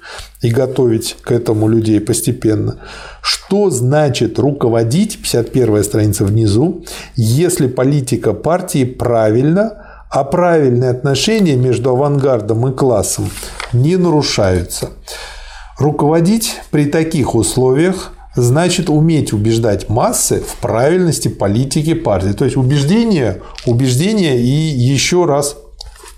и 0.42 0.50
готовить 0.50 1.16
к 1.22 1.32
этому 1.32 1.66
людей 1.66 2.00
постепенно. 2.00 2.76
Что 3.20 3.70
значит 3.70 4.38
руководить, 4.38 5.18
51 5.18 5.82
страница 5.82 6.24
внизу, 6.24 6.84
если 7.16 7.66
политика 7.66 8.32
партии 8.32 8.84
правильно, 8.84 10.06
а 10.09 10.24
правильные 10.24 10.90
отношения 10.90 11.56
между 11.56 11.90
авангардом 11.90 12.68
и 12.68 12.76
классом 12.76 13.30
не 13.72 13.96
нарушаются. 13.96 14.90
Руководить 15.78 16.60
при 16.70 16.84
таких 16.84 17.34
условиях 17.34 18.12
значит 18.34 18.88
уметь 18.88 19.32
убеждать 19.32 19.88
массы 19.88 20.40
в 20.40 20.56
правильности 20.60 21.28
политики 21.28 21.94
партии. 21.94 22.32
То 22.32 22.44
есть 22.44 22.56
убеждение, 22.56 23.42
убеждение 23.66 24.40
и 24.40 24.46
еще 24.46 25.24
раз 25.26 25.56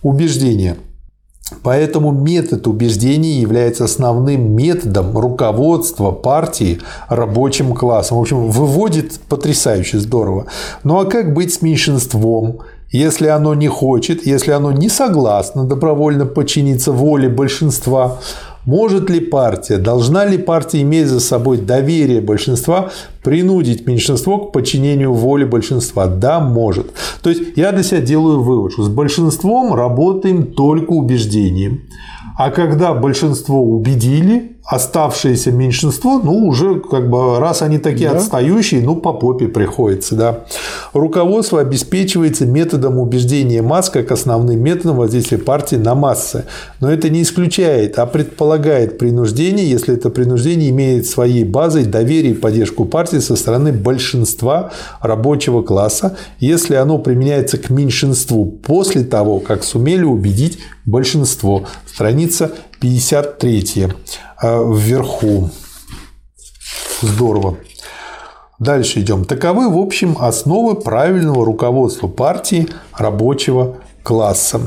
убеждение. 0.03 0.77
Поэтому 1.63 2.11
метод 2.11 2.67
убеждений 2.67 3.41
является 3.41 3.85
основным 3.85 4.55
методом 4.55 5.17
руководства 5.17 6.11
партии 6.11 6.81
рабочим 7.09 7.75
классом. 7.75 8.19
В 8.19 8.21
общем, 8.23 8.51
выводит 8.51 9.21
потрясающе 9.29 9.99
здорово. 9.99 10.47
Ну 10.85 11.01
а 11.01 11.05
как 11.05 11.35
быть 11.35 11.53
с 11.53 11.63
меньшинством? 11.63 12.61
Если 12.91 13.27
оно 13.27 13.55
не 13.55 13.69
хочет, 13.69 14.25
если 14.25 14.53
оно 14.53 14.73
не 14.73 14.89
согласно 14.89 15.65
добровольно 15.65 16.27
подчиниться 16.27 16.93
воле 16.93 17.29
большинства, 17.29 18.21
может 18.65 19.11
ли 19.11 19.21
партия, 19.21 19.79
должна 19.79 20.25
ли 20.25 20.39
партия 20.39 20.83
иметь 20.83 21.09
за 21.09 21.21
собой 21.21 21.59
доверие 21.59 22.21
большинства, 22.21 22.91
принудить 23.23 23.87
меньшинство 23.87 24.39
к 24.39 24.53
подчинению 24.53 25.13
воле 25.13 25.45
большинства? 25.47 26.07
Да, 26.07 26.41
может. 26.41 26.93
То 27.23 27.31
есть 27.31 27.57
я 27.57 27.73
для 27.73 27.83
себя 27.83 28.01
делаю 28.01 28.43
вывод, 28.43 28.73
что 28.73 28.83
с 28.85 28.89
большинством 28.89 29.75
работаем 29.75 30.53
только 30.53 30.93
убеждением. 30.93 31.83
А 32.37 32.51
когда 32.51 32.95
большинство 32.95 33.63
убедили, 33.63 34.54
оставшееся 34.65 35.53
меньшинство, 35.53 36.21
ну, 36.25 36.47
уже 36.47 36.81
как 36.81 37.11
бы, 37.11 37.39
раз 37.39 37.61
они 37.61 37.79
такие 37.79 38.11
да. 38.11 38.17
отстающие, 38.17 38.81
ну, 38.81 38.97
по 38.97 39.13
попе 39.13 39.47
приходится, 39.47 40.15
да. 40.15 40.45
Руководство 40.95 41.61
обеспечивается 41.61 42.47
методом 42.47 42.99
убеждения 42.99 43.61
масс 43.61 43.91
как 43.91 44.11
основным 44.11 44.61
методом 44.61 44.97
воздействия 44.97 45.37
партии 45.37 45.77
на 45.77 45.95
массы. 45.95 46.47
Но 46.81 46.91
это 46.91 47.11
не 47.11 47.23
исключает, 47.23 47.99
а 47.99 48.07
предполагает 48.07 48.97
принуждение, 48.97 49.69
если 49.69 49.95
это 49.95 50.09
принуждение 50.09 50.71
имеет 50.71 51.07
своей 51.07 51.45
базой 51.45 51.85
доверие 51.85 52.33
и 52.33 52.37
поддержку 52.37 52.87
партии 52.87 53.19
со 53.19 53.37
стороны 53.37 53.71
большинства 53.73 54.71
рабочего 55.01 55.61
класса, 55.61 56.17
если 56.41 56.75
оно 56.75 56.99
применяется 56.99 57.59
к 57.59 57.69
меньшинству 57.69 58.47
после 58.47 59.05
того, 59.05 59.41
как 59.41 59.63
сумели 59.63 60.05
убедить 60.05 60.59
большинство. 60.87 61.65
Страница 61.87 62.53
53 62.85 63.89
э, 64.43 64.63
вверху. 64.75 65.49
Здорово. 67.01 67.57
Дальше 68.59 69.01
идем. 69.01 69.25
Таковы, 69.25 69.71
в 69.71 69.79
общем, 69.79 70.19
основы 70.21 70.75
правильного 70.75 71.47
руководства 71.47 72.09
партии 72.09 72.69
рабочего 72.93 73.79
класса. 74.03 74.61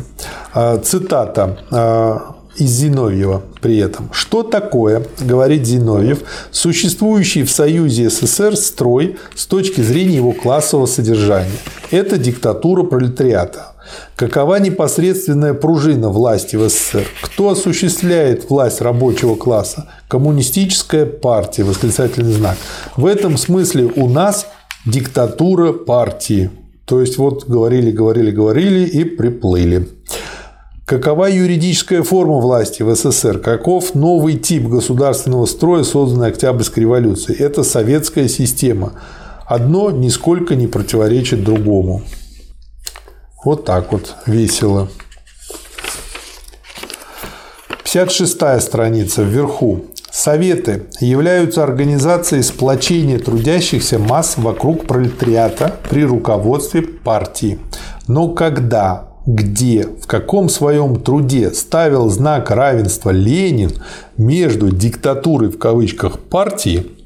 Э, 0.56 0.80
цитата 0.84 1.60
э, 1.70 2.18
из 2.64 2.72
Зиновьева 2.72 3.44
при 3.62 3.78
этом. 3.78 4.10
Что 4.12 4.42
такое, 4.42 5.06
говорит 5.20 5.68
Зиновьев, 5.68 6.24
существующий 6.50 7.44
в 7.44 7.52
Союзе 7.52 8.10
СССР 8.10 8.58
строй 8.58 9.18
с 9.36 9.46
точки 9.46 9.82
зрения 9.82 10.16
его 10.16 10.32
классового 10.32 10.88
содержания? 10.88 11.52
Это 11.92 12.18
диктатура 12.18 12.82
пролетариата. 12.82 13.77
Какова 14.16 14.60
непосредственная 14.60 15.54
пружина 15.54 16.10
власти 16.10 16.56
в 16.56 16.68
СССР? 16.68 17.08
Кто 17.22 17.50
осуществляет 17.50 18.50
власть 18.50 18.82
рабочего 18.82 19.36
класса? 19.36 19.90
Коммунистическая 20.08 21.06
партия, 21.06 21.64
восклицательный 21.64 22.34
знак. 22.34 22.58
В 22.96 23.06
этом 23.06 23.38
смысле 23.38 23.92
у 23.96 24.10
нас 24.10 24.48
диктатура 24.86 25.74
партии. 25.74 26.50
То 26.86 27.02
есть 27.02 27.18
вот 27.18 27.48
говорили, 27.48 27.92
говорили, 27.92 28.32
говорили 28.32 28.86
и 28.86 29.04
приплыли. 29.04 29.90
Какова 30.86 31.30
юридическая 31.30 32.02
форма 32.02 32.40
власти 32.40 32.82
в 32.82 32.96
СССР? 32.96 33.40
Каков 33.40 33.94
новый 33.94 34.38
тип 34.38 34.70
государственного 34.70 35.46
строя, 35.46 35.84
созданный 35.84 36.28
Октябрьской 36.30 36.84
революцией? 36.84 37.38
Это 37.40 37.64
советская 37.64 38.30
система. 38.30 38.94
Одно 39.46 39.92
нисколько 39.92 40.56
не 40.56 40.68
противоречит 40.68 41.44
другому. 41.44 42.04
Вот 43.48 43.64
так 43.64 43.94
вот 43.94 44.14
весело. 44.26 44.90
56 47.86 48.62
страница 48.62 49.22
вверху. 49.22 49.86
Советы 50.12 50.88
являются 51.00 51.64
организацией 51.64 52.42
сплочения 52.42 53.20
трудящихся 53.20 54.00
масс 54.00 54.34
вокруг 54.36 54.86
пролетариата 54.86 55.78
при 55.90 56.04
руководстве 56.04 56.82
партии. 56.82 57.58
Но 58.10 58.28
когда, 58.34 59.12
где, 59.26 59.88
в 59.88 60.08
каком 60.08 60.50
своем 60.50 61.00
труде 61.00 61.52
ставил 61.52 62.10
знак 62.10 62.52
равенства 62.52 63.12
Ленин 63.12 63.72
между 64.18 64.72
диктатурой 64.72 65.52
в 65.52 65.58
кавычках 65.58 66.20
партии 66.20 66.97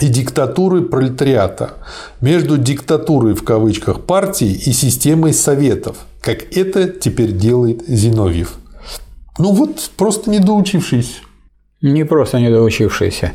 и 0.00 0.08
диктатурой 0.08 0.82
пролетариата, 0.82 1.74
между 2.20 2.56
диктатурой 2.58 3.34
в 3.34 3.44
кавычках 3.44 4.02
партии 4.02 4.50
и 4.52 4.72
системой 4.72 5.32
советов, 5.32 5.96
как 6.20 6.56
это 6.56 6.88
теперь 6.88 7.32
делает 7.32 7.86
Зиновьев. 7.86 8.54
Ну 9.38 9.52
вот, 9.52 9.90
просто 9.96 10.30
недоучившийся. 10.30 11.22
Не 11.82 12.04
просто 12.04 12.40
недоучившийся. 12.40 13.32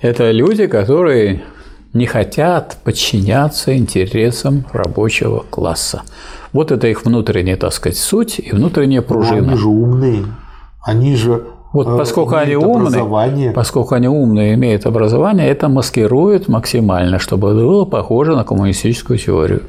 Это 0.00 0.30
люди, 0.30 0.66
которые 0.66 1.42
не 1.92 2.06
хотят 2.06 2.78
подчиняться 2.84 3.76
интересам 3.76 4.64
рабочего 4.72 5.44
класса. 5.50 6.02
Вот 6.52 6.70
это 6.70 6.86
их 6.86 7.04
внутренняя, 7.04 7.56
так 7.56 7.72
сказать, 7.72 7.98
суть 7.98 8.38
и 8.38 8.52
внутренняя 8.52 9.02
пружина. 9.02 9.42
Но 9.42 9.48
они 9.48 9.56
же 9.56 9.68
умные. 9.68 10.24
Они 10.82 11.16
же 11.16 11.44
вот 11.72 11.86
э, 11.86 11.96
поскольку 11.96 12.34
они 12.34 12.56
умные, 12.56 13.52
поскольку 13.52 13.94
они 13.94 14.08
умные, 14.08 14.54
имеют 14.54 14.86
образование, 14.86 15.48
это 15.48 15.68
маскирует 15.68 16.48
максимально, 16.48 17.18
чтобы 17.18 17.54
было 17.54 17.84
похоже 17.84 18.34
на 18.34 18.44
коммунистическую 18.44 19.18
теорию. 19.18 19.62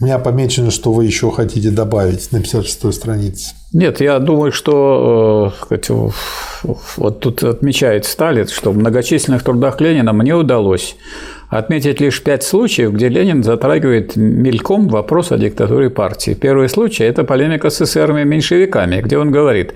У 0.00 0.04
меня 0.04 0.18
помечено, 0.18 0.70
что 0.70 0.92
вы 0.92 1.04
еще 1.04 1.30
хотите 1.30 1.70
добавить 1.70 2.32
на 2.32 2.38
56-й 2.38 2.92
странице. 2.92 3.54
Нет, 3.74 4.00
я 4.00 4.18
думаю, 4.18 4.50
что 4.50 5.52
э, 5.70 6.10
вот 6.96 7.20
тут 7.20 7.42
отмечает 7.42 8.06
Сталин, 8.06 8.46
что 8.48 8.70
в 8.70 8.78
многочисленных 8.78 9.42
трудах 9.42 9.80
Ленина 9.80 10.14
мне 10.14 10.34
удалось 10.34 10.96
отметить 11.50 12.00
лишь 12.00 12.22
пять 12.22 12.44
случаев, 12.44 12.92
где 12.92 13.08
Ленин 13.08 13.42
затрагивает 13.42 14.14
мельком 14.16 14.88
вопрос 14.88 15.32
о 15.32 15.36
диктатуре 15.36 15.90
партии. 15.90 16.34
Первый 16.34 16.68
случай– 16.68 17.04
это 17.04 17.24
полемика 17.24 17.70
с 17.70 17.82
эсерами 17.82 18.22
меньшевиками, 18.22 19.00
где 19.02 19.18
он 19.18 19.32
говорит, 19.32 19.74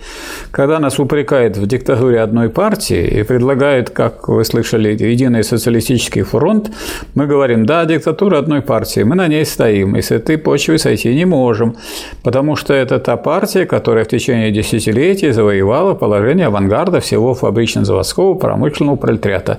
когда 0.52 0.78
нас 0.78 1.00
упрекают 1.00 1.56
в 1.56 1.66
диктатуре 1.66 2.20
одной 2.20 2.48
партии 2.48 3.20
и 3.20 3.22
предлагают, 3.24 3.90
как 3.90 4.28
вы 4.28 4.44
слышали, 4.44 4.90
единый 4.90 5.42
социалистический 5.42 6.22
фронт, 6.22 6.70
мы 7.14 7.26
говорим, 7.26 7.66
да, 7.66 7.84
диктатура 7.84 8.38
одной 8.38 8.62
партии, 8.62 9.00
мы 9.00 9.16
на 9.16 9.26
ней 9.26 9.44
стоим, 9.44 9.96
и 9.96 10.02
с 10.02 10.12
этой 10.12 10.38
почвы 10.38 10.78
сойти 10.78 11.12
не 11.12 11.24
можем, 11.24 11.76
потому 12.22 12.54
что 12.54 12.72
это 12.72 13.00
та 13.00 13.16
партия, 13.16 13.66
которая 13.66 14.04
в 14.04 14.08
течение 14.08 14.52
десятилетий 14.52 15.32
завоевала 15.32 15.94
положение 15.94 16.46
авангарда 16.46 17.00
всего 17.00 17.34
фабрично-заводского 17.34 18.34
промышленного 18.34 18.94
пролетариата. 18.96 19.58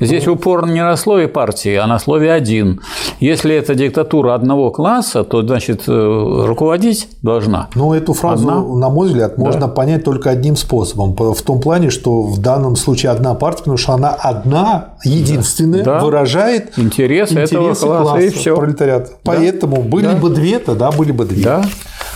Здесь 0.00 0.26
упор 0.26 0.66
не 0.66 0.82
на 0.82 0.96
слове 0.96 1.28
партии, 1.28 1.51
партии, 1.52 1.74
а 1.74 1.86
на 1.86 1.98
слове 1.98 2.32
«один». 2.32 2.80
Если 3.20 3.54
это 3.54 3.74
диктатура 3.74 4.34
одного 4.34 4.70
класса, 4.70 5.22
то, 5.24 5.42
значит, 5.42 5.84
э, 5.86 6.44
руководить 6.46 7.08
должна. 7.22 7.68
Ну, 7.74 7.92
эту 7.92 8.14
фразу, 8.14 8.48
одна. 8.48 8.62
на 8.62 8.88
мой 8.88 9.08
взгляд, 9.08 9.38
можно 9.38 9.62
да. 9.62 9.68
понять 9.68 10.04
только 10.04 10.30
одним 10.30 10.56
способом. 10.56 11.14
В 11.14 11.42
том 11.42 11.60
плане, 11.60 11.90
что 11.90 12.22
в 12.22 12.38
данном 12.38 12.76
случае 12.76 13.12
одна 13.12 13.34
партия, 13.34 13.58
потому 13.58 13.76
что 13.76 13.92
она 13.92 14.10
одна, 14.10 14.94
единственная, 15.04 15.84
да. 15.84 16.00
выражает 16.00 16.78
интересы, 16.78 17.34
интересы 17.34 17.54
этого 17.54 17.74
класса, 17.74 17.86
класса 17.86 18.20
и 18.20 18.30
все. 18.30 18.56
пролетариата. 18.56 19.10
Да. 19.10 19.16
Поэтому 19.24 19.82
были 19.82 20.06
да. 20.06 20.16
бы 20.16 20.30
две, 20.30 20.58
тогда 20.58 20.90
были 20.90 21.12
бы 21.12 21.24
две. 21.24 21.44
Да. 21.44 21.62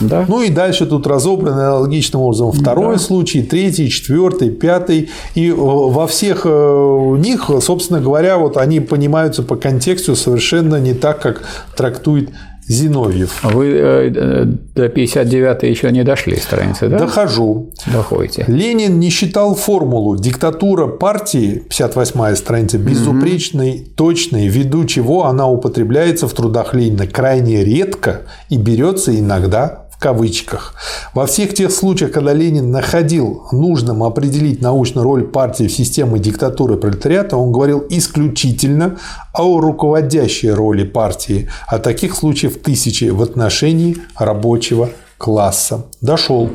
Да. 0.01 0.25
Ну 0.29 0.43
и 0.43 0.51
дальше 0.51 0.87
тут 0.87 1.07
разобраны 1.07 1.61
аналогичным 1.61 2.23
образом 2.23 2.53
второй 2.53 2.97
да. 2.97 3.01
случай, 3.01 3.43
третий, 3.43 3.89
четвертый, 3.91 4.51
пятый. 4.51 5.11
И 5.35 5.51
э, 5.51 5.55
во 5.55 6.07
всех 6.07 6.43
э, 6.45 7.15
них, 7.19 7.51
собственно 7.61 8.01
говоря, 8.01 8.39
вот 8.39 8.57
они 8.57 8.81
понимаются 8.81 9.43
по 9.43 9.57
контексту 9.57 10.17
совершенно 10.17 10.77
не 10.77 10.95
так, 10.95 11.21
как 11.21 11.43
трактует 11.77 12.31
Зиновьев. 12.69 13.45
Вы 13.45 13.75
э, 13.77 14.45
до 14.75 14.89
59 14.89 15.63
еще 15.63 15.93
не 15.93 16.03
дошли 16.03 16.37
страницы, 16.37 16.89
да? 16.89 16.99
Дохожу. 16.99 17.71
Доходите. 17.87 18.45
Ленин 18.49 18.99
не 18.99 19.11
считал 19.11 19.55
формулу 19.55 20.17
«диктатура 20.17 20.89
партии» 20.89 21.63
58 21.69 22.35
страница 22.35 22.79
безупречной, 22.79 23.71
угу. 23.71 23.91
точной, 23.95 24.49
ввиду 24.49 24.85
чего 24.85 25.27
она 25.27 25.49
употребляется 25.49 26.27
в 26.27 26.33
трудах 26.33 26.75
Ленина 26.75 27.07
крайне 27.07 27.65
редко 27.65 28.23
и 28.49 28.57
берется 28.57 29.17
иногда 29.17 29.86
в 29.97 30.03
кавычках. 30.03 30.75
Во 31.15 31.27
всех 31.27 31.55
тех 31.55 31.71
случаях, 31.71 32.13
когда 32.13 32.33
Ленин 32.35 32.71
находил 32.71 33.45
нужным 33.51 34.03
определить 34.03 34.61
научную 34.61 35.05
роль 35.05 35.25
партии 35.25 35.69
в 35.69 35.73
системе 35.73 36.19
диктатуры 36.19 36.77
пролетариата, 36.77 37.37
он 37.37 37.53
говорил 37.53 37.85
исключительно 37.89 38.99
о 39.33 39.61
руководящей 39.61 40.51
роли 40.51 40.85
партии, 40.85 41.49
а 41.67 41.79
таких 41.79 42.15
случаев 42.15 42.61
тысячи 42.61 43.07
в 43.07 43.23
отношении 43.23 43.97
рабочего 44.19 44.91
класса. 45.19 45.87
Дошел 46.01 46.51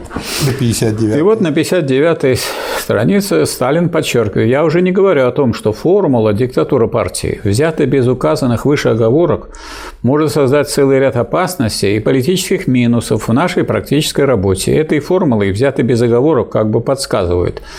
до 0.45 0.53
59. 0.53 1.17
И 1.17 1.21
вот 1.21 1.41
на 1.41 1.51
59 1.51 2.39
странице 2.79 3.45
Сталин 3.45 3.89
подчеркивает, 3.89 4.49
я 4.49 4.63
уже 4.63 4.81
не 4.81 4.91
говорю 4.91 5.27
о 5.27 5.31
том, 5.31 5.53
что 5.53 5.73
формула 5.73 6.33
диктатура 6.33 6.87
партии, 6.87 7.41
взятая 7.43 7.87
без 7.87 8.07
указанных 8.07 8.65
выше 8.65 8.89
оговорок, 8.89 9.49
может 10.03 10.31
создать 10.31 10.69
целый 10.69 10.99
ряд 10.99 11.15
опасностей 11.15 11.97
и 11.97 11.99
политических 11.99 12.67
минусов 12.67 13.27
в 13.27 13.33
нашей 13.33 13.63
практической 13.63 14.25
работе. 14.25 14.75
Этой 14.75 14.99
формулой, 14.99 15.51
взятой 15.51 15.83
без 15.83 16.01
оговорок, 16.01 16.49
как 16.49 16.69
бы 16.69 16.81
подсказывают– 16.81 17.61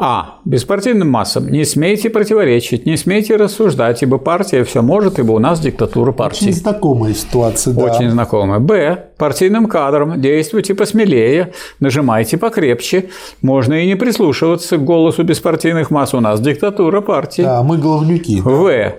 а. 0.00 0.40
Беспартийным 0.44 1.10
массам 1.10 1.48
не 1.48 1.64
смейте 1.64 2.08
противоречить, 2.10 2.86
не 2.86 2.96
смейте 2.96 3.36
рассуждать, 3.36 4.02
ибо 4.02 4.18
партия 4.18 4.64
все 4.64 4.80
может, 4.82 5.18
ибо 5.18 5.32
у 5.32 5.38
нас 5.38 5.60
диктатура 5.60 6.12
партии. 6.12 6.46
Очень 6.46 6.54
знакомая 6.54 7.14
ситуация, 7.14 7.74
да. 7.74 7.84
Очень 7.84 8.10
знакомая. 8.10 8.58
Б. 8.58 9.10
Партийным 9.18 9.66
кадрам 9.66 10.20
действуйте 10.20 10.74
посмелее, 10.74 11.52
нажимайте 11.80 12.38
покрепче. 12.38 13.10
Можно 13.42 13.74
и 13.74 13.86
не 13.86 13.94
прислушиваться 13.94 14.78
к 14.78 14.84
голосу 14.84 15.22
беспартийных 15.22 15.90
масс. 15.90 16.14
У 16.14 16.20
нас 16.20 16.40
диктатура 16.40 17.02
партии. 17.02 17.42
Да, 17.42 17.62
мы 17.62 17.76
головнюки. 17.76 18.40
Да. 18.40 18.50
В. 18.50 18.92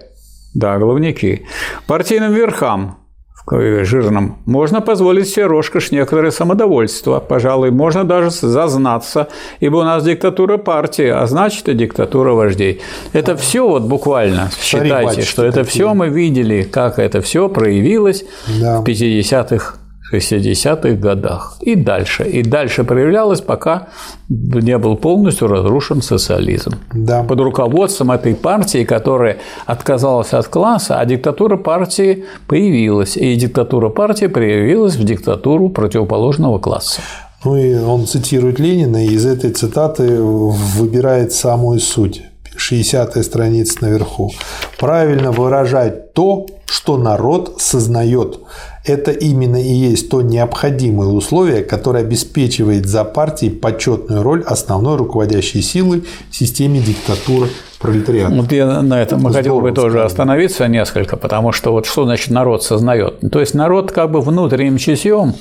Да, 0.54 0.78
головники. 0.78 1.46
Партийным 1.88 2.34
верхам 2.34 3.01
жирным, 3.50 4.38
можно 4.46 4.82
позволить 4.82 5.30
себе 5.30 5.46
роскошь 5.46 5.92
некоторое 5.92 6.32
самодовольство. 6.32 7.20
Пожалуй, 7.20 7.72
можно 7.72 8.04
даже 8.04 8.30
зазнаться, 8.30 9.28
ибо 9.60 9.78
у 9.78 9.84
нас 9.84 10.04
диктатура 10.04 10.58
партии, 10.58 11.08
а 11.08 11.26
значит 11.26 11.68
и 11.70 11.74
диктатура 11.74 12.34
вождей. 12.34 12.82
Это 13.14 13.36
все 13.36 13.68
вот 13.68 13.84
буквально, 13.84 14.50
считайте, 14.62 15.24
что 15.24 15.44
это 15.44 15.64
все 15.64 15.94
мы 15.94 16.10
видели, 16.10 16.64
как 16.64 17.00
это 17.00 17.22
все 17.22 17.50
проявилось 17.50 18.24
да. 18.60 18.82
в 18.82 18.84
50-х 18.84 19.81
60-х 20.12 20.92
годах 20.92 21.58
и 21.62 21.76
дальше. 21.76 22.24
И 22.24 22.44
дальше 22.44 22.84
проявлялось, 22.84 23.42
пока 23.42 23.88
не 24.30 24.78
был 24.78 24.98
полностью 24.98 25.48
разрушен 25.48 26.02
социализм. 26.02 26.72
Да. 26.94 27.24
Под 27.24 27.40
руководством 27.40 28.12
этой 28.12 28.36
партии, 28.36 28.84
которая 28.84 29.38
отказалась 29.66 30.34
от 30.34 30.48
класса, 30.48 31.00
а 31.00 31.06
диктатура 31.06 31.58
партии 31.58 32.26
появилась. 32.48 33.18
И 33.18 33.36
диктатура 33.36 33.90
партии 33.90 34.28
проявилась 34.28 34.96
в 34.96 35.04
диктатуру 35.04 35.70
противоположного 35.70 36.60
класса. 36.60 37.02
Ну 37.44 37.56
и 37.56 37.76
он 37.76 38.06
цитирует 38.06 38.60
Ленина, 38.60 39.04
и 39.04 39.10
из 39.10 39.26
этой 39.26 39.52
цитаты 39.52 40.22
выбирает 40.22 41.34
самую 41.34 41.80
суть. 41.80 42.24
60 42.56 43.24
страница 43.24 43.78
наверху. 43.82 44.32
Правильно 44.78 45.32
выражать 45.32 46.14
то, 46.14 46.48
что 46.66 46.98
народ 46.98 47.56
сознает. 47.60 48.40
Это 48.86 49.12
именно 49.12 49.62
и 49.62 49.72
есть 49.74 50.10
то 50.10 50.22
необходимое 50.22 51.10
условие, 51.10 51.64
которое 51.64 52.00
обеспечивает 52.00 52.86
за 52.86 53.04
партией 53.04 53.52
почетную 53.52 54.24
роль 54.24 54.42
основной 54.44 54.98
руководящей 54.98 55.62
силы 55.62 56.06
в 56.30 56.36
системе 56.36 56.80
диктатуры 56.80 57.50
пролетариата. 57.80 58.34
Вот 58.34 58.52
я 58.52 58.82
на 58.82 59.02
этом 59.02 59.20
Здорово 59.20 59.38
хотел 59.38 59.62
бы 59.62 59.72
тоже 59.74 60.04
остановиться 60.04 60.68
несколько, 60.68 61.18
потому 61.18 61.52
что 61.52 61.72
вот 61.72 61.86
что 61.86 62.06
значит 62.06 62.30
народ 62.30 62.64
сознает? 62.64 63.20
То 63.32 63.40
есть 63.40 63.54
народ 63.54 63.92
как 63.92 64.10
бы 64.10 64.22
внутренним 64.22 64.78
чутьем 64.78 65.36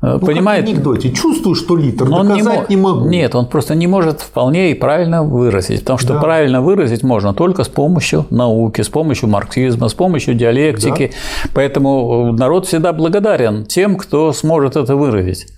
ну, 0.00 0.20
понимает. 0.20 0.64
Как 0.64 0.68
в 0.68 0.72
анекдоте. 0.74 1.10
Чувствую, 1.10 1.56
что 1.56 1.76
литр, 1.76 2.08
но 2.08 2.22
доказать 2.22 2.68
не, 2.68 2.76
не 2.76 2.82
могу. 2.82 3.08
Нет, 3.08 3.34
он 3.34 3.46
просто 3.46 3.74
не 3.74 3.86
может 3.86 4.20
вполне 4.20 4.70
и 4.70 4.74
правильно 4.74 5.24
выразить, 5.24 5.80
потому 5.80 5.98
что 5.98 6.14
да. 6.14 6.20
правильно 6.20 6.60
выразить 6.62 7.02
можно 7.02 7.34
только 7.34 7.64
с 7.64 7.68
помощью 7.68 8.26
науки, 8.30 8.82
с 8.82 8.88
помощью 8.88 9.28
марксизма, 9.28 9.88
с 9.88 9.94
помощью 9.94 10.34
диалектики. 10.34 11.10
Да. 11.12 11.50
Поэтому 11.54 12.32
народ 12.32 12.66
всегда 12.66 12.92
благодарен 12.92 13.64
тем, 13.64 13.96
кто 13.96 14.32
сможет 14.32 14.76
это 14.76 14.94
выразить. 14.94 15.48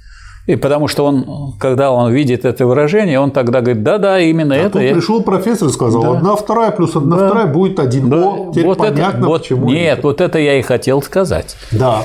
И 0.47 0.57
потому 0.57 0.89
что 0.89 1.05
он, 1.05 1.55
когда 1.61 1.93
он 1.93 2.11
видит 2.13 2.45
это 2.45 2.67
выражение, 2.67 3.21
он 3.21 3.31
тогда 3.31 3.61
говорит, 3.61 3.83
да-да, 3.83 4.19
именно 4.21 4.55
а 4.55 4.59
это. 4.59 4.71
Тут 4.73 4.83
я... 4.83 4.95
пришел 4.95 5.23
профессор 5.23 5.69
и 5.69 5.71
сказал, 5.71 6.03
да. 6.03 6.11
одна 6.13 6.35
вторая 6.35 6.71
плюс 6.71 6.97
одна 6.97 7.17
да. 7.19 7.27
вторая 7.27 7.47
будет 7.47 7.79
один. 7.79 8.09
Да. 8.09 8.17
О, 8.17 8.51
теперь 8.51 8.67
вот 8.67 8.79
понятно, 8.79 9.19
это, 9.19 9.27
вот, 9.27 9.43
почему. 9.43 9.69
Нет, 9.69 9.99
это. 9.99 10.07
вот 10.09 10.21
это 10.21 10.39
я 10.39 10.59
и 10.59 10.63
хотел 10.63 11.03
сказать. 11.03 11.57
Да. 11.71 12.05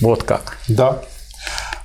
Вот 0.00 0.24
как. 0.24 0.58
Да. 0.68 0.98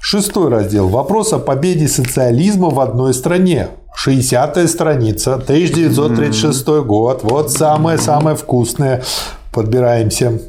Шестой 0.08 0.50
раздел. 0.50 0.88
Вопрос 0.88 1.34
о 1.34 1.40
победе 1.40 1.88
социализма 1.88 2.70
в 2.70 2.80
одной 2.80 3.12
стране. 3.12 3.70
60-я 4.06 4.68
страница, 4.68 5.34
1936 5.34 6.68
год. 6.86 7.22
Вот 7.24 7.52
самое-самое 7.52 8.38
вкусное. 8.38 9.04
Подбираемся 9.52 10.40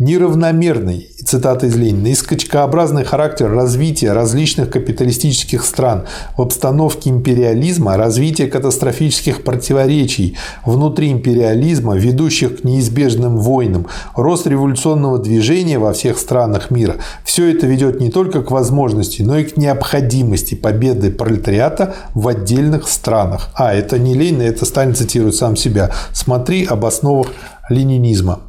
неравномерный, 0.00 1.10
цитата 1.24 1.66
из 1.66 1.76
Ленина, 1.76 2.08
и 2.08 2.14
скачкообразный 2.14 3.04
характер 3.04 3.50
развития 3.50 4.12
различных 4.12 4.70
капиталистических 4.70 5.62
стран 5.62 6.06
в 6.36 6.42
обстановке 6.42 7.10
империализма, 7.10 7.98
развитие 7.98 8.48
катастрофических 8.48 9.44
противоречий 9.44 10.38
внутри 10.64 11.12
империализма, 11.12 11.96
ведущих 11.96 12.62
к 12.62 12.64
неизбежным 12.64 13.36
войнам, 13.36 13.86
рост 14.16 14.46
революционного 14.46 15.18
движения 15.18 15.78
во 15.78 15.92
всех 15.92 16.18
странах 16.18 16.70
мира– 16.70 16.96
все 17.30 17.52
это 17.52 17.66
ведет 17.66 18.00
не 18.00 18.10
только 18.10 18.42
к 18.42 18.50
возможности, 18.50 19.22
но 19.22 19.38
и 19.38 19.44
к 19.44 19.56
необходимости 19.56 20.54
победы 20.54 21.10
пролетариата 21.10 21.94
в 22.14 22.26
отдельных 22.26 22.88
странах. 22.88 23.50
А, 23.54 23.74
это 23.74 23.98
не 23.98 24.14
Ленин, 24.14 24.42
это 24.42 24.64
Сталин 24.64 24.94
цитирует 24.94 25.36
сам 25.36 25.56
себя. 25.56 25.90
Смотри 26.12 26.64
об 26.64 26.84
основах 26.84 27.28
ленинизма. 27.70 28.40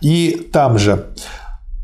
И 0.00 0.48
там 0.52 0.78
же 0.78 1.06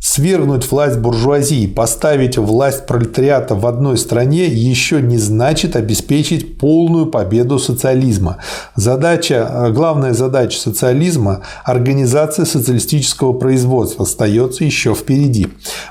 Свергнуть 0.04 0.68
власть 0.68 0.98
буржуазии, 0.98 1.68
поставить 1.68 2.36
власть 2.36 2.86
пролетариата 2.86 3.54
в 3.54 3.64
одной 3.68 3.96
стране 3.96 4.46
еще 4.46 5.00
не 5.00 5.16
значит 5.16 5.76
обеспечить 5.76 6.58
полную 6.58 7.06
победу 7.06 7.60
социализма. 7.60 8.38
Задача, 8.74 9.70
главная 9.72 10.12
задача 10.12 10.58
социализма– 10.58 11.42
организация 11.64 12.44
социалистического 12.46 13.32
производства 13.32 14.02
остается 14.02 14.64
еще 14.64 14.92
впереди. 14.92 15.46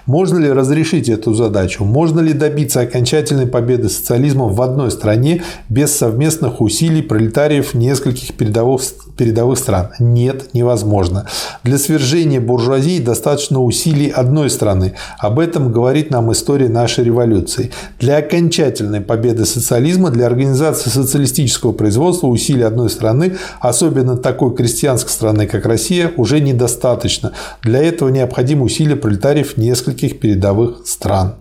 Можно 0.05 0.39
ли 0.39 0.51
разрешить 0.51 1.07
эту 1.07 1.33
задачу? 1.33 1.85
Можно 1.85 2.19
ли 2.19 2.33
добиться 2.33 2.81
окончательной 2.81 3.47
победы 3.47 3.87
социализма 3.87 4.49
в 4.49 4.61
одной 4.61 4.91
стране 4.91 5.41
без 5.69 5.95
совместных 5.95 6.59
усилий 6.59 7.01
пролетариев 7.01 7.73
нескольких 7.73 8.33
передовых, 8.33 8.81
передовых 9.21 9.59
стран? 9.59 9.89
Нет, 9.99 10.55
невозможно. 10.55 11.27
Для 11.63 11.77
свержения 11.77 12.41
буржуазии 12.41 12.99
достаточно 12.99 13.61
усилий 13.61 14.09
одной 14.09 14.49
страны. 14.49 14.95
Об 15.19 15.37
этом 15.37 15.71
говорит 15.71 16.09
нам 16.09 16.31
история 16.31 16.69
нашей 16.69 17.03
революции. 17.03 17.69
Для 17.99 18.17
окончательной 18.17 18.99
победы 18.99 19.45
социализма, 19.45 20.09
для 20.09 20.25
организации 20.25 20.89
социалистического 20.89 21.71
производства 21.71 22.25
усилий 22.25 22.63
одной 22.63 22.89
страны, 22.89 23.37
особенно 23.59 24.17
такой 24.17 24.55
крестьянской 24.55 25.11
страны, 25.11 25.45
как 25.45 25.67
Россия, 25.67 26.11
уже 26.17 26.39
недостаточно. 26.39 27.31
Для 27.61 27.83
этого 27.83 28.09
необходимы 28.09 28.63
усилия 28.63 28.95
пролетариев 28.95 29.55
нескольких 29.55 30.19
передовых 30.19 30.87
стран. 30.87 31.35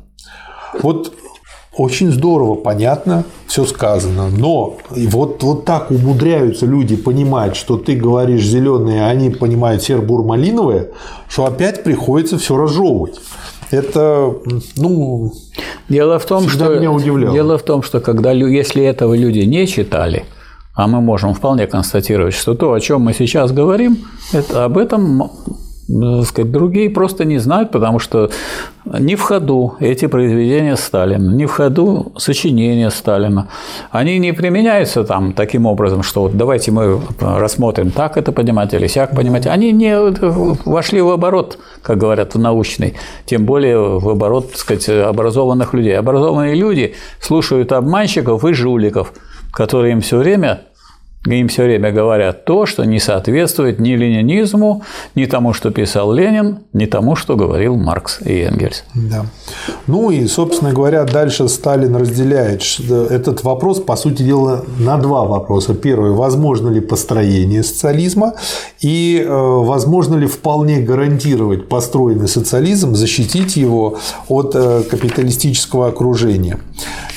Вот 0.82 1.14
очень 1.80 2.10
здорово, 2.10 2.56
понятно, 2.56 3.24
все 3.46 3.64
сказано. 3.64 4.28
Но 4.28 4.76
вот, 4.90 5.42
вот 5.42 5.64
так 5.64 5.90
умудряются 5.90 6.66
люди 6.66 6.94
понимать, 6.94 7.56
что 7.56 7.78
ты 7.78 7.96
говоришь 7.96 8.44
зеленые, 8.44 9.06
а 9.06 9.08
они 9.08 9.30
понимают 9.30 9.82
серо-бур-малиновые, 9.82 10.90
что 11.28 11.46
опять 11.46 11.82
приходится 11.82 12.36
все 12.36 12.56
разжевывать. 12.56 13.18
Это, 13.70 14.34
ну, 14.76 15.32
дело 15.88 16.18
в 16.18 16.26
том, 16.26 16.48
что 16.48 16.74
меня 16.74 16.92
удивляло. 16.92 17.32
Дело 17.32 17.56
в 17.56 17.62
том, 17.62 17.82
что 17.82 18.00
когда 18.00 18.32
если 18.32 18.84
этого 18.84 19.14
люди 19.14 19.40
не 19.40 19.66
читали, 19.66 20.24
а 20.74 20.86
мы 20.86 21.00
можем 21.00 21.32
вполне 21.32 21.66
констатировать, 21.66 22.34
что 22.34 22.54
то, 22.54 22.74
о 22.74 22.80
чем 22.80 23.02
мы 23.02 23.14
сейчас 23.14 23.52
говорим, 23.52 23.98
это 24.32 24.64
об 24.64 24.76
этом 24.76 25.30
сказать, 26.24 26.50
другие 26.50 26.90
просто 26.90 27.24
не 27.24 27.38
знают, 27.38 27.70
потому 27.70 27.98
что 27.98 28.30
не 28.84 29.16
в 29.16 29.20
ходу 29.22 29.74
эти 29.80 30.06
произведения 30.06 30.76
Сталина, 30.76 31.30
не 31.30 31.46
в 31.46 31.52
ходу 31.52 32.12
сочинения 32.16 32.90
Сталина. 32.90 33.48
Они 33.90 34.18
не 34.18 34.32
применяются 34.32 35.04
там 35.04 35.32
таким 35.32 35.66
образом, 35.66 36.02
что 36.02 36.22
вот 36.22 36.36
давайте 36.36 36.70
мы 36.70 37.00
рассмотрим, 37.20 37.90
так 37.90 38.16
это 38.16 38.32
понимать 38.32 38.74
или 38.74 38.86
сяк 38.86 39.14
понимать. 39.14 39.46
Они 39.46 39.72
не 39.72 39.96
вошли 40.64 41.00
в 41.00 41.10
оборот, 41.10 41.58
как 41.82 41.98
говорят, 41.98 42.34
в 42.34 42.38
научный, 42.38 42.94
тем 43.26 43.44
более 43.44 43.98
в 43.98 44.08
оборот, 44.08 44.50
так 44.50 44.58
сказать, 44.58 44.88
образованных 44.88 45.74
людей. 45.74 45.98
Образованные 45.98 46.54
люди 46.54 46.94
слушают 47.20 47.72
обманщиков 47.72 48.44
и 48.44 48.52
жуликов, 48.52 49.12
которые 49.52 49.92
им 49.92 50.00
все 50.00 50.18
время 50.18 50.62
им 51.26 51.48
все 51.48 51.64
время 51.64 51.92
говорят 51.92 52.46
то, 52.46 52.64
что 52.64 52.84
не 52.84 52.98
соответствует 52.98 53.78
ни 53.78 53.90
ленинизму, 53.90 54.82
ни 55.14 55.26
тому, 55.26 55.52
что 55.52 55.70
писал 55.70 56.12
Ленин, 56.12 56.60
ни 56.72 56.86
тому, 56.86 57.14
что 57.14 57.36
говорил 57.36 57.76
Маркс 57.76 58.20
и 58.22 58.40
Энгельс. 58.40 58.84
Да. 58.94 59.26
Ну 59.86 60.10
и, 60.10 60.26
собственно 60.26 60.72
говоря, 60.72 61.04
дальше 61.04 61.46
Сталин 61.48 61.94
разделяет 61.94 62.62
этот 62.88 63.44
вопрос, 63.44 63.80
по 63.80 63.96
сути 63.96 64.22
дела, 64.22 64.64
на 64.78 64.96
два 64.96 65.24
вопроса. 65.24 65.74
Первый– 65.74 66.10
возможно 66.12 66.70
ли 66.70 66.80
построение 66.80 67.62
социализма? 67.62 68.34
И 68.80 69.22
э, 69.22 69.28
возможно 69.28 70.16
ли 70.16 70.26
вполне 70.26 70.80
гарантировать 70.80 71.68
построенный 71.68 72.28
социализм, 72.28 72.94
защитить 72.94 73.56
его 73.56 73.98
от 74.28 74.52
э, 74.54 74.82
капиталистического 74.90 75.88
окружения? 75.88 76.58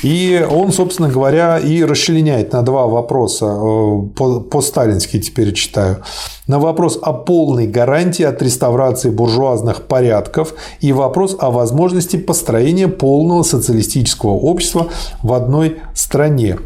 И 0.02 0.46
он, 0.50 0.72
собственно 0.72 1.08
говоря, 1.08 1.58
и 1.58 1.82
расчленяет 1.82 2.52
на 2.52 2.60
два 2.60 2.86
вопроса 2.86 3.46
э, 3.46 3.93
по-сталински 4.02 5.20
теперь 5.20 5.52
читаю, 5.52 6.02
на 6.46 6.58
вопрос 6.58 6.98
о 7.00 7.12
полной 7.12 7.66
гарантии 7.66 8.24
от 8.24 8.42
реставрации 8.42 9.10
буржуазных 9.10 9.82
порядков 9.82 10.54
и 10.80 10.92
вопрос 10.92 11.36
о 11.38 11.50
возможности 11.50 12.16
построения 12.16 12.88
полного 12.88 13.42
социалистического 13.42 14.32
общества 14.32 14.88
в 15.22 15.32
одной 15.32 15.78
стране. 15.94 16.58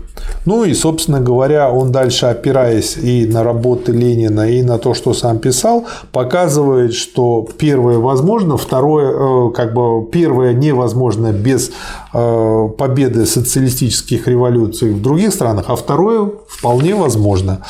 Ну 0.45 0.65
и, 0.65 0.75
собственно 0.75 1.21
говоря, 1.21 1.71
он 1.71 1.93
дальше, 1.93 2.27
опираясь 2.27 2.97
и 2.97 3.27
на 3.27 3.43
работы 3.43 3.93
Ленина, 3.93 4.49
и 4.49 4.63
на 4.63 4.79
то, 4.79 4.95
что 4.95 5.15
сам 5.15 5.39
писал, 5.39 5.87
показывает, 6.13 6.95
что 6.95 7.47
первое 7.59 7.99
возможно, 7.99 8.57
второе, 8.57 9.13
э, 9.13 9.53
как 9.53 9.75
бы 9.75 10.07
первое 10.11 10.53
невозможно 10.53 11.33
без 11.33 11.71
э, 12.15 12.69
победы 12.79 13.27
социалистических 13.27 14.27
революций 14.27 14.93
в 14.93 15.03
других 15.03 15.33
странах, 15.33 15.67
а 15.69 15.77
второе 15.77 16.31
вполне 16.49 16.95
возможно. 16.95 17.61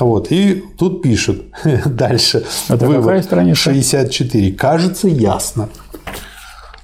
Вот. 0.00 0.32
И 0.32 0.64
тут 0.78 1.02
пишут 1.02 1.42
дальше. 1.86 2.44
Это 2.68 2.86
вывод 2.86 3.04
какая 3.04 3.22
страница? 3.22 3.60
64. 3.60 4.52
Кажется 4.52 5.08
ясно. 5.08 5.68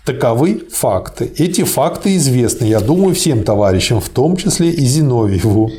Таковы 0.09 0.63
факты. 0.73 1.31
Эти 1.37 1.65
факты 1.65 2.17
известны, 2.17 2.65
я 2.65 2.81
думаю, 2.81 3.15
всем 3.15 3.45
товарищам, 3.45 4.01
в 4.01 4.09
том 4.09 4.39
числе 4.39 4.71
и 4.71 4.87
Зиновьеву. 4.87 5.71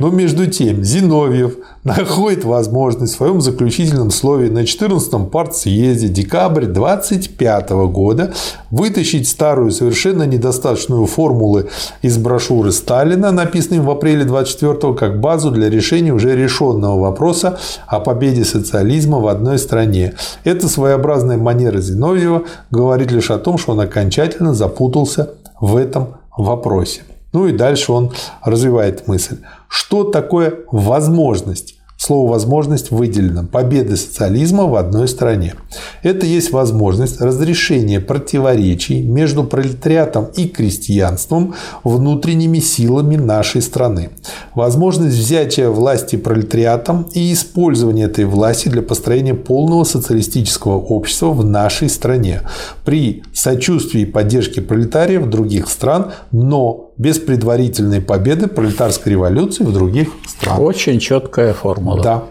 Но 0.00 0.10
между 0.10 0.46
тем 0.46 0.82
Зиновьев 0.82 1.54
находит 1.84 2.44
возможность 2.44 3.14
в 3.14 3.16
своем 3.16 3.40
заключительном 3.40 4.10
слове 4.10 4.50
на 4.50 4.64
14-м 4.64 5.26
партсъезде 5.26 6.08
декабрь 6.08 6.66
25 6.66 7.70
года 7.70 8.34
вытащить 8.70 9.28
старую 9.28 9.70
совершенно 9.70 10.24
недостаточную 10.24 11.06
формулы 11.06 11.68
из 12.02 12.18
брошюры 12.18 12.72
Сталина, 12.72 13.30
написанной 13.30 13.80
в 13.80 13.90
апреле 13.90 14.24
24 14.24 14.94
как 14.94 15.20
базу 15.20 15.52
для 15.52 15.70
решения 15.70 16.12
уже 16.12 16.34
решенного 16.34 16.98
вопроса 16.98 17.58
о 17.86 18.00
победе 18.00 18.44
социализма 18.44 19.20
в 19.20 19.28
одной 19.28 19.58
стране. 19.58 20.14
Это 20.42 20.68
своеобразная 20.68 21.36
манера 21.36 21.80
Зиновьева 21.80 22.42
говорит 22.72 23.12
лишь 23.12 23.30
о 23.30 23.38
том, 23.38 23.58
что 23.58 23.72
он 23.72 23.80
окончательно 23.80 24.54
запутался 24.54 25.30
в 25.60 25.76
этом 25.76 26.16
вопросе. 26.36 27.02
Ну 27.34 27.48
и 27.48 27.52
дальше 27.52 27.92
он 27.92 28.12
развивает 28.42 29.06
мысль. 29.08 29.38
Что 29.68 30.04
такое 30.04 30.54
возможность? 30.70 31.74
Слово 31.96 32.32
«возможность» 32.32 32.90
выделено. 32.90 33.44
Победы 33.44 33.96
социализма 33.96 34.66
в 34.66 34.74
одной 34.74 35.08
стране. 35.08 35.54
Это 36.02 36.26
есть 36.26 36.52
возможность 36.52 37.20
разрешения 37.20 37.98
противоречий 37.98 39.00
между 39.00 39.42
пролетариатом 39.42 40.26
и 40.36 40.46
крестьянством 40.46 41.54
внутренними 41.82 42.58
силами 42.58 43.16
нашей 43.16 43.62
страны. 43.62 44.10
Возможность 44.54 45.16
взятия 45.16 45.70
власти 45.70 46.16
пролетариатом 46.16 47.06
и 47.14 47.32
использования 47.32 48.04
этой 48.04 48.26
власти 48.26 48.68
для 48.68 48.82
построения 48.82 49.34
полного 49.34 49.84
социалистического 49.84 50.76
общества 50.76 51.30
в 51.30 51.44
нашей 51.44 51.88
стране 51.88 52.42
при 52.84 53.22
сочувствии 53.32 54.02
и 54.02 54.06
поддержке 54.06 54.60
пролетариев 54.60 55.30
других 55.30 55.70
стран, 55.70 56.12
но 56.32 56.83
без 56.96 57.18
предварительной 57.18 58.00
победы 58.00 58.46
пролетарской 58.46 59.12
революции 59.12 59.64
в 59.64 59.72
других 59.72 60.08
странах. 60.26 60.60
Очень 60.60 61.00
четкая 61.00 61.52
формула. 61.52 62.02
Да. 62.02 62.24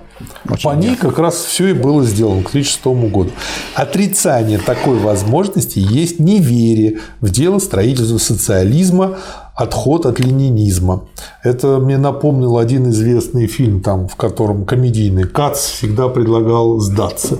Очень 0.49 0.69
По 0.69 0.75
ней 0.75 0.95
как 0.95 1.17
раз 1.19 1.35
все 1.35 1.67
и 1.69 1.73
было 1.73 2.03
сделано 2.03 2.43
к 2.43 2.49
1936 2.49 3.11
году. 3.11 3.31
Отрицание 3.73 4.57
такой 4.57 4.97
возможности 4.97 5.79
есть 5.79 6.19
неверие 6.19 6.99
в 7.19 7.29
дело 7.29 7.59
строительства 7.59 8.17
социализма, 8.19 9.17
отход 9.55 10.05
от 10.05 10.19
ленинизма. 10.19 11.05
Это 11.43 11.79
мне 11.79 11.97
напомнил 11.97 12.57
один 12.57 12.89
известный 12.89 13.47
фильм, 13.47 13.81
там, 13.81 14.07
в 14.07 14.15
котором 14.15 14.65
комедийный 14.65 15.23
Кац 15.25 15.59
всегда 15.59 16.09
предлагал 16.09 16.79
сдаться. 16.79 17.39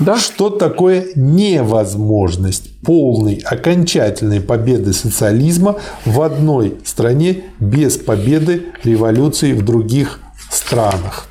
Да? 0.00 0.16
Что 0.16 0.50
такое 0.50 1.06
невозможность 1.14 2.80
полной 2.80 3.42
окончательной 3.44 4.40
победы 4.40 4.92
социализма 4.92 5.76
в 6.06 6.22
одной 6.22 6.78
стране 6.84 7.44
без 7.58 7.98
победы 7.98 8.66
революции 8.82 9.52
в 9.52 9.64
других 9.64 10.20
странах? 10.50 11.29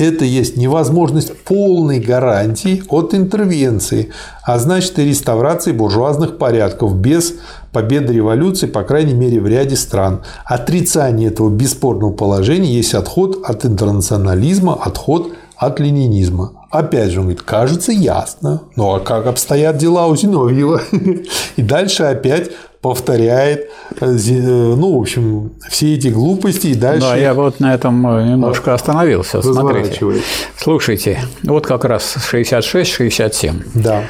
Это 0.00 0.24
есть 0.24 0.56
невозможность 0.56 1.36
полной 1.40 2.00
гарантии 2.00 2.82
от 2.88 3.12
интервенции, 3.12 4.08
а 4.42 4.58
значит 4.58 4.98
и 4.98 5.04
реставрации 5.04 5.72
буржуазных 5.72 6.38
порядков 6.38 6.96
без 6.96 7.34
победы 7.70 8.14
революции, 8.14 8.66
по 8.66 8.82
крайней 8.82 9.12
мере, 9.12 9.42
в 9.42 9.46
ряде 9.46 9.76
стран. 9.76 10.22
Отрицание 10.46 11.28
этого 11.28 11.50
бесспорного 11.50 12.12
положения 12.12 12.72
есть 12.72 12.94
отход 12.94 13.42
от 13.44 13.66
интернационализма, 13.66 14.72
отход 14.72 15.32
от 15.54 15.78
ленинизма. 15.78 16.52
Опять 16.70 17.10
же, 17.10 17.18
он 17.18 17.26
говорит, 17.26 17.42
кажется 17.42 17.92
ясно. 17.92 18.62
Ну 18.76 18.94
а 18.94 19.00
как 19.00 19.26
обстоят 19.26 19.76
дела 19.76 20.06
у 20.06 20.16
Зиновьева? 20.16 20.80
И 21.56 21.62
дальше 21.62 22.04
опять 22.04 22.52
повторяет, 22.80 23.70
э, 24.00 24.06
э, 24.06 24.40
ну, 24.42 24.96
в 24.96 25.00
общем, 25.00 25.52
все 25.68 25.94
эти 25.94 26.08
глупости 26.08 26.68
и 26.68 26.74
дальше. 26.74 27.08
Да, 27.08 27.16
я 27.16 27.34
вот 27.34 27.60
на 27.60 27.74
этом 27.74 28.06
э, 28.06 28.28
немножко 28.30 28.74
остановился. 28.74 29.42
Смотрите. 29.42 30.22
Слушайте, 30.56 31.20
вот 31.42 31.66
как 31.66 31.84
раз 31.84 32.16
66-67. 32.32 33.52
Да. 33.74 34.04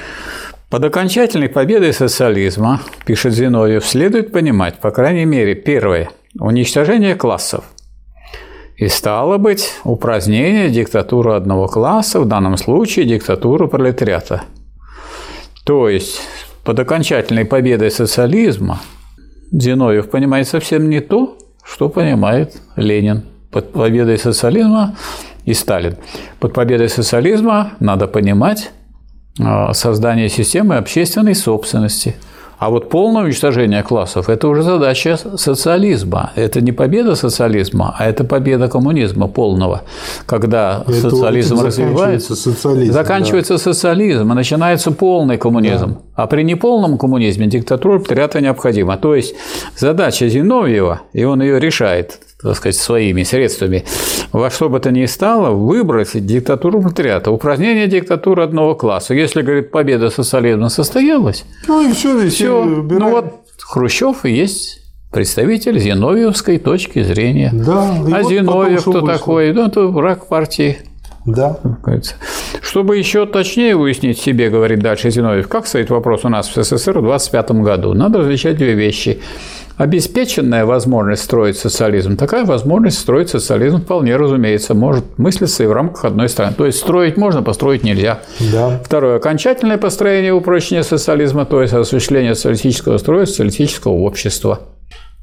Под 0.69 0.85
окончательной 0.85 1.49
победой 1.49 1.93
социализма, 1.93 2.81
пишет 3.05 3.33
Зиновьев, 3.33 3.85
следует 3.85 4.31
понимать, 4.31 4.79
по 4.79 4.93
крайней 4.93 5.25
мере, 5.25 5.57
первое– 5.57 6.11
уничтожение 6.39 7.17
классов. 7.17 7.65
И 8.77 8.87
стало 8.87 9.37
быть, 9.37 9.75
упразднение 9.83 10.71
диктатуры 10.71 11.35
одного 11.35 11.67
класса, 11.67 12.21
в 12.21 12.27
данном 12.27 12.57
случае 12.57 13.05
диктатуру 13.05 13.69
пролетариата. 13.69 14.45
То 15.65 15.89
есть, 15.89 16.21
под 16.65 16.79
окончательной 16.79 17.45
победой 17.45 17.91
социализма 17.91 18.81
Зиновьев 19.53 20.11
понимает 20.11 20.49
совсем 20.49 20.89
не 20.89 21.01
то, 21.01 21.37
что 21.65 21.89
понимает 21.89 22.61
Ленин. 22.77 23.25
Под 23.51 23.73
победой 23.73 24.17
социализма 24.19 24.97
и 25.45 25.55
Сталин. 25.55 25.97
Под 26.39 26.53
победой 26.53 26.89
социализма 26.89 27.73
надо 27.81 28.07
понимать 28.07 28.71
а, 29.41 29.73
создание 29.73 30.29
системы 30.29 30.77
общественной 30.77 31.35
собственности. 31.35 32.15
А 32.61 32.69
вот 32.69 32.91
полное 32.91 33.23
уничтожение 33.23 33.83
классов– 33.83 34.29
это 34.29 34.47
уже 34.47 34.63
задача 34.63 35.17
социализма. 35.17 36.33
Это 36.37 36.61
не 36.61 36.73
победа 36.73 37.15
социализма, 37.15 37.97
а 37.99 38.05
это 38.05 38.23
победа 38.23 38.69
коммунизма 38.69 39.29
полного. 39.29 39.81
Когда 40.27 40.85
это, 40.87 41.11
социализм 41.11 41.59
развивается, 41.59 42.37
социализм, 42.37 42.93
заканчивается 42.93 43.55
да. 43.55 43.59
социализм, 43.59 44.31
и 44.31 44.35
начинается 44.35 44.91
полный 44.91 45.39
коммунизм. 45.39 45.87
Да. 45.87 46.25
А 46.25 46.27
при 46.27 46.43
неполном 46.43 46.99
коммунизме 46.99 47.47
диктатура 47.47 47.99
пролетариата 47.99 48.43
необходима. 48.43 48.99
То 48.99 49.15
есть 49.15 49.35
задача 49.75 50.29
Зиновьева, 50.29 51.01
и 51.15 51.25
он 51.25 51.41
ее 51.41 51.59
решает, 51.61 52.21
так 52.43 52.57
сказать, 52.57 52.77
своими 52.77 53.23
средствами, 53.23 53.85
во 54.33 54.51
что 54.51 54.69
бы 54.69 54.81
то 54.81 54.91
ни 54.91 55.05
стало, 55.07 55.51
выбросить 55.51 56.27
диктатуру 56.27 56.81
пролетариата, 56.81 57.31
упразднение 57.31 57.87
диктатуры 57.87 58.43
одного 58.43 58.75
класса. 58.75 59.15
Если, 59.15 59.43
говорит, 59.43 59.71
победа 59.71 60.11
социализма 60.11 60.69
состоялась, 60.69 61.45
ну 61.69 61.89
и 61.89 61.93
все, 61.93 62.21
и 62.23 62.29
все. 62.29 62.65
Ну 62.65 63.11
вот 63.11 63.35
Хрущев 63.61 64.25
и 64.25 64.33
есть 64.33 64.81
представитель 65.11 65.79
зиновьевской 65.79 66.59
точки 66.59 67.03
зрения. 67.03 67.51
Да, 67.53 67.91
а 67.91 68.23
вот 68.23 68.29
Зиновьев 68.29 68.83
кто 68.83 69.01
такой? 69.03 69.53
Ну, 69.53 69.67
это 69.67 69.87
враг 69.87 70.27
партии. 70.27 70.79
Да. 71.27 71.59
Чтобы 72.63 72.97
еще 72.97 73.27
точнее 73.27 73.77
выяснить 73.77 74.19
себе, 74.19 74.49
говорит 74.49 74.81
дальше 74.81 75.11
Зиновьев, 75.11 75.49
как 75.49 75.67
стоит 75.67 75.91
вопрос 75.91 76.25
у 76.25 76.29
нас 76.29 76.49
в 76.49 76.63
СССР 76.63 76.99
в 76.99 77.03
25 77.03 77.51
году, 77.53 77.93
надо 77.93 78.21
различать 78.21 78.57
две 78.57 78.73
вещи 78.75 79.21
обеспеченная 79.81 80.67
возможность 80.67 81.23
строить 81.23 81.57
социализм, 81.57 82.19
такая 82.19 82.45
возможность 82.45 82.99
строить 82.99 83.31
социализм 83.31 83.81
вполне, 83.81 84.15
разумеется, 84.17 84.75
может 84.75 85.19
мыслиться 85.19 85.65
и 85.65 85.67
в 85.67 85.73
рамках 85.73 86.05
одной 86.05 86.29
страны. 86.29 86.55
То 86.55 86.67
есть 86.67 86.79
строить 86.79 87.17
можно, 87.17 87.43
построить 87.43 87.83
нельзя. 87.83 88.21
Да. 88.53 88.79
Второе. 88.85 89.17
Окончательное 89.17 89.79
построение 89.79 90.35
упрочения 90.35 90.83
социализма, 90.83 91.47
то 91.47 91.63
есть 91.63 91.73
осуществление 91.73 92.35
социалистического 92.35 92.99
строя, 92.99 93.25
социалистического 93.25 93.93
общества. 93.93 94.61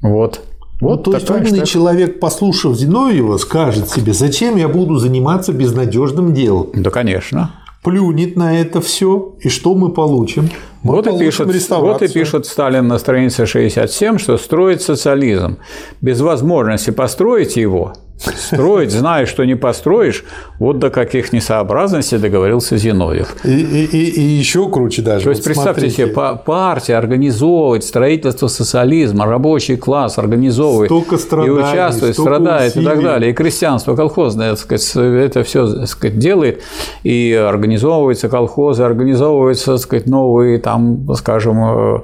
Вот. 0.02 0.42
Вот 0.82 1.06
ну, 1.06 1.12
то 1.12 1.18
есть 1.18 1.30
умный 1.30 1.58
штат... 1.58 1.68
человек, 1.68 2.20
послушав 2.20 2.76
Зиновьева, 2.76 3.38
скажет 3.38 3.90
себе, 3.92 4.14
зачем 4.14 4.56
я 4.56 4.68
буду 4.68 4.98
заниматься 4.98 5.54
безнадежным 5.54 6.34
делом? 6.34 6.70
Да, 6.74 6.90
конечно 6.90 7.52
плюнет 7.88 8.36
на 8.36 8.60
это 8.60 8.82
все, 8.82 9.36
и 9.40 9.48
что 9.48 9.74
мы 9.74 9.90
получим? 9.90 10.50
Мы 10.88 10.94
вот, 10.94 11.08
и 11.08 11.20
пишет, 11.20 11.70
вот 11.70 12.02
и 12.02 12.08
пишет 12.08 12.46
Сталин 12.46 12.88
на 12.88 12.98
странице 12.98 13.46
67, 13.46 14.20
что 14.20 14.38
строить 14.38 14.82
социализм. 14.82 15.58
Без 16.00 16.22
возможности 16.22 16.92
построить 16.92 17.58
его 17.58 17.94
Строить, 18.18 18.92
зная, 18.92 19.26
что 19.26 19.46
не 19.46 19.56
построишь, 19.56 20.26
вот 20.60 20.80
до 20.80 20.90
каких 20.90 21.34
несообразностей 21.34 22.18
договорился 22.18 22.78
Зиновьев. 22.78 23.36
И, 23.44 23.50
и, 23.50 23.86
и, 23.86 24.10
и 24.10 24.22
еще 24.22 24.70
круче 24.70 25.02
даже. 25.02 25.26
То 25.26 25.30
есть, 25.30 25.42
вот 25.42 25.46
представьте 25.46 25.90
смотрите. 25.90 26.14
себе, 26.14 26.40
партия 26.46 26.96
организовывать 26.96 27.84
строительство 27.84 28.48
социализма, 28.48 29.26
рабочий 29.26 29.78
класс 29.78 30.18
организовывает 30.18 30.90
и 30.92 31.50
участвует, 31.50 32.16
страдает 32.16 32.72
усилий. 32.72 32.86
и 32.86 32.90
так 32.90 33.04
далее. 33.04 33.32
И 33.32 33.34
крестьянство 33.34 33.96
колхозное 33.96 34.52
так 34.52 34.60
сказать, 34.60 34.96
это 34.96 35.44
все 35.44 35.68
так 35.68 35.88
сказать, 35.88 36.18
делает, 36.18 36.64
и 37.04 37.34
организовываются 37.34 38.30
колхозы, 38.30 38.84
организовываются 38.84 39.74
так 39.74 39.80
сказать, 39.80 40.08
новые, 40.08 40.58
там, 40.60 41.08
скажем, 41.16 42.04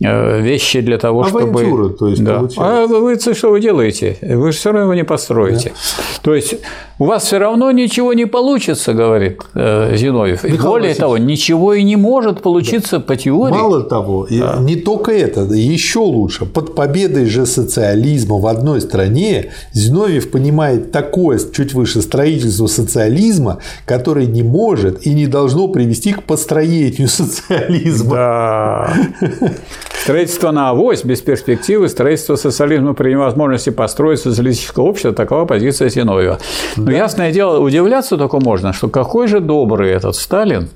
э, 0.00 0.40
вещи 0.40 0.80
для 0.80 0.98
того, 0.98 1.22
Авантюра, 1.22 1.84
чтобы… 1.84 1.90
то 1.90 2.08
есть, 2.08 2.22
да. 2.24 2.42
А 2.58 2.86
вы 2.86 3.18
что 3.18 3.50
вы 3.50 3.60
делаете? 3.60 4.18
Вы 4.20 4.52
же 4.52 4.58
все 4.58 4.70
равно 4.70 4.82
его 4.82 4.94
не 4.94 5.04
построите. 5.04 5.53
Да. 5.62 5.70
То 6.22 6.34
есть 6.34 6.54
у 6.98 7.06
вас 7.06 7.24
все 7.24 7.38
равно 7.38 7.70
ничего 7.72 8.12
не 8.12 8.26
получится, 8.26 8.92
говорит 8.92 9.40
э, 9.54 9.96
Зиновьев. 9.96 10.44
И 10.44 10.52
более 10.52 10.90
Васильевич. 10.90 10.96
того, 10.96 11.18
ничего 11.18 11.74
и 11.74 11.82
не 11.82 11.96
может 11.96 12.40
получиться 12.40 12.98
да. 12.98 13.04
по 13.04 13.16
теории. 13.16 13.52
Мало 13.52 13.82
того, 13.82 14.26
да. 14.30 14.58
не 14.60 14.76
только 14.76 15.12
это, 15.12 15.42
еще 15.42 16.00
лучше. 16.00 16.46
Под 16.46 16.74
победой 16.74 17.26
же 17.26 17.46
социализма 17.46 18.38
в 18.38 18.46
одной 18.46 18.80
стране 18.80 19.50
Зиновьев 19.72 20.30
понимает 20.30 20.92
такое 20.92 21.40
чуть 21.52 21.74
выше 21.74 22.00
строительство 22.00 22.68
социализма, 22.68 23.58
которое 23.86 24.26
не 24.26 24.42
может 24.42 25.04
и 25.06 25.14
не 25.14 25.26
должно 25.26 25.68
привести 25.68 26.12
к 26.12 26.22
построению 26.22 27.08
социализма. 27.08 28.14
Да. 28.14 28.94
Строительство 30.04 30.50
на 30.50 30.68
авось 30.68 31.02
без 31.02 31.22
перспективы, 31.22 31.88
строительство 31.88 32.36
социализма 32.36 32.92
при 32.92 33.12
невозможности 33.12 33.70
построить 33.70 34.20
социалистическое 34.20 34.84
общество– 34.84 35.12
такова 35.14 35.46
позиция 35.46 35.88
Зиновьева. 35.88 36.38
Но 36.84 36.90
да. 36.90 36.96
ясное 36.96 37.32
дело, 37.32 37.60
удивляться 37.60 38.16
только 38.16 38.38
можно, 38.40 38.72
что 38.72 38.88
какой 38.88 39.26
же 39.26 39.40
добрый 39.40 39.90
этот 39.90 40.16
Сталин, 40.16 40.68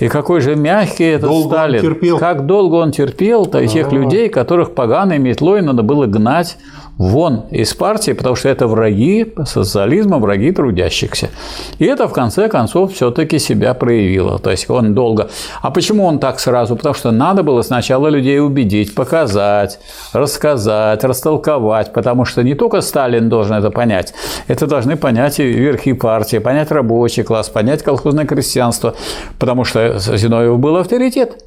и 0.00 0.08
какой 0.08 0.40
же 0.40 0.56
мягкий 0.56 1.04
этот 1.04 1.28
долго 1.28 1.54
Сталин. 1.54 1.82
терпел. 1.82 2.18
Как 2.18 2.46
долго 2.46 2.76
он 2.76 2.90
терпел-то 2.90 3.66
тех 3.66 3.92
людей, 3.92 4.28
которых 4.28 4.74
поганой 4.74 5.18
метлой 5.18 5.60
надо 5.62 5.82
было 5.82 6.06
гнать 6.06 6.56
вон 6.98 7.44
из 7.50 7.74
партии, 7.74 8.12
потому 8.12 8.36
что 8.36 8.48
это 8.48 8.66
враги 8.66 9.32
социализма, 9.44 10.18
враги 10.18 10.52
трудящихся. 10.52 11.30
И 11.78 11.84
это 11.84 12.08
в 12.08 12.12
конце 12.12 12.48
концов 12.48 12.92
все-таки 12.92 13.38
себя 13.38 13.74
проявило. 13.74 14.38
То 14.38 14.50
есть 14.50 14.68
он 14.68 14.94
долго. 14.94 15.30
А 15.62 15.70
почему 15.70 16.04
он 16.04 16.18
так 16.18 16.40
сразу? 16.40 16.76
Потому 16.76 16.94
что 16.94 17.10
надо 17.10 17.42
было 17.42 17.62
сначала 17.62 18.08
людей 18.08 18.40
убедить, 18.40 18.94
показать, 18.94 19.80
рассказать, 20.12 21.04
растолковать, 21.04 21.92
потому 21.92 22.24
что 22.24 22.42
не 22.42 22.54
только 22.54 22.80
Сталин 22.80 23.28
должен 23.28 23.56
это 23.56 23.70
понять, 23.70 24.12
это 24.46 24.66
должны 24.66 24.96
понять 24.96 25.40
и 25.40 25.44
верхи 25.44 25.92
партии, 25.92 26.38
понять 26.38 26.70
рабочий 26.70 27.22
класс, 27.22 27.48
понять 27.48 27.82
колхозное 27.82 28.26
крестьянство, 28.26 28.94
потому 29.38 29.64
что 29.64 29.98
Зиновьев 29.98 30.58
был 30.58 30.76
авторитет. 30.76 31.44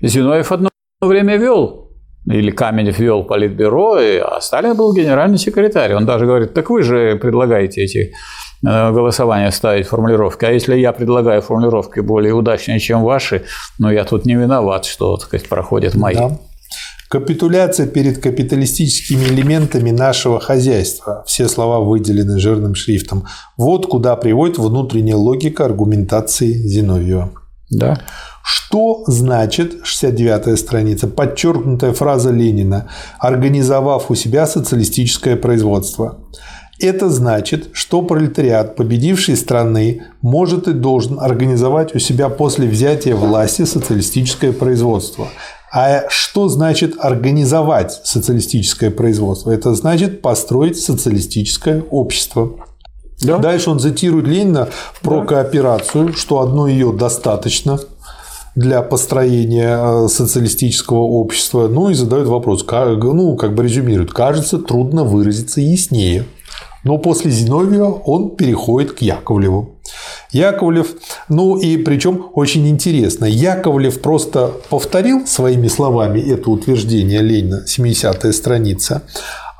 Зиновьев 0.00 0.52
одно 0.52 0.70
время 1.00 1.36
вел 1.36 1.81
или 2.26 2.50
Каменев 2.50 2.98
вел 2.98 3.24
политбюро, 3.24 3.96
а 3.96 4.40
Сталин 4.40 4.76
был 4.76 4.94
генеральный 4.94 5.38
секретарь. 5.38 5.94
Он 5.94 6.06
даже 6.06 6.26
говорит, 6.26 6.54
так 6.54 6.70
вы 6.70 6.82
же 6.82 7.16
предлагаете 7.16 7.82
эти 7.82 8.12
э, 8.64 8.92
голосования 8.92 9.50
ставить 9.50 9.86
формулировки. 9.86 10.44
А 10.44 10.50
если 10.50 10.76
я 10.76 10.92
предлагаю 10.92 11.42
формулировки 11.42 12.00
более 12.00 12.32
удачные, 12.32 12.78
чем 12.78 13.02
ваши, 13.02 13.44
ну, 13.78 13.90
я 13.90 14.04
тут 14.04 14.24
не 14.24 14.34
виноват, 14.34 14.84
что, 14.84 15.16
так 15.16 15.26
сказать, 15.26 15.48
проходят 15.48 15.94
мои. 15.94 16.14
Да. 16.14 16.38
Капитуляция 17.08 17.86
перед 17.86 18.22
капиталистическими 18.22 19.24
элементами 19.24 19.90
нашего 19.90 20.40
хозяйства. 20.40 21.24
Все 21.26 21.46
слова 21.46 21.80
выделены 21.80 22.38
жирным 22.38 22.74
шрифтом. 22.74 23.26
Вот 23.58 23.86
куда 23.86 24.16
приводит 24.16 24.56
внутренняя 24.56 25.16
логика 25.16 25.66
аргументации 25.66 26.52
Зиновьева. 26.52 27.32
Да. 27.68 28.00
Что 28.42 29.04
значит, 29.06 29.82
69-я 29.84 30.56
страница, 30.56 31.06
подчеркнутая 31.06 31.92
фраза 31.92 32.30
Ленина, 32.30 32.88
организовав 33.18 34.10
у 34.10 34.14
себя 34.14 34.46
социалистическое 34.46 35.36
производство? 35.36 36.18
Это 36.80 37.10
значит, 37.10 37.68
что 37.72 38.02
пролетариат 38.02 38.74
победившей 38.74 39.36
страны 39.36 40.02
может 40.20 40.66
и 40.66 40.72
должен 40.72 41.20
организовать 41.20 41.94
у 41.94 42.00
себя 42.00 42.28
после 42.28 42.66
взятия 42.66 43.14
власти 43.14 43.62
социалистическое 43.64 44.52
производство. 44.52 45.28
А 45.72 46.02
что 46.08 46.48
значит 46.48 46.96
организовать 46.98 48.00
социалистическое 48.04 48.90
производство? 48.90 49.52
Это 49.52 49.74
значит 49.74 50.22
построить 50.22 50.78
социалистическое 50.78 51.82
общество. 51.90 52.56
Да? 53.20 53.38
Дальше 53.38 53.70
он 53.70 53.78
цитирует 53.78 54.26
Ленина 54.26 54.68
про 55.02 55.20
да. 55.20 55.26
кооперацию, 55.26 56.12
что 56.14 56.40
одно 56.40 56.66
ее 56.66 56.92
достаточно 56.92 57.78
для 58.54 58.82
построения 58.82 59.78
э, 59.78 60.08
социалистического 60.08 60.98
общества. 60.98 61.68
Ну 61.68 61.90
и 61.90 61.94
задают 61.94 62.28
вопрос, 62.28 62.64
ну, 62.68 63.36
как 63.36 63.54
бы 63.54 63.62
резюмируют, 63.62 64.12
кажется, 64.12 64.58
трудно 64.58 65.04
выразиться 65.04 65.60
яснее. 65.60 66.24
Но 66.84 66.98
после 66.98 67.30
Зиновьева 67.30 67.92
он 68.04 68.30
переходит 68.30 68.92
к 68.92 69.02
Яковлеву. 69.02 69.76
Яковлев, 70.32 70.94
ну 71.28 71.56
и 71.56 71.76
причем 71.76 72.26
очень 72.34 72.66
интересно, 72.68 73.24
Яковлев 73.26 74.00
просто 74.00 74.50
повторил 74.68 75.26
своими 75.26 75.68
словами 75.68 76.20
это 76.20 76.50
утверждение 76.50 77.20
Ленина, 77.20 77.64
70-я 77.66 78.32
страница, 78.32 79.02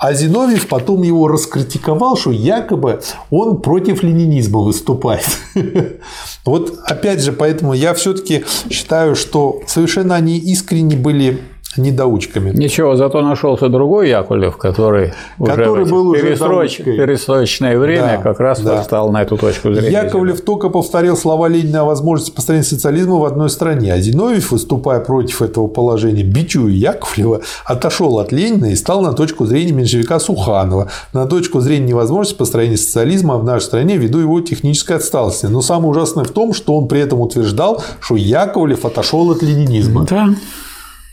А 0.03 0.15
Зиновьев 0.15 0.67
потом 0.67 1.05
его 1.05 1.29
раскритиковал, 1.29 2.17
что 2.17 2.33
якобы 2.33 3.03
он 3.31 3.63
против 3.63 4.03
ленинизма 4.03 4.59
выступает. 4.59 5.25
Вот 6.45 6.77
опять 6.87 7.23
же, 7.23 7.31
поэтому 7.31 7.73
я 7.73 7.95
все-таки 7.95 8.45
считаю, 8.69 9.15
что 9.15 9.61
совершенно 9.69 10.17
они 10.17 10.39
искренне 10.39 10.97
были 10.97 11.41
недоучками. 11.77 12.51
Ничего, 12.51 12.97
зато 12.97 13.23
нашелся 13.23 13.69
другой 13.69 14.09
Яковлев, 14.09 14.57
который, 14.57 15.13
который 15.39 15.83
уже 15.83 15.91
был 15.91 16.09
уже 16.09 16.23
перестроч... 16.23 16.77
перестроечное 16.79 17.79
время 17.79 18.17
да, 18.17 18.23
как 18.23 18.41
раз 18.41 18.61
да. 18.61 18.83
встал 18.83 19.11
на 19.11 19.23
эту 19.23 19.37
точку 19.37 19.73
зрения. 19.73 19.91
Яковлев 19.91 20.41
только 20.43 20.69
повторил 20.69 21.17
слова 21.17 21.49
Ленина 21.49 21.83
о 21.83 21.85
возможности 21.85 22.35
построения 22.35 22.65
социализма 22.65 23.19
в 23.19 23.25
одной 23.25 23.51
стране, 23.51 23.93
а 23.93 23.99
Зиновьев, 23.99 24.51
выступая 24.51 25.01
против 25.01 25.43
этого 25.43 25.67
положения, 25.67 26.23
бичуя 26.23 26.71
Яковлева, 26.71 27.41
отошел 27.65 28.19
от 28.19 28.33
Ленина 28.33 28.67
и 28.67 28.77
стал 28.77 29.03
на 29.03 29.13
точку 29.13 29.47
зрения 29.47 29.73
меньшевика 29.73 30.19
Суханова, 30.19 30.91
на 31.13 31.27
точку 31.27 31.61
зрения 31.61 31.89
невозможности 31.89 32.37
построения 32.37 32.77
социализма 32.77 33.39
в 33.39 33.45
нашей 33.45 33.65
стране 33.65 33.97
ввиду 33.97 34.19
его 34.19 34.41
технической 34.41 34.97
отсталости. 34.97 35.47
Но 35.47 35.63
самое 35.63 35.91
ужасное 35.91 36.25
в 36.25 36.31
том, 36.31 36.53
что 36.53 36.77
он 36.77 36.89
при 36.89 37.01
этом 37.01 37.21
утверждал, 37.21 37.83
что 38.01 38.17
Яковлев 38.17 38.85
отошел 38.85 39.31
от 39.31 39.43
ленинизма. 39.43 40.07
Да. 40.09 40.29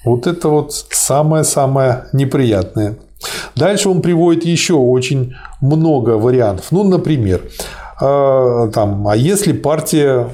Вот 0.04 0.28
это 0.28 0.48
вот 0.48 0.74
самое-самое 0.74 2.06
неприятное. 2.14 2.98
Дальше 3.56 3.90
он 3.90 4.02
приводит 4.02 4.46
еще 4.46 4.76
очень 4.76 5.34
много 5.62 6.12
вариантов. 6.12 6.68
Ну, 6.72 6.84
например, 6.84 7.42
э, 8.02 8.72
там, 8.74 9.08
а 9.08 9.16
если 9.16 9.52
партия 9.52 10.30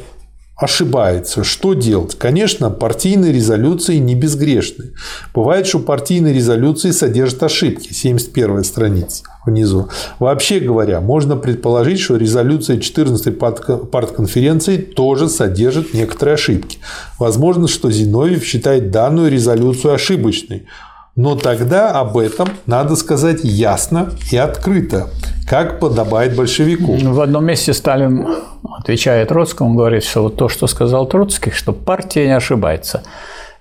ошибается, 0.56 1.44
что 1.44 1.74
делать? 1.74 2.16
Конечно, 2.16 2.70
партийные 2.70 3.34
резолюции 3.34 3.98
не 3.98 4.16
безгрешны. 4.16 4.94
Бывает, 5.34 5.68
что 5.68 5.80
партийные 5.80 6.34
резолюции 6.34 6.92
содержат 6.92 7.44
ошибки. 7.44 7.92
71 7.92 8.64
страница 8.64 9.24
внизу. 9.46 9.90
Вообще 10.20 10.60
говоря, 10.60 11.02
можно 11.02 11.36
предположить, 11.36 12.00
что 12.00 12.18
резолюция 12.18 12.78
14-й 12.78 13.32
партконференции 13.32 14.78
тоже 14.78 15.30
содержит 15.30 15.94
некоторые 15.94 16.36
ошибки. 16.36 16.80
Возможно, 17.20 17.68
что 17.68 17.92
Зиновьев 17.92 18.44
считает 18.44 18.92
данную 18.92 19.32
резолюцию 19.32 19.94
ошибочной. 19.94 20.66
Но 21.16 21.36
тогда 21.36 21.92
об 21.92 22.18
этом 22.18 22.50
надо 22.66 22.98
сказать 22.98 23.40
ясно 23.44 24.10
и 24.32 24.38
открыто, 24.38 25.10
как 25.48 25.80
подобает 25.80 26.36
большевику. 26.36 26.98
В 26.98 27.22
одном 27.22 27.46
месте 27.46 27.74
Сталин 27.74 28.28
отвечает 28.80 29.30
Троцкому, 29.30 29.76
говорит, 29.76 30.04
что 30.04 30.24
вот 30.24 30.36
то, 30.36 30.50
что 30.50 30.68
сказал 30.68 31.08
Троцкий, 31.08 31.52
что 31.52 31.72
партия 31.72 32.26
не 32.26 32.36
ошибается. 32.36 33.04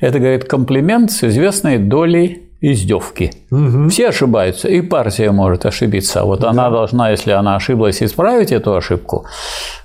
Это, 0.01 0.19
говорит, 0.19 0.47
комплимент 0.47 1.13
с 1.13 1.23
известной 1.23 1.79
долей 1.79 2.44
издевки. 2.73 3.31
Угу. 3.51 3.89
Все 3.91 4.09
ошибаются, 4.09 4.69
и 4.69 4.81
партия 4.81 5.31
может 5.31 5.67
ошибиться. 5.67 6.25
Вот 6.25 6.41
да. 6.41 6.51
она 6.51 6.71
должна, 6.71 7.11
если 7.11 7.33
она 7.33 7.57
ошиблась, 7.57 8.03
исправить 8.03 8.53
эту 8.53 8.75
ошибку, 8.75 9.27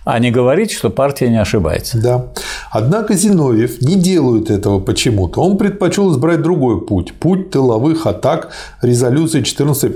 а 0.06 0.18
не 0.20 0.32
говорить, 0.32 0.72
что 0.72 0.90
партия 0.90 1.30
не 1.30 1.42
ошибается. 1.42 2.02
Да. 2.02 2.26
Однако 2.72 3.16
Зиновьев 3.16 3.82
не 3.82 3.96
делает 3.96 4.50
этого 4.50 4.80
почему-то. 4.80 5.42
Он 5.42 5.58
предпочел 5.58 6.12
избрать 6.14 6.42
другой 6.42 6.86
путь. 6.86 7.14
Путь 7.14 7.52
тыловых 7.52 8.08
атак 8.08 8.52
резолюции 8.82 9.42
14-й 9.42 9.90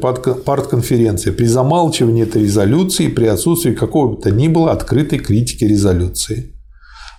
партконференции. 0.43 1.31
При 1.31 1.45
замалчивании 1.45 2.23
этой 2.23 2.43
резолюции, 2.43 3.07
при 3.07 3.27
отсутствии 3.27 3.73
какого 3.73 4.15
бы 4.15 4.21
то 4.21 4.29
ни 4.29 4.49
было 4.49 4.71
открытой 4.71 5.19
критики 5.19 5.63
резолюции. 5.63 6.53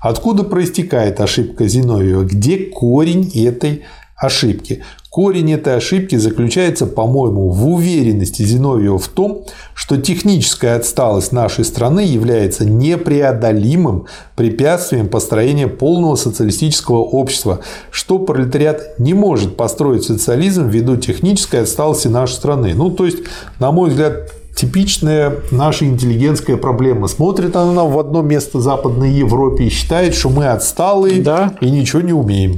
Откуда 0.01 0.45
проистекает 0.45 1.21
ошибка 1.21 1.67
Зиновьева? 1.67 2.25
Где 2.25 2.59
корень 2.59 3.33
этой 3.35 3.85
ошибки. 4.17 4.83
Корень 5.11 5.53
этой 5.53 5.77
ошибки 5.77 6.17
заключается, 6.17 6.87
по-моему, 6.87 7.49
в 7.49 7.69
уверенности 7.69 8.43
Зиновьева 8.43 8.99
в 8.99 9.07
том, 9.07 9.45
что 9.73 9.97
техническая 9.97 10.77
отсталость 10.77 11.31
нашей 11.31 11.65
страны 11.65 12.01
является 12.01 12.65
непреодолимым 12.65 14.07
препятствием 14.35 15.09
построения 15.09 15.69
полного 15.69 16.17
социалистического 16.17 16.97
общества, 16.99 17.61
что 17.93 18.19
пролетариат 18.19 18.99
не 18.99 19.15
может 19.15 19.57
построить 19.57 20.03
социализм 20.03 20.69
ввиду 20.69 20.97
технической 20.97 21.63
отсталости 21.63 22.09
нашей 22.09 22.33
страны. 22.33 22.75
Ну, 22.75 22.91
то 22.91 23.07
есть, 23.07 23.19
на 23.61 23.71
мой 23.71 23.91
взгляд, 23.91 24.33
типичная 24.57 25.37
наша 25.53 25.85
интеллигентская 25.85 26.57
проблема. 26.57 27.07
Смотрит 27.07 27.55
она 27.55 27.85
в 27.85 27.97
одно 28.01 28.23
место 28.23 28.61
Западной 28.61 29.13
Европе 29.13 29.65
и 29.65 29.69
считает, 29.69 30.15
что 30.15 30.31
мы 30.31 30.47
отсталые 30.47 31.23
да. 31.23 31.55
и 31.61 31.71
ничего 31.71 32.03
не 32.03 32.13
умеем. 32.13 32.57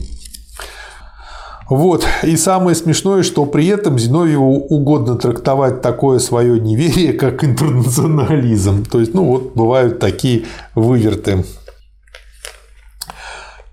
Вот. 1.69 2.07
И 2.23 2.37
самое 2.37 2.77
смешное, 2.77 3.23
что 3.23 3.45
при 3.45 3.67
этом 3.67 3.99
Зиновьеву 3.99 4.67
угодно 4.69 5.17
трактовать 5.17 5.83
такое 5.83 6.19
свое 6.21 6.61
неверие, 6.61 7.13
как 7.13 7.43
интернационализм. 7.43 8.85
То 8.85 9.01
есть, 9.01 9.15
ну 9.15 9.25
вот, 9.25 9.55
бывают 9.55 9.99
такие 9.99 10.45
выверты. 10.75 11.45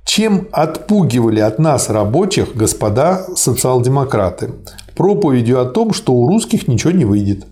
Чем 0.05 0.47
отпугивали 0.51 1.39
от 1.39 1.59
нас 1.59 1.89
рабочих 1.89 2.55
господа 2.55 3.25
социал-демократы? 3.35 4.51
Проповедью 4.95 5.61
о 5.61 5.65
том, 5.65 5.93
что 5.93 6.13
у 6.13 6.27
русских 6.27 6.67
ничего 6.67 6.91
не 6.91 7.05
выйдет. 7.05 7.45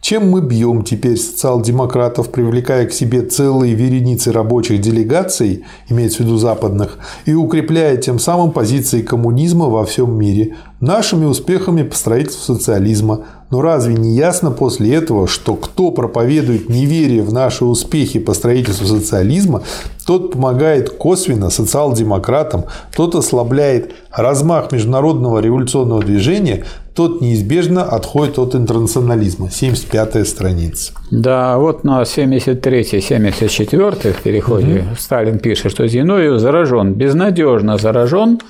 Чем 0.00 0.30
мы 0.30 0.40
бьем 0.40 0.84
теперь 0.84 1.16
социал-демократов, 1.16 2.30
привлекая 2.30 2.86
к 2.86 2.92
себе 2.92 3.22
целые 3.22 3.74
вереницы 3.74 4.30
рабочих 4.30 4.80
делегаций, 4.80 5.64
имеется 5.88 6.18
в 6.18 6.20
виду 6.20 6.36
западных, 6.36 6.98
и 7.26 7.34
укрепляя 7.34 7.96
тем 7.96 8.20
самым 8.20 8.52
позиции 8.52 9.02
коммунизма 9.02 9.66
во 9.66 9.84
всем 9.84 10.16
мире, 10.16 10.54
нашими 10.80 11.24
успехами 11.24 11.82
по 11.82 11.96
строительству 11.96 12.54
социализма. 12.54 13.24
Но 13.50 13.60
разве 13.60 13.94
не 13.94 14.14
ясно 14.14 14.52
после 14.52 14.94
этого, 14.94 15.26
что 15.26 15.56
кто 15.56 15.90
проповедует 15.90 16.68
неверие 16.68 17.22
в 17.22 17.32
наши 17.32 17.64
успехи 17.64 18.20
по 18.20 18.34
строительству 18.34 18.86
социализма, 18.86 19.62
тот 20.06 20.32
помогает 20.32 20.90
косвенно 20.90 21.50
социал-демократам, 21.50 22.66
тот 22.94 23.14
ослабляет 23.16 23.92
размах 24.12 24.70
международного 24.70 25.40
революционного 25.40 26.02
движения, 26.02 26.64
тот 26.98 27.20
неизбежно 27.20 27.84
отходит 27.84 28.40
от 28.40 28.56
интернационализма. 28.56 29.46
75-я 29.46 30.24
страница. 30.24 30.94
Да, 31.12 31.56
вот 31.56 31.84
на 31.84 32.02
73-74 32.02 34.12
в 34.12 34.20
переходе 34.20 34.80
угу. 34.80 34.96
Сталин 34.98 35.38
пишет, 35.38 35.70
что 35.70 35.86
Зиновьев 35.86 36.40
заражен, 36.40 36.94
безнадежно 36.94 37.78
заражен 37.78 38.40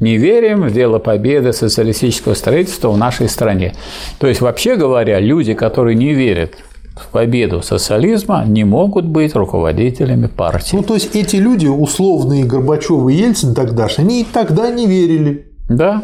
неверием 0.00 0.62
в 0.62 0.72
дело 0.72 0.98
победы 0.98 1.52
социалистического 1.52 2.34
строительства 2.34 2.88
в 2.88 2.98
нашей 2.98 3.28
стране. 3.28 3.72
То 4.18 4.26
есть, 4.26 4.40
вообще 4.40 4.74
говоря, 4.74 5.20
люди, 5.20 5.54
которые 5.54 5.94
не 5.94 6.12
верят 6.12 6.54
в 6.96 7.06
победу 7.06 7.62
социализма 7.62 8.44
не 8.44 8.64
могут 8.64 9.06
быть 9.06 9.36
руководителями 9.36 10.26
партии. 10.26 10.74
Ну, 10.74 10.82
то 10.82 10.94
есть 10.94 11.14
эти 11.14 11.36
люди, 11.36 11.68
условные 11.68 12.42
Горбачев 12.42 13.08
и 13.08 13.14
Ельцин 13.14 13.54
тогдашние, 13.54 14.06
они 14.06 14.22
и 14.22 14.24
тогда 14.24 14.72
не 14.72 14.88
верили. 14.88 15.46
Да. 15.68 16.02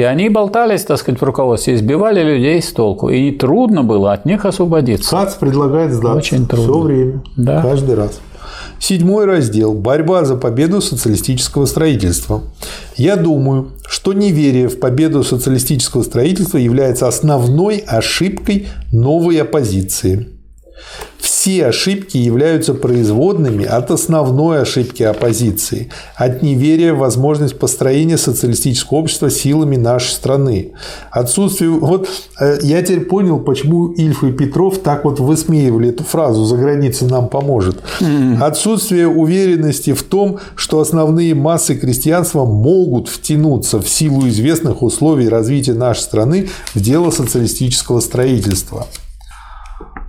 И 0.00 0.02
они 0.02 0.30
болтались, 0.30 0.84
так 0.84 0.96
сказать, 0.96 1.20
в 1.20 1.24
руководстве, 1.24 1.74
избивали 1.74 2.22
людей 2.22 2.62
с 2.62 2.72
толку. 2.72 3.10
И 3.10 3.32
трудно 3.32 3.82
было 3.82 4.14
от 4.14 4.24
них 4.24 4.46
освободиться. 4.46 5.10
КАЦ 5.10 5.34
предлагает 5.34 5.92
сдаться. 5.92 6.16
Очень 6.16 6.46
трудно. 6.46 6.72
Все 6.72 6.80
время. 6.80 7.22
Да. 7.36 7.60
Каждый 7.60 7.96
раз. 7.96 8.18
Седьмой 8.78 9.26
раздел– 9.26 9.74
борьба 9.74 10.24
за 10.24 10.36
победу 10.36 10.80
социалистического 10.80 11.66
строительства. 11.66 12.40
Я 12.96 13.16
думаю, 13.16 13.72
что 13.86 14.14
неверие 14.14 14.68
в 14.68 14.80
победу 14.80 15.22
социалистического 15.22 16.02
строительства 16.02 16.56
является 16.56 17.06
основной 17.06 17.84
ошибкой 17.86 18.68
новой 18.92 19.36
оппозиции. 19.36 20.28
Все 21.40 21.64
ошибки 21.68 22.18
являются 22.18 22.74
производными 22.74 23.64
от 23.64 23.90
основной 23.90 24.60
ошибки 24.60 25.02
оппозиции, 25.02 25.88
от 26.14 26.42
неверия 26.42 26.92
в 26.92 26.98
возможность 26.98 27.58
построения 27.58 28.18
социалистического 28.18 28.98
общества 28.98 29.30
силами 29.30 29.76
нашей 29.76 30.10
страны. 30.10 30.72
Отсутствие... 31.10 31.70
Вот 31.70 32.10
э, 32.38 32.58
я 32.60 32.82
теперь 32.82 33.06
понял, 33.06 33.40
почему 33.40 33.86
Ильф 33.86 34.22
и 34.22 34.32
Петров 34.32 34.80
так 34.80 35.06
вот 35.06 35.18
высмеивали 35.18 35.88
эту 35.88 36.04
фразу 36.04 36.44
«за 36.44 36.58
границей 36.58 37.08
нам 37.08 37.30
поможет». 37.30 37.78
Отсутствие 38.38 39.08
уверенности 39.08 39.94
в 39.94 40.02
том, 40.02 40.40
что 40.56 40.78
основные 40.80 41.34
массы 41.34 41.74
крестьянства 41.74 42.44
могут 42.44 43.08
втянуться 43.08 43.80
в 43.80 43.88
силу 43.88 44.28
известных 44.28 44.82
условий 44.82 45.30
развития 45.30 45.72
нашей 45.72 46.00
страны 46.00 46.50
в 46.74 46.80
дело 46.80 47.10
социалистического 47.10 48.00
строительства. 48.00 48.86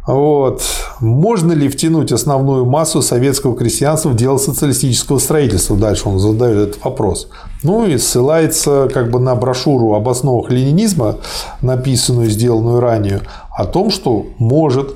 Вот. 0.07 0.63
Можно 0.99 1.53
ли 1.53 1.69
втянуть 1.69 2.11
основную 2.11 2.65
массу 2.65 3.01
советского 3.01 3.55
крестьянства 3.55 4.09
в 4.09 4.15
дело 4.15 4.37
социалистического 4.37 5.19
строительства? 5.19 5.77
Дальше 5.77 6.09
он 6.09 6.19
задает 6.19 6.69
этот 6.69 6.83
вопрос. 6.83 7.29
Ну 7.63 7.85
и 7.85 7.97
ссылается 7.97 8.89
как 8.91 9.11
бы 9.11 9.19
на 9.19 9.35
брошюру 9.35 9.93
об 9.93 10.09
основах 10.09 10.49
ленинизма, 10.49 11.17
написанную, 11.61 12.29
сделанную 12.29 12.79
ранее, 12.79 13.21
о 13.55 13.65
том, 13.65 13.91
что 13.91 14.25
может. 14.37 14.95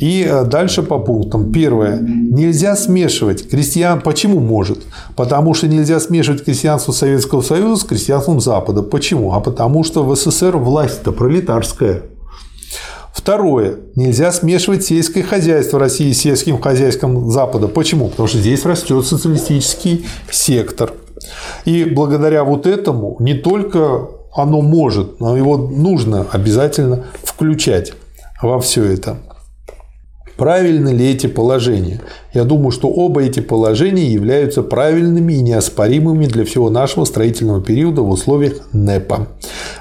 И 0.00 0.26
э, 0.28 0.44
дальше 0.44 0.82
по 0.82 0.98
пунктам. 0.98 1.52
Первое. 1.52 2.00
Нельзя 2.00 2.74
смешивать 2.74 3.48
крестьян. 3.48 4.00
Почему 4.00 4.40
может? 4.40 4.82
Потому 5.14 5.54
что 5.54 5.68
нельзя 5.68 6.00
смешивать 6.00 6.44
крестьянство 6.44 6.90
Советского 6.90 7.42
Союза 7.42 7.80
с 7.80 7.84
крестьянством 7.84 8.40
Запада. 8.40 8.82
Почему? 8.82 9.32
А 9.34 9.40
потому 9.40 9.84
что 9.84 10.02
в 10.02 10.14
СССР 10.16 10.56
власть-то 10.56 11.12
пролетарская. 11.12 12.02
Второе. 13.14 13.76
Нельзя 13.94 14.32
смешивать 14.32 14.84
сельское 14.84 15.22
хозяйство 15.22 15.78
России 15.78 16.10
с 16.10 16.20
сельским 16.20 16.60
хозяйством 16.60 17.30
Запада. 17.30 17.68
Почему? 17.68 18.08
Потому 18.08 18.26
что 18.26 18.38
здесь 18.38 18.64
растет 18.64 19.06
социалистический 19.06 20.04
сектор. 20.30 20.92
И 21.64 21.84
благодаря 21.84 22.42
вот 22.42 22.66
этому 22.66 23.16
не 23.20 23.34
только 23.34 24.08
оно 24.34 24.60
может, 24.62 25.20
но 25.20 25.36
его 25.36 25.56
нужно 25.56 26.26
обязательно 26.32 27.04
включать 27.22 27.92
во 28.42 28.58
все 28.58 28.82
это. 28.84 29.18
Правильны 30.36 30.88
ли 30.88 31.08
эти 31.08 31.28
положения? 31.28 32.00
Я 32.34 32.42
думаю, 32.42 32.72
что 32.72 32.88
оба 32.88 33.22
эти 33.22 33.38
положения 33.38 34.12
являются 34.12 34.64
правильными 34.64 35.34
и 35.34 35.40
неоспоримыми 35.40 36.26
для 36.26 36.44
всего 36.44 36.68
нашего 36.68 37.04
строительного 37.04 37.62
периода 37.62 38.02
в 38.02 38.10
условиях 38.10 38.54
НЭПа. 38.72 39.28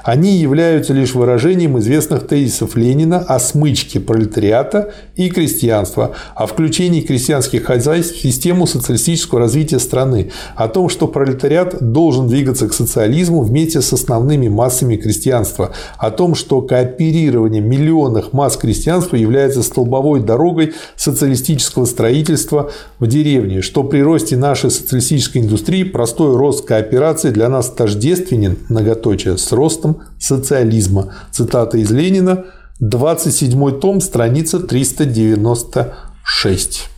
Они 0.04 0.38
являются 0.38 0.94
лишь 0.94 1.16
выражением 1.16 1.80
известных 1.80 2.28
тезисов 2.28 2.76
Ленина 2.76 3.18
о 3.18 3.40
смычке 3.40 4.00
пролетариата 4.00 4.94
и 5.16 5.32
крестьянства, 5.32 6.12
о 6.36 6.46
включении 6.46 7.02
крестьянских 7.02 7.64
хозяйств 7.64 8.18
в 8.18 8.22
систему 8.22 8.68
социалистического 8.68 9.40
развития 9.40 9.80
страны, 9.80 10.32
о 10.56 10.68
том, 10.68 10.90
что 10.90 11.08
пролетариат 11.08 11.78
должен 11.92 12.28
двигаться 12.28 12.68
к 12.68 12.74
социализму 12.74 13.42
вместе 13.42 13.82
с 13.82 13.92
основными 13.94 14.48
массами 14.48 14.96
крестьянства, 14.96 15.72
о 15.98 16.12
том, 16.12 16.36
что 16.36 16.62
кооперирование 16.62 17.62
миллионных 17.62 18.32
масс 18.32 18.58
крестьянства 18.58 19.16
является 19.16 19.64
столбовой 19.64 20.20
дорогой 20.20 20.74
социалистического 20.96 21.86
строительства 21.86 22.43
строительства 22.44 22.72
в 23.00 23.08
деревне, 23.08 23.62
что 23.62 23.84
при 23.84 24.02
росте 24.02 24.36
нашей 24.38 24.70
социалистической 24.70 25.42
индустрии 25.42 25.84
простой 25.84 26.38
рост 26.38 26.66
кооперации 26.66 27.32
для 27.32 27.50
нас 27.50 27.70
тождественен, 27.70 28.58
многоточие, 28.70 29.38
с 29.38 29.52
ростом 29.52 30.04
социализма. 30.20 31.14
Цитата 31.32 31.78
из 31.78 31.92
Ленина, 31.92 32.46
27 32.80 33.80
том, 33.80 34.02
страница 34.02 34.60
396. 34.60 36.90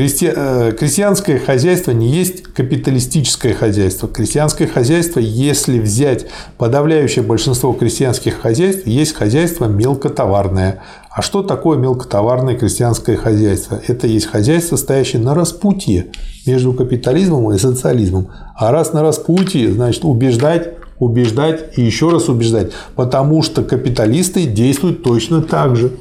Э, 0.00 0.72
крестьянское 0.72 1.38
хозяйство 1.38 1.90
не 1.90 2.08
есть 2.08 2.42
капиталистическое 2.42 3.52
хозяйство. 3.52 4.08
Крестьянское 4.08 4.66
хозяйство, 4.66 5.20
если 5.20 5.78
взять 5.78 6.26
подавляющее 6.56 7.22
большинство 7.22 7.74
крестьянских 7.74 8.40
хозяйств, 8.40 8.86
есть 8.86 9.14
хозяйство 9.14 9.66
мелкотоварное. 9.66 10.82
А 11.10 11.20
что 11.20 11.42
такое 11.42 11.76
мелкотоварное 11.76 12.56
крестьянское 12.56 13.16
хозяйство? 13.16 13.78
Это 13.86 14.06
есть 14.06 14.26
хозяйство, 14.26 14.76
стоящее 14.76 15.20
на 15.20 15.34
распутье 15.34 16.12
между 16.46 16.72
капитализмом 16.72 17.52
и 17.52 17.58
социализмом. 17.58 18.28
А 18.56 18.70
раз 18.70 18.94
на 18.94 19.02
распутье, 19.02 19.70
значит 19.72 20.04
убеждать 20.04 20.74
убеждать 20.98 21.78
и 21.78 21.82
еще 21.82 22.10
раз 22.10 22.28
убеждать, 22.28 22.72
потому 22.94 23.42
что 23.42 23.62
капиталисты 23.62 24.44
действуют 24.44 25.02
точно 25.02 25.40
так 25.40 25.74
же. 25.74 25.92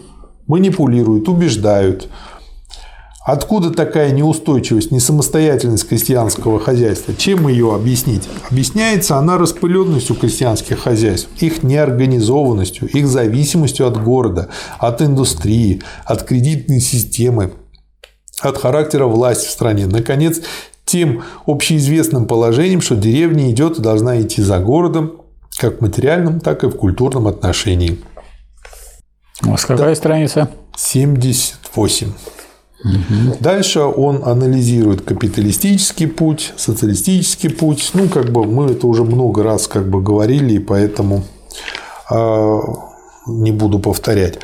Манипулируют, 0.45 1.29
убеждают, 1.29 2.09
Откуда 3.31 3.69
такая 3.69 4.11
неустойчивость, 4.11 4.89
несамостоятельность 4.89 5.87
крестьянского 5.87 6.59
хозяйства? 6.59 7.13
Чем 7.13 7.47
ее 7.47 7.75
объяснить? 7.75 8.27
Объясняется 8.49 9.17
она 9.17 9.37
распыленностью 9.37 10.15
крестьянских 10.15 10.79
хозяйств, 10.79 11.29
их 11.39 11.61
неорганизованностью, 11.61 12.87
их 12.87 13.05
зависимостью 13.05 13.85
от 13.85 14.03
города, 14.03 14.49
от 14.79 15.03
индустрии, 15.03 15.83
от 16.05 16.23
кредитной 16.23 16.79
системы, 16.79 17.53
от 18.41 18.57
характера 18.57 19.05
власти 19.05 19.45
в 19.45 19.51
стране. 19.51 19.85
Наконец, 19.85 20.41
тем 20.83 21.21
общеизвестным 21.45 22.25
положением, 22.25 22.81
что 22.81 22.95
деревня 22.95 23.51
идет 23.51 23.77
и 23.77 23.81
должна 23.83 24.19
идти 24.19 24.41
за 24.41 24.57
городом, 24.57 25.21
как 25.59 25.77
в 25.77 25.81
материальном, 25.81 26.39
так 26.39 26.63
и 26.63 26.67
в 26.67 26.71
культурном 26.71 27.27
отношении. 27.27 27.99
У 29.43 29.51
вас 29.51 29.65
какая 29.65 29.89
да. 29.89 29.95
страница? 29.95 30.49
78. 30.75 32.11
Угу. 32.83 33.37
Дальше 33.39 33.81
он 33.81 34.21
анализирует 34.23 35.01
капиталистический 35.01 36.07
путь, 36.07 36.53
социалистический 36.55 37.49
путь. 37.49 37.91
Ну, 37.93 38.07
как 38.07 38.31
бы 38.31 38.45
мы 38.45 38.71
это 38.71 38.87
уже 38.87 39.03
много 39.03 39.43
раз 39.43 39.67
как 39.67 39.89
бы 39.89 40.01
говорили, 40.01 40.53
и 40.53 40.59
поэтому 40.59 41.23
э, 42.09 42.59
не 43.27 43.51
буду 43.51 43.79
повторять. 43.79 44.39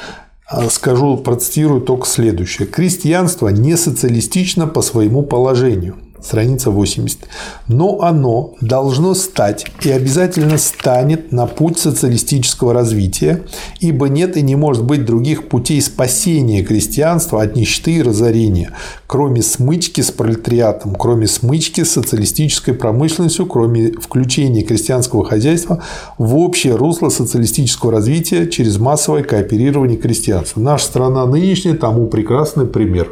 А 0.47 0.69
скажу, 0.69 1.17
процитирую 1.17 1.81
только 1.81 2.05
следующее. 2.07 2.67
Крестьянство 2.67 3.47
не 3.47 3.77
социалистично 3.77 4.67
по 4.67 4.81
своему 4.81 5.23
положению 5.23 5.95
страница 6.25 6.71
80. 6.71 7.19
Но 7.67 8.01
оно 8.01 8.55
должно 8.61 9.13
стать 9.13 9.65
и 9.83 9.91
обязательно 9.91 10.57
станет 10.57 11.31
на 11.31 11.45
путь 11.45 11.77
социалистического 11.77 12.73
развития, 12.73 13.43
ибо 13.79 14.09
нет 14.09 14.37
и 14.37 14.41
не 14.41 14.55
может 14.55 14.83
быть 14.83 15.05
других 15.05 15.47
путей 15.47 15.81
спасения 15.81 16.63
крестьянства 16.63 17.41
от 17.41 17.55
нищеты 17.55 17.95
и 17.95 18.01
разорения, 18.01 18.71
кроме 19.07 19.41
смычки 19.41 20.01
с 20.01 20.11
пролетариатом, 20.11 20.95
кроме 20.95 21.27
смычки 21.27 21.83
с 21.83 21.91
социалистической 21.91 22.73
промышленностью, 22.73 23.45
кроме 23.45 23.91
включения 23.91 24.63
крестьянского 24.63 25.23
хозяйства 25.23 25.83
в 26.17 26.35
общее 26.37 26.75
русло 26.75 27.09
социалистического 27.09 27.91
развития 27.91 28.47
через 28.47 28.77
массовое 28.77 29.23
кооперирование 29.23 29.97
крестьянства. 29.97 30.59
Наша 30.59 30.85
страна 30.85 31.25
нынешняя 31.25 31.75
тому 31.75 32.07
прекрасный 32.07 32.65
пример. 32.65 33.09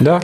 Да, 0.00 0.22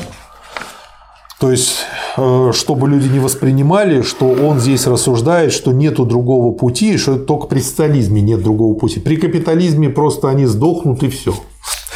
то 1.40 1.50
есть, 1.50 1.86
э, 2.18 2.50
чтобы 2.52 2.86
люди 2.86 3.08
не 3.08 3.18
воспринимали, 3.18 4.02
что 4.02 4.26
он 4.26 4.60
здесь 4.60 4.86
рассуждает, 4.86 5.54
что 5.54 5.72
нету 5.72 6.04
другого 6.04 6.52
пути, 6.52 6.98
что 6.98 7.16
только 7.16 7.46
при 7.46 7.60
социализме 7.60 8.20
нет 8.20 8.42
другого 8.42 8.74
пути. 8.78 9.00
При 9.00 9.16
капитализме 9.16 9.88
просто 9.88 10.28
они 10.28 10.44
сдохнут 10.44 11.02
и 11.02 11.08
все. 11.08 11.34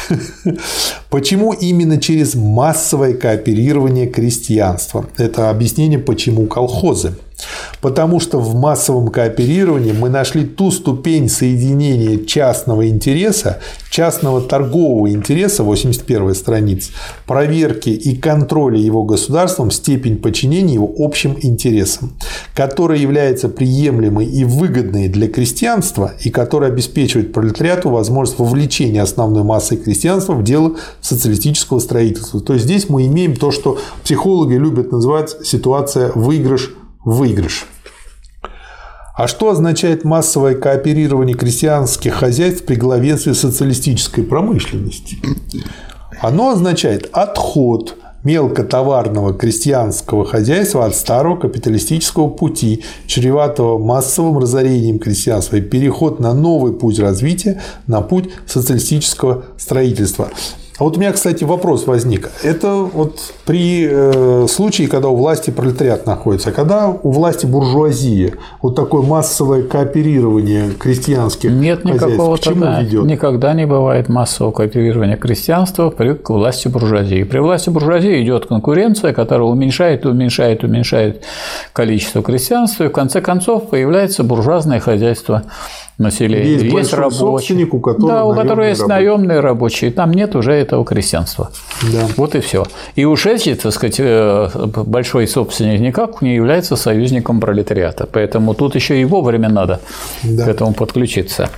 Почему 1.11 1.53
именно 1.53 2.01
через 2.01 2.33
массовое 2.33 3.13
кооперирование 3.13 4.07
крестьянства? 4.07 5.05
Это 5.15 5.51
объяснение, 5.51 5.99
почему 5.99 6.47
колхозы. 6.47 7.15
Потому 7.81 8.19
что 8.19 8.39
в 8.39 8.55
массовом 8.55 9.09
кооперировании 9.09 9.91
мы 9.91 10.09
нашли 10.09 10.45
ту 10.45 10.71
ступень 10.71 11.29
соединения 11.29 12.23
частного 12.25 12.87
интереса, 12.87 13.59
частного 13.89 14.41
торгового 14.41 15.11
интереса, 15.11 15.63
81 15.63 16.35
страница, 16.35 16.91
проверки 17.25 17.89
и 17.89 18.15
контроля 18.15 18.79
его 18.79 19.03
государством, 19.03 19.71
степень 19.71 20.17
подчинения 20.17 20.75
его 20.75 20.91
общим 20.97 21.37
интересам, 21.41 22.13
которая 22.55 22.99
является 22.99 23.49
приемлемой 23.49 24.25
и 24.25 24.43
выгодной 24.43 25.07
для 25.07 25.27
крестьянства 25.27 26.13
и 26.21 26.29
которая 26.29 26.71
обеспечивает 26.71 27.33
пролетариату 27.33 27.89
возможность 27.89 28.39
вовлечения 28.39 29.01
основной 29.01 29.43
массы 29.43 29.77
крестьянства 29.77 30.33
в 30.33 30.43
дело 30.43 30.75
социалистического 31.01 31.79
строительства. 31.79 32.41
То 32.41 32.53
есть 32.53 32.65
здесь 32.65 32.89
мы 32.89 33.05
имеем 33.05 33.35
то, 33.35 33.51
что 33.51 33.77
психологи 34.03 34.55
любят 34.55 34.91
называть 34.91 35.35
ситуация 35.45 36.11
выигрыш 36.13 36.71
выигрыш. 37.05 37.67
А 39.15 39.27
что 39.27 39.49
означает 39.49 40.03
массовое 40.03 40.55
кооперирование 40.55 41.37
крестьянских 41.37 42.15
хозяйств 42.15 42.65
при 42.65 42.75
главенстве 42.75 43.33
социалистической 43.33 44.25
промышленности? 44.25 45.19
Оно 46.19 46.49
означает 46.49 47.09
отход 47.13 47.95
мелкотоварного 48.25 49.33
крестьянского 49.33 50.25
хозяйства 50.25 50.85
от 50.85 50.95
старого 50.95 51.37
капиталистического 51.37 52.27
пути, 52.27 52.83
чреватого 53.05 53.77
массовым 53.77 54.39
разорением 54.39 54.99
крестьянства 54.99 55.57
и 55.57 55.61
переход 55.61 56.19
на 56.19 56.33
новый 56.33 56.73
путь 56.73 56.99
развития, 56.99 57.61
на 57.87 58.01
путь 58.01 58.29
социалистического 58.47 59.45
строительства. 59.57 60.29
А 60.77 60.83
вот 60.83 60.97
у 60.97 60.99
меня, 60.99 61.13
кстати, 61.13 61.45
вопрос 61.45 61.87
возник. 61.87 62.29
Это 62.43 62.73
вот 62.73 63.33
при 63.45 63.87
э, 63.89 64.45
случае, 64.49 64.89
когда 64.89 65.07
у 65.07 65.15
власти 65.15 65.49
пролетариат 65.49 66.05
находится, 66.05 66.49
а 66.49 66.51
когда 66.51 66.89
у 66.89 67.11
власти 67.11 67.45
буржуазия, 67.45 68.33
вот 68.61 68.75
такое 68.75 69.01
массовое 69.01 69.63
кооперирование 69.63 70.71
крестьянских 70.71 71.51
Нет 71.51 71.85
никакого 71.85 72.35
к 72.35 72.41
чему 72.41 72.65
тогда. 72.65 72.81
ведет? 72.81 73.05
Никогда 73.05 73.53
не 73.53 73.65
бывает 73.65 74.09
массового 74.09 74.51
кооперирования 74.51 75.15
крестьянства 75.15 75.89
при 75.91 76.17
власти 76.27 76.67
буржуазии. 76.67 77.23
При 77.23 77.39
власти 77.39 77.69
буржуазии 77.69 78.21
идет 78.21 78.47
конкуренция, 78.47 79.13
которая 79.13 79.47
уменьшает, 79.47 80.05
уменьшает, 80.05 80.65
уменьшает 80.65 81.23
количество 81.71 82.21
крестьянства, 82.21 82.83
и 82.83 82.87
в 82.89 82.91
конце 82.91 83.21
концов 83.21 83.69
появляется 83.69 84.25
буржуазное 84.25 84.81
хозяйство 84.81 85.43
населения. 85.97 86.53
Есть, 86.53 86.65
есть 86.65 86.93
рабочий. 86.93 87.63
у 87.63 87.79
которого, 87.79 88.11
да, 88.11 88.25
у 88.25 88.33
которого 88.35 88.65
есть 88.65 88.81
рабочие. 88.81 88.97
наемные 88.97 89.39
рабочие. 89.39 89.91
Там 89.91 90.11
нет 90.11 90.35
уже 90.35 90.53
этого 90.53 90.83
крестьянства. 90.85 91.51
Да. 91.91 92.07
Вот 92.17 92.35
и 92.35 92.39
все. 92.39 92.65
И 92.95 93.05
уж 93.05 93.25
эти, 93.25 93.55
так 93.55 93.71
сказать, 93.71 93.99
э, 93.99 94.49
большой 94.85 95.27
собственник 95.27 95.79
никак 95.79 96.21
не 96.21 96.35
является 96.35 96.75
союзником 96.75 97.39
пролетариата. 97.39 98.07
Поэтому 98.11 98.53
тут 98.53 98.75
еще 98.75 99.01
и 99.01 99.05
вовремя 99.05 99.49
надо 99.49 99.79
да. 100.23 100.45
к 100.45 100.47
этому 100.47 100.73
подключиться. 100.73 101.49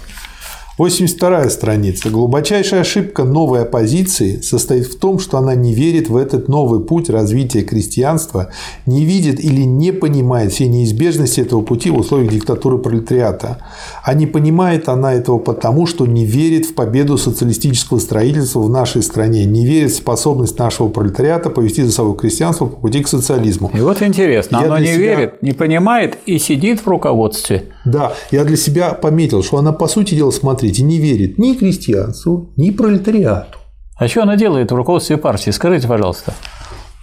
82 0.78 1.50
страница. 1.50 2.12
Глубочайшая 2.12 2.82
ошибка 2.82 3.24
новой 3.24 3.64
оппозиции 3.64 4.42
состоит 4.42 4.86
в 4.86 5.00
том, 5.00 5.18
что 5.18 5.40
она 5.40 5.56
не 5.56 5.74
верит 5.74 6.08
в 6.08 6.16
этот 6.16 6.48
новый 6.50 6.82
путь 6.82 7.10
развития 7.10 7.64
крестьянства, 7.64 8.52
не 8.86 9.04
видит 9.04 9.44
или 9.44 9.62
не 9.62 9.92
понимает 9.92 10.54
все 10.54 10.68
неизбежности 10.68 11.42
этого 11.42 11.64
пути 11.64 11.90
в 11.90 11.98
условиях 11.98 12.32
диктатуры 12.32 12.78
пролетариата. 12.78 13.58
А 14.04 14.14
не 14.14 14.28
понимает 14.28 14.88
она 14.88 15.16
этого 15.16 15.40
потому, 15.40 15.88
что 15.88 16.06
не 16.06 16.26
верит 16.26 16.68
в 16.68 16.76
победу 16.76 17.18
социалистического 17.18 17.98
строительства 17.98 18.60
в 18.60 18.70
нашей 18.70 19.02
стране, 19.02 19.46
не 19.46 19.66
верит 19.66 19.90
в 19.90 19.96
способность 19.96 20.60
нашего 20.60 20.90
пролетариата 20.90 21.50
повести 21.50 21.82
за 21.82 21.92
собой 21.92 22.16
крестьянство 22.16 22.68
по 22.68 22.76
пути 22.76 23.02
к 23.02 23.08
социализму. 23.08 23.72
И 23.74 23.80
вот 23.80 24.04
интересно, 24.04 24.58
я 24.58 24.66
оно 24.68 24.78
не 24.78 24.94
себя... 24.94 24.98
верит, 24.98 25.42
не 25.42 25.54
понимает 25.54 26.20
и 26.28 26.38
сидит 26.38 26.82
в 26.82 26.88
руководстве. 26.88 27.64
Да, 27.84 28.14
я 28.30 28.44
для 28.44 28.58
себя 28.58 28.92
пометил, 28.94 29.42
что 29.42 29.58
она, 29.58 29.72
по 29.72 29.88
сути 29.88 30.14
дела, 30.14 30.30
смотрите, 30.68 30.84
не 30.84 31.00
верит 31.00 31.38
ни 31.38 31.54
крестьянству, 31.54 32.52
ни 32.58 32.72
пролетариату. 32.72 33.60
А 33.98 34.08
что 34.08 34.24
она 34.24 34.36
делает 34.36 34.72
в 34.72 34.76
руководстве 34.76 35.18
партии? 35.18 35.52
Скажите, 35.52 35.88
пожалуйста. 35.88 36.34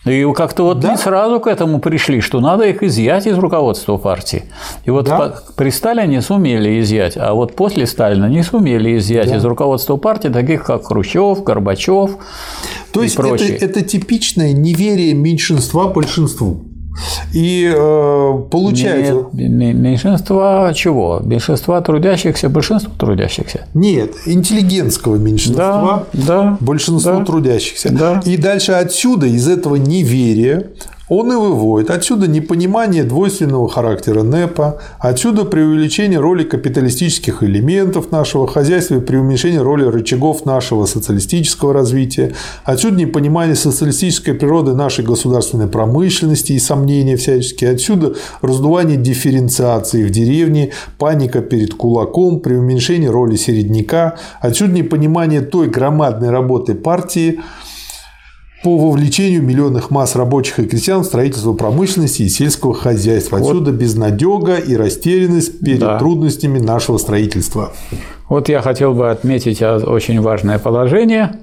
И 0.05 0.27
как-то 0.35 0.65
вот 0.65 0.81
да? 0.81 0.93
не 0.93 0.99
сразу 0.99 1.41
к 1.41 1.47
этому 1.47 1.81
пришли, 1.81 2.21
что 2.21 2.41
надо 2.41 2.65
их 2.65 2.83
изъять 2.83 3.27
из 3.27 3.39
руководства 3.39 3.97
партии. 3.97 4.45
И 4.85 4.91
вот 4.91 5.07
да? 5.07 5.41
при 5.57 5.71
Сталине 5.71 6.21
сумели 6.21 6.79
изъять, 6.81 7.17
а 7.17 7.33
вот 7.33 7.57
после 7.57 7.87
Сталина 7.87 8.27
не 8.27 8.43
сумели 8.43 8.99
изъять 8.99 9.31
да. 9.31 9.37
из 9.37 9.45
руководства 9.47 9.97
партии 9.97 10.29
таких, 10.29 10.65
как 10.65 10.85
Хрущев, 10.85 11.43
Горбачев. 11.43 12.19
То 12.93 13.03
есть 13.03 13.19
это, 13.19 13.65
это 13.65 13.81
типичное 13.81 14.53
неверие 14.53 15.15
меньшинства 15.15 15.89
большинству. 15.89 16.74
И 17.33 17.73
э, 17.75 18.39
получается... 18.51 19.27
Нет, 19.33 19.75
меньшинство 19.75 20.71
чего? 20.75 21.21
Меньшинство 21.25 21.81
трудящихся, 21.81 22.49
большинство 22.49 22.93
трудящихся. 22.97 23.67
Нет, 23.75 24.13
интеллигентского 24.27 25.17
меньшинства, 25.17 26.07
да, 26.13 26.27
да, 26.27 26.57
большинство 26.61 27.19
да, 27.19 27.25
трудящихся. 27.25 27.91
Да. 27.93 28.23
И 28.25 28.37
дальше 28.37 28.73
отсюда, 28.73 29.27
из 29.27 29.49
этого 29.49 29.77
неверия, 29.77 30.71
он 31.09 31.33
и 31.33 31.37
выводит. 31.37 31.91
Отсюда 31.91 32.27
непонимание 32.27 33.05
двойственного 33.05 33.69
характера 33.69 34.23
НЭПа, 34.23 34.81
отсюда 34.99 35.45
преувеличение 35.45 36.19
роли 36.19 36.45
капиталистических 36.45 37.43
элементов 37.43 38.11
нашего 38.11 38.47
хозяйства 38.47 38.97
и 38.97 39.01
преуменьшение 39.01 39.61
роли 39.61 39.85
рычагов 39.85 40.47
нашего 40.47 40.87
социалистического 40.87 41.75
развития, 41.75 42.35
отсюда 42.65 42.97
непонимание 42.97 43.55
социалистической 43.55 44.35
природы 44.35 44.75
нашей 44.75 45.05
государственной 45.05 45.69
промышленности 45.69 46.53
и 46.53 46.59
сомнения 46.59 47.17
всяческие, 47.17 47.71
отсюда 47.71 48.15
раздувание 48.41 48.97
дифференциации 48.97 50.05
в 50.05 50.11
деревне, 50.11 50.73
паника 50.99 51.41
перед 51.41 51.75
кулаком, 51.75 52.41
преуменьшение 52.41 53.11
роли 53.11 53.37
середняка, 53.37 54.17
отсюда 54.41 54.73
непонимание 54.73 55.43
той 55.43 55.69
громадной 55.69 56.31
работы 56.31 56.75
партии, 56.75 57.41
по 58.65 58.79
вовлечению 58.79 59.43
миллионных 59.43 59.91
масс 59.91 60.17
рабочих 60.17 60.59
и 60.59 60.67
крестьян 60.67 61.03
в 61.03 61.05
строительство 61.05 61.53
промышленности 61.53 62.23
и 62.23 62.29
сельского 62.31 62.73
хозяйства. 62.73 63.39
Отсюда 63.39 63.71
вот. 63.71 63.79
безнадега 63.79 64.57
и 64.57 64.75
растерянность 64.75 65.61
перед 65.61 65.81
да. 65.81 65.99
трудностями 65.99 66.59
нашего 66.59 66.97
строительства. 66.97 67.75
Вот 68.31 68.49
я 68.49 68.63
хотел 68.63 68.95
бы 68.95 69.11
отметить 69.11 69.61
очень 69.61 70.19
важное 70.23 70.59
положение, 70.59 71.41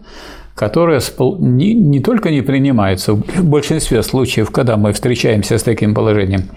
которое 0.56 1.02
не, 1.40 1.74
не 1.74 2.00
только 2.00 2.30
не 2.30 2.42
принимается 2.42 3.14
в 3.14 3.44
большинстве 3.44 4.04
случаев, 4.04 4.52
когда 4.52 4.78
мы 4.78 4.94
встречаемся 4.94 5.58
с 5.58 5.64
таким 5.64 5.94
положением, 5.94 6.50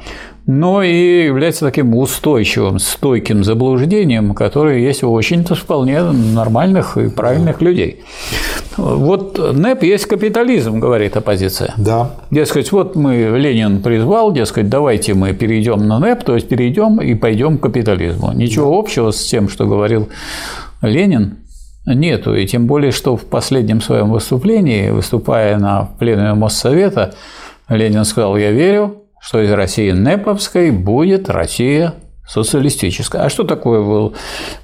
но 0.47 0.83
и 0.83 1.25
является 1.25 1.65
таким 1.65 1.95
устойчивым, 1.95 2.79
стойким 2.79 3.45
заблуждением, 3.45 4.35
которое 4.35 4.79
есть 4.79 5.03
у 5.03 5.11
очень-то 5.11 5.55
вполне 5.55 6.03
нормальных 6.03 6.99
и 6.99 7.09
правильных 7.09 7.63
людей. 7.63 8.03
Вот 8.77 9.39
НЭП 9.39 9.85
есть 9.85 10.07
капитализм, 10.07 10.81
говорит 10.81 11.17
оппозиция. 11.17 11.73
Да. 11.79 12.11
Дескать, 12.31 12.73
вот 12.73 12.95
мы, 12.95 13.39
Ленин 13.39 13.81
призвал, 13.81 14.33
дескать, 14.33 14.69
давайте 14.69 15.15
мы 15.15 15.33
перейдем 15.33 15.89
на 15.89 15.99
НЭП, 15.99 16.25
то 16.25 16.35
есть 16.35 16.49
перейдем 16.49 17.01
и 17.01 17.15
пойдем 17.15 17.57
к 17.57 17.63
капитализму. 17.63 18.33
Ничего 18.33 18.71
да. 18.71 18.79
общего 18.79 19.11
с 19.13 19.25
тем, 19.25 19.49
что 19.49 19.67
говорил 19.67 20.09
Ленин, 20.83 21.39
нету. 21.87 22.35
И 22.35 22.47
тем 22.47 22.67
более, 22.67 22.93
что 22.93 23.17
в 23.17 23.25
последнем 23.27 23.81
своем 23.81 24.11
выступлении, 24.11 24.91
выступая 24.91 25.59
на 25.59 25.89
пленуме 25.99 26.35
Моссовета, 26.35 27.15
Ленин 27.69 28.05
сказал, 28.05 28.37
я 28.37 28.51
верю, 28.51 29.03
что 29.21 29.41
из 29.41 29.51
России 29.51 29.91
НЭПовской 29.91 30.71
будет 30.71 31.31
Россия 31.31 31.95
социалистическая. 32.27 33.23
А 33.23 33.29
что 33.29 33.45
такое 33.45 33.83
был, 33.83 34.15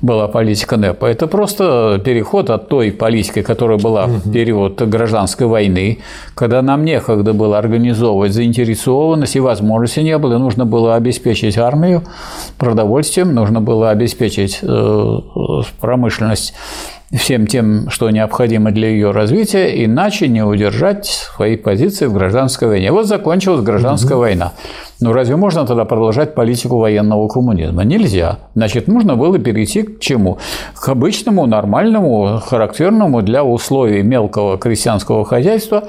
была 0.00 0.28
политика 0.28 0.76
НЭПа? 0.76 1.06
Это 1.06 1.26
просто 1.26 2.00
переход 2.02 2.48
от 2.50 2.68
той 2.68 2.90
политики, 2.90 3.42
которая 3.42 3.78
была 3.78 4.06
в 4.06 4.32
период 4.32 4.80
гражданской 4.80 5.46
войны, 5.46 5.98
когда 6.34 6.62
нам 6.62 6.84
некогда 6.84 7.34
было 7.34 7.58
организовывать 7.58 8.32
заинтересованность 8.32 9.36
и 9.36 9.40
возможности 9.40 10.00
не 10.00 10.16
было. 10.16 10.38
Нужно 10.38 10.64
было 10.64 10.94
обеспечить 10.94 11.58
армию 11.58 12.02
продовольствием, 12.56 13.34
нужно 13.34 13.60
было 13.60 13.90
обеспечить 13.90 14.60
э, 14.62 15.18
промышленность 15.80 16.54
всем 17.12 17.46
тем, 17.46 17.90
что 17.90 18.08
необходимо 18.10 18.70
для 18.70 18.88
ее 18.88 19.10
развития, 19.10 19.84
иначе 19.84 20.28
не 20.28 20.42
удержать 20.42 21.06
свои 21.06 21.56
позиции 21.56 22.06
в 22.06 22.12
гражданской 22.12 22.68
войне. 22.68 22.92
Вот 22.92 23.06
закончилась 23.06 23.62
гражданская 23.62 24.14
угу. 24.14 24.20
война. 24.20 24.52
Ну 25.00 25.12
разве 25.12 25.34
можно 25.34 25.66
тогда 25.66 25.84
продолжать 25.84 26.34
политику 26.34 26.78
военного 26.78 27.26
коммунизма? 27.26 27.82
Нельзя. 27.84 28.38
Значит, 28.54 28.86
нужно 28.86 29.16
было 29.16 29.38
перейти 29.38 29.82
к 29.82 29.98
чему? 29.98 30.38
К 30.74 30.90
обычному, 30.90 31.46
нормальному, 31.46 32.40
характерному 32.44 33.22
для 33.22 33.42
условий 33.42 34.02
мелкого 34.02 34.56
крестьянского 34.58 35.24
хозяйства 35.24 35.84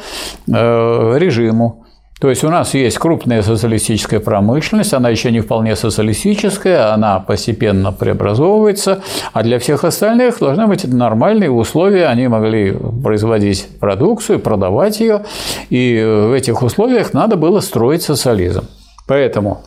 э, 0.48 1.18
режиму. 1.18 1.80
То 2.22 2.30
есть 2.30 2.43
у 2.43 2.49
нас 2.49 2.76
есть 2.76 2.99
крупная 2.99 3.41
социалистическая 3.41 4.19
промышленность, 4.19 4.93
она 4.93 5.10
еще 5.10 5.31
не 5.31 5.39
вполне 5.39 5.76
социалистическая, 5.76 6.93
она 6.93 7.19
постепенно 7.19 7.91
преобразовывается, 7.91 9.02
а 9.34 9.41
для 9.41 9.57
всех 9.57 9.84
остальных 9.84 10.38
должны 10.38 10.68
быть 10.68 10.88
нормальные 10.88 11.49
условия, 11.49 12.06
они 12.06 12.27
могли 12.27 12.77
производить 13.03 13.68
продукцию, 13.80 14.39
продавать 14.39 14.99
ее, 14.99 15.26
и 15.72 15.99
в 15.99 16.34
этих 16.34 16.61
условиях 16.61 17.15
надо 17.15 17.38
было 17.38 17.60
строить 17.60 18.03
социализм. 18.03 18.68
Поэтому 19.07 19.64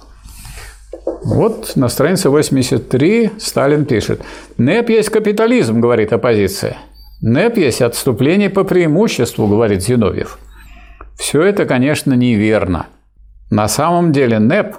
вот 1.25 1.73
на 1.75 1.89
странице 1.89 2.31
83 2.31 3.33
Сталин 3.37 3.85
пишет, 3.85 4.21
«НЭП 4.59 4.91
есть 4.91 5.09
капитализм», 5.09 5.81
говорит 5.81 6.13
оппозиция. 6.13 6.77
«НЭП 7.21 7.59
есть 7.59 7.83
отступление 7.83 8.49
по 8.49 8.63
преимуществу», 8.63 9.49
говорит 9.49 9.83
Зиновьев. 9.83 10.39
Все 11.17 11.43
это, 11.43 11.65
конечно, 11.67 12.15
неверно. 12.15 12.87
На 13.51 13.69
самом 13.69 14.13
деле 14.13 14.39
НЭП 14.39 14.77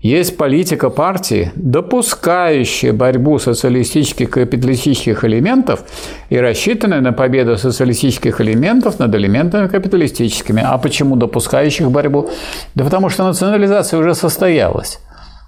есть 0.00 0.36
политика 0.36 0.90
партии, 0.90 1.50
допускающая 1.56 2.92
борьбу 2.92 3.40
социалистических 3.40 4.28
и 4.28 4.30
капиталистических 4.30 5.24
элементов 5.24 5.82
и 6.30 6.38
рассчитанная 6.38 7.00
на 7.00 7.12
победу 7.12 7.56
социалистических 7.56 8.40
элементов 8.40 9.00
над 9.00 9.12
элементами 9.16 9.66
капиталистическими. 9.66 10.62
А 10.64 10.78
почему 10.78 11.16
допускающих 11.16 11.90
борьбу? 11.90 12.30
Да 12.76 12.84
потому 12.84 13.08
что 13.08 13.24
национализация 13.24 13.98
уже 13.98 14.14
состоялась. 14.14 15.00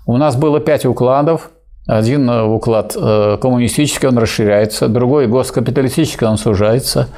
У 0.07 0.17
нас 0.17 0.35
было 0.35 0.59
пять 0.59 0.85
укладов, 0.85 1.51
один 1.91 2.29
уклад 2.31 2.97
э, 2.97 3.37
коммунистический, 3.41 4.07
он 4.07 4.19
расширяется, 4.19 4.89
другой 4.89 5.27
госкапиталистический, 5.27 6.27
он 6.27 6.39
сужается. 6.39 7.09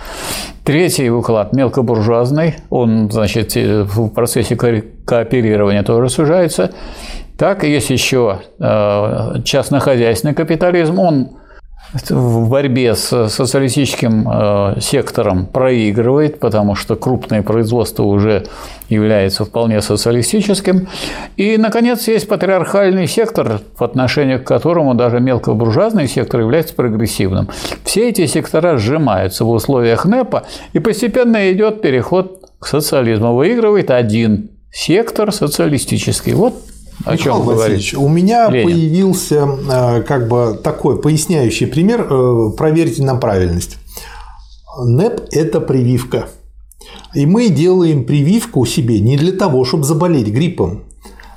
Третий 0.64 1.10
уклад 1.10 1.52
мелкобуржуазный, 1.52 2.54
он, 2.70 3.10
значит, 3.10 3.56
э, 3.56 3.82
в 3.82 4.08
процессе 4.08 4.56
кооперирования 4.56 5.82
тоже 5.82 6.08
сужается. 6.08 6.72
Так, 7.36 7.64
есть 7.64 7.90
еще 7.90 8.40
э, 8.58 9.34
частнохозяйственный 9.44 10.34
капитализм, 10.34 10.98
он 10.98 11.28
в 12.08 12.48
борьбе 12.48 12.94
с 12.94 13.28
социалистическим 13.28 14.26
э, 14.28 14.80
сектором 14.80 15.46
проигрывает, 15.46 16.40
потому 16.40 16.74
что 16.74 16.96
крупное 16.96 17.42
производство 17.42 18.04
уже 18.04 18.46
является 18.88 19.44
вполне 19.44 19.82
социалистическим. 19.82 20.88
И, 21.36 21.56
наконец, 21.58 22.08
есть 22.08 22.28
патриархальный 22.28 23.06
сектор, 23.06 23.60
по 23.76 23.84
отношению 23.84 24.42
к 24.42 24.46
которому 24.46 24.94
даже 24.94 25.20
мелкобуржуазный 25.20 26.08
сектор 26.08 26.40
является 26.40 26.74
прогрессивным. 26.74 27.48
Все 27.84 28.08
эти 28.08 28.26
сектора 28.26 28.78
сжимаются 28.78 29.44
в 29.44 29.50
условиях 29.50 30.06
НЭПа, 30.06 30.44
и 30.72 30.78
постепенно 30.78 31.52
идет 31.52 31.82
переход 31.82 32.40
к 32.58 32.66
социализму. 32.66 33.34
Выигрывает 33.34 33.90
один 33.90 34.50
сектор 34.72 35.30
социалистический. 35.30 36.32
Вот 36.32 36.54
о 37.04 37.12
Михаил 37.12 37.36
чем 37.36 37.44
Васильевич, 37.44 37.94
у 37.94 38.08
меня 38.08 38.48
Ленин. 38.48 38.66
появился 38.66 39.48
э, 39.70 40.02
как 40.02 40.28
бы 40.28 40.58
такой 40.62 41.00
поясняющий 41.00 41.66
пример. 41.66 42.06
Э, 42.08 42.50
проверьте 42.56 43.02
на 43.02 43.16
правильность. 43.16 43.78
НЭП– 44.78 45.20
это 45.30 45.60
прививка. 45.60 46.28
И 47.14 47.26
мы 47.26 47.48
делаем 47.48 48.04
прививку 48.04 48.64
себе 48.64 49.00
не 49.00 49.16
для 49.16 49.32
того, 49.32 49.64
чтобы 49.64 49.84
заболеть 49.84 50.28
гриппом, 50.28 50.84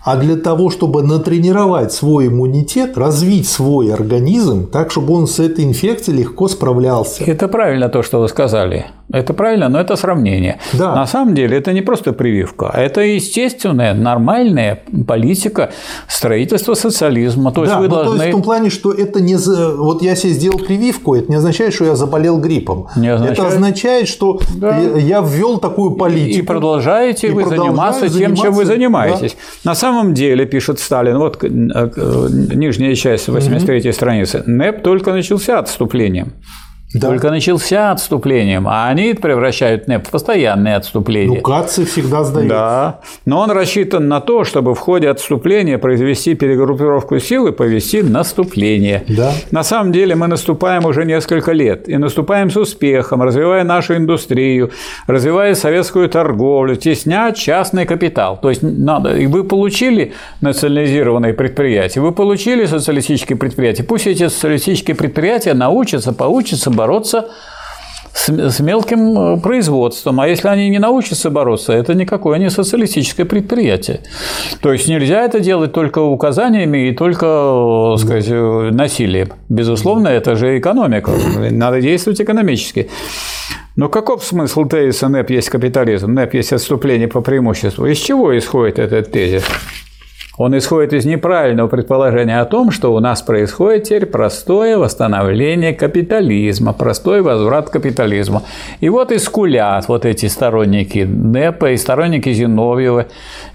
а 0.05 0.17
для 0.17 0.35
того, 0.35 0.69
чтобы 0.69 1.01
натренировать 1.01 1.91
свой 1.91 2.27
иммунитет, 2.27 2.95
развить 2.95 3.47
свой 3.49 3.91
организм 3.91 4.67
так, 4.67 4.91
чтобы 4.91 5.13
он 5.15 5.25
с 5.27 5.39
этой 5.39 5.65
инфекцией 5.65 6.19
легко 6.19 6.47
справлялся. 6.47 7.23
Это 7.23 7.47
правильно 7.47 7.89
то, 7.89 8.03
что 8.03 8.19
вы 8.19 8.27
сказали. 8.27 8.85
Это 9.11 9.33
правильно, 9.33 9.69
но 9.69 9.79
это 9.79 9.95
сравнение. 9.95 10.57
Да. 10.73 10.95
На 10.95 11.05
самом 11.05 11.35
деле 11.35 11.57
это 11.57 11.73
не 11.73 11.81
просто 11.81 12.11
прививка, 12.11 12.71
это 12.73 13.01
естественная, 13.01 13.93
нормальная 13.93 14.83
политика 15.07 15.71
строительства 16.07 16.73
социализма. 16.73 17.51
То 17.51 17.61
есть 17.61 17.73
да, 17.73 17.79
вы 17.79 17.87
ну, 17.87 17.95
должны... 17.95 18.17
то 18.17 18.23
есть 18.23 18.29
в 18.29 18.31
том 18.31 18.41
плане, 18.41 18.69
что 18.71 18.91
это 18.91 19.21
не 19.21 19.35
за... 19.35 19.75
вот 19.75 20.01
я 20.01 20.15
себе 20.15 20.33
сделал 20.33 20.57
прививку, 20.57 21.15
это 21.15 21.29
не 21.29 21.35
означает, 21.35 21.73
что 21.73 21.85
я 21.85 21.95
заболел 21.95 22.39
гриппом. 22.39 22.87
Не 22.95 23.09
означает. 23.09 23.39
Это 23.39 23.47
означает, 23.47 24.07
что 24.07 24.39
Да. 24.55 24.77
я- 24.77 25.21
ввел 25.21 25.59
такую 25.59 25.91
политику. 25.91 26.39
И 26.39 26.41
продолжаете 26.41 27.27
И 27.27 27.31
вы 27.31 27.43
продолжаю 27.43 27.67
заниматься 27.67 28.09
тем, 28.09 28.35
чем 28.35 28.53
вы 28.53 28.65
занимаетесь. 28.65 29.37
На 29.63 29.75
самом 29.75 29.94
деле, 30.13 30.45
пишет 30.45 30.79
Сталин, 30.79 31.17
вот 31.17 31.43
э, 31.43 31.47
э, 31.47 32.27
нижняя 32.55 32.95
часть 32.95 33.29
83-й 33.29 33.93
страницы, 33.93 34.43
НЭП 34.45 34.83
только 34.83 35.13
начался 35.13 35.59
отступлением. 35.59 36.33
Да. 36.95 37.09
Только 37.09 37.29
начался 37.29 37.91
отступлением, 37.91 38.67
а 38.69 38.87
они 38.87 39.13
превращают 39.13 39.87
НЭП 39.87 40.07
в 40.07 40.11
постоянное 40.11 40.77
отступление. 40.77 41.37
Ну, 41.37 41.43
Кацы 41.43 41.85
всегда 41.85 42.23
сдают. 42.23 42.49
Да, 42.49 42.99
но 43.25 43.41
он 43.41 43.51
рассчитан 43.51 44.07
на 44.07 44.21
то, 44.21 44.45
чтобы 44.45 44.75
в 44.75 44.79
ходе 44.79 45.09
отступления 45.09 45.77
произвести 45.77 46.35
перегруппировку 46.35 47.19
сил 47.19 47.47
и 47.47 47.51
повести 47.51 48.01
наступление. 48.01 49.03
Да. 49.09 49.33
На 49.51 49.63
самом 49.63 49.91
деле 49.91 50.15
мы 50.15 50.27
наступаем 50.27 50.85
уже 50.85 51.03
несколько 51.03 51.51
лет, 51.51 51.89
и 51.89 51.97
наступаем 51.97 52.49
с 52.49 52.55
успехом, 52.55 53.21
развивая 53.21 53.65
нашу 53.65 53.97
индустрию, 53.97 54.71
развивая 55.05 55.53
советскую 55.55 56.07
торговлю, 56.07 56.77
тесня 56.77 57.33
частный 57.33 57.85
капитал. 57.85 58.39
То 58.41 58.49
есть 58.49 58.61
надо, 58.63 59.17
и 59.17 59.27
вы 59.27 59.43
получили 59.43 60.13
национализированные 60.39 61.33
предприятия, 61.33 61.99
вы 61.99 62.13
получили 62.13 62.65
социалистические 62.65 63.37
предприятия, 63.37 63.83
пусть 63.83 64.07
эти 64.07 64.29
социалистические 64.29 64.95
предприятия 64.95 65.53
научатся, 65.53 66.13
поучатся 66.13 66.71
бороться 66.85 67.25
с, 68.13 68.59
мелким 68.59 69.17
э, 69.17 69.41
производством. 69.41 70.19
А 70.19 70.27
если 70.27 70.47
они 70.47 70.69
не 70.69 70.79
научатся 70.79 71.29
бороться, 71.29 71.73
это 71.73 71.93
никакое 71.93 72.39
не 72.39 72.49
социалистическое 72.49 73.25
предприятие. 73.25 73.99
То 74.61 74.71
есть 74.71 74.87
нельзя 74.87 75.25
это 75.25 75.39
делать 75.39 75.73
только 75.73 75.99
указаниями 75.99 76.89
и 76.89 76.95
только, 76.95 77.25
э, 77.25 77.97
сказать, 77.97 78.27
э, 78.29 78.69
насилием. 78.71 79.29
Безусловно, 79.49 80.07
это 80.07 80.35
же 80.35 80.57
экономика. 80.57 81.11
Надо 81.51 81.81
действовать 81.81 82.21
экономически. 82.21 82.89
Но 83.75 83.89
каков 83.89 84.23
смысл 84.23 84.63
тезиса 84.65 85.09
НЭП 85.09 85.31
есть 85.31 85.49
капитализм, 85.49 86.13
НЭП 86.13 86.35
есть 86.35 86.53
отступление 86.53 87.07
по 87.07 87.21
преимуществу? 87.21 87.85
Из 87.85 87.97
чего 87.97 88.37
исходит 88.37 88.79
этот 88.79 89.11
тезис? 89.11 89.43
Он 90.37 90.57
исходит 90.57 90.93
из 90.93 91.05
неправильного 91.05 91.67
предположения 91.67 92.41
о 92.41 92.45
том, 92.45 92.71
что 92.71 92.93
у 92.93 92.99
нас 92.99 93.21
происходит 93.21 93.83
теперь 93.83 94.05
простое 94.05 94.77
восстановление 94.77 95.73
капитализма, 95.73 96.73
простой 96.73 97.21
возврат 97.21 97.69
к 97.69 97.73
капитализму. 97.73 98.43
И 98.81 98.89
вот 98.89 99.11
и 99.11 99.17
скулят 99.17 99.87
вот 99.87 100.05
эти 100.05 100.25
сторонники 100.25 100.99
НЭПа, 100.99 101.71
и 101.71 101.77
сторонники 101.77 102.31
Зиновьева, 102.33 103.05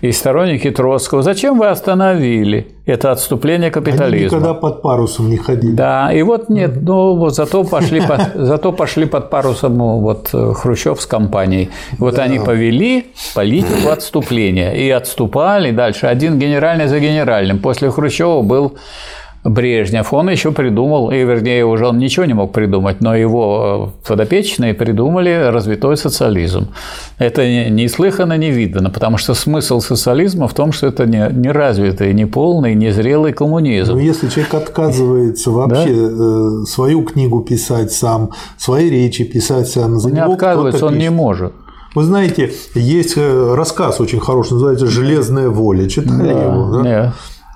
и 0.01 0.11
сторонники 0.12 0.70
Троцкого. 0.70 1.23
Зачем 1.23 1.59
вы 1.59 1.69
остановили 1.69 2.69
это 2.91 3.12
отступление 3.12 3.67
Они 3.67 3.75
капитализма? 3.75 4.27
никогда 4.27 4.55
под 4.55 4.83
парусом 4.83 5.31
не 5.31 5.37
ходили. 5.37 5.73
Да, 5.73 6.12
и 6.12 6.23
вот 6.23 6.49
нет, 6.49 6.83
ну 6.83 7.17
вот 7.17 7.35
зато 7.35 7.65
пошли 7.65 8.01
под, 8.01 8.21
зато 8.35 8.73
пошли 8.73 9.07
под 9.07 9.31
парусом 9.31 9.79
ну, 9.79 9.99
вот 10.01 10.31
э, 10.33 10.53
Хрущев 10.55 11.01
с 11.01 11.07
компанией. 11.07 11.71
Вот 11.99 12.19
они 12.19 12.39
повели 12.39 13.07
политику 13.35 13.91
отступления 13.91 14.73
и 14.73 14.91
отступали 14.91 15.71
дальше 15.71 16.07
один 16.07 16.39
генеральный 16.39 16.87
за 16.87 17.01
генеральным. 17.01 17.59
После 17.59 17.91
Хрущева 17.91 18.43
был 18.43 18.77
Брежнев, 19.43 20.12
он 20.12 20.29
еще 20.29 20.53
придумал, 20.53 21.11
и 21.11 21.17
вернее 21.25 21.65
уже 21.65 21.87
он 21.87 21.99
ничего 21.99 22.27
не 22.27 22.35
мог 22.35 22.53
придумать, 22.53 23.01
но 23.01 23.17
его 23.17 23.93
э, 24.05 24.09
подопечные 24.09 24.75
придумали 24.75 25.51
развитой 25.51 25.97
социализм. 25.97 26.69
Это 27.19 27.43
не- 27.47 27.71
неслыханно, 27.71 28.37
не 28.37 28.51
видно, 28.51 28.91
потому 28.91 29.17
что 29.17 29.33
смысл 29.33 29.81
социализма 29.81 30.47
в 30.47 30.53
том, 30.53 30.73
что 30.73 30.89
это 30.89 31.07
не, 31.07 31.27
не 31.33 31.51
развитый, 31.51 32.12
не 32.12 32.27
полный, 32.27 32.75
не 32.75 32.93
зрелый 32.93 33.33
коммунизм. 33.33 33.95
Но 33.95 33.99
если 33.99 34.29
человек 34.29 34.53
отказывается 34.53 35.51
вообще 35.51 35.91
э, 35.91 36.65
свою 36.67 37.03
книгу 37.05 37.41
писать 37.41 37.93
сам, 37.93 38.33
свои 38.59 38.91
речи 38.91 39.25
писать 39.25 39.69
сам, 39.69 39.99
за 39.99 40.11
не 40.11 40.17
него 40.21 40.33
отказывается, 40.35 40.85
он 40.87 40.95
не 40.95 40.99
пишет. 41.01 41.15
может. 41.15 41.53
Вы 41.95 42.05
знаете, 42.05 42.53
есть 42.75 43.15
э, 43.17 43.55
рассказ 43.57 44.01
очень 44.01 44.21
хороший, 44.21 44.53
называется 44.53 44.87
«Железная 44.87 45.49
воля». 45.49 45.89
Читали 45.89 46.29
его? 46.29 46.71
да? 46.77 46.83
Не. 46.83 47.12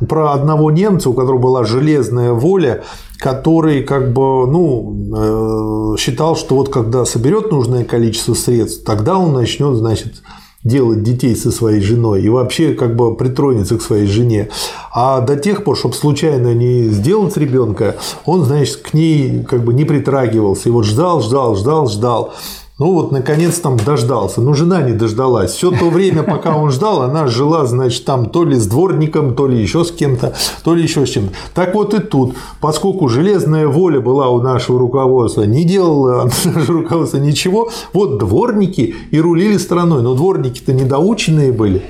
Про 0.08 0.32
одного 0.32 0.70
немца, 0.70 1.10
у 1.10 1.14
которого 1.14 1.38
была 1.38 1.64
железная 1.64 2.32
воля, 2.32 2.84
который 3.18 3.82
как 3.82 4.12
бы, 4.12 4.46
ну, 4.46 5.94
э, 5.94 5.96
считал, 5.98 6.36
что 6.36 6.56
вот 6.56 6.68
когда 6.68 7.04
соберет 7.04 7.50
нужное 7.50 7.84
количество 7.84 8.34
средств, 8.34 8.84
тогда 8.84 9.18
он 9.18 9.32
начнет, 9.32 9.76
значит, 9.76 10.22
делать 10.64 11.02
детей 11.02 11.36
со 11.36 11.50
своей 11.50 11.80
женой 11.80 12.22
и 12.22 12.28
вообще 12.28 12.72
как 12.72 12.96
бы 12.96 13.14
притронется 13.14 13.76
к 13.76 13.82
своей 13.82 14.06
жене. 14.06 14.48
А 14.92 15.20
до 15.20 15.36
тех 15.36 15.62
пор, 15.62 15.76
чтобы 15.76 15.94
случайно 15.94 16.54
не 16.54 16.88
сделать 16.88 17.36
ребенка, 17.36 17.96
он, 18.24 18.44
значит, 18.44 18.78
к 18.78 18.94
ней 18.94 19.44
как 19.44 19.62
бы 19.62 19.74
не 19.74 19.84
притрагивался. 19.84 20.70
И 20.70 20.72
вот 20.72 20.84
ждал, 20.84 21.20
ждал, 21.20 21.54
ждал, 21.54 21.86
ждал. 21.86 22.34
Ну 22.76 22.92
вот, 22.92 23.12
наконец 23.12 23.60
там 23.60 23.76
дождался. 23.76 24.40
Но 24.40 24.52
жена 24.52 24.82
не 24.82 24.92
дождалась. 24.92 25.52
Все 25.52 25.70
то 25.70 25.90
время, 25.90 26.24
пока 26.24 26.56
он 26.56 26.72
ждал, 26.72 27.02
она 27.02 27.28
жила, 27.28 27.66
значит, 27.66 28.04
там 28.04 28.26
то 28.26 28.44
ли 28.44 28.56
с 28.56 28.66
дворником, 28.66 29.36
то 29.36 29.46
ли 29.46 29.60
еще 29.60 29.84
с 29.84 29.92
кем-то, 29.92 30.34
то 30.64 30.74
ли 30.74 30.82
еще 30.82 31.06
с 31.06 31.10
чем-то. 31.10 31.32
Так 31.54 31.72
вот 31.76 31.94
и 31.94 32.00
тут, 32.00 32.34
поскольку 32.60 33.08
железная 33.08 33.68
воля 33.68 34.00
была 34.00 34.28
у 34.28 34.40
нашего 34.40 34.80
руководства, 34.80 35.44
не 35.44 35.62
делало 35.62 36.24
наше 36.44 36.72
руководство 36.72 37.18
ничего, 37.18 37.70
вот 37.92 38.18
дворники 38.18 38.96
и 39.12 39.20
рулили 39.20 39.56
страной. 39.56 40.02
Но 40.02 40.14
дворники-то 40.16 40.72
недоученные 40.72 41.52
были. 41.52 41.82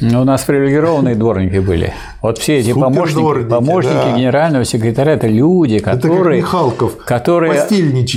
Ну, 0.00 0.22
У 0.22 0.24
нас 0.24 0.44
привилегированные 0.44 1.14
дворники 1.14 1.58
были. 1.58 1.92
Вот 2.22 2.38
все 2.38 2.60
эти 2.60 2.72
помощники, 2.72 3.48
помощники 3.48 3.94
да. 3.94 4.16
генерального 4.16 4.64
секретаря– 4.64 5.12
это 5.14 5.26
люди, 5.26 5.74
Это 5.74 5.90
которые, 5.96 6.40
Михалков, 6.40 6.96
которые, 6.98 7.66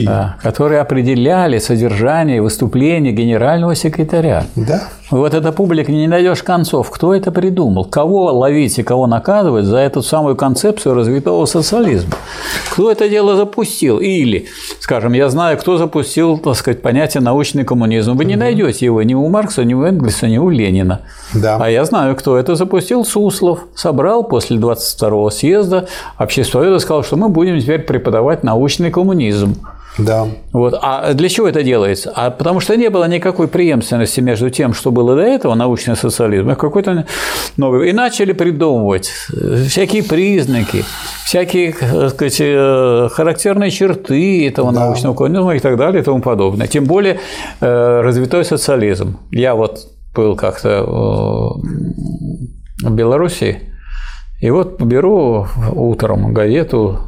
да, 0.05 0.37
которые 0.43 0.81
определяли 0.81 1.57
содержание 1.57 2.39
выступления 2.39 3.11
генерального 3.11 3.73
секретаря. 3.73 4.45
Да. 4.55 4.89
Вот 5.11 5.33
эта 5.33 5.51
публика 5.51 5.91
не 5.91 6.07
найдешь 6.07 6.41
концов. 6.41 6.89
Кто 6.89 7.13
это 7.13 7.31
придумал? 7.31 7.85
Кого 7.85 8.25
ловить 8.33 8.77
и 8.79 8.83
кого 8.83 9.05
наказывать 9.05 9.65
за 9.65 9.77
эту 9.77 10.01
самую 10.01 10.35
концепцию 10.35 10.95
развитого 10.95 11.45
социализма? 11.45 12.13
Кто 12.71 12.91
это 12.91 13.07
дело 13.07 13.35
запустил? 13.35 13.99
Или, 13.99 14.47
скажем, 14.79 15.13
я 15.13 15.29
знаю, 15.29 15.57
кто 15.57 15.77
запустил, 15.77 16.37
так 16.37 16.55
сказать, 16.55 16.81
понятие 16.81 17.21
научный 17.21 17.63
коммунизм. 17.63 18.13
Вы 18.13 18.25
не 18.25 18.35
найдете 18.35 18.85
его 18.85 19.03
ни 19.03 19.13
у 19.13 19.27
Маркса, 19.29 19.63
ни 19.63 19.73
у 19.73 19.83
Энгельса, 19.83 20.27
ни 20.27 20.39
у 20.39 20.49
Ленина. 20.49 21.01
Да. 21.33 21.57
А 21.61 21.69
я 21.69 21.85
знаю, 21.85 22.15
кто 22.15 22.37
это 22.37 22.55
запустил. 22.55 23.05
Суслов 23.05 23.59
собрал 23.95 24.25
после 24.25 24.57
22-го 24.57 25.29
съезда 25.29 25.87
обществовед 26.17 26.75
и 26.75 26.79
сказал, 26.79 27.03
что 27.03 27.15
мы 27.15 27.29
будем 27.29 27.59
теперь 27.59 27.79
преподавать 27.79 28.43
научный 28.43 28.91
коммунизм. 28.91 29.55
Да. 29.97 30.27
Вот. 30.51 30.77
А 30.81 31.13
для 31.13 31.29
чего 31.29 31.47
это 31.47 31.63
делается? 31.63 32.11
А 32.13 32.29
потому 32.29 32.59
что 32.59 32.75
не 32.75 32.89
было 32.89 33.07
никакой 33.07 33.47
преемственности 33.47 34.19
между 34.19 34.49
тем, 34.49 34.73
что 34.73 34.91
было 34.91 35.15
до 35.15 35.21
этого, 35.21 35.55
научный 35.55 35.95
социализм, 35.95 36.51
и 36.51 36.55
какой-то 36.55 37.05
новый. 37.55 37.89
И 37.89 37.93
начали 37.93 38.33
придумывать 38.33 39.09
всякие 39.69 40.03
признаки, 40.03 40.83
всякие 41.23 41.71
так 41.71 42.09
сказать, 42.09 42.37
э, 42.41 43.07
характерные 43.13 43.71
черты 43.71 44.49
этого 44.49 44.73
Да. 44.73 44.81
научного 44.81 45.15
коммунизма 45.15 45.55
и 45.55 45.59
так 45.59 45.77
далее 45.77 46.01
и 46.01 46.03
тому 46.03 46.19
подобное. 46.19 46.67
Тем 46.67 46.83
более 46.83 47.21
э, 47.61 48.01
развитой 48.01 48.43
социализм. 48.43 49.17
Я 49.31 49.55
вот 49.55 49.87
был 50.13 50.35
как-то 50.35 50.69
э, 50.69 50.83
в 52.83 52.91
Белоруссии, 52.91 53.61
и 54.45 54.51
вот 54.51 54.79
беру 54.79 55.47
утром 55.73 56.31
газету 56.31 56.99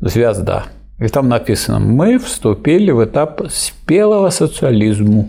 «Звезда». 0.00 0.66
И 1.00 1.08
там 1.08 1.28
написано 1.28 1.80
«Мы 1.80 2.16
вступили 2.20 2.92
в 2.92 3.04
этап 3.04 3.42
спелого 3.50 4.30
социализму». 4.30 5.26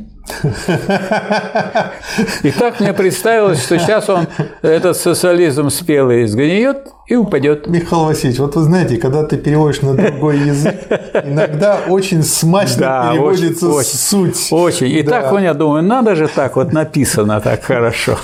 И 2.44 2.52
так 2.52 2.80
мне 2.80 2.94
представилось, 2.94 3.64
что 3.64 3.78
сейчас 3.80 4.10
он, 4.10 4.28
этот 4.62 4.98
социализм 4.98 5.70
спелый, 5.70 6.28
сгниет 6.28 6.88
и 7.08 7.16
упадет. 7.16 7.68
Михаил 7.68 8.06
Васильевич, 8.06 8.40
вот 8.40 8.56
вы 8.56 8.64
знаете, 8.64 8.98
когда 8.98 9.24
ты 9.24 9.38
переводишь 9.38 9.82
на 9.82 9.94
другой 9.94 10.40
язык, 10.40 10.76
иногда 11.24 11.80
очень 11.88 12.24
смачно 12.24 12.78
Да, 12.80 13.12
переводится 13.12 13.70
очень, 13.70 13.90
суть. 13.98 14.48
Очень. 14.52 14.88
И 14.92 15.02
Да. 15.04 15.22
так 15.22 15.32
у 15.34 15.38
меня 15.38 15.54
думаю, 15.54 15.84
надо 15.84 16.16
же 16.16 16.28
так 16.28 16.56
вот 16.56 16.74
написано 16.74 17.40
так 17.42 17.64
хорошо. 17.64 18.18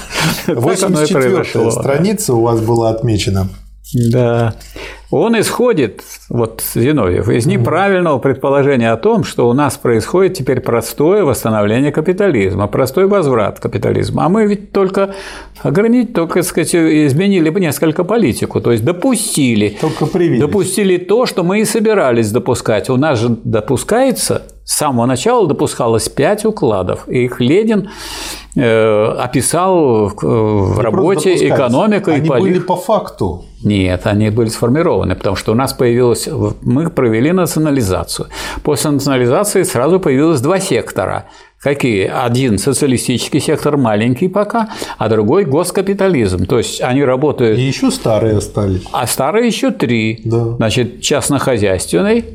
Так 0.46 0.58
оно 0.58 0.60
и 0.60 0.64
84 0.64 1.22
произошло. 1.22 1.72
страница 1.72 2.34
у 2.34 2.42
вас 2.42 2.60
была 2.60 2.90
отмечена. 2.90 3.48
Да. 3.94 4.56
Он 5.12 5.40
исходит, 5.40 6.02
вот 6.30 6.64
Зиновьев, 6.74 7.30
из 7.30 7.46
неправильного 7.46 8.18
предположения 8.18 8.92
о 8.92 8.98
том, 8.98 9.24
что 9.24 9.48
у 9.48 9.54
нас 9.54 9.78
происходит 9.78 10.34
теперь 10.36 10.60
простое 10.60 11.24
восстановление 11.24 11.92
капитализма, 11.92 12.68
простой 12.68 13.06
возврат 13.06 13.60
капитализма. 13.60 14.26
А 14.26 14.30
мы 14.30 14.48
ведь 14.48 14.72
только 14.72 15.14
ограничили, 15.62 16.14
только, 16.14 16.40
так 16.40 16.46
сказать, 16.46 16.74
изменили 16.74 17.50
бы 17.52 17.60
несколько 17.60 18.04
политику, 18.04 18.60
то 18.60 18.72
есть 18.72 18.84
допустили. 18.84 19.78
Только 19.80 20.08
привились. 20.08 20.42
Допустили 20.42 20.98
то, 20.98 21.28
что 21.28 21.44
мы 21.44 21.62
и 21.62 21.66
собирались 21.66 22.32
допускать. 22.32 22.90
У 22.90 22.98
нас 22.98 23.20
же 23.20 23.38
допускается 23.44 24.42
с 24.66 24.78
самого 24.78 25.06
начала 25.06 25.48
допускалось 25.48 26.08
пять 26.10 26.46
укладов, 26.46 27.08
и 27.10 27.26
их 27.26 27.42
Ленин 27.42 27.90
э, 28.56 29.06
описал 29.20 30.08
в 30.16 30.80
работе 30.80 31.36
«Экономика 31.36 32.14
Они 32.14 32.26
и 32.26 32.30
были 32.30 32.42
политика». 32.42 32.66
по 32.68 32.76
факту. 32.78 33.46
Нет, 33.64 34.06
они 34.06 34.30
были 34.30 34.50
сформированы, 34.50 35.16
потому 35.16 35.36
что 35.36 35.52
у 35.52 35.56
нас 35.56 35.74
появилось, 35.74 36.28
мы 36.62 36.90
провели 36.90 37.32
национализацию. 37.32 38.28
После 38.64 38.92
национализации 38.92 39.64
сразу 39.64 40.00
появилось 40.00 40.42
два 40.42 40.60
сектора. 40.60 41.26
Какие? 41.60 42.08
Один 42.08 42.58
социалистический 42.58 43.40
сектор, 43.40 43.78
маленький 43.78 44.28
пока, 44.28 44.70
а 44.98 45.08
другой 45.08 45.46
госкапитализм. 45.46 46.46
То 46.46 46.58
есть 46.58 46.82
они 46.82 47.06
работают, 47.06 47.58
И 47.58 47.62
еще 47.62 47.90
старые 47.90 48.38
остались. 48.38 48.84
а 48.92 49.08
старые 49.08 49.48
еще 49.48 49.72
три. 49.72 50.22
Да. 50.26 50.56
Значит, 50.58 51.02
частнохозяйственный, 51.02 52.26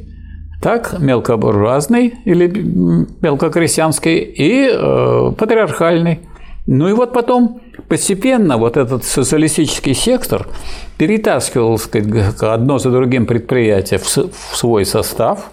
так, 0.60 0.98
мелкобуржуазный 0.98 2.14
или 2.24 2.46
мелкокрестьянский 3.22 4.18
и 4.18 4.68
э, 4.72 5.32
патриархальный. 5.38 6.20
Ну 6.66 6.88
и 6.88 6.92
вот 6.92 7.12
потом 7.12 7.60
постепенно 7.88 8.58
вот 8.58 8.76
этот 8.76 9.04
социалистический 9.04 9.94
сектор 9.94 10.46
перетаскивал 10.98 11.78
сказать, 11.78 12.42
одно 12.42 12.78
за 12.78 12.90
другим 12.90 13.24
предприятия 13.24 13.98
в 13.98 14.06
с- 14.06 14.28
в 14.50 14.56
свой 14.56 14.84
состав. 14.84 15.50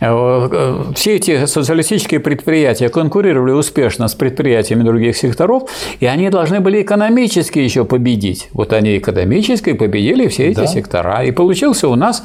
Э, 0.00 0.06
э, 0.52 0.82
Все 0.94 1.16
эти 1.16 1.46
социалистические 1.46 2.20
предприятия 2.20 2.88
конкурировали 2.90 3.52
успешно 3.52 4.06
с 4.08 4.14
предприятиями 4.14 4.82
других 4.84 5.16
секторов, 5.16 5.64
и 6.00 6.06
они 6.06 6.28
должны 6.30 6.60
были 6.60 6.82
экономически 6.82 7.58
еще 7.60 7.84
победить. 7.84 8.48
Вот 8.52 8.72
они 8.72 8.98
экономически 8.98 9.72
победили 9.72 10.28
все 10.28 10.48
эти 10.48 10.56
Да. 10.60 10.66
сектора. 10.66 11.24
И 11.24 11.30
получился 11.32 11.88
у 11.88 11.94
нас 11.96 12.22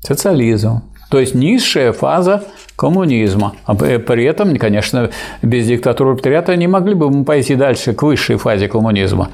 социализм. 0.00 0.82
То 1.14 1.20
есть 1.20 1.32
низшая 1.36 1.92
фаза 1.92 2.42
коммунизма. 2.74 3.54
А 3.66 3.76
при 3.76 4.24
этом, 4.24 4.56
конечно, 4.56 5.10
без 5.42 5.64
диктатуры 5.64 6.16
пролетариата 6.16 6.56
не 6.56 6.66
могли 6.66 6.94
бы 6.94 7.08
мы 7.08 7.24
пойти 7.24 7.54
дальше 7.54 7.92
к 7.92 8.02
высшей 8.02 8.34
фазе 8.34 8.66
коммунизма. 8.66 9.30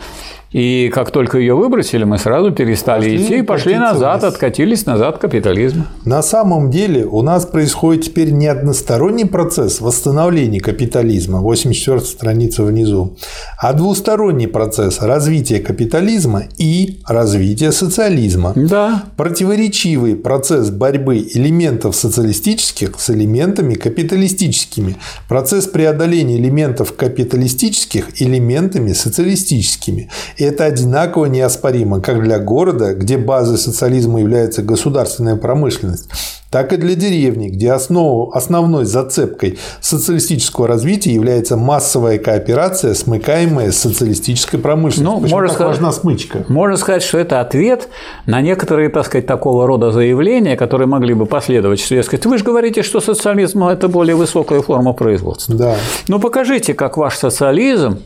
И 0.53 0.91
как 0.93 1.13
только 1.13 1.39
ее 1.39 1.55
выбросили, 1.55 2.03
мы 2.03 2.19
сразу 2.19 2.51
перестали 2.51 3.03
Пошли 3.03 3.25
идти 3.25 3.39
и 3.39 3.43
пошли 3.43 3.77
назад, 3.77 4.23
вниз. 4.23 4.35
откатились 4.35 4.85
назад 4.85 5.19
к 5.19 5.21
капитализму. 5.21 5.85
На 6.05 6.23
самом 6.23 6.71
деле 6.73 7.05
у 7.05 7.23
нас 7.23 7.47
происходит 7.47 8.07
теперь 8.07 8.33
не 8.33 8.49
односторонний 8.49 9.27
процесс 9.27 9.81
восстановления 9.81 10.61
капитализма, 10.61 11.39
84 11.41 12.01
страница 12.01 12.65
внизу, 12.65 13.17
а 13.59 13.73
двусторонний 13.75 14.49
процесс 14.49 15.01
развития 15.01 15.61
капитализма 15.61 16.45
и 16.59 16.99
развития 17.07 17.71
социализма. 17.71 18.53
Да, 18.57 19.05
Противоречивый 19.17 20.17
процесс 20.17 20.71
борьбы 20.71 21.19
элементов 21.19 21.95
социалистических 21.95 22.99
с 22.99 23.11
элементами 23.11 23.75
капиталистическими. 23.75 24.97
Процесс 25.29 25.69
преодоления 25.69 26.39
элементов 26.39 26.97
капиталистических 26.97 28.21
элементами 28.21 28.93
социалистическими. 28.93 30.11
И 30.41 30.43
это 30.43 30.65
одинаково 30.65 31.27
неоспоримо 31.27 32.01
как 32.01 32.23
для 32.23 32.39
города, 32.39 32.95
где 32.95 33.19
базой 33.19 33.59
социализма 33.59 34.21
является 34.21 34.63
государственная 34.63 35.37
промышленность, 35.37 36.09
так 36.51 36.73
и 36.73 36.79
для 36.79 36.95
деревни, 36.95 37.51
где 37.51 37.73
основу, 37.73 38.33
основной 38.33 38.87
зацепкой 38.87 39.59
социалистического 39.83 40.67
развития 40.67 41.13
является 41.13 41.59
массовая 41.59 42.17
кооперация, 42.17 42.95
смыкаемая 42.95 43.71
с 43.71 43.77
социалистической 43.77 44.59
промышленностью. 44.59 45.15
Ну, 45.15 45.21
Почему 45.21 45.37
можно 45.41 45.49
так 45.49 45.57
сказать- 45.57 45.73
важна 45.77 45.93
смычка? 45.93 46.45
Можно 46.49 46.79
сказать, 46.79 47.03
что 47.03 47.19
это 47.19 47.43
ответ 47.43 47.91
на 48.25 48.41
некоторые, 48.41 48.89
так 48.89 49.05
сказать, 49.05 49.27
такого 49.27 49.67
рода 49.67 49.93
заявления, 49.93 50.57
которые 50.57 50.89
могли 50.89 51.13
бы 51.13 51.27
последовать. 51.27 51.81
Что, 51.81 51.97
я 51.97 52.03
сказать, 52.03 52.25
вы 52.25 52.39
же 52.39 52.45
говорите, 52.45 52.83
что 52.83 53.01
социализм– 53.03 53.63
это 53.65 53.89
более 53.89 54.17
высокая 54.17 54.63
форма 54.63 54.95
производства. 54.95 55.55
Да. 55.55 55.77
Ну 56.09 56.19
покажите, 56.19 56.73
как 56.73 56.97
ваш 56.97 57.19
социализм 57.19 57.99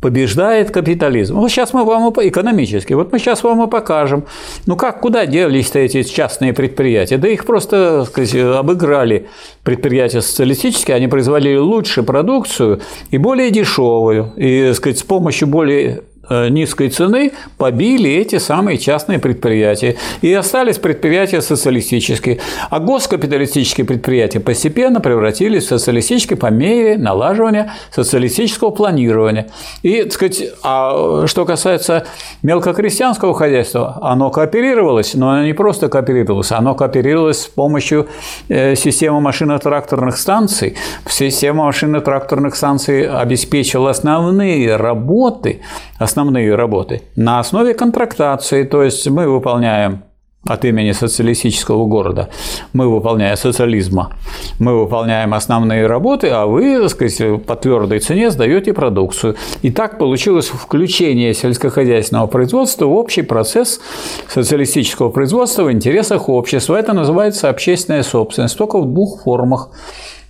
побеждает 0.00 0.70
капитализм. 0.70 1.36
Вот 1.36 1.50
сейчас 1.50 1.72
мы 1.72 1.84
вам 1.84 2.10
экономически, 2.10 2.92
вот 2.92 3.12
мы 3.12 3.18
сейчас 3.18 3.42
вам 3.42 3.64
и 3.64 3.70
покажем. 3.70 4.24
Ну 4.66 4.76
как, 4.76 5.00
куда 5.00 5.26
делись-то 5.26 5.78
эти 5.78 6.02
частные 6.02 6.52
предприятия? 6.52 7.16
Да 7.16 7.28
их 7.28 7.46
просто 7.46 8.00
так 8.00 8.08
сказать, 8.08 8.34
обыграли 8.34 9.28
предприятия 9.62 10.20
социалистические, 10.20 10.96
они 10.96 11.08
производили 11.08 11.56
лучше 11.56 12.02
продукцию 12.02 12.80
и 13.10 13.18
более 13.18 13.50
дешевую, 13.50 14.32
и 14.36 14.68
так 14.68 14.76
сказать, 14.76 14.98
с 14.98 15.02
помощью 15.02 15.48
более 15.48 16.02
низкой 16.30 16.88
цены 16.88 17.32
побили 17.58 18.10
эти 18.10 18.38
самые 18.38 18.78
частные 18.78 19.18
предприятия. 19.18 19.96
И 20.22 20.32
остались 20.32 20.78
предприятия 20.78 21.40
социалистические. 21.40 22.40
А 22.70 22.80
госкапиталистические 22.80 23.86
предприятия 23.86 24.40
постепенно 24.40 25.00
превратились 25.00 25.64
в 25.64 25.68
социалистические 25.68 26.36
по 26.36 26.46
мере 26.46 26.98
налаживания 26.98 27.72
социалистического 27.90 28.70
планирования. 28.70 29.48
И, 29.82 30.02
так 30.02 30.12
сказать, 30.12 30.42
а 30.62 31.26
что 31.26 31.44
касается 31.44 32.06
мелкокрестьянского 32.42 33.34
хозяйства, 33.34 33.98
оно 34.02 34.30
кооперировалось, 34.30 35.14
но 35.14 35.30
оно 35.30 35.44
не 35.44 35.52
просто 35.52 35.88
кооперировалось, 35.88 36.52
оно 36.52 36.74
кооперировалось 36.74 37.42
с 37.42 37.46
помощью 37.46 38.08
э, 38.48 38.74
системы 38.74 39.20
машино-тракторных 39.20 40.16
станций. 40.16 40.76
Система 41.08 41.64
машино-тракторных 41.64 42.56
станций 42.56 43.08
обеспечила 43.08 43.90
основные 43.90 44.76
работы, 44.76 45.60
основные 45.98 46.15
работы 46.16 47.02
на 47.16 47.40
основе 47.40 47.74
контрактации, 47.74 48.64
то 48.64 48.82
есть 48.82 49.08
мы 49.08 49.28
выполняем 49.28 50.02
от 50.48 50.64
имени 50.64 50.92
социалистического 50.92 51.86
города. 51.86 52.28
Мы, 52.72 52.88
выполняя 52.88 53.36
социализма, 53.36 54.12
мы 54.58 54.78
выполняем 54.78 55.34
основные 55.34 55.86
работы, 55.86 56.28
а 56.28 56.46
вы, 56.46 56.78
так 56.80 56.90
сказать, 56.90 57.44
по 57.44 57.56
твердой 57.56 57.98
цене 57.98 58.30
сдаете 58.30 58.72
продукцию. 58.72 59.36
И 59.62 59.70
так 59.70 59.98
получилось 59.98 60.46
включение 60.46 61.34
сельскохозяйственного 61.34 62.26
производства 62.26 62.86
в 62.86 62.92
общий 62.92 63.22
процесс 63.22 63.80
социалистического 64.28 65.10
производства 65.10 65.64
в 65.64 65.72
интересах 65.72 66.28
общества. 66.28 66.76
Это 66.76 66.92
называется 66.92 67.48
общественная 67.48 68.02
собственность, 68.02 68.56
только 68.56 68.78
в 68.78 68.86
двух 68.86 69.22
формах. 69.22 69.70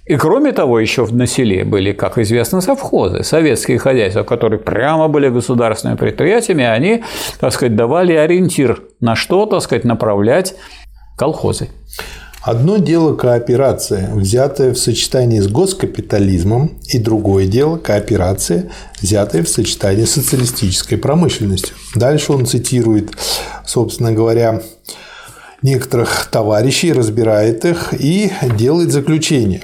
И 0.07 0.17
кроме 0.17 0.53
того, 0.53 0.79
еще 0.79 1.05
на 1.07 1.27
селе 1.27 1.65
были, 1.65 1.93
как 1.93 2.17
известно, 2.19 2.61
совхозы, 2.61 3.25
советские 3.25 3.79
хозяйства, 3.79 4.23
которые 4.23 4.61
прямо 4.61 5.09
были 5.09 5.29
государственными 5.29 5.99
предприятиями, 5.99 6.65
они, 6.65 7.03
так 7.41 7.53
сказать, 7.53 7.75
давали 7.75 8.13
ориентир 8.13 8.83
на 9.01 9.17
что, 9.17 9.47
так 9.47 9.63
сказать, 9.63 9.85
направлять 9.85 10.55
колхозы. 11.19 11.71
Одно 12.41 12.77
дело 12.77 13.17
кооперация, 13.17 14.15
взятая 14.15 14.73
в 14.73 14.79
сочетании 14.79 15.41
с 15.41 15.49
госкапитализмом, 15.49 16.79
и 16.87 16.99
другое 16.99 17.49
дело 17.49 17.77
кооперация, 17.77 18.71
взятая 19.03 19.43
в 19.43 19.49
сочетании 19.49 20.05
с 20.05 20.13
социалистической 20.13 20.99
промышленностью. 20.99 21.75
Дальше 21.97 22.33
он 22.33 22.47
цитирует, 22.47 23.11
собственно 23.65 24.13
говоря, 24.13 24.63
некоторых 25.63 26.29
товарищей, 26.31 26.93
разбирает 26.93 27.65
их 27.65 27.93
и 27.99 28.31
делает 28.57 28.93
заключение. 28.93 29.63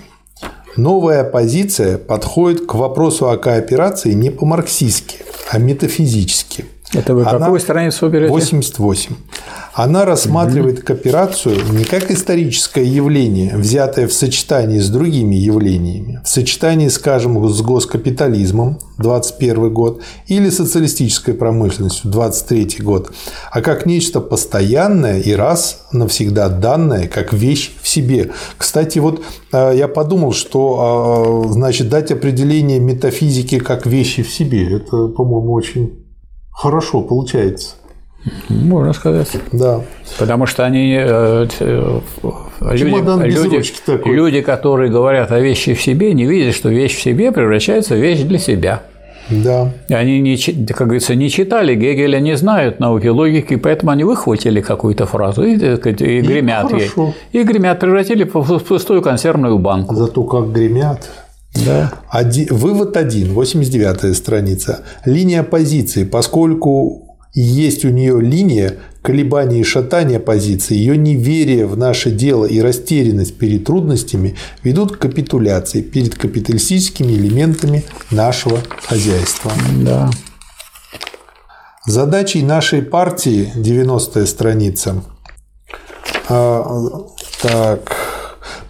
Новая 0.76 1.22
позиция 1.22 1.98
подходит 1.98 2.64
к 2.66 2.74
вопросу 2.74 3.28
о 3.28 3.36
кооперации 3.36 4.14
не 4.14 4.30
по-марксистски, 4.30 5.18
а 5.50 5.58
метафизически. 5.58 6.64
Это 6.94 7.14
вы 7.14 7.22
Она- 7.22 7.38
какую 7.38 7.60
страницу 7.60 8.08
берете? 8.08 8.30
88. 8.30 9.16
Она 9.74 10.04
рассматривает 10.04 10.82
кооперацию 10.82 11.56
не 11.72 11.84
как 11.84 12.10
историческое 12.10 12.84
явление, 12.84 13.56
взятое 13.56 14.06
в 14.06 14.12
сочетании 14.12 14.78
с 14.78 14.90
другими 14.90 15.34
явлениями, 15.34 16.20
в 16.22 16.28
сочетании, 16.28 16.88
скажем, 16.88 17.48
с 17.48 17.62
госкапитализмом 17.62 18.78
21 18.98 19.72
год 19.72 20.02
или 20.26 20.50
социалистической 20.50 21.32
промышленностью 21.32 22.10
23 22.10 22.84
год, 22.84 23.12
а 23.50 23.62
как 23.62 23.86
нечто 23.86 24.20
постоянное 24.20 25.18
и 25.20 25.32
раз 25.32 25.86
навсегда 25.92 26.50
данное, 26.50 27.08
как 27.08 27.32
вещь 27.32 27.72
в 27.80 27.88
себе. 27.88 28.32
Кстати, 28.58 28.98
вот 28.98 29.22
э, 29.52 29.72
я 29.74 29.88
подумал, 29.88 30.34
что 30.34 31.46
э, 31.48 31.52
значит 31.52 31.88
дать 31.88 32.10
определение 32.12 32.78
метафизики 32.78 33.58
как 33.58 33.86
вещи 33.86 34.22
в 34.22 34.30
себе, 34.30 34.76
это, 34.76 35.08
по-моему, 35.08 35.52
очень 35.52 36.01
хорошо 36.52 37.02
получается. 37.02 37.76
Можно 38.48 38.92
сказать. 38.92 39.28
Да. 39.50 39.80
Потому 40.18 40.46
что 40.46 40.64
они 40.64 40.96
э, 40.96 41.46
э, 41.58 42.00
люди, 42.70 43.36
люди, 43.36 43.72
такой. 43.84 44.14
люди, 44.14 44.40
которые 44.42 44.90
говорят 44.90 45.32
о 45.32 45.40
вещи 45.40 45.74
в 45.74 45.82
себе, 45.82 46.12
не 46.14 46.24
видят, 46.24 46.54
что 46.54 46.68
вещь 46.68 46.96
в 46.96 47.02
себе 47.02 47.32
превращается 47.32 47.94
в 47.94 47.98
вещь 47.98 48.20
для 48.20 48.38
себя. 48.38 48.82
Да. 49.30 49.72
И 49.88 49.94
они, 49.94 50.20
не, 50.20 50.36
как 50.66 50.88
говорится, 50.88 51.14
не 51.14 51.30
читали 51.30 51.74
Гегеля, 51.74 52.18
не 52.20 52.36
знают 52.36 52.80
науки 52.80 53.06
логики, 53.06 53.56
поэтому 53.56 53.92
они 53.92 54.04
выхватили 54.04 54.60
какую-то 54.60 55.06
фразу 55.06 55.44
и, 55.44 55.54
и 55.54 56.20
гремят 56.20 56.72
ей. 56.72 56.90
И 57.32 57.42
гремят, 57.42 57.80
превратили 57.80 58.24
в 58.24 58.58
пустую 58.58 59.02
консервную 59.02 59.58
банку. 59.58 59.94
Зато 59.94 60.24
как 60.24 60.52
гремят. 60.52 61.10
Да. 61.54 61.92
Один, 62.08 62.48
вывод 62.54 62.96
1, 62.96 63.32
89 63.32 64.16
страница. 64.16 64.84
Линия 65.04 65.42
позиции, 65.42 66.04
поскольку 66.04 67.12
есть 67.34 67.84
у 67.84 67.88
нее 67.88 68.20
линия 68.20 68.76
колебания 69.00 69.60
и 69.60 69.64
шатания 69.64 70.20
позиции, 70.20 70.76
ее 70.76 70.96
неверие 70.96 71.66
в 71.66 71.76
наше 71.76 72.10
дело 72.10 72.44
и 72.44 72.60
растерянность 72.60 73.38
перед 73.38 73.64
трудностями 73.64 74.36
ведут 74.62 74.96
к 74.96 75.00
капитуляции 75.00 75.80
перед 75.82 76.14
капиталистическими 76.14 77.12
элементами 77.12 77.84
нашего 78.10 78.58
хозяйства. 78.86 79.50
Да. 79.82 80.10
Задачей 81.84 82.42
нашей 82.42 82.82
партии, 82.82 83.50
90 83.56 84.26
страница, 84.26 85.02
а, 86.28 87.06
так, 87.42 88.11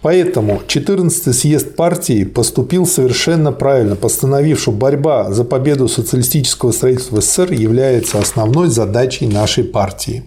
Поэтому 0.03 0.61
14-й 0.67 1.33
съезд 1.33 1.75
партии 1.75 2.25
поступил 2.25 2.85
совершенно 2.85 3.53
правильно, 3.53 3.95
постановив, 3.95 4.59
что 4.59 4.71
борьба 4.71 5.31
за 5.31 5.45
победу 5.45 5.87
социалистического 5.87 6.73
строительства 6.73 7.21
СССР 7.21 7.53
является 7.53 8.19
основной 8.19 8.67
задачей 8.67 9.27
нашей 9.27 9.63
партии 9.63 10.23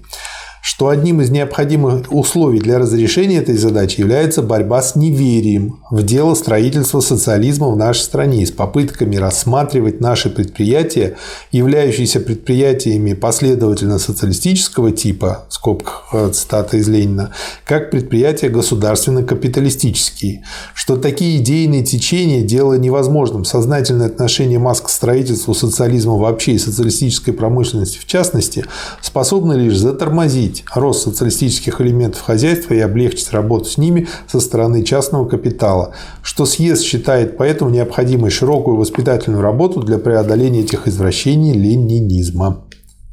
что 0.67 0.89
одним 0.89 1.21
из 1.21 1.31
необходимых 1.31 2.13
условий 2.13 2.59
для 2.59 2.81
разрешения 2.81 3.37
этой 3.37 3.57
задачи 3.57 4.01
является 4.01 4.43
борьба 4.43 4.83
с 4.83 4.97
неверием 4.97 5.79
в 5.93 6.03
дело 6.03 6.35
строительства 6.35 6.99
социализма 6.99 7.69
в 7.69 7.77
нашей 7.77 8.01
стране 8.01 8.45
с 8.45 8.51
попытками 8.51 9.15
рассматривать 9.15 10.01
наши 10.01 10.29
предприятия, 10.29 11.19
являющиеся 11.53 12.19
предприятиями 12.19 13.13
последовательно 13.13 14.01
социалистического 14.01 14.91
типа, 14.91 15.47
в 15.49 15.55
скобках 15.55 16.09
э, 16.13 16.31
цитата 16.33 16.79
из 16.79 16.89
Ленина, 16.89 17.31
как 17.65 17.93
предприятия 17.93 18.49
государственно-капиталистические, 18.49 20.43
что 20.75 20.97
такие 20.97 21.37
идейные 21.37 21.85
течения 21.85 22.43
делают 22.43 22.83
невозможным. 22.83 23.45
Сознательное 23.45 24.09
отношение 24.09 24.59
масс 24.59 24.81
к 24.81 24.89
строительству 24.89 25.55
социализма 25.55 26.17
вообще 26.17 26.55
и 26.55 26.59
социалистической 26.59 27.33
промышленности 27.33 27.99
в 27.99 28.07
частности, 28.07 28.65
способны 29.01 29.53
лишь 29.53 29.77
затормозить 29.77 30.56
снизить 30.57 30.65
рост 30.75 31.03
социалистических 31.03 31.81
элементов 31.81 32.23
хозяйства 32.23 32.75
и 32.75 32.81
облегчить 32.81 33.33
работу 33.33 33.67
с 33.67 33.79
ними 33.79 34.09
со 34.27 34.41
стороны 34.41 34.83
частного 34.83 35.27
капитала, 35.29 35.95
что 36.23 36.47
съезд 36.47 36.83
считает 36.83 37.37
поэтому 37.37 37.71
необходимой 37.71 38.31
широкую 38.31 38.77
воспитательную 38.77 39.43
работу 39.43 39.81
для 39.81 39.99
преодоления 39.99 40.61
этих 40.61 40.89
извращений 40.89 41.53
ленинизма. 41.53 42.65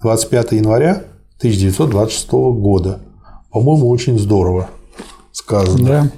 25 0.02 0.52
января 0.54 1.04
1926 1.40 2.32
года. 2.32 3.00
По-моему, 3.52 3.90
очень 3.90 4.20
здорово 4.20 4.70
сказано. 5.32 5.88
Да. 5.88 6.12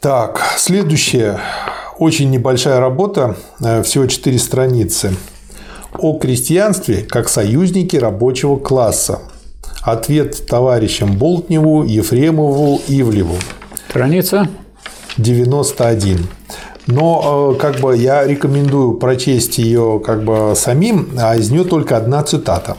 Так, 0.00 0.40
следующая 0.56 1.40
очень 1.98 2.30
небольшая 2.30 2.78
работа, 2.78 3.36
э, 3.60 3.82
всего 3.82 4.06
4 4.06 4.38
страницы, 4.38 5.16
о 5.98 6.16
крестьянстве 6.16 7.02
как 7.02 7.28
союзнике 7.28 7.98
рабочего 7.98 8.56
класса. 8.56 9.20
Ответ 9.90 10.46
товарищам 10.46 11.16
Болтневу, 11.16 11.82
Ефремову, 11.82 12.82
Ивлеву. 12.88 13.36
Страница 13.88 14.46
91. 15.16 16.26
Но 16.86 17.54
э, 17.54 17.58
как 17.58 17.80
бы 17.80 17.96
я 17.96 18.26
рекомендую 18.26 18.98
прочесть 18.98 19.56
ее 19.56 19.98
как 20.04 20.24
бы 20.24 20.52
самим, 20.54 21.08
а 21.18 21.36
из 21.36 21.50
нее 21.50 21.64
только 21.64 21.96
одна 21.96 22.22
цитата 22.22 22.76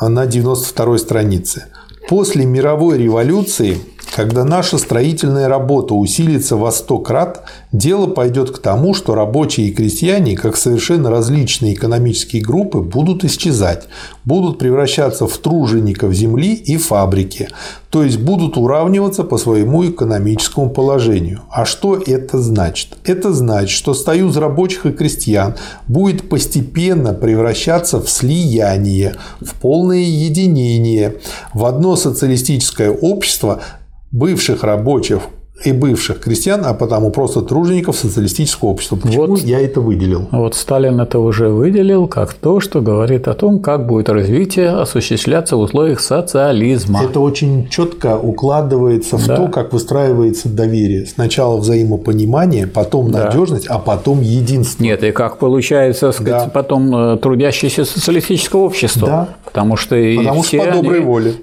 на 0.00 0.24
92 0.26 0.98
странице. 0.98 1.66
После 2.08 2.46
мировой 2.46 2.98
революции 2.98 3.78
когда 4.18 4.42
наша 4.42 4.78
строительная 4.78 5.46
работа 5.46 5.94
усилится 5.94 6.56
во 6.56 6.72
сто 6.72 6.98
крат, 6.98 7.44
дело 7.70 8.08
пойдет 8.08 8.50
к 8.50 8.58
тому, 8.58 8.92
что 8.92 9.14
рабочие 9.14 9.68
и 9.68 9.72
крестьяне, 9.72 10.36
как 10.36 10.56
совершенно 10.56 11.08
различные 11.08 11.74
экономические 11.74 12.42
группы, 12.42 12.80
будут 12.80 13.22
исчезать, 13.22 13.84
будут 14.24 14.58
превращаться 14.58 15.28
в 15.28 15.38
тружеников 15.38 16.12
земли 16.14 16.54
и 16.54 16.76
фабрики, 16.78 17.48
то 17.90 18.02
есть 18.02 18.18
будут 18.18 18.56
уравниваться 18.56 19.22
по 19.22 19.38
своему 19.38 19.88
экономическому 19.88 20.68
положению. 20.68 21.42
А 21.48 21.64
что 21.64 21.96
это 21.96 22.42
значит? 22.42 22.98
Это 23.04 23.32
значит, 23.32 23.70
что 23.70 23.94
союз 23.94 24.36
рабочих 24.36 24.84
и 24.84 24.90
крестьян 24.90 25.54
будет 25.86 26.28
постепенно 26.28 27.14
превращаться 27.14 28.00
в 28.00 28.10
слияние, 28.10 29.14
в 29.40 29.54
полное 29.54 30.02
единение, 30.02 31.18
в 31.54 31.64
одно 31.64 31.94
социалистическое 31.94 32.90
общество, 32.90 33.62
бывших 34.10 34.64
рабочих 34.64 35.22
и 35.64 35.72
бывших 35.72 36.20
крестьян, 36.20 36.64
а 36.64 36.74
потому 36.74 37.10
просто 37.10 37.40
тружеников 37.42 37.96
социалистического 37.96 38.68
общества. 38.70 38.96
Почему 38.96 39.26
вот, 39.26 39.40
я 39.40 39.60
это 39.60 39.80
выделил? 39.80 40.28
Вот 40.30 40.54
Сталин 40.54 41.00
это 41.00 41.18
уже 41.18 41.48
выделил 41.48 42.06
как 42.06 42.32
то, 42.34 42.60
что 42.60 42.80
говорит 42.80 43.26
о 43.28 43.34
том, 43.34 43.58
как 43.58 43.86
будет 43.86 44.08
развитие 44.08 44.70
осуществляться 44.70 45.56
в 45.56 45.60
условиях 45.60 46.00
социализма. 46.00 47.02
Это 47.02 47.20
очень 47.20 47.68
четко 47.68 48.16
укладывается 48.16 49.16
в 49.16 49.26
да. 49.26 49.36
то, 49.36 49.48
как 49.48 49.72
выстраивается 49.72 50.48
доверие. 50.48 51.06
Сначала 51.06 51.56
взаимопонимание, 51.56 52.66
потом 52.66 53.10
да. 53.10 53.24
надежность, 53.26 53.66
а 53.66 53.78
потом 53.78 54.20
единство. 54.20 54.82
Нет, 54.82 55.02
и 55.02 55.10
как 55.10 55.38
получается 55.38 56.12
сказать, 56.12 56.44
да. 56.44 56.50
потом 56.50 56.94
э, 56.94 57.16
трудящееся 57.18 57.84
социалистического 57.84 58.60
общества. 58.60 59.08
Да. 59.08 59.28
Потому 59.44 59.76
что, 59.76 59.96
Потому 60.16 60.44
что 60.44 60.58
по 60.58 60.72
доброй 60.72 60.98
они... 60.98 61.06
воле. 61.06 61.34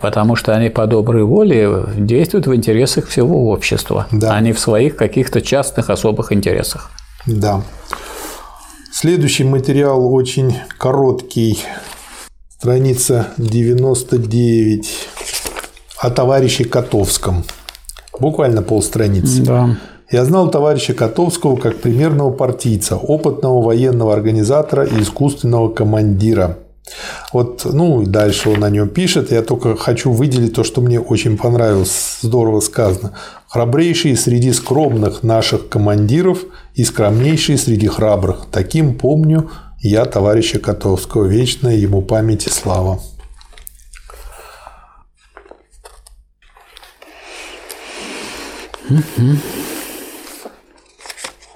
Потому 0.00 0.36
что 0.36 0.54
они 0.54 0.70
по 0.70 0.86
доброй 0.86 1.24
воле 1.24 1.84
действуют 1.96 2.46
в 2.46 2.54
интересах 2.54 3.08
всего 3.08 3.50
общества, 3.50 4.06
да. 4.10 4.34
а 4.34 4.40
не 4.40 4.52
в 4.52 4.58
своих 4.58 4.96
каких-то 4.96 5.42
частных 5.42 5.90
особых 5.90 6.32
интересах. 6.32 6.90
Да. 7.26 7.62
Следующий 8.90 9.44
материал 9.44 10.14
очень 10.14 10.56
короткий, 10.78 11.58
страница 12.48 13.28
99 13.36 15.08
о 15.98 16.10
товарище 16.10 16.64
Котовском. 16.64 17.44
Буквально 18.18 18.62
полстраницы. 18.62 19.42
Да. 19.42 19.76
Я 20.10 20.24
знал 20.24 20.50
товарища 20.50 20.94
Котовского 20.94 21.56
как 21.56 21.76
примерного 21.76 22.30
партийца, 22.30 22.96
опытного 22.96 23.60
военного 23.60 24.14
организатора 24.14 24.84
и 24.84 25.02
искусственного 25.02 25.68
командира– 25.68 26.58
вот, 27.32 27.64
ну 27.64 28.04
дальше 28.06 28.50
он 28.50 28.64
о 28.64 28.70
нем 28.70 28.88
пишет. 28.88 29.32
Я 29.32 29.42
только 29.42 29.76
хочу 29.76 30.12
выделить 30.12 30.54
то, 30.54 30.64
что 30.64 30.80
мне 30.80 31.00
очень 31.00 31.36
понравилось, 31.36 32.18
здорово 32.22 32.60
сказано. 32.60 33.16
Храбрейший 33.48 34.16
среди 34.16 34.52
скромных 34.52 35.22
наших 35.22 35.68
командиров 35.68 36.38
и 36.74 36.84
скромнейший 36.84 37.58
среди 37.58 37.88
храбрых. 37.88 38.46
Таким 38.50 38.94
помню 38.94 39.50
я 39.80 40.04
товарища 40.04 40.58
Котовского. 40.58 41.26
Вечная 41.26 41.76
ему 41.76 42.02
память 42.02 42.46
и 42.46 42.50
слава. 42.50 43.00
Mm-hmm. 48.88 49.75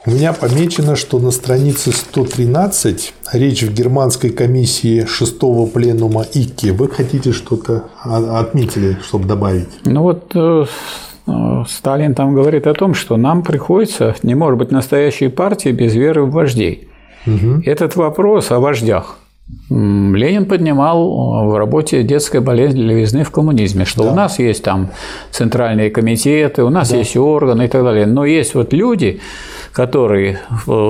У 0.06 0.10
меня 0.12 0.32
помечено, 0.32 0.96
что 0.96 1.18
на 1.18 1.30
странице 1.30 1.92
113 1.92 3.12
речь 3.34 3.62
в 3.62 3.74
германской 3.74 4.30
комиссии 4.30 5.04
шестого 5.04 5.66
пленума 5.66 6.22
ИККИ. 6.22 6.70
Вы 6.70 6.88
хотите 6.88 7.32
что-то 7.32 7.84
отметили, 8.02 8.96
чтобы 9.06 9.28
добавить? 9.28 9.68
Ну 9.84 10.02
вот 10.02 10.32
э, 10.34 10.64
э, 11.26 11.64
Сталин 11.68 12.14
там 12.14 12.34
говорит 12.34 12.66
о 12.66 12.72
том, 12.72 12.94
что 12.94 13.18
нам 13.18 13.42
приходится, 13.42 14.16
не 14.22 14.34
может 14.34 14.58
быть 14.58 14.70
настоящей 14.70 15.28
партии 15.28 15.68
без 15.68 15.94
веры 15.94 16.22
в 16.24 16.30
вождей. 16.30 16.88
Угу. 17.26 17.64
Этот 17.66 17.94
вопрос 17.96 18.50
о 18.50 18.58
вождях 18.58 19.18
Ленин 19.70 20.46
поднимал 20.46 21.48
в 21.48 21.56
работе 21.56 22.02
детская 22.02 22.40
болезнь 22.40 22.78
левизны 22.78 23.22
в 23.22 23.30
коммунизме, 23.30 23.84
что 23.84 24.02
да. 24.02 24.10
у 24.10 24.14
нас 24.14 24.38
есть 24.40 24.64
там 24.64 24.90
центральные 25.30 25.90
комитеты, 25.90 26.64
у 26.64 26.70
нас 26.70 26.90
да. 26.90 26.96
есть 26.96 27.16
органы 27.16 27.66
и 27.66 27.68
так 27.68 27.84
далее, 27.84 28.06
но 28.06 28.24
есть 28.24 28.54
вот 28.54 28.72
люди, 28.72 29.20
которые 29.72 30.40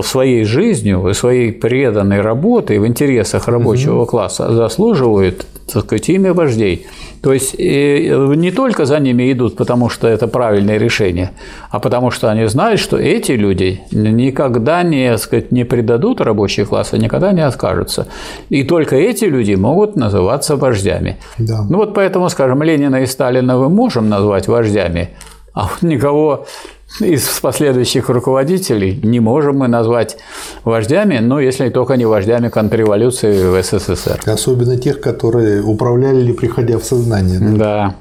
своей 0.03 0.45
жизнью 0.45 1.13
своей 1.13 1.53
преданной 1.53 2.23
работой 2.23 2.79
в 2.79 2.87
интересах 2.87 3.49
рабочего 3.49 4.03
угу. 4.03 4.07
класса 4.07 4.51
заслуживают 4.53 5.47
так 5.73 5.85
сказать, 5.85 6.09
имя 6.09 6.33
вождей. 6.33 6.87
То 7.23 7.33
есть 7.33 7.59
не 7.59 8.51
только 8.51 8.85
за 8.85 8.99
ними 8.99 9.31
идут, 9.33 9.57
потому 9.57 9.89
что 9.89 10.09
это 10.09 10.27
правильное 10.27 10.79
решение, 10.79 11.31
а 11.71 11.79
потому 11.79 12.11
что 12.11 12.31
они 12.31 12.47
знают, 12.47 12.81
что 12.81 12.97
эти 12.97 13.33
люди 13.33 13.81
никогда 13.93 14.83
не, 14.83 15.19
сказать, 15.19 15.53
не 15.53 15.65
предадут 15.65 16.21
рабочий 16.21 16.65
класс, 16.65 16.95
и 16.95 16.99
никогда 16.99 17.33
не 17.33 17.43
откажутся. 17.43 18.07
И 18.49 18.63
только 18.63 18.97
эти 18.97 19.27
люди 19.27 19.55
могут 19.55 19.97
называться 19.97 20.57
вождями. 20.57 21.19
Да. 21.39 21.67
Ну 21.69 21.79
вот 21.79 21.95
поэтому, 21.95 22.29
скажем, 22.31 22.63
Ленина 22.63 23.03
и 23.03 23.07
Сталина 23.07 23.57
мы 23.59 23.69
можем 23.69 24.09
назвать 24.09 24.49
вождями, 24.49 25.11
а 25.53 25.63
вот 25.63 25.83
никого 25.83 26.47
из 26.99 27.29
последующих 27.41 28.09
руководителей 28.09 29.01
не 29.03 29.21
можем 29.21 29.59
мы 29.59 29.69
назвать 29.69 30.17
вождями, 30.65 31.19
но 31.19 31.41
если 31.41 31.69
только 31.71 31.97
не 31.97 32.05
вождями 32.05 32.49
контрреволюции 32.49 33.33
в 33.45 33.63
СССР. 33.63 34.21
Особенно 34.27 34.77
тех, 34.77 35.01
которые 35.01 35.63
управляли 35.63 36.33
приходя 36.33 36.79
в 36.79 36.85
сознание. 36.85 37.39
Да. 37.41 37.95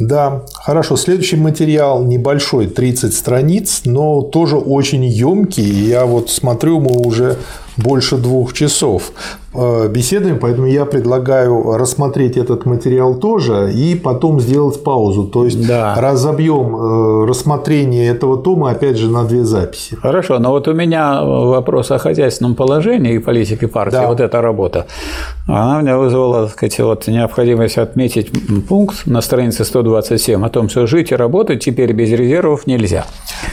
Да, 0.00 0.44
хорошо. 0.68 0.96
Следующий 0.96 1.36
материал 1.36 2.04
небольшой, 2.04 2.66
30 2.66 3.14
страниц, 3.14 3.82
но 3.86 4.20
тоже 4.20 4.58
очень 4.58 5.02
емкий. 5.02 5.62
Я 5.62 6.04
вот 6.04 6.28
смотрю, 6.28 6.78
мы 6.78 6.90
уже 7.06 7.38
больше 7.78 8.16
двух 8.16 8.52
часов 8.52 9.12
э, 9.54 9.88
беседуем, 9.88 10.38
поэтому 10.38 10.66
я 10.66 10.84
предлагаю 10.84 11.76
рассмотреть 11.76 12.36
этот 12.36 12.66
материал 12.66 13.14
тоже 13.14 13.72
и 13.72 13.94
потом 13.94 14.40
сделать 14.40 14.82
паузу. 14.82 15.24
То 15.24 15.44
есть 15.44 15.66
да. 15.66 15.94
разобьем 15.96 16.76
э, 16.76 17.26
рассмотрение 17.26 18.08
этого 18.08 18.36
тома 18.36 18.70
опять 18.70 18.98
же 18.98 19.08
на 19.10 19.24
две 19.24 19.44
записи. 19.44 19.96
Хорошо, 19.96 20.38
но 20.38 20.50
вот 20.50 20.68
у 20.68 20.74
меня 20.74 21.22
вопрос 21.22 21.90
о 21.90 21.98
хозяйственном 21.98 22.54
положении 22.54 23.14
и 23.14 23.18
политике 23.18 23.68
партии, 23.68 23.92
да. 23.92 24.08
вот 24.08 24.20
эта 24.20 24.42
работа, 24.42 24.86
она 25.46 25.80
меня 25.80 25.98
вызвала, 25.98 26.46
так 26.46 26.52
сказать, 26.52 26.78
вот 26.80 27.06
необходимость 27.06 27.78
отметить 27.78 28.30
пункт 28.68 29.06
на 29.06 29.20
странице 29.20 29.64
127 29.64 30.44
о 30.44 30.48
том, 30.58 30.68
что 30.68 30.86
жить 30.86 31.12
и 31.12 31.14
работать 31.14 31.62
теперь 31.64 31.92
без 31.92 32.10
резервов 32.10 32.66
нельзя. 32.66 33.06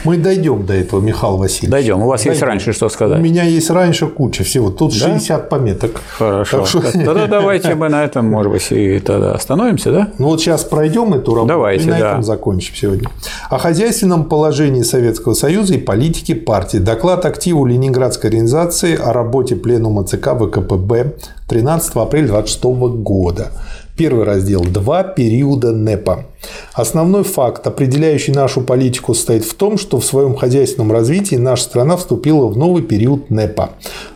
Мы 0.04 0.16
дойдем 0.16 0.66
до 0.66 0.74
этого, 0.74 1.00
Михаил 1.00 1.36
Васильевич. 1.36 1.70
Дойдем. 1.70 2.02
У 2.02 2.06
вас 2.06 2.20
дойдем. 2.20 2.32
есть 2.32 2.42
раньше 2.42 2.72
что 2.72 2.88
сказать? 2.88 3.20
У 3.20 3.22
меня 3.22 3.44
есть 3.44 3.70
раньше 3.70 4.08
куча 4.08 4.42
всего. 4.42 4.70
Тут 4.70 4.92
да? 4.92 5.14
60 5.14 5.48
пометок. 5.48 6.00
Хорошо. 6.18 6.58
Так 6.58 6.66
что... 6.68 6.80
Тогда 6.80 7.26
давайте 7.26 7.74
мы 7.76 7.88
на 7.88 8.04
этом, 8.04 8.26
может 8.26 8.50
быть, 8.50 8.66
и 8.70 8.98
тогда 8.98 9.32
остановимся, 9.32 9.92
да? 9.92 10.08
Ну 10.18 10.26
вот 10.26 10.40
сейчас 10.40 10.64
пройдем 10.64 11.14
эту 11.14 11.34
работу 11.34 11.48
давайте, 11.48 11.84
и 11.84 11.90
на 11.90 11.98
да. 11.98 12.10
этом 12.10 12.22
закончим 12.24 12.74
сегодня. 12.74 13.08
О 13.50 13.58
хозяйственном 13.58 14.24
положении 14.24 14.82
Советского 14.82 15.34
Союза 15.34 15.74
и 15.74 15.78
политике 15.78 16.34
партии. 16.34 16.78
Доклад 16.78 17.24
активу 17.24 17.66
Ленинградской 17.66 18.30
организации 18.30 18.96
о 18.96 19.12
работе 19.12 19.54
пленума 19.54 20.04
ЦК 20.04 20.30
ВКПБ 20.34 21.14
13 21.48 21.96
апреля 21.96 22.26
26 22.28 22.64
года. 22.64 23.52
Первый 23.96 24.24
раздел. 24.24 24.62
Два 24.62 25.04
периода 25.04 25.72
НЭПа. 25.72 26.26
Основной 26.72 27.24
факт, 27.24 27.66
определяющий 27.66 28.32
нашу 28.32 28.60
политику, 28.60 29.14
состоит 29.14 29.44
в 29.44 29.54
том, 29.54 29.78
что 29.78 29.98
в 29.98 30.04
своем 30.04 30.34
хозяйственном 30.34 30.92
развитии 30.92 31.36
наша 31.36 31.64
страна 31.64 31.96
вступила 31.96 32.46
в 32.46 32.56
новый 32.56 32.82
период 32.82 33.30
НЭПа, 33.30 33.70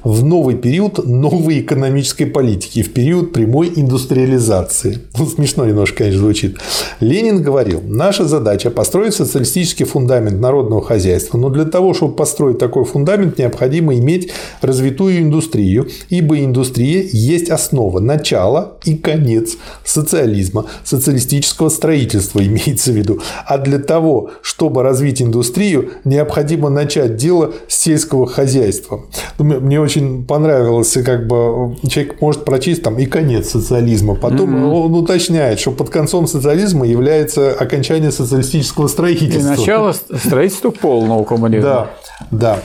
в 0.04 0.24
новый 0.24 0.54
период 0.54 1.04
новой 1.06 1.60
экономической 1.60 2.26
политики, 2.26 2.82
в 2.82 2.92
период 2.92 3.32
прямой 3.32 3.72
индустриализации. 3.74 5.00
Ну, 5.18 5.26
смешно 5.26 5.66
немножко, 5.66 5.98
конечно, 5.98 6.20
звучит. 6.20 6.58
Ленин 7.00 7.42
говорил, 7.42 7.80
наша 7.84 8.24
задача 8.24 8.70
построить 8.70 9.14
социалистический 9.14 9.84
фундамент 9.84 10.40
народного 10.40 10.82
хозяйства, 10.82 11.38
но 11.38 11.48
для 11.48 11.64
того, 11.64 11.94
чтобы 11.94 12.14
построить 12.14 12.58
такой 12.58 12.84
фундамент, 12.84 13.38
необходимо 13.38 13.94
иметь 13.94 14.30
развитую 14.60 15.18
индустрию, 15.18 15.88
ибо 16.08 16.38
индустрия 16.38 17.08
есть 17.10 17.50
основа, 17.50 18.00
начало 18.00 18.74
и 18.84 18.96
конец 18.96 19.56
социализма, 19.84 20.66
социалистического 20.84 21.68
строительства 21.68 22.19
имеется 22.34 22.92
в 22.92 22.94
виду. 22.94 23.20
А 23.46 23.58
для 23.58 23.78
того, 23.78 24.30
чтобы 24.42 24.82
развить 24.82 25.22
индустрию, 25.22 25.90
необходимо 26.04 26.68
начать 26.68 27.16
дело 27.16 27.52
с 27.68 27.76
сельского 27.76 28.26
хозяйства. 28.26 29.02
Ну, 29.38 29.60
мне 29.60 29.80
очень 29.80 30.24
понравилось, 30.24 30.96
как 31.04 31.26
бы 31.26 31.76
человек 31.88 32.20
может 32.20 32.44
прочесть 32.44 32.82
там 32.82 32.98
и 32.98 33.06
конец 33.06 33.50
социализма. 33.50 34.14
Потом 34.14 34.54
mm-hmm. 34.54 34.72
он 34.72 34.94
уточняет, 34.94 35.60
что 35.60 35.72
под 35.72 35.90
концом 35.90 36.26
социализма 36.26 36.86
является 36.86 37.52
окончание 37.52 38.12
социалистического 38.12 38.88
строительства. 38.88 39.54
И 39.54 39.56
начало 39.58 39.92
строительства 39.92 40.70
полного 40.70 41.24
коммунизма. 41.24 41.62
Да, 41.62 41.90
да. 42.30 42.58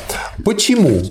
Почему? 0.44 1.02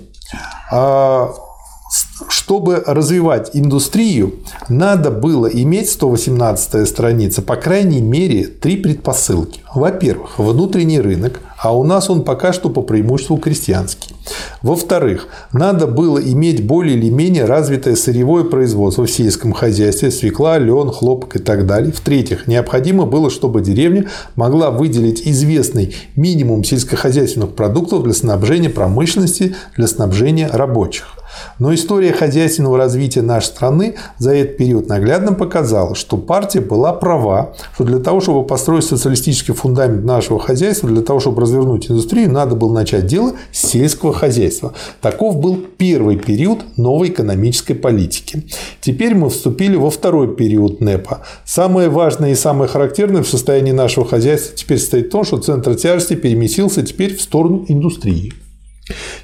Чтобы 2.29 2.83
развивать 2.85 3.51
индустрию, 3.53 4.35
надо 4.69 5.11
было 5.11 5.47
иметь 5.47 5.89
118 5.89 6.87
страница, 6.87 7.41
по 7.41 7.55
крайней 7.55 8.01
мере, 8.01 8.47
три 8.47 8.77
предпосылки. 8.77 9.61
Во-первых, 9.73 10.39
внутренний 10.39 11.01
рынок, 11.01 11.41
а 11.65 11.71
у 11.71 11.83
нас 11.83 12.11
он 12.11 12.23
пока 12.23 12.53
что 12.53 12.69
по 12.69 12.83
преимуществу 12.83 13.37
крестьянский. 13.37 14.15
Во-вторых, 14.61 15.27
надо 15.51 15.87
было 15.87 16.19
иметь 16.19 16.63
более 16.63 16.95
или 16.95 17.09
менее 17.09 17.45
развитое 17.45 17.95
сырьевое 17.95 18.43
производство 18.43 19.05
в 19.05 19.11
сельском 19.11 19.51
хозяйстве, 19.51 20.11
свекла, 20.11 20.59
лен, 20.59 20.91
хлопок 20.91 21.37
и 21.37 21.39
так 21.39 21.65
далее. 21.65 21.91
В-третьих, 21.91 22.45
необходимо 22.45 23.07
было, 23.07 23.31
чтобы 23.31 23.61
деревня 23.61 24.05
могла 24.35 24.69
выделить 24.69 25.23
известный 25.27 25.95
минимум 26.15 26.63
сельскохозяйственных 26.63 27.55
продуктов 27.55 28.03
для 28.03 28.13
снабжения 28.13 28.69
промышленности, 28.69 29.55
для 29.75 29.87
снабжения 29.87 30.47
рабочих. 30.51 31.15
Но 31.59 31.73
история 31.73 32.13
хозяйственного 32.13 32.77
развития 32.77 33.21
нашей 33.21 33.47
страны 33.47 33.95
за 34.17 34.35
этот 34.35 34.57
период 34.57 34.87
наглядно 34.87 35.33
показала, 35.33 35.95
что 35.95 36.17
партия 36.17 36.61
была 36.61 36.93
права, 36.93 37.53
что 37.73 37.83
для 37.83 37.99
того, 37.99 38.21
чтобы 38.21 38.45
построить 38.45 38.85
социалистический 38.85 39.53
фундамент 39.53 40.05
нашего 40.05 40.39
хозяйства, 40.39 40.89
для 40.89 41.01
того, 41.01 41.19
чтобы 41.19 41.37
развернуть 41.55 41.89
индустрию, 41.89 42.31
надо 42.31 42.55
было 42.55 42.73
начать 42.73 43.05
дело 43.05 43.33
с 43.51 43.67
сельского 43.67 44.13
хозяйства. 44.13 44.73
Таков 45.01 45.37
был 45.37 45.57
первый 45.77 46.17
период 46.17 46.59
новой 46.77 47.09
экономической 47.09 47.73
политики. 47.73 48.43
Теперь 48.81 49.15
мы 49.15 49.29
вступили 49.29 49.75
во 49.75 49.89
второй 49.89 50.35
период 50.35 50.81
НЭПа. 50.81 51.21
Самое 51.45 51.89
важное 51.89 52.31
и 52.31 52.35
самое 52.35 52.69
характерное 52.69 53.23
в 53.23 53.29
состоянии 53.29 53.71
нашего 53.71 54.05
хозяйства 54.05 54.55
теперь 54.55 54.79
состоит 54.79 55.07
в 55.07 55.11
том, 55.11 55.23
что 55.23 55.37
центр 55.37 55.75
тяжести 55.75 56.15
переместился 56.15 56.83
теперь 56.83 57.15
в 57.15 57.21
сторону 57.21 57.65
индустрии. 57.67 58.33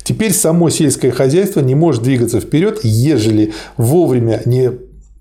Теперь 0.03 0.34
само 0.34 0.70
сельское 0.70 1.12
хозяйство 1.12 1.60
не 1.60 1.76
может 1.76 2.02
двигаться 2.02 2.40
вперед, 2.40 2.80
ежели 2.84 3.53
вовремя 3.78 4.41
не 4.45 4.72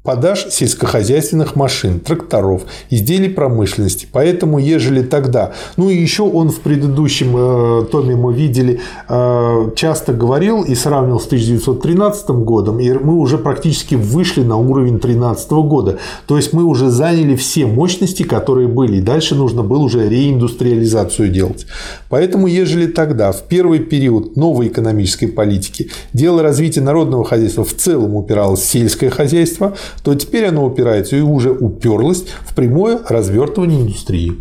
подаж 0.03 0.47
сельскохозяйственных 0.51 1.57
машин, 1.57 2.01
тракторов, 2.01 2.63
изделий 2.89 3.29
промышленности. 3.29 4.09
Поэтому, 4.11 4.59
ежели 4.59 5.03
тогда, 5.03 5.53
ну 5.77 5.91
и 5.91 5.97
еще 5.97 6.23
он 6.23 6.51
в 6.51 6.61
предыдущем 6.61 7.37
э, 7.37 7.85
томе 7.85 8.17
мы 8.17 8.33
видели, 8.33 8.81
э, 9.09 9.71
часто 9.77 10.15
говорил 10.15 10.63
и 10.63 10.75
сравнивал 10.75 11.21
с 11.21 11.27
1913 11.27 12.31
годом, 12.31 12.81
и 12.81 12.91
мы 12.93 13.17
уже 13.17 13.37
практически 13.37 13.95
вышли 13.95 14.43
на 14.43 14.57
уровень 14.57 14.99
2013 14.99 15.51
года. 15.51 15.99
То 16.27 16.37
есть 16.37 16.55
мы 16.55 16.65
уже 16.65 16.89
заняли 16.89 17.37
все 17.37 17.67
мощности, 17.67 18.23
которые 18.23 18.69
были, 18.69 18.97
и 18.97 19.03
дальше 19.03 19.35
нужно 19.35 19.63
было 19.63 19.83
уже 19.83 20.09
реиндустриализацию 20.09 21.29
делать. 21.29 21.67
Поэтому, 22.09 22.47
ежели 22.47 22.87
тогда, 22.87 23.33
в 23.33 23.43
первый 23.43 23.81
период 23.81 24.37
новой 24.37 24.69
экономической 24.69 25.27
политики, 25.27 25.91
дело 26.15 26.43
развития 26.43 26.81
народного 26.81 27.25
хозяйства 27.25 27.65
в 27.65 27.75
целом 27.75 28.15
упиралось 28.15 28.61
в 28.61 28.65
сельское 28.65 29.11
хозяйство, 29.11 29.75
то 30.03 30.15
теперь 30.15 30.47
оно 30.47 30.65
упирается 30.65 31.17
и 31.17 31.21
уже 31.21 31.51
уперлось 31.51 32.25
в 32.43 32.55
прямое 32.55 33.01
развертывание 33.09 33.83
индустрии. 33.83 34.33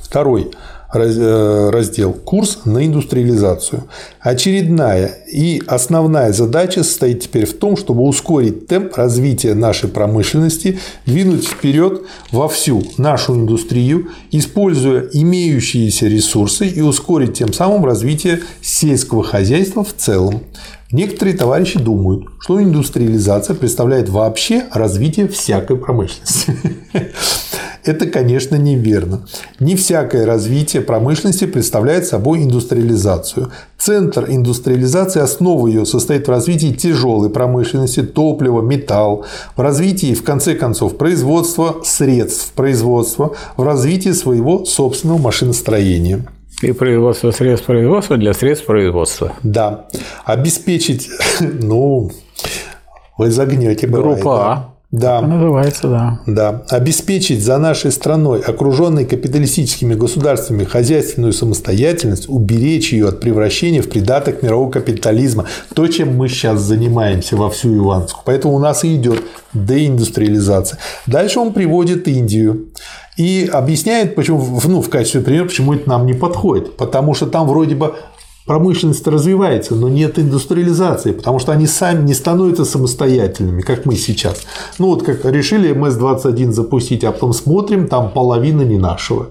Второй 0.00 0.50
э, 0.94 1.70
раздел 1.70 2.12
«Курс 2.14 2.60
на 2.64 2.86
индустриализацию». 2.86 3.84
Очередная 4.20 5.06
и 5.30 5.60
основная 5.66 6.32
задача 6.32 6.82
состоит 6.82 7.20
теперь 7.20 7.44
в 7.44 7.58
том, 7.58 7.76
чтобы 7.76 8.04
ускорить 8.04 8.66
темп 8.66 8.96
развития 8.96 9.54
нашей 9.54 9.90
промышленности, 9.90 10.78
двинуть 11.04 11.46
вперед 11.46 12.02
во 12.32 12.48
всю 12.48 12.82
нашу 12.96 13.34
индустрию, 13.34 14.08
используя 14.30 15.08
имеющиеся 15.12 16.06
ресурсы 16.06 16.66
и 16.66 16.80
ускорить 16.80 17.34
тем 17.34 17.52
самым 17.52 17.84
развитие 17.84 18.40
сельского 18.62 19.22
хозяйства 19.22 19.84
в 19.84 19.92
целом. 19.94 20.42
Некоторые 20.90 21.36
товарищи 21.36 21.78
думают, 21.78 22.28
что 22.40 22.62
индустриализация 22.62 23.54
представляет 23.54 24.08
вообще 24.08 24.64
развитие 24.72 25.28
всякой 25.28 25.76
промышленности. 25.76 26.56
Это, 27.84 28.06
конечно, 28.06 28.56
неверно. 28.56 29.26
Не 29.60 29.76
всякое 29.76 30.24
развитие 30.24 30.82
промышленности 30.82 31.44
представляет 31.44 32.06
собой 32.06 32.42
индустриализацию. 32.42 33.50
Центр 33.78 34.26
индустриализации, 34.28 35.20
основа 35.20 35.68
ее 35.68 35.84
состоит 35.84 36.26
в 36.26 36.30
развитии 36.30 36.72
тяжелой 36.72 37.30
промышленности, 37.30 38.02
топлива, 38.02 38.62
металл, 38.62 39.26
в 39.56 39.60
развитии, 39.60 40.14
в 40.14 40.24
конце 40.24 40.54
концов, 40.54 40.96
производства 40.96 41.76
средств 41.84 42.52
производства, 42.52 43.34
в 43.56 43.62
развитии 43.62 44.12
своего 44.12 44.64
собственного 44.64 45.18
машиностроения. 45.18 46.24
И 46.62 46.72
производство 46.72 47.30
средств 47.30 47.66
производства 47.66 48.16
для 48.16 48.32
средств 48.32 48.66
производства. 48.66 49.32
Да. 49.42 49.86
Обеспечить, 50.24 51.08
ну, 51.40 52.10
вы 53.16 53.30
загнете. 53.30 53.86
Группа 53.86 54.52
А. 54.52 54.54
Да. 54.56 54.77
Называется, 54.90 55.88
да. 55.88 56.20
Да. 56.26 56.62
Обеспечить 56.70 57.44
за 57.44 57.58
нашей 57.58 57.92
страной, 57.92 58.40
окруженной 58.40 59.04
капиталистическими 59.04 59.94
государствами, 59.94 60.64
хозяйственную 60.64 61.34
самостоятельность, 61.34 62.26
уберечь 62.28 62.94
ее 62.94 63.08
от 63.08 63.20
превращения 63.20 63.82
в 63.82 63.90
придаток 63.90 64.42
мирового 64.42 64.70
капитализма. 64.70 65.44
То, 65.74 65.86
чем 65.88 66.16
мы 66.16 66.28
сейчас 66.28 66.60
занимаемся 66.60 67.36
во 67.36 67.50
всю 67.50 67.76
Ивановску. 67.76 68.22
Поэтому 68.24 68.54
у 68.54 68.58
нас 68.58 68.82
и 68.82 68.96
идет 68.96 69.22
деиндустриализация. 69.52 70.78
Дальше 71.06 71.38
он 71.38 71.52
приводит 71.52 72.08
Индию. 72.08 72.68
И 73.18 73.50
объясняет, 73.52 74.14
почему, 74.14 74.60
ну, 74.64 74.80
в 74.80 74.88
качестве 74.88 75.20
примера, 75.20 75.44
почему 75.44 75.74
это 75.74 75.86
нам 75.88 76.06
не 76.06 76.14
подходит. 76.14 76.76
Потому 76.76 77.14
что 77.14 77.26
там 77.26 77.46
вроде 77.46 77.74
бы 77.74 77.94
промышленность 78.48 79.06
развивается, 79.06 79.76
но 79.76 79.88
нет 79.88 80.18
индустриализации, 80.18 81.12
потому 81.12 81.38
что 81.38 81.52
они 81.52 81.66
сами 81.66 82.04
не 82.04 82.14
становятся 82.14 82.64
самостоятельными, 82.64 83.60
как 83.60 83.86
мы 83.86 83.94
сейчас. 83.94 84.42
Ну 84.78 84.88
вот 84.88 85.04
как 85.04 85.24
решили 85.26 85.72
МС-21 85.72 86.50
запустить, 86.50 87.04
а 87.04 87.12
потом 87.12 87.32
смотрим, 87.32 87.86
там 87.86 88.10
половина 88.10 88.62
не 88.62 88.78
нашего. 88.78 89.28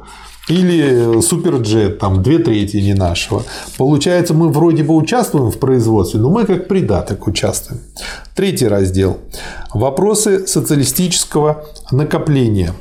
Или 0.47 1.19
суперджет, 1.19 1.99
там 1.99 2.23
две 2.23 2.37
трети 2.37 2.77
не 2.77 2.93
нашего. 2.93 3.43
Получается, 3.77 4.33
мы 4.33 4.47
вроде 4.49 4.83
бы 4.83 4.95
участвуем 4.95 5.51
в 5.51 5.57
производстве, 5.57 6.21
но 6.21 6.29
мы 6.29 6.45
как 6.45 6.69
придаток 6.69 7.27
участвуем. 7.27 7.81
Третий 8.33 8.67
раздел. 8.67 9.17
Вопросы 9.73 10.47
социалистического 10.47 11.65
накопления. 11.91 12.73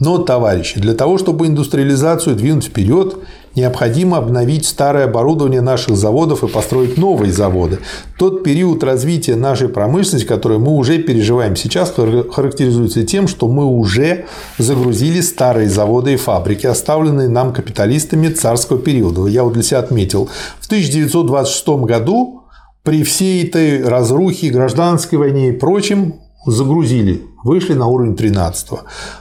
Но, 0.00 0.16
товарищи, 0.16 0.80
для 0.80 0.94
того, 0.94 1.18
чтобы 1.18 1.46
индустриализацию 1.46 2.34
двинуть 2.34 2.64
вперед, 2.64 3.18
необходимо 3.56 4.18
обновить 4.18 4.64
старое 4.64 5.04
оборудование 5.04 5.60
наших 5.60 5.96
заводов 5.96 6.44
и 6.44 6.48
построить 6.48 6.96
новые 6.96 7.32
заводы. 7.32 7.78
Тот 8.18 8.42
период 8.44 8.84
развития 8.84 9.36
нашей 9.36 9.68
промышленности, 9.68 10.26
который 10.26 10.58
мы 10.58 10.72
уже 10.72 10.98
переживаем 10.98 11.56
сейчас, 11.56 11.90
характеризуется 11.90 13.04
тем, 13.04 13.28
что 13.28 13.48
мы 13.48 13.64
уже 13.64 14.26
загрузили 14.58 15.20
старые 15.20 15.68
заводы 15.68 16.14
и 16.14 16.16
фабрики, 16.16 16.66
оставленные 16.66 17.28
нам 17.28 17.52
капиталистами 17.52 18.28
царского 18.28 18.78
периода. 18.78 19.26
Я 19.26 19.44
вот 19.44 19.54
для 19.54 19.62
себя 19.62 19.80
отметил. 19.80 20.28
В 20.60 20.66
1926 20.66 21.68
году 21.84 22.42
при 22.82 23.02
всей 23.02 23.46
этой 23.46 23.84
разрухе, 23.84 24.50
гражданской 24.50 25.18
войне 25.18 25.50
и 25.50 25.52
прочем 25.52 26.14
загрузили, 26.46 27.22
вышли 27.44 27.74
на 27.74 27.86
уровень 27.86 28.16
13. 28.16 28.68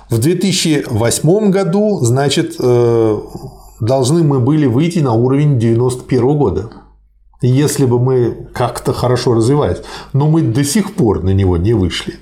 В 0.09 0.17
2008 0.17 1.51
году, 1.51 1.99
значит, 2.01 2.55
э, 2.59 3.19
должны 3.79 4.23
мы 4.23 4.39
были 4.39 4.65
выйти 4.65 4.99
на 4.99 5.13
уровень 5.13 5.59
91 5.59 6.37
года. 6.37 6.69
Если 7.41 7.85
бы 7.85 7.99
мы 7.99 8.47
как-то 8.53 8.91
хорошо 8.93 9.33
развивались. 9.33 9.77
Но 10.13 10.29
мы 10.29 10.41
до 10.41 10.63
сих 10.63 10.95
пор 10.95 11.23
на 11.23 11.29
него 11.29 11.57
не 11.57 11.73
вышли. 11.73 12.15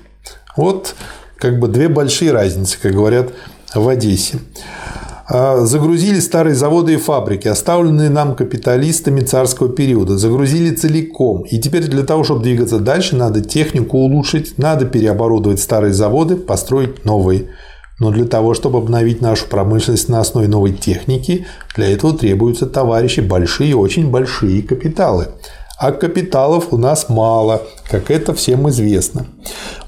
Вот 0.56 0.94
как 1.36 1.58
бы 1.58 1.68
две 1.68 1.88
большие 1.88 2.32
разницы, 2.32 2.78
как 2.80 2.92
говорят 2.92 3.32
в 3.74 3.88
Одессе. 3.88 4.38
А, 5.30 5.66
загрузили 5.66 6.20
старые 6.20 6.54
заводы 6.54 6.94
и 6.94 6.96
фабрики, 6.96 7.48
оставленные 7.48 8.08
нам 8.08 8.34
капиталистами 8.34 9.20
царского 9.20 9.68
периода. 9.68 10.16
Загрузили 10.16 10.74
целиком. 10.74 11.42
И 11.42 11.58
теперь 11.58 11.86
для 11.86 12.02
того, 12.02 12.24
чтобы 12.24 12.42
двигаться 12.42 12.78
дальше, 12.78 13.14
надо 13.14 13.42
технику 13.42 13.98
улучшить, 13.98 14.56
надо 14.56 14.86
переоборудовать 14.86 15.60
старые 15.60 15.92
заводы, 15.92 16.36
построить 16.36 17.04
новые. 17.04 17.48
Но 17.98 18.10
для 18.10 18.24
того, 18.24 18.54
чтобы 18.54 18.78
обновить 18.78 19.20
нашу 19.20 19.46
промышленность 19.46 20.08
на 20.08 20.20
основе 20.20 20.48
новой 20.48 20.72
техники, 20.72 21.46
для 21.74 21.90
этого 21.90 22.16
требуются, 22.16 22.66
товарищи, 22.66 23.20
большие, 23.20 23.74
очень 23.76 24.10
большие 24.10 24.62
капиталы 24.62 25.28
а 25.78 25.92
капиталов 25.92 26.72
у 26.72 26.76
нас 26.76 27.08
мало, 27.08 27.62
как 27.88 28.10
это 28.10 28.34
всем 28.34 28.68
известно. 28.68 29.26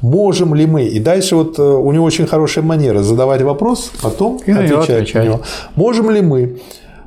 Можем 0.01 0.55
ли 0.55 0.65
мы, 0.65 0.85
и 0.85 1.01
дальше 1.01 1.35
вот 1.35 1.59
э, 1.59 1.62
у 1.62 1.91
него 1.91 2.05
очень 2.05 2.28
хорошая 2.28 2.65
манера 2.65 3.03
задавать 3.03 3.43
вопрос, 3.43 3.91
потом 4.01 4.41
и 4.47 4.53
отвечать, 4.53 4.91
отвечать 4.91 5.15
на 5.15 5.24
него. 5.24 5.41
Можем 5.74 6.11
ли 6.11 6.20
мы 6.20 6.61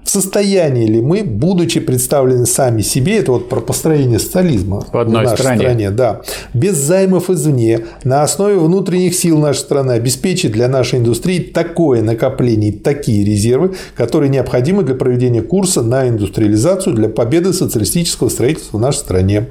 в 0.03 0.09
состоянии 0.09 0.87
ли 0.87 1.01
мы, 1.01 1.23
будучи 1.23 1.79
представлены 1.79 2.45
сами 2.45 2.81
себе, 2.81 3.17
это 3.17 3.31
вот 3.31 3.49
про 3.49 3.61
построение 3.61 4.19
социализма 4.19 4.85
в, 4.91 4.97
одной 4.97 5.21
в 5.21 5.23
нашей 5.25 5.41
стране. 5.41 5.61
стране, 5.61 5.91
да, 5.91 6.21
без 6.53 6.75
займов 6.75 7.29
извне, 7.29 7.81
на 8.03 8.23
основе 8.23 8.57
внутренних 8.57 9.15
сил 9.15 9.39
нашей 9.39 9.59
страны 9.59 9.93
обеспечить 9.93 10.51
для 10.51 10.67
нашей 10.67 10.99
индустрии 10.99 11.39
такое 11.39 12.01
накопление, 12.01 12.73
такие 12.73 13.25
резервы, 13.25 13.75
которые 13.95 14.29
необходимы 14.29 14.83
для 14.83 14.95
проведения 14.95 15.41
курса 15.41 15.81
на 15.81 16.07
индустриализацию 16.07 16.95
для 16.95 17.09
победы 17.09 17.53
социалистического 17.53 18.29
строительства 18.29 18.77
в 18.77 18.81
нашей 18.81 18.97
стране. 18.97 19.49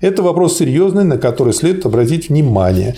Это 0.00 0.22
вопрос 0.22 0.58
серьезный, 0.58 1.04
на 1.04 1.18
который 1.18 1.52
следует 1.54 1.86
обратить 1.86 2.28
внимание. 2.28 2.96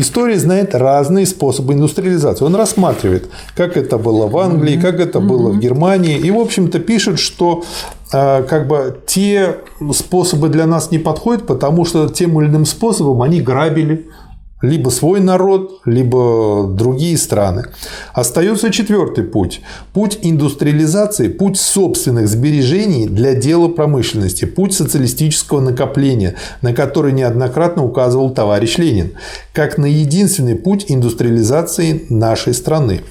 История 0.00 0.38
знает 0.38 0.74
разные 0.74 1.26
способы 1.26 1.72
индустриализации. 1.72 2.44
Он 2.44 2.54
рассматривает, 2.54 3.28
как 3.56 3.76
это 3.76 3.98
было 3.98 4.26
в 4.26 4.38
Англии, 4.38 4.78
как 4.78 5.00
это 5.00 5.18
было 5.18 5.50
в 5.50 5.58
Германии. 5.58 6.16
И, 6.18 6.30
в 6.30 6.38
общем-то, 6.38 6.78
пишет, 6.78 7.18
что 7.18 7.64
а, 8.12 8.42
как 8.42 8.68
бы 8.68 9.00
те 9.06 9.56
способы 9.92 10.50
для 10.50 10.66
нас 10.66 10.90
не 10.90 10.98
подходят, 10.98 11.46
потому 11.46 11.84
что 11.84 12.08
тем 12.08 12.40
или 12.40 12.48
иным 12.48 12.64
способом 12.64 13.22
они 13.22 13.40
грабили 13.40 14.08
либо 14.60 14.90
свой 14.90 15.20
народ, 15.20 15.80
либо 15.84 16.66
другие 16.68 17.16
страны. 17.16 17.66
Остается 18.12 18.70
четвертый 18.70 19.24
путь. 19.24 19.60
Путь 19.92 20.18
индустриализации, 20.22 21.28
путь 21.28 21.58
собственных 21.58 22.28
сбережений 22.28 23.06
для 23.06 23.34
дела 23.34 23.68
промышленности, 23.68 24.44
путь 24.44 24.74
социалистического 24.74 25.60
накопления, 25.60 26.34
на 26.62 26.74
который 26.74 27.12
неоднократно 27.12 27.84
указывал 27.84 28.30
товарищ 28.30 28.78
Ленин, 28.78 29.12
как 29.52 29.78
на 29.78 29.86
единственный 29.86 30.56
путь 30.56 30.86
индустриализации 30.88 32.06
нашей 32.08 32.54
страны. 32.54 33.02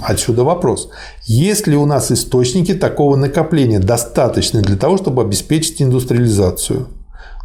Отсюда 0.00 0.42
вопрос. 0.44 0.90
Есть 1.24 1.66
ли 1.66 1.76
у 1.76 1.86
нас 1.86 2.10
источники 2.10 2.74
такого 2.74 3.16
накопления, 3.16 3.78
достаточные 3.78 4.62
для 4.62 4.76
того, 4.76 4.96
чтобы 4.96 5.22
обеспечить 5.22 5.82
индустриализацию? 5.82 6.88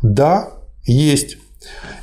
Да, 0.01 0.49
есть. 0.85 1.37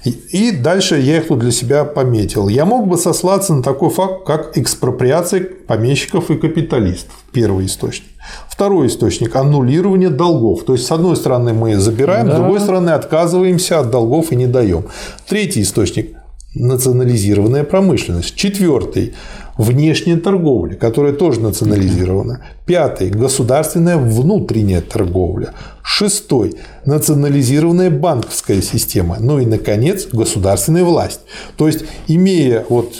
И 0.04 0.50
дальше 0.50 0.98
я 0.98 1.18
их 1.18 1.28
тут 1.28 1.38
для 1.38 1.50
себя 1.50 1.84
пометил. 1.84 2.48
Я 2.48 2.64
мог 2.64 2.86
бы 2.86 2.98
сослаться 2.98 3.54
на 3.54 3.62
такой 3.62 3.88
факт, 3.90 4.26
как 4.26 4.58
экспроприация 4.58 5.48
помещиков 5.66 6.30
и 6.30 6.36
капиталистов. 6.36 7.14
Первый 7.32 7.66
источник. 7.66 8.08
Второй 8.48 8.88
источник– 8.88 9.34
аннулирование 9.36 10.10
долгов. 10.10 10.64
То 10.64 10.74
есть, 10.74 10.86
с 10.86 10.92
одной 10.92 11.16
стороны, 11.16 11.52
мы 11.52 11.76
забираем, 11.76 12.26
да. 12.26 12.34
с 12.34 12.38
другой 12.38 12.60
стороны, 12.60 12.90
отказываемся 12.90 13.80
от 13.80 13.90
долгов 13.90 14.32
и 14.32 14.36
не 14.36 14.46
даем. 14.46 14.86
Третий 15.26 15.62
источник– 15.62 16.16
национализированная 16.54 17.64
промышленность. 17.64 18.34
Четвертый 18.34 19.14
внешняя 19.56 20.16
торговля, 20.16 20.74
которая 20.74 21.12
тоже 21.12 21.40
национализирована. 21.40 22.44
Пятый– 22.66 23.10
государственная 23.10 23.96
внутренняя 23.96 24.80
торговля. 24.80 25.52
Шестой– 25.82 26.54
национализированная 26.84 27.90
банковская 27.90 28.62
система. 28.62 29.16
Ну 29.20 29.38
и, 29.38 29.46
наконец, 29.46 30.06
государственная 30.12 30.84
власть. 30.84 31.20
То 31.56 31.66
есть, 31.66 31.84
имея 32.08 32.64
вот 32.68 32.94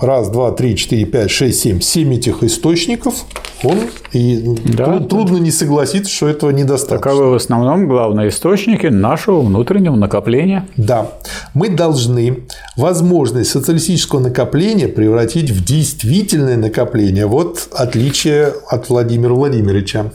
раз, 0.00 0.28
два, 0.30 0.52
три, 0.52 0.76
четыре, 0.76 1.04
пять, 1.04 1.30
шесть, 1.30 1.60
семь, 1.60 1.80
семь 1.80 2.14
этих 2.14 2.42
источников, 2.42 3.24
он 3.62 3.78
и 4.12 4.56
да, 4.64 5.00
трудно 5.00 5.38
не 5.38 5.50
согласиться, 5.50 6.12
что 6.12 6.28
этого 6.28 6.50
недостаточно. 6.50 6.96
Таковы 6.96 7.30
в 7.30 7.34
основном 7.34 7.88
главные 7.88 8.28
источники 8.28 8.86
нашего 8.86 9.40
внутреннего 9.40 9.96
накопления. 9.96 10.66
Да. 10.76 11.12
Мы 11.54 11.70
должны 11.70 12.44
возможность 12.76 13.50
социалистического 13.50 14.20
накопления 14.20 14.88
превратить 14.88 15.50
в 15.50 15.64
действительное 15.64 16.56
накопление. 16.56 17.26
Вот 17.26 17.68
отличие 17.72 18.52
от 18.68 18.88
Владимира 18.88 19.34
Владимировича 19.34 20.12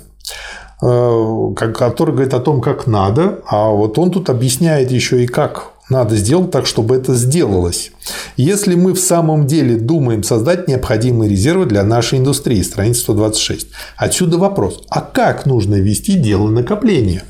э, 0.82 1.54
который 1.56 2.12
говорит 2.12 2.34
о 2.34 2.40
том, 2.40 2.62
как 2.62 2.88
надо, 2.88 3.40
а 3.46 3.70
вот 3.70 3.98
он 3.98 4.12
тут 4.12 4.30
объясняет 4.30 4.92
еще 4.92 5.24
и 5.24 5.28
как 5.28 5.71
надо 5.92 6.16
сделать 6.16 6.52
так, 6.52 6.66
чтобы 6.66 6.96
это 6.96 7.14
сделалось. 7.14 7.92
Если 8.38 8.76
мы 8.76 8.94
в 8.94 9.00
самом 9.00 9.46
деле 9.46 9.76
думаем 9.76 10.24
создать 10.24 10.68
необходимые 10.68 11.30
резервы 11.30 11.66
для 11.66 11.84
нашей 11.84 12.20
индустрии, 12.20 12.62
страница 12.62 13.02
126. 13.02 13.68
Отсюда 13.98 14.38
вопрос, 14.38 14.84
а 14.90 15.02
как 15.02 15.46
нужно 15.46 15.76
вести 15.76 16.14
дело 16.14 16.50
накопления? 16.50 17.24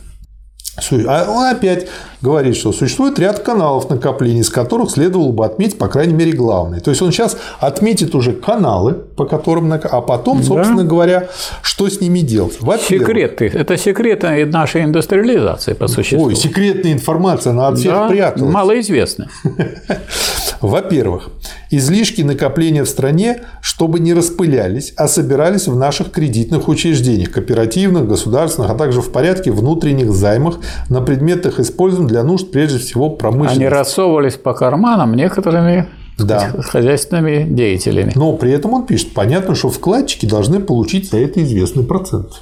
А 1.07 1.51
опять 1.51 1.87
говорит, 2.21 2.55
что 2.55 2.71
существует 2.71 3.19
ряд 3.19 3.39
каналов 3.39 3.89
накоплений, 3.89 4.41
из 4.41 4.49
которых 4.49 4.91
следовало 4.91 5.31
бы 5.31 5.45
отметить, 5.45 5.77
по 5.77 5.87
крайней 5.87 6.13
мере, 6.13 6.31
главные. 6.31 6.81
То 6.81 6.91
есть 6.91 7.01
он 7.01 7.11
сейчас 7.11 7.37
отметит 7.59 8.15
уже 8.15 8.33
каналы, 8.33 8.93
по 8.93 9.25
которым, 9.25 9.71
а 9.73 10.01
потом, 10.01 10.43
собственно 10.43 10.83
да. 10.83 10.89
говоря, 10.89 11.29
что 11.61 11.89
с 11.89 11.99
ними 11.99 12.19
делать. 12.19 12.57
Секреты. 12.87 13.51
Это 13.53 13.77
секреты 13.77 14.45
нашей 14.45 14.83
индустриализации, 14.83 15.73
по 15.73 15.87
существу. 15.87 16.27
Ой, 16.27 16.35
секретная 16.35 16.93
информация, 16.93 17.51
она 17.51 17.67
от 17.69 17.77
всех 17.77 17.91
да, 17.91 18.09
пряталась. 18.09 18.53
Малоизвестна. 18.53 19.29
Во-первых, 20.61 21.29
излишки 21.71 22.21
накопления 22.21 22.83
в 22.83 22.89
стране, 22.89 23.41
чтобы 23.61 23.99
не 23.99 24.13
распылялись, 24.13 24.93
а 24.95 25.07
собирались 25.07 25.67
в 25.67 25.75
наших 25.75 26.11
кредитных 26.11 26.67
учреждениях, 26.67 27.31
кооперативных, 27.31 28.07
государственных, 28.07 28.69
а 28.69 28.75
также 28.75 29.01
в 29.01 29.11
порядке 29.11 29.51
внутренних 29.51 30.11
займах 30.11 30.57
на 30.89 31.01
предметах 31.01 31.59
используем 31.59 32.07
для 32.11 32.23
нужд 32.23 32.51
прежде 32.51 32.77
всего 32.77 33.09
промышленности. 33.09 33.59
Они 33.59 33.67
рассовывались 33.69 34.35
по 34.35 34.53
карманам 34.53 35.15
некоторыми 35.15 35.87
да. 36.17 36.51
хозяйственными 36.61 37.47
деятелями. 37.49 38.11
Но 38.15 38.33
при 38.33 38.51
этом 38.51 38.73
он 38.73 38.85
пишет, 38.85 39.13
понятно, 39.13 39.55
что 39.55 39.69
вкладчики 39.69 40.25
должны 40.25 40.59
получить 40.59 41.09
за 41.09 41.17
это 41.17 41.41
известный 41.41 41.83
процент. 41.83 42.41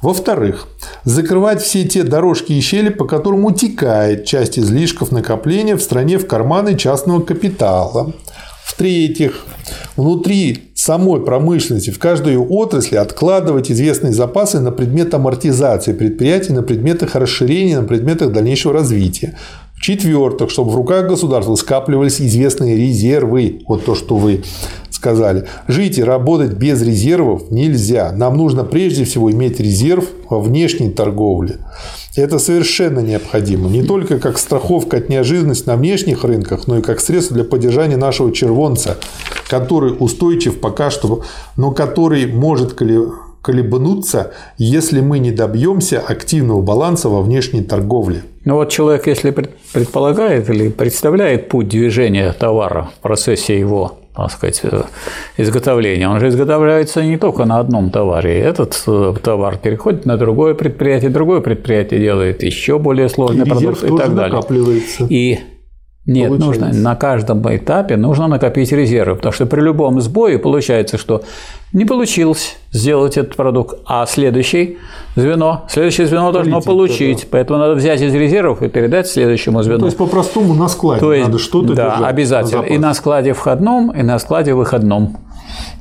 Во-вторых, 0.00 0.68
закрывать 1.04 1.60
все 1.60 1.84
те 1.84 2.02
дорожки 2.02 2.52
и 2.52 2.60
щели, 2.60 2.88
по 2.88 3.04
которым 3.04 3.44
утекает 3.44 4.24
часть 4.24 4.58
излишков 4.58 5.12
накопления 5.12 5.76
в 5.76 5.82
стране 5.82 6.18
в 6.18 6.26
карманы 6.26 6.76
частного 6.76 7.20
капитала. 7.20 8.12
В-третьих, 8.76 9.46
внутри 9.96 10.64
самой 10.74 11.24
промышленности 11.24 11.88
в 11.88 11.98
каждую 11.98 12.52
отрасли 12.52 12.96
откладывать 12.96 13.70
известные 13.70 14.12
запасы 14.12 14.60
на 14.60 14.70
предмет 14.70 15.14
амортизации 15.14 15.94
предприятий, 15.94 16.52
на 16.52 16.62
предметах 16.62 17.14
расширения, 17.14 17.80
на 17.80 17.86
предметах 17.86 18.32
дальнейшего 18.32 18.74
развития. 18.74 19.34
В-четвертых, 19.76 20.50
чтобы 20.50 20.72
в 20.72 20.76
руках 20.76 21.08
государства 21.08 21.54
скапливались 21.54 22.20
известные 22.20 22.76
резервы. 22.76 23.62
Вот 23.66 23.86
то, 23.86 23.94
что 23.94 24.16
вы 24.16 24.44
сказали. 25.06 25.44
Жить 25.68 25.98
и 25.98 26.02
работать 26.02 26.54
без 26.54 26.82
резервов 26.82 27.50
нельзя. 27.50 28.10
Нам 28.12 28.36
нужно 28.36 28.64
прежде 28.64 29.04
всего 29.04 29.30
иметь 29.30 29.60
резерв 29.60 30.04
во 30.28 30.40
внешней 30.40 30.90
торговле. 30.90 31.58
Это 32.16 32.40
совершенно 32.40 32.98
необходимо. 32.98 33.68
Не 33.68 33.84
только 33.84 34.18
как 34.18 34.36
страховка 34.36 34.96
от 34.96 35.08
неожиданности 35.08 35.68
на 35.68 35.76
внешних 35.76 36.24
рынках, 36.24 36.66
но 36.66 36.78
и 36.78 36.82
как 36.82 36.98
средство 36.98 37.36
для 37.36 37.44
поддержания 37.44 37.96
нашего 37.96 38.32
червонца, 38.32 38.96
который 39.48 39.94
устойчив 39.96 40.58
пока 40.58 40.90
что, 40.90 41.22
но 41.56 41.70
который 41.70 42.26
может 42.26 42.72
колебнуться, 43.42 44.32
если 44.58 45.00
мы 45.00 45.20
не 45.20 45.30
добьемся 45.30 46.00
активного 46.00 46.62
баланса 46.62 47.08
во 47.08 47.22
внешней 47.22 47.62
торговле. 47.62 48.22
Ну 48.44 48.54
вот 48.54 48.70
человек, 48.70 49.06
если 49.06 49.30
предполагает 49.72 50.50
или 50.50 50.68
представляет 50.68 51.48
путь 51.48 51.68
движения 51.68 52.32
товара 52.32 52.90
в 52.98 53.02
процессе 53.02 53.56
его 53.56 53.98
так 54.16 54.30
сказать, 54.30 54.60
э, 54.64 54.82
изготовления. 55.36 56.08
Он 56.08 56.20
же 56.20 56.28
изготовляется 56.28 57.04
не 57.04 57.18
только 57.18 57.44
на 57.44 57.58
одном 57.58 57.90
товаре. 57.90 58.38
Этот 58.40 58.82
э, 58.86 59.14
товар 59.22 59.58
переходит 59.58 60.06
на 60.06 60.16
другое 60.16 60.54
предприятие, 60.54 61.10
другое 61.10 61.40
предприятие 61.40 62.00
делает 62.00 62.42
еще 62.42 62.78
более 62.78 63.08
сложный 63.08 63.46
и 63.46 63.48
продукт 63.48 63.84
и 63.84 63.96
так 63.96 64.14
далее. 64.14 64.42
И 65.08 65.38
нет, 66.06 66.28
получается. 66.28 66.64
нужно 66.64 66.82
на 66.82 66.94
каждом 66.94 67.56
этапе 67.56 67.96
нужно 67.96 68.28
накопить 68.28 68.70
резервы, 68.70 69.16
потому 69.16 69.32
что 69.32 69.46
при 69.46 69.60
любом 69.60 70.00
сбое 70.00 70.38
получается, 70.38 70.98
что 70.98 71.22
не 71.72 71.84
получилось 71.84 72.56
сделать 72.72 73.16
этот 73.16 73.36
продукт, 73.36 73.78
а 73.86 74.06
следующий 74.06 74.78
звено, 75.14 75.64
следующее 75.68 76.06
звено 76.06 76.32
Полетит, 76.32 76.52
должно 76.52 76.72
получить, 76.72 77.22
да. 77.22 77.28
поэтому 77.32 77.58
надо 77.58 77.74
взять 77.74 78.00
из 78.00 78.14
резервов 78.14 78.62
и 78.62 78.68
передать 78.68 79.08
следующему 79.08 79.62
звену. 79.62 79.78
Ну, 79.78 79.84
то 79.84 79.86
есть 79.86 79.98
по-простому 79.98 80.54
на 80.54 80.68
складе 80.68 81.00
то 81.00 81.12
есть, 81.12 81.26
надо 81.26 81.38
что-то 81.38 81.74
да, 81.74 81.90
держать 81.90 82.10
обязательно 82.10 82.62
на 82.62 82.66
и 82.66 82.78
на 82.78 82.94
складе 82.94 83.32
входном, 83.32 83.90
и 83.90 84.02
на 84.02 84.18
складе 84.18 84.54
выходном. 84.54 85.18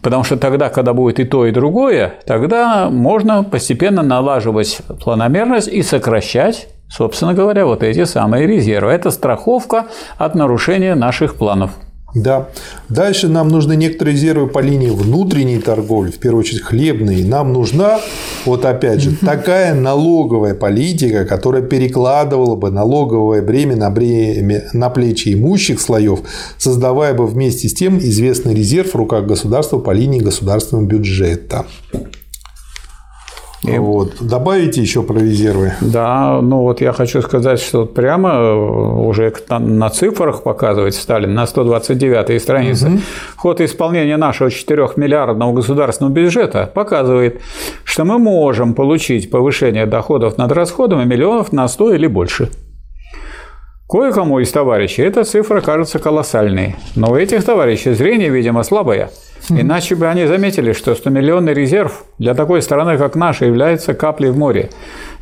Потому 0.01 0.23
что 0.23 0.37
тогда, 0.37 0.69
когда 0.69 0.93
будет 0.93 1.19
и 1.19 1.25
то, 1.25 1.45
и 1.45 1.51
другое, 1.51 2.15
тогда 2.25 2.89
можно 2.89 3.43
постепенно 3.43 4.03
налаживать 4.03 4.79
планомерность 5.03 5.67
и 5.67 5.81
сокращать 5.81 6.67
собственно 6.87 7.33
говоря, 7.33 7.65
вот 7.65 7.83
эти 7.83 8.05
самые 8.05 8.47
резервы. 8.47 8.91
Это 8.91 9.11
страховка 9.11 9.87
от 10.17 10.35
нарушения 10.35 10.95
наших 10.95 11.35
планов. 11.35 11.71
Да. 12.15 12.47
Дальше 12.87 13.27
нам 13.27 13.49
нужны 13.49 13.75
некоторые 13.75 14.15
резервы 14.15 14.47
по 14.47 14.59
линии 14.59 14.89
внутренней 14.89 15.59
торговли, 15.59 16.11
в 16.11 16.17
первую 16.17 16.39
очередь 16.39 16.61
хлебные. 16.61 17.25
Нам 17.25 17.51
нужна, 17.51 17.99
вот 18.45 18.63
опять 18.63 19.01
же, 19.01 19.15
такая 19.17 19.75
налоговая 19.75 20.55
политика, 20.55 21.25
которая 21.25 21.61
перекладывала 21.61 22.55
бы 22.55 22.71
налоговое 22.71 23.41
бремя 23.41 23.75
на, 23.75 23.89
бремя 23.89 24.63
на 24.71 24.89
плечи 24.89 25.33
имущих 25.33 25.81
слоев, 25.81 26.21
создавая 26.57 27.13
бы 27.13 27.27
вместе 27.27 27.67
с 27.67 27.73
тем 27.73 27.99
известный 27.99 28.55
резерв 28.55 28.91
в 28.91 28.95
руках 28.95 29.25
государства 29.25 29.77
по 29.77 29.91
линии 29.91 30.21
государственного 30.21 30.85
бюджета. 30.85 31.65
И... 33.67 33.77
Вот. 33.77 34.15
Добавите 34.19 34.81
еще 34.81 35.03
про 35.03 35.19
резервы? 35.19 35.73
Да, 35.81 36.39
ну 36.41 36.61
вот 36.61 36.81
я 36.81 36.93
хочу 36.93 37.21
сказать, 37.21 37.59
что 37.59 37.85
прямо 37.85 38.29
э, 38.29 38.53
уже 38.53 39.33
на 39.49 39.89
цифрах 39.89 40.43
показывать 40.43 40.95
стали 40.95 41.25
на 41.25 41.45
129 41.45 42.41
странице. 42.41 42.87
Угу. 42.87 42.99
Ход 43.37 43.61
исполнения 43.61 44.17
нашего 44.17 44.49
4-миллиардного 44.49 45.53
государственного 45.53 46.13
бюджета 46.13 46.71
показывает, 46.73 47.41
что 47.83 48.05
мы 48.05 48.17
можем 48.17 48.73
получить 48.73 49.29
повышение 49.29 49.85
доходов 49.85 50.37
над 50.37 50.51
расходами 50.51 51.05
миллионов 51.05 51.51
на 51.51 51.67
100 51.67 51.95
или 51.95 52.07
больше. 52.07 52.49
Кое-кому 53.87 54.39
из 54.39 54.51
товарищей 54.51 55.03
эта 55.03 55.23
цифра 55.23 55.61
кажется 55.61 55.99
колоссальной, 55.99 56.75
но 56.95 57.11
у 57.11 57.15
этих 57.15 57.43
товарищей 57.43 57.93
зрение, 57.93 58.29
видимо, 58.29 58.63
слабое– 58.63 59.11
Иначе 59.49 59.95
бы 59.95 60.07
они 60.07 60.25
заметили, 60.25 60.71
что 60.73 60.91
100-миллионный 60.91 61.53
резерв 61.53 62.05
для 62.17 62.33
такой 62.33 62.61
страны, 62.61 62.97
как 62.97 63.15
наша, 63.15 63.45
является 63.45 63.93
каплей 63.93 64.29
в 64.29 64.37
море. 64.37 64.69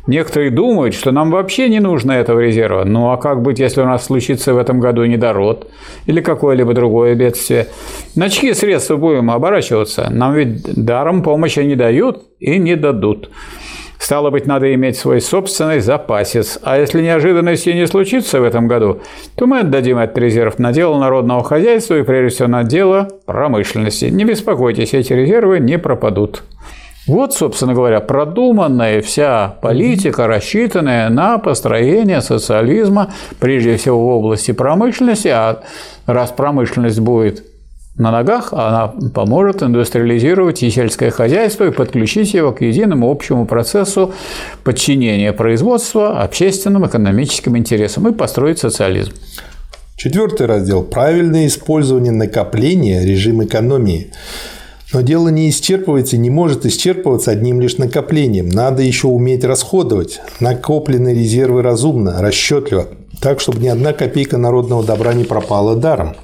Некоторые 0.06 0.50
думают, 0.50 0.94
что 0.94 1.12
нам 1.12 1.30
вообще 1.30 1.68
не 1.68 1.80
нужно 1.80 2.12
этого 2.12 2.40
резерва. 2.40 2.84
Ну 2.84 3.10
а 3.10 3.16
как 3.16 3.40
быть, 3.42 3.58
если 3.58 3.80
у 3.80 3.86
нас 3.86 4.04
случится 4.04 4.52
в 4.52 4.58
этом 4.58 4.78
году 4.78 5.04
недород 5.04 5.70
или 6.04 6.20
какое-либо 6.20 6.74
другое 6.74 7.14
бедствие? 7.14 7.68
На 8.14 8.28
чьи 8.28 8.52
средства 8.52 8.96
будем 8.96 9.30
оборачиваться? 9.30 10.08
Нам 10.10 10.34
ведь 10.34 10.62
даром 10.74 11.22
помощи 11.22 11.60
не 11.60 11.74
дают 11.74 12.24
и 12.38 12.58
не 12.58 12.76
дадут. 12.76 13.30
Стало 14.04 14.28
быть, 14.28 14.44
надо 14.44 14.74
иметь 14.74 14.98
свой 14.98 15.22
собственный 15.22 15.80
запасец. 15.80 16.58
А 16.62 16.76
если 16.76 17.00
неожиданности 17.00 17.70
не 17.70 17.86
случится 17.86 18.38
в 18.38 18.44
этом 18.44 18.68
году, 18.68 19.00
то 19.34 19.46
мы 19.46 19.60
отдадим 19.60 19.96
этот 19.96 20.18
резерв 20.18 20.58
на 20.58 20.74
дело 20.74 20.98
народного 20.98 21.42
хозяйства 21.42 21.94
и, 21.94 22.02
прежде 22.02 22.34
всего, 22.34 22.48
на 22.48 22.64
дело 22.64 23.08
промышленности. 23.24 24.04
Не 24.04 24.26
беспокойтесь, 24.26 24.92
эти 24.92 25.14
резервы 25.14 25.58
не 25.58 25.78
пропадут. 25.78 26.42
Вот, 27.06 27.32
собственно 27.32 27.72
говоря, 27.72 28.00
продуманная 28.00 29.00
вся 29.00 29.56
политика, 29.62 30.26
рассчитанная 30.26 31.08
на 31.08 31.38
построение 31.38 32.20
социализма, 32.20 33.10
прежде 33.40 33.78
всего 33.78 33.98
в 33.98 34.06
области 34.06 34.52
промышленности, 34.52 35.28
а 35.28 35.62
раз 36.04 36.30
промышленность 36.30 37.00
будет 37.00 37.53
на 37.96 38.10
ногах, 38.10 38.52
она 38.52 38.88
поможет 39.14 39.62
индустриализировать 39.62 40.62
и 40.62 40.70
сельское 40.70 41.10
хозяйство 41.10 41.64
и 41.64 41.70
подключить 41.70 42.34
его 42.34 42.50
к 42.52 42.60
единому 42.60 43.10
общему 43.10 43.46
процессу 43.46 44.12
подчинения 44.64 45.32
производства 45.32 46.20
общественным 46.20 46.86
экономическим 46.86 47.56
интересам 47.56 48.08
и 48.08 48.12
построить 48.12 48.58
социализм. 48.58 49.12
Четвертый 49.96 50.46
раздел– 50.46 50.82
правильное 50.84 51.46
использование 51.46 52.10
накопления, 52.10 53.04
режим 53.04 53.44
экономии. 53.44 54.10
Но 54.92 55.00
дело 55.00 55.28
не 55.28 55.48
исчерпывается 55.50 56.16
и 56.16 56.18
не 56.18 56.30
может 56.30 56.66
исчерпываться 56.66 57.30
одним 57.30 57.60
лишь 57.60 57.78
накоплением. 57.78 58.48
Надо 58.48 58.82
еще 58.82 59.06
уметь 59.06 59.44
расходовать 59.44 60.20
накопленные 60.40 61.14
резервы 61.14 61.62
разумно, 61.62 62.20
расчетливо, 62.20 62.88
так, 63.20 63.40
чтобы 63.40 63.60
ни 63.60 63.68
одна 63.68 63.92
копейка 63.92 64.36
народного 64.36 64.84
добра 64.84 65.14
не 65.14 65.24
пропала 65.24 65.76
даром. 65.76 66.14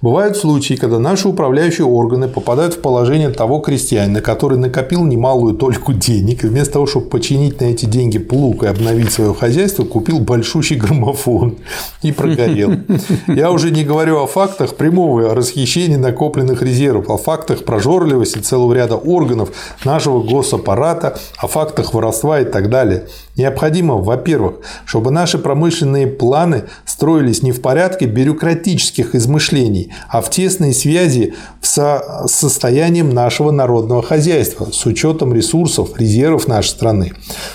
Бывают 0.00 0.36
случаи, 0.36 0.74
когда 0.74 1.00
наши 1.00 1.26
управляющие 1.26 1.84
органы 1.84 2.28
попадают 2.28 2.74
в 2.74 2.80
положение 2.80 3.30
того 3.30 3.58
крестьянина, 3.58 4.20
который 4.20 4.56
накопил 4.56 5.04
немалую 5.04 5.54
только 5.54 5.92
денег, 5.92 6.44
и 6.44 6.46
вместо 6.46 6.74
того, 6.74 6.86
чтобы 6.86 7.06
починить 7.06 7.60
на 7.60 7.64
эти 7.64 7.84
деньги 7.84 8.18
плуг 8.18 8.62
и 8.62 8.68
обновить 8.68 9.12
свое 9.12 9.34
хозяйство, 9.34 9.84
купил 9.84 10.20
большущий 10.20 10.76
граммофон 10.76 11.56
и 12.02 12.12
прогорел. 12.12 12.74
Я 13.26 13.50
уже 13.50 13.72
не 13.72 13.82
говорю 13.82 14.22
о 14.22 14.28
фактах 14.28 14.76
прямого 14.76 15.34
расхищения 15.34 15.98
накопленных 15.98 16.62
резервов, 16.62 17.10
о 17.10 17.16
фактах 17.16 17.64
прожорливости 17.64 18.38
целого 18.38 18.72
ряда 18.74 18.94
органов 18.94 19.50
нашего 19.84 20.22
госаппарата, 20.22 21.18
о 21.38 21.48
фактах 21.48 21.92
воровства 21.92 22.40
и 22.40 22.44
так 22.44 22.70
далее. 22.70 23.08
Необходимо, 23.38 23.94
во-первых, 23.94 24.56
чтобы 24.84 25.12
наши 25.12 25.38
промышленные 25.38 26.08
планы 26.08 26.64
строились 26.84 27.42
не 27.42 27.52
в 27.52 27.62
порядке 27.62 28.06
бюрократических 28.06 29.14
измышлений, 29.14 29.92
а 30.08 30.20
в 30.20 30.28
тесной 30.28 30.74
связи 30.74 31.34
со 31.62 32.24
состоянием 32.26 33.10
нашего 33.10 33.52
народного 33.52 34.02
хозяйства 34.02 34.68
с 34.72 34.84
учетом 34.86 35.32
ресурсов, 35.32 35.98
резервов 35.98 36.48
нашей 36.48 36.70
страны. 36.70 37.12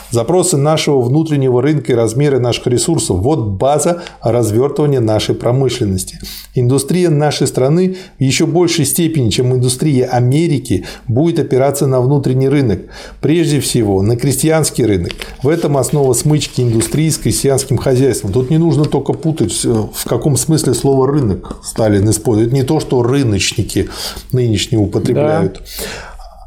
Запросы 0.09 0.55
нашего 0.55 1.01
внутреннего 1.01 1.61
рынка 1.61 1.91
и 1.91 1.95
размеры 1.95 2.39
наших 2.39 2.67
ресурсов– 2.67 3.17
вот 3.19 3.39
база 3.39 4.03
развертывания 4.21 5.01
нашей 5.01 5.35
промышленности. 5.35 6.19
Индустрия 6.55 7.09
нашей 7.09 7.47
страны 7.47 7.97
в 8.19 8.21
еще 8.21 8.45
большей 8.45 8.85
степени, 8.85 9.29
чем 9.29 9.53
индустрия 9.53 10.05
Америки, 10.05 10.85
будет 11.07 11.39
опираться 11.39 11.87
на 11.87 11.99
внутренний 11.99 12.47
рынок, 12.47 12.81
прежде 13.19 13.59
всего 13.59 14.01
на 14.01 14.15
крестьянский 14.15 14.85
рынок. 14.85 15.11
В 15.41 15.49
этом 15.49 15.72
этом 15.73 15.77
основа 15.77 16.13
смычки 16.13 16.61
индустрии 16.61 17.09
с 17.09 17.17
крестьянским 17.17 17.77
хозяйством. 17.77 18.31
Тут 18.31 18.49
не 18.49 18.57
нужно 18.57 18.85
только 18.85 19.13
путать, 19.13 19.63
в 19.63 20.05
каком 20.05 20.37
смысле 20.37 20.73
слово 20.73 21.07
«рынок» 21.07 21.57
Сталин 21.63 22.09
использует. 22.09 22.51
Не 22.53 22.63
то, 22.63 22.79
что 22.79 23.01
рыночники 23.01 23.89
нынешние 24.31 24.79
употребляют. 24.79 25.53
Да. 25.55 25.85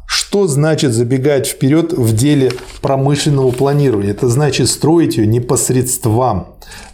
Что 0.05 0.47
значит 0.47 0.93
забегать 0.93 1.47
вперед 1.47 1.93
в 1.93 2.15
деле 2.15 2.51
промышленного 2.81 3.51
планирования? 3.51 4.11
Это 4.11 4.29
значит 4.29 4.69
строить 4.69 5.17
ее 5.17 5.27
непосредством. 5.27 6.47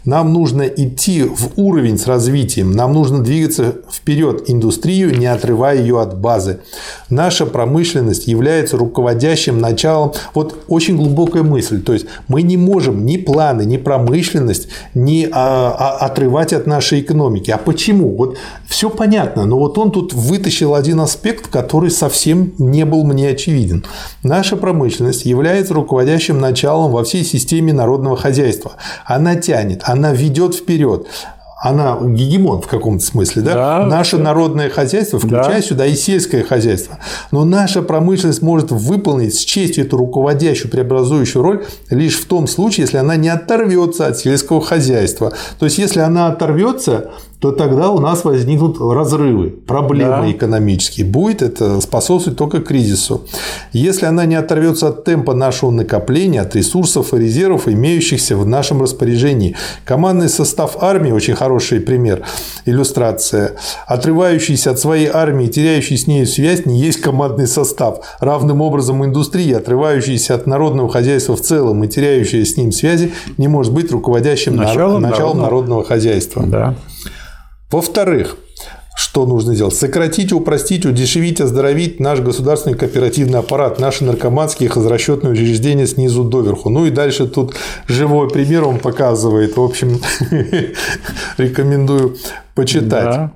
Нам 0.04 0.32
нужно 0.32 0.62
идти 0.62 1.22
в 1.22 1.52
уровень 1.56 1.98
с 1.98 2.06
развитием, 2.06 2.72
нам 2.72 2.92
нужно 2.92 3.22
двигаться 3.22 3.76
вперед 3.90 4.44
индустрию, 4.48 5.16
не 5.16 5.26
отрывая 5.26 5.78
ее 5.78 6.00
от 6.00 6.18
базы. 6.18 6.60
Наша 7.08 7.46
промышленность 7.46 8.26
является 8.26 8.76
руководящим 8.76 9.58
началом. 9.58 10.12
Вот 10.34 10.64
очень 10.68 10.96
глубокая 10.96 11.42
мысль. 11.42 11.82
То 11.82 11.94
есть 11.94 12.06
мы 12.28 12.42
не 12.42 12.56
можем 12.56 13.06
ни 13.06 13.16
планы, 13.16 13.64
ни 13.64 13.78
промышленность 13.78 14.68
не 14.94 15.28
а, 15.32 15.70
а, 15.78 16.04
отрывать 16.04 16.52
от 16.52 16.66
нашей 16.66 17.00
экономики. 17.00 17.50
А 17.50 17.56
почему? 17.56 18.14
Вот 18.14 18.36
все 18.66 18.90
понятно, 18.90 19.46
но 19.46 19.58
вот 19.58 19.78
он 19.78 19.90
тут 19.90 20.12
вытащил 20.12 20.74
один 20.74 21.00
аспект, 21.00 21.48
который 21.48 21.90
совсем 21.90 22.52
не 22.58 22.84
был 22.84 23.04
мне 23.04 23.30
очевиден. 23.30 23.84
Наша 24.22 24.56
промышленность 24.56 25.24
является 25.24 25.74
руководящим 25.74 26.40
началом 26.40 26.92
во 26.92 27.04
всей 27.04 27.24
системе 27.24 27.72
народного 27.72 28.16
хозяйства. 28.16 28.72
Она 29.04 29.36
тянет, 29.36 29.63
она 29.84 30.12
ведет 30.12 30.54
вперед 30.54 31.06
она 31.64 31.98
гегемон 31.98 32.60
в 32.60 32.66
каком-то 32.66 33.02
смысле, 33.02 33.40
да? 33.40 33.54
да 33.54 33.86
Наше 33.86 34.18
да. 34.18 34.24
народное 34.24 34.68
хозяйство, 34.68 35.18
включая 35.18 35.60
да. 35.60 35.62
сюда 35.62 35.86
и 35.86 35.94
сельское 35.94 36.42
хозяйство. 36.42 36.98
Но 37.30 37.44
наша 37.46 37.80
промышленность 37.80 38.42
может 38.42 38.70
выполнить 38.70 39.34
с 39.34 39.38
честью 39.38 39.86
эту 39.86 39.96
руководящую, 39.96 40.70
преобразующую 40.70 41.42
роль 41.42 41.64
лишь 41.88 42.18
в 42.18 42.26
том 42.26 42.48
случае, 42.48 42.82
если 42.82 42.98
она 42.98 43.16
не 43.16 43.30
оторвется 43.30 44.06
от 44.06 44.18
сельского 44.18 44.60
хозяйства. 44.60 45.32
То 45.58 45.64
есть, 45.64 45.78
если 45.78 46.00
она 46.00 46.26
оторвется, 46.26 47.12
то 47.44 47.52
тогда 47.52 47.90
у 47.90 47.98
нас 47.98 48.24
возникнут 48.24 48.78
разрывы, 48.80 49.50
проблемы 49.50 50.22
да. 50.22 50.30
экономические. 50.30 51.04
Будет 51.04 51.42
это 51.42 51.78
способствовать 51.82 52.38
только 52.38 52.62
кризису. 52.62 53.26
Если 53.74 54.06
она 54.06 54.24
не 54.24 54.34
оторвется 54.34 54.88
от 54.88 55.04
темпа 55.04 55.34
нашего 55.34 55.70
накопления, 55.70 56.40
от 56.40 56.56
ресурсов 56.56 57.12
и 57.12 57.18
резервов, 57.18 57.68
имеющихся 57.68 58.38
в 58.38 58.46
нашем 58.46 58.80
распоряжении. 58.80 59.56
Командный 59.84 60.30
состав 60.30 60.82
армии– 60.82 61.10
очень 61.12 61.34
хороший 61.34 61.80
пример, 61.80 62.22
иллюстрация. 62.64 63.56
Отрывающийся 63.86 64.70
от 64.70 64.78
своей 64.78 65.10
армии, 65.12 65.46
теряющий 65.46 65.98
с 65.98 66.06
ней 66.06 66.24
связь, 66.24 66.64
не 66.64 66.80
есть 66.80 67.02
командный 67.02 67.46
состав. 67.46 68.16
Равным 68.20 68.62
образом 68.62 69.04
индустрия, 69.04 69.58
отрывающаяся 69.58 70.34
от 70.34 70.46
народного 70.46 70.88
хозяйства 70.88 71.36
в 71.36 71.42
целом 71.42 71.84
и 71.84 71.88
теряющая 71.88 72.42
с 72.42 72.56
ним 72.56 72.72
связи, 72.72 73.12
не 73.36 73.48
может 73.48 73.74
быть 73.74 73.92
руководящим 73.92 74.56
началом, 74.56 75.02
началом 75.02 75.40
народного... 75.40 75.42
народного 75.42 75.84
хозяйства. 75.84 76.42
Да. 76.46 76.74
Во-вторых, 77.74 78.36
что 78.94 79.26
нужно 79.26 79.52
сделать? 79.56 79.74
Сократить, 79.74 80.32
упростить, 80.32 80.86
удешевить, 80.86 81.40
оздоровить 81.40 81.98
наш 81.98 82.20
государственный 82.20 82.76
кооперативный 82.76 83.40
аппарат, 83.40 83.80
наши 83.80 84.04
наркоманские 84.04 84.68
хозрасчетные 84.68 85.32
учреждения 85.32 85.88
снизу 85.88 86.22
доверху. 86.22 86.70
Ну 86.70 86.86
и 86.86 86.90
дальше 86.90 87.26
тут 87.26 87.56
живой 87.88 88.30
пример 88.30 88.62
он 88.62 88.78
показывает. 88.78 89.56
В 89.56 89.60
общем, 89.60 90.00
рекомендую 91.36 92.16
почитать. 92.54 93.32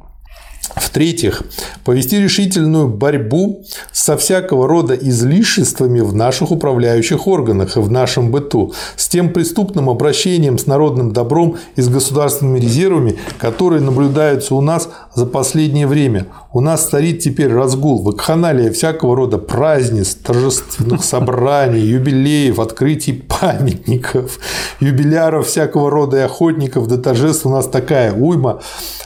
В-третьих, 0.77 1.43
повести 1.85 2.17
решительную 2.17 2.89
борьбу 2.89 3.65
со 3.93 4.17
всякого 4.17 4.69
рода 4.69 4.95
излишествами 4.95 6.01
в 6.01 6.15
наших 6.15 6.51
управляющих 6.51 7.27
органах 7.27 7.77
и 7.77 7.81
в 7.81 7.91
нашем 7.91 8.31
быту, 8.31 8.75
с 8.97 9.09
тем 9.09 9.33
преступным 9.33 9.89
обращением 9.89 10.59
с 10.59 10.67
народным 10.67 11.13
добром 11.13 11.57
и 11.77 11.81
с 11.81 11.89
государственными 11.89 12.61
резервами, 12.61 13.19
которые 13.39 13.81
наблюдаются 13.81 14.55
у 14.55 14.61
нас 14.61 14.89
за 15.15 15.27
последнее 15.27 15.87
время. 15.87 16.27
У 16.53 16.61
нас 16.61 16.87
царит 16.87 17.21
теперь 17.21 17.53
разгул, 17.53 18.03
вакханалия 18.03 18.71
всякого 18.71 19.17
рода 19.17 19.39
празднеств, 19.39 20.23
торжественных 20.23 21.05
собраний, 21.05 21.81
юбилеев, 21.81 22.59
открытий 22.59 23.13
памятников, 23.13 24.39
юбиляров 24.81 25.47
всякого 25.47 25.91
рода 25.91 26.19
и 26.19 26.21
охотников 26.21 26.89
до 26.89 26.99
торжеств 26.99 27.47
у 27.47 27.51
нас 27.51 27.67
такая 27.69 28.13
уйма. 28.13 28.61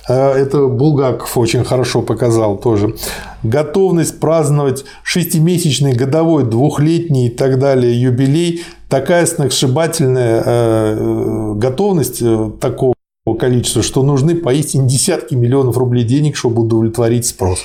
Э, 0.09 0.33
это 0.33 0.67
Булгаков 0.67 1.37
очень 1.37 1.52
хорошо 1.65 2.03
показал 2.03 2.57
тоже. 2.59 2.95
Готовность 3.43 4.19
праздновать 4.21 4.85
шестимесячный, 5.03 5.93
годовой, 5.93 6.45
двухлетний 6.45 7.27
и 7.27 7.31
так 7.31 7.59
далее 7.59 8.01
юбилей, 8.01 8.63
такая 8.89 9.27
сногсшибательная 9.27 10.43
э, 10.45 11.53
готовность 11.57 12.23
э, 12.23 12.51
такого 12.61 12.95
количества, 13.39 13.83
что 13.83 14.03
нужны 14.03 14.35
поистине 14.35 14.89
десятки 14.89 15.35
миллионов 15.35 15.77
рублей 15.77 16.05
денег, 16.05 16.37
чтобы 16.37 16.63
удовлетворить 16.63 17.27
спрос. 17.27 17.61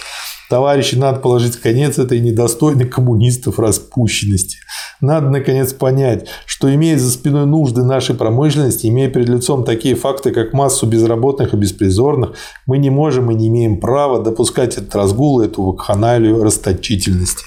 Товарищи, 0.49 0.95
надо 0.95 1.19
положить 1.19 1.57
конец 1.57 1.99
этой 1.99 2.21
недостойной 2.21 2.85
коммунистов 2.85 3.59
распущенности. 3.59 4.59
Надо, 5.01 5.29
наконец, 5.29 5.73
понять, 5.73 6.27
что 6.45 6.73
имея 6.73 6.97
за 6.97 7.11
спиной 7.11 7.45
нужды 7.45 7.83
нашей 7.83 8.15
промышленности, 8.15 8.87
имея 8.87 9.09
перед 9.09 9.27
лицом 9.27 9.65
такие 9.65 9.95
факты, 9.95 10.31
как 10.31 10.53
массу 10.53 10.85
безработных 10.85 11.53
и 11.53 11.57
беспризорных, 11.57 12.31
мы 12.65 12.77
не 12.77 12.89
можем 12.89 13.29
и 13.29 13.35
не 13.35 13.49
имеем 13.49 13.79
права 13.79 14.23
допускать 14.23 14.77
этот 14.77 14.95
разгул, 14.95 15.41
эту 15.41 15.63
вакханалию 15.63 16.41
расточительности. 16.41 17.43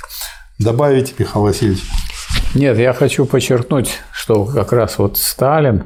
Добавить, 0.59 1.15
Михаил 1.19 1.45
Васильевич? 1.45 1.83
Нет, 2.55 2.79
я 2.79 2.93
хочу 2.93 3.25
подчеркнуть, 3.25 3.99
что 4.13 4.45
как 4.45 4.73
раз 4.73 4.99
вот 4.99 5.17
Сталин 5.17 5.85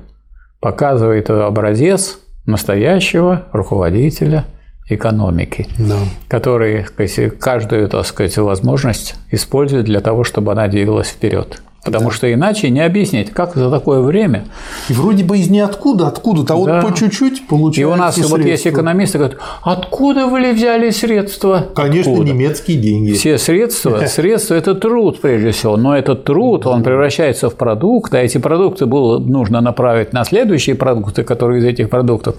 показывает 0.60 1.30
образец 1.30 2.18
настоящего 2.44 3.46
руководителя 3.52 4.46
экономики, 4.88 5.66
да. 5.78 5.96
который 6.28 6.84
сказать, 6.84 7.38
каждую 7.38 7.88
так 7.88 8.06
сказать, 8.06 8.36
возможность 8.36 9.14
использует 9.30 9.86
для 9.86 10.00
того, 10.00 10.24
чтобы 10.24 10.52
она 10.52 10.68
двигалась 10.68 11.08
вперед. 11.08 11.62
Потому 11.84 12.08
да. 12.08 12.14
что 12.14 12.32
иначе 12.32 12.70
не 12.70 12.80
объяснить, 12.80 13.30
как 13.30 13.54
за 13.54 13.70
такое 13.70 14.00
время. 14.00 14.44
И 14.88 14.94
вроде 14.94 15.22
бы 15.22 15.36
из 15.36 15.50
ниоткуда, 15.50 16.08
откуда-то, 16.08 16.54
а 16.54 16.64
да. 16.64 16.80
вот 16.80 16.90
по 16.90 16.96
чуть-чуть 16.96 17.46
получается. 17.46 17.80
И 17.82 17.84
у 17.84 17.94
нас 17.94 18.14
средства. 18.14 18.36
вот 18.38 18.46
есть 18.46 18.66
экономисты, 18.66 19.18
говорят, 19.18 19.38
откуда 19.62 20.26
вы 20.26 20.52
взяли 20.52 20.88
средства? 20.90 21.66
Конечно, 21.74 22.12
откуда? 22.12 22.32
немецкие 22.32 22.78
деньги. 22.78 23.12
Все 23.12 23.36
средства, 23.36 24.00
средства– 24.06 24.54
это 24.54 24.74
труд 24.74 25.20
прежде 25.20 25.50
всего, 25.50 25.76
но 25.76 25.96
этот 25.96 26.24
труд, 26.24 26.66
он 26.66 26.82
превращается 26.82 27.50
в 27.50 27.54
продукт, 27.54 28.14
а 28.14 28.18
эти 28.18 28.38
продукты 28.38 28.86
было 28.86 29.18
нужно 29.18 29.60
направить 29.60 30.14
на 30.14 30.24
следующие 30.24 30.76
продукты, 30.76 31.22
которые 31.22 31.60
из 31.60 31.64
этих 31.66 31.90
продуктов 31.90 32.36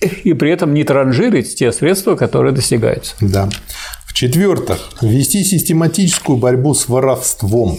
и 0.00 0.32
при 0.32 0.50
этом 0.50 0.74
не 0.74 0.84
транжирить 0.84 1.56
те 1.56 1.72
средства, 1.72 2.16
которые 2.16 2.52
достигаются. 2.52 3.14
Да. 3.20 3.48
В-четвертых, 4.06 4.78
ввести 5.00 5.44
систематическую 5.44 6.38
борьбу 6.38 6.74
с 6.74 6.88
воровством 6.88 7.78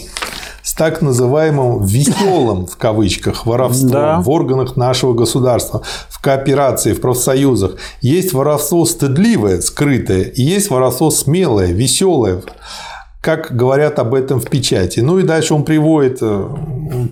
с 0.62 0.74
так 0.74 1.00
называемым 1.02 1.84
веселым 1.84 2.66
в 2.66 2.76
кавычках 2.76 3.46
воровством 3.46 3.90
да. 3.90 4.20
в 4.20 4.28
органах 4.30 4.76
нашего 4.76 5.14
государства, 5.14 5.82
в 6.08 6.20
кооперации, 6.20 6.92
в 6.92 7.00
профсоюзах. 7.00 7.76
Есть 8.00 8.32
воровство 8.32 8.84
стыдливое, 8.84 9.60
скрытое, 9.62 10.22
и 10.22 10.42
есть 10.42 10.70
воровство 10.70 11.10
смелое, 11.10 11.72
веселое 11.72 12.42
как 13.20 13.54
говорят 13.54 13.98
об 13.98 14.14
этом 14.14 14.40
в 14.40 14.48
печати. 14.48 15.00
Ну 15.00 15.18
и 15.18 15.22
дальше 15.22 15.52
он 15.54 15.64
приводит 15.64 16.18
э, 16.22 16.48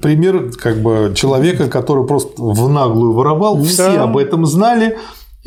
пример 0.01 0.51
как 0.53 0.81
бы 0.81 1.13
человека, 1.15 1.69
который 1.69 2.07
просто 2.07 2.43
в 2.43 2.69
наглую 2.69 3.13
воровал, 3.13 3.57
да. 3.57 3.65
все 3.65 3.99
об 3.99 4.17
этом 4.17 4.47
знали, 4.47 4.99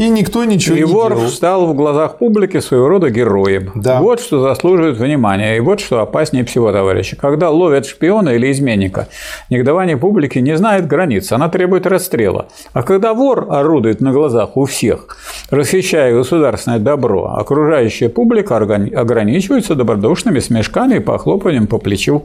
и 0.02 0.10
никто 0.10 0.44
ничего 0.46 0.76
и 0.76 0.80
не 0.80 0.84
вор 0.86 1.16
делал. 1.16 1.30
стал 1.30 1.68
в 1.68 1.76
глазах 1.76 2.18
публики 2.18 2.60
своего 2.60 2.88
рода 2.88 3.12
героем. 3.12 3.72
Да. 3.76 4.02
Вот 4.02 4.20
что 4.20 4.42
заслуживает 4.42 4.98
внимания, 4.98 5.58
и 5.58 5.60
вот 5.60 5.80
что 5.80 6.00
опаснее 6.00 6.44
всего, 6.44 6.72
товарищи. 6.72 7.16
Когда 7.16 7.52
ловят 7.52 7.86
шпиона 7.86 8.30
или 8.30 8.52
изменника, 8.52 9.10
негодование 9.52 9.98
публики 9.98 10.40
не 10.40 10.58
знает 10.58 10.88
границ, 10.88 11.32
она 11.32 11.50
требует 11.50 11.86
расстрела. 11.86 12.48
А 12.74 12.82
когда 12.82 13.14
вор 13.14 13.46
орудует 13.52 14.02
на 14.02 14.12
глазах 14.12 14.58
у 14.58 14.66
всех, 14.66 15.18
расхищая 15.52 16.16
государственное 16.16 16.80
добро, 16.80 17.36
окружающая 17.38 18.10
публика 18.10 18.58
ограничивается 18.58 19.76
добродушными 19.76 20.40
смешками 20.40 20.96
и 20.96 21.00
похлопанием 21.00 21.68
по 21.68 21.78
плечу. 21.78 22.24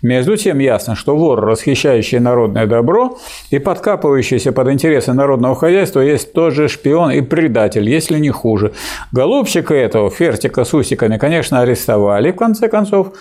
Между 0.00 0.38
тем 0.38 0.60
ясно, 0.60 0.94
что 0.94 1.14
вор, 1.14 1.42
расхищающий 1.42 2.20
народное 2.20 2.66
добро 2.66 3.18
и 3.50 3.58
подкапывающийся 3.58 4.52
под 4.52 4.68
интересы 4.68 5.12
народного 5.12 5.54
хозяйства, 5.54 6.00
есть 6.00 6.32
тот 6.32 6.54
же 6.54 6.68
шпион 6.68 7.17
и 7.18 7.22
предатель, 7.22 7.88
если 7.88 8.18
не 8.18 8.30
хуже. 8.30 8.72
Голубчика 9.12 9.74
этого, 9.74 10.10
Фертика 10.10 10.64
с 10.64 10.74
усиками, 10.74 11.18
конечно, 11.18 11.60
арестовали 11.60 12.32
в 12.32 12.36
конце 12.36 12.68
концов. 12.68 13.12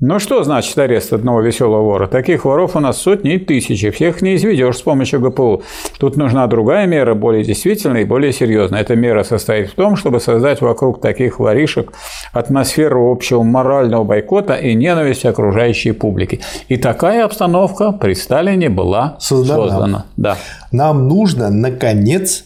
Ну 0.00 0.18
что 0.18 0.42
значит 0.42 0.76
арест 0.76 1.12
одного 1.12 1.40
веселого 1.40 1.82
вора? 1.82 2.08
Таких 2.08 2.44
воров 2.44 2.74
у 2.74 2.80
нас 2.80 3.00
сотни 3.00 3.34
и 3.34 3.38
тысячи. 3.38 3.90
Всех 3.90 4.22
не 4.22 4.34
изведешь 4.34 4.76
с 4.76 4.82
помощью 4.82 5.20
ГПУ. 5.20 5.62
Тут 5.98 6.16
нужна 6.16 6.46
другая 6.48 6.86
мера, 6.86 7.14
более 7.14 7.44
действительная 7.44 8.02
и 8.02 8.04
более 8.04 8.32
серьезная. 8.32 8.80
Эта 8.80 8.96
мера 8.96 9.22
состоит 9.22 9.70
в 9.70 9.74
том, 9.74 9.94
чтобы 9.96 10.18
создать 10.20 10.60
вокруг 10.60 11.00
таких 11.00 11.38
воришек 11.38 11.92
атмосферу 12.32 13.10
общего 13.10 13.44
морального 13.44 14.02
бойкота 14.04 14.56
и 14.56 14.74
ненависти 14.74 15.28
окружающей 15.28 15.92
публики. 15.92 16.40
И 16.68 16.76
такая 16.76 17.24
обстановка 17.24 17.92
при 17.92 18.14
Сталине 18.14 18.68
была 18.68 19.16
создана. 19.20 19.68
создана. 19.68 20.04
Да. 20.16 20.36
Нам 20.72 21.08
нужно, 21.08 21.50
наконец, 21.50 22.44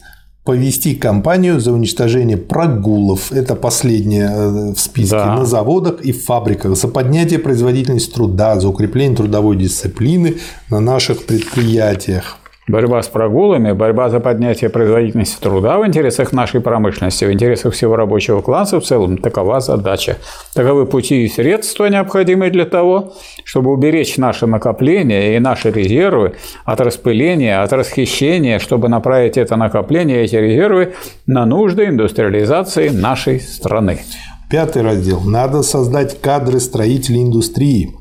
повести 0.48 0.94
кампанию 0.94 1.60
за 1.60 1.72
уничтожение 1.72 2.38
прогулов. 2.38 3.32
Это 3.32 3.54
последнее 3.54 4.30
э, 4.30 4.72
в 4.72 4.80
списке. 4.80 5.16
Да. 5.16 5.36
На 5.36 5.44
заводах 5.44 6.00
и 6.00 6.12
фабриках. 6.12 6.74
За 6.74 6.88
поднятие 6.88 7.38
производительности 7.38 8.14
труда, 8.14 8.58
за 8.58 8.68
укрепление 8.68 9.14
трудовой 9.14 9.56
дисциплины 9.56 10.36
на 10.70 10.80
наших 10.80 11.26
предприятиях. 11.26 12.38
Борьба 12.68 13.02
с 13.02 13.08
прогулами, 13.08 13.72
борьба 13.72 14.10
за 14.10 14.20
поднятие 14.20 14.68
производительности 14.68 15.40
труда 15.40 15.78
в 15.78 15.86
интересах 15.86 16.32
нашей 16.34 16.60
промышленности, 16.60 17.24
в 17.24 17.32
интересах 17.32 17.72
всего 17.72 17.96
рабочего 17.96 18.42
класса 18.42 18.78
в 18.78 18.84
целом– 18.84 19.16
такова 19.18 19.60
задача. 19.60 20.18
Таковы 20.54 20.84
пути 20.84 21.24
и 21.24 21.28
средства, 21.28 21.86
необходимые 21.86 22.50
для 22.50 22.66
того, 22.66 23.14
чтобы 23.44 23.72
уберечь 23.72 24.18
наши 24.18 24.46
накопления 24.46 25.34
и 25.36 25.38
наши 25.38 25.70
резервы 25.70 26.34
от 26.66 26.82
распыления, 26.82 27.62
от 27.62 27.72
расхищения, 27.72 28.58
чтобы 28.58 28.90
направить 28.90 29.38
это 29.38 29.56
накопление, 29.56 30.24
эти 30.24 30.36
резервы 30.36 30.92
на 31.26 31.46
нужды 31.46 31.86
индустриализации 31.86 32.90
нашей 32.90 33.40
страны. 33.40 34.00
Пятый 34.50 34.82
раздел. 34.82 35.20
Надо 35.22 35.62
создать 35.62 36.20
кадры 36.20 36.60
строителей 36.60 37.22
индустрии. 37.22 37.94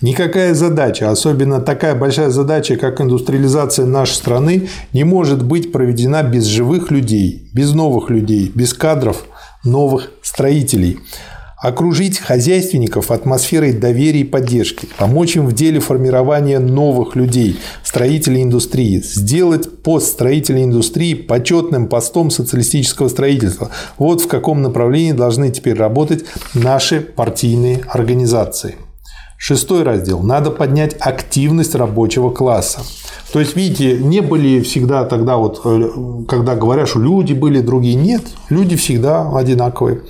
Никакая 0.00 0.54
задача, 0.54 1.10
особенно 1.10 1.60
такая 1.60 1.94
большая 1.94 2.30
задача, 2.30 2.76
как 2.76 3.00
индустриализация 3.00 3.86
нашей 3.86 4.14
страны, 4.14 4.68
не 4.92 5.04
может 5.04 5.44
быть 5.44 5.72
проведена 5.72 6.22
без 6.22 6.44
живых 6.44 6.90
людей, 6.90 7.50
без 7.52 7.72
новых 7.72 8.08
людей, 8.08 8.50
без 8.54 8.72
кадров 8.72 9.24
новых 9.64 10.10
строителей. 10.22 10.98
Окружить 11.62 12.18
хозяйственников 12.18 13.10
атмосферой 13.10 13.74
доверия 13.74 14.20
и 14.20 14.24
поддержки, 14.24 14.88
помочь 14.96 15.36
им 15.36 15.46
в 15.46 15.52
деле 15.52 15.78
формирования 15.78 16.58
новых 16.58 17.16
людей, 17.16 17.58
строителей 17.84 18.42
индустрии, 18.42 19.02
сделать 19.04 19.82
пост 19.82 20.06
строителей 20.06 20.64
индустрии 20.64 21.12
почетным 21.12 21.88
постом 21.88 22.30
социалистического 22.30 23.08
строительства. 23.08 23.70
Вот 23.98 24.22
в 24.22 24.26
каком 24.26 24.62
направлении 24.62 25.12
должны 25.12 25.50
теперь 25.50 25.76
работать 25.76 26.24
наши 26.54 27.02
партийные 27.02 27.82
организации. 27.88 28.76
Шестой 29.42 29.84
раздел. 29.84 30.20
Надо 30.20 30.50
поднять 30.50 30.94
активность 31.00 31.74
рабочего 31.74 32.28
класса. 32.28 32.80
То 33.32 33.40
есть, 33.40 33.56
видите, 33.56 33.96
не 33.96 34.20
были 34.20 34.60
всегда 34.60 35.06
тогда 35.06 35.38
вот, 35.38 35.62
э, 35.64 35.88
когда 36.28 36.54
говорят, 36.54 36.90
что 36.90 36.98
люди 36.98 37.32
были 37.32 37.60
другие. 37.60 37.94
Нет, 37.94 38.20
люди 38.50 38.76
всегда 38.76 39.34
одинаковые. 39.34 40.02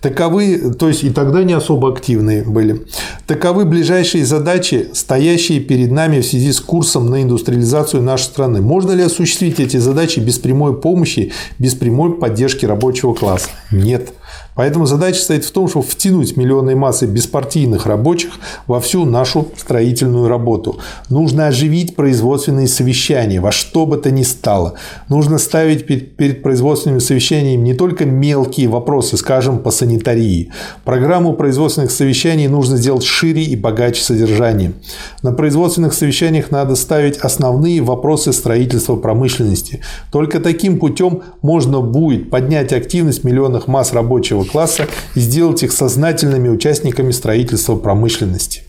Таковы, 0.00 0.74
то 0.76 0.88
есть 0.88 1.04
и 1.04 1.10
тогда 1.10 1.44
не 1.44 1.52
особо 1.52 1.92
активные 1.92 2.42
были. 2.42 2.84
Таковы 3.28 3.66
ближайшие 3.66 4.26
задачи, 4.26 4.88
стоящие 4.94 5.60
перед 5.60 5.92
нами 5.92 6.20
в 6.20 6.26
связи 6.26 6.50
с 6.50 6.60
курсом 6.60 7.08
на 7.08 7.22
индустриализацию 7.22 8.02
нашей 8.02 8.24
страны. 8.24 8.62
Можно 8.62 8.90
ли 8.90 9.04
осуществить 9.04 9.60
эти 9.60 9.76
задачи 9.76 10.18
без 10.18 10.40
прямой 10.40 10.80
помощи, 10.80 11.30
без 11.60 11.74
прямой 11.74 12.14
поддержки 12.18 12.66
рабочего 12.66 13.14
класса? 13.14 13.48
Нет. 13.70 14.12
Поэтому 14.54 14.86
задача 14.86 15.20
стоит 15.20 15.44
в 15.44 15.50
том, 15.50 15.68
чтобы 15.68 15.86
втянуть 15.86 16.36
миллионные 16.36 16.76
массы 16.76 17.06
беспартийных 17.06 17.86
рабочих 17.86 18.32
во 18.66 18.80
всю 18.80 19.04
нашу 19.04 19.48
строительную 19.56 20.28
работу. 20.28 20.78
Нужно 21.08 21.46
оживить 21.46 21.96
производственные 21.96 22.68
совещания 22.68 23.40
во 23.40 23.50
что 23.50 23.86
бы 23.86 23.96
то 23.96 24.10
ни 24.10 24.22
стало. 24.22 24.74
Нужно 25.08 25.38
ставить 25.38 25.86
перед 25.86 26.42
производственными 26.42 27.00
совещаниями 27.00 27.62
не 27.62 27.74
только 27.74 28.04
мелкие 28.04 28.68
вопросы, 28.68 29.16
скажем, 29.16 29.58
по 29.58 29.70
санитарии. 29.70 30.50
Программу 30.84 31.32
производственных 31.32 31.90
совещаний 31.90 32.48
нужно 32.48 32.76
сделать 32.76 33.04
шире 33.04 33.42
и 33.42 33.56
богаче 33.56 34.02
содержанием. 34.02 34.74
На 35.22 35.32
производственных 35.32 35.94
совещаниях 35.94 36.50
надо 36.50 36.76
ставить 36.76 37.16
основные 37.16 37.80
вопросы 37.80 38.32
строительства 38.32 38.96
промышленности. 38.96 39.80
Только 40.10 40.40
таким 40.40 40.78
путем 40.78 41.22
можно 41.40 41.80
будет 41.80 42.30
поднять 42.30 42.72
активность 42.72 43.24
миллионных 43.24 43.66
масс 43.66 43.92
рабочего 43.92 44.41
рабочего 44.42 44.44
класса 44.44 44.88
и 45.14 45.20
сделать 45.20 45.62
их 45.62 45.72
сознательными 45.72 46.48
участниками 46.48 47.12
строительства 47.12 47.76
промышленности. 47.76 48.62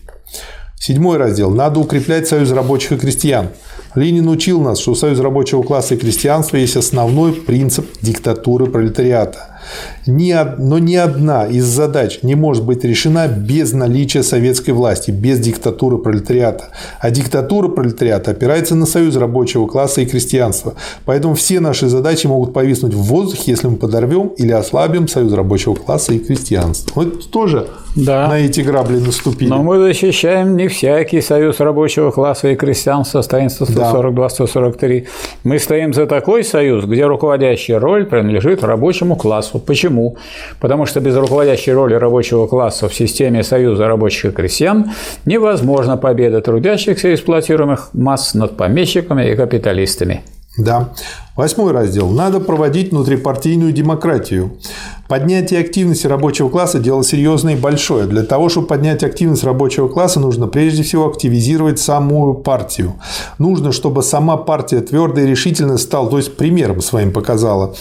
Седьмой 0.78 1.16
раздел. 1.16 1.50
Надо 1.50 1.80
укреплять 1.80 2.28
союз 2.28 2.50
рабочих 2.50 2.92
и 2.92 2.98
крестьян. 2.98 3.48
Ленин 3.94 4.28
учил 4.28 4.60
нас, 4.60 4.80
что 4.80 4.92
у 4.92 4.94
союза 4.94 5.22
рабочего 5.22 5.62
класса 5.62 5.94
и 5.94 5.98
крестьянства 5.98 6.58
есть 6.58 6.76
основной 6.76 7.32
принцип 7.32 7.86
диктатуры 8.02 8.66
пролетариата– 8.66 9.50
ни, 10.06 10.34
но 10.58 10.78
ни 10.78 10.96
одна 10.96 11.46
из 11.46 11.64
задач 11.64 12.20
не 12.22 12.34
может 12.34 12.64
быть 12.64 12.84
решена 12.84 13.28
без 13.28 13.72
наличия 13.72 14.22
советской 14.22 14.70
власти, 14.70 15.10
без 15.10 15.38
диктатуры 15.38 15.98
пролетариата. 15.98 16.68
А 17.00 17.10
диктатура 17.10 17.68
пролетариата 17.68 18.30
опирается 18.30 18.74
на 18.74 18.86
союз 18.86 19.16
рабочего 19.16 19.66
класса 19.66 20.00
и 20.00 20.06
крестьянства. 20.06 20.74
Поэтому 21.04 21.34
все 21.34 21.60
наши 21.60 21.88
задачи 21.88 22.26
могут 22.26 22.52
повиснуть 22.52 22.94
в 22.94 23.02
воздухе, 23.02 23.52
если 23.52 23.68
мы 23.68 23.76
подорвем 23.76 24.28
или 24.36 24.52
ослабим 24.52 25.08
союз 25.08 25.32
рабочего 25.32 25.74
класса 25.74 26.14
и 26.14 26.18
крестьянства. 26.18 26.92
Вот 26.94 27.30
тоже 27.30 27.68
да. 27.96 28.28
на 28.28 28.40
эти 28.40 28.60
грабли 28.60 28.98
наступили. 28.98 29.48
Но 29.48 29.62
мы 29.62 29.78
защищаем 29.78 30.56
не 30.56 30.68
всякий 30.68 31.20
союз 31.20 31.60
рабочего 31.60 32.10
класса 32.10 32.48
и 32.48 32.56
крестьянства, 32.56 33.22
страница 33.22 33.64
142-143. 33.64 35.06
Мы 35.44 35.58
стоим 35.58 35.92
за 35.92 36.06
такой 36.06 36.44
союз, 36.44 36.84
где 36.84 37.06
руководящая 37.06 37.78
роль 37.78 38.06
принадлежит 38.06 38.64
рабочему 38.64 39.16
классу 39.16 39.34
классу. 39.34 39.58
Почему? 39.94 40.16
Потому 40.60 40.86
что 40.86 41.00
без 41.00 41.16
руководящей 41.16 41.72
роли 41.72 41.94
рабочего 41.94 42.46
класса 42.46 42.88
в 42.88 42.94
системе 42.94 43.44
союза 43.44 43.86
рабочих 43.86 44.24
и 44.24 44.30
крестьян 44.30 44.90
невозможна 45.24 45.96
победа 45.96 46.40
трудящихся 46.40 47.08
и 47.08 47.14
эксплуатируемых 47.14 47.90
масс 47.92 48.34
над 48.34 48.56
помещиками 48.56 49.30
и 49.30 49.36
капиталистами. 49.36 50.22
Да. 50.56 50.90
Восьмой 51.36 51.72
раздел. 51.72 52.10
Надо 52.10 52.38
проводить 52.38 52.92
внутрипартийную 52.92 53.72
демократию. 53.72 54.52
Поднятие 55.08 55.60
активности 55.60 56.06
рабочего 56.06 56.48
класса– 56.48 56.78
дело 56.80 57.02
серьезное 57.02 57.54
и 57.54 57.60
большое. 57.60 58.06
Для 58.06 58.22
того, 58.22 58.48
чтобы 58.48 58.68
поднять 58.68 59.02
активность 59.02 59.42
рабочего 59.42 59.88
класса, 59.88 60.20
нужно 60.20 60.46
прежде 60.46 60.84
всего 60.84 61.08
активизировать 61.08 61.80
самую 61.80 62.34
партию. 62.34 62.94
Нужно, 63.38 63.72
чтобы 63.72 64.02
сама 64.04 64.36
партия 64.36 64.80
твердо 64.80 65.22
и 65.22 65.26
решительно 65.26 65.76
стала, 65.76 66.08
то 66.08 66.18
есть 66.18 66.36
примером 66.36 66.80
своим 66.80 67.12
показала, 67.12 67.74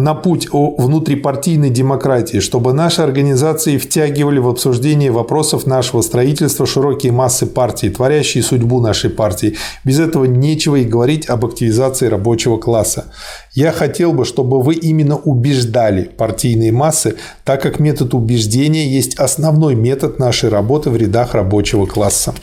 на 0.00 0.14
путь 0.14 0.48
о 0.50 0.74
внутрипартийной 0.76 1.70
демократии, 1.70 2.40
чтобы 2.40 2.72
наши 2.72 3.02
организации 3.02 3.78
втягивали 3.78 4.38
в 4.38 4.48
обсуждение 4.48 5.10
вопросов 5.10 5.66
нашего 5.66 6.02
строительства 6.02 6.66
широкие 6.66 7.12
массы 7.12 7.46
партий, 7.46 7.90
творящие 7.90 8.42
судьбу 8.42 8.80
нашей 8.80 9.10
партии. 9.10 9.56
Без 9.84 10.00
этого 10.00 10.24
нечего 10.24 10.76
и 10.76 10.84
говорить 10.84 11.28
об 11.28 11.44
активизации 11.44 12.08
рабочего 12.08 12.56
класса. 12.56 13.06
Я 13.52 13.70
хотел 13.70 14.12
бы, 14.12 14.24
чтобы 14.24 14.60
вы 14.62 14.74
именно 14.74 15.16
убеждали 15.16 16.04
партийные 16.04 16.72
массы, 16.72 17.16
так 17.44 17.62
как 17.62 17.78
метод 17.78 18.14
убеждения 18.14 18.88
есть 18.88 19.14
основной 19.14 19.74
метод 19.74 20.18
нашей 20.18 20.48
работы 20.48 20.90
в 20.90 20.96
рядах 20.96 21.34
рабочего 21.34 21.86
класса. 21.86 22.34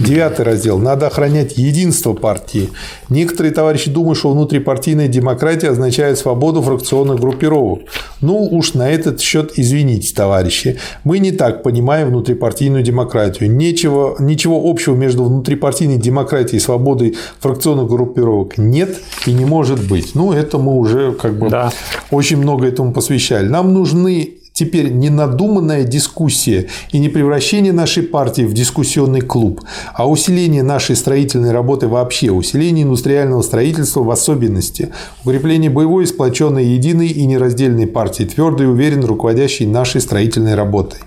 Девятый 0.00 0.46
раздел. 0.46 0.78
Надо 0.78 1.08
охранять 1.08 1.58
единство 1.58 2.14
партии. 2.14 2.70
Некоторые 3.10 3.52
товарищи 3.52 3.90
думают, 3.90 4.18
что 4.18 4.30
внутрипартийная 4.30 5.08
демократия 5.08 5.68
означает 5.68 6.18
свободу 6.18 6.62
фракционных 6.62 7.20
группировок. 7.20 7.80
Ну 8.22 8.46
уж 8.46 8.74
на 8.74 8.90
этот 8.90 9.20
счет 9.20 9.52
извините, 9.56 10.14
товарищи. 10.14 10.78
Мы 11.04 11.18
не 11.18 11.32
так 11.32 11.62
понимаем 11.62 12.08
внутрипартийную 12.08 12.82
демократию. 12.82 13.50
Ничего, 13.54 14.16
ничего 14.18 14.60
общего 14.64 14.96
между 14.96 15.24
внутрипартийной 15.24 15.98
демократией 15.98 16.56
и 16.56 16.60
свободой 16.60 17.16
фракционных 17.38 17.88
группировок 17.88 18.56
нет 18.56 18.98
и 19.26 19.32
не 19.32 19.44
может 19.44 19.86
быть. 19.86 20.14
Ну, 20.14 20.32
это 20.32 20.56
мы 20.58 20.76
уже 20.76 21.12
как 21.12 21.38
бы 21.38 21.50
да. 21.50 21.72
очень 22.10 22.38
много 22.38 22.66
этому 22.66 22.92
посвящали. 22.92 23.48
Нам 23.48 23.74
нужны 23.74 24.39
теперь 24.60 24.90
не 24.90 25.08
надуманная 25.08 25.84
дискуссия 25.84 26.66
и 26.92 26.98
не 26.98 27.08
превращение 27.08 27.72
нашей 27.72 28.02
партии 28.02 28.42
в 28.42 28.52
дискуссионный 28.52 29.22
клуб, 29.22 29.62
а 29.94 30.06
усиление 30.06 30.62
нашей 30.62 30.96
строительной 30.96 31.50
работы 31.50 31.88
вообще, 31.88 32.30
усиление 32.30 32.84
индустриального 32.84 33.40
строительства 33.40 34.02
в 34.02 34.10
особенности, 34.10 34.90
укрепление 35.24 35.70
боевой, 35.70 36.06
сплоченной, 36.06 36.66
единой 36.66 37.06
и 37.06 37.24
нераздельной 37.24 37.86
партии, 37.86 38.24
твердо 38.24 38.64
и 38.64 38.66
уверенно 38.66 39.06
руководящей 39.06 39.64
нашей 39.64 40.02
строительной 40.02 40.54
работой. 40.54 41.00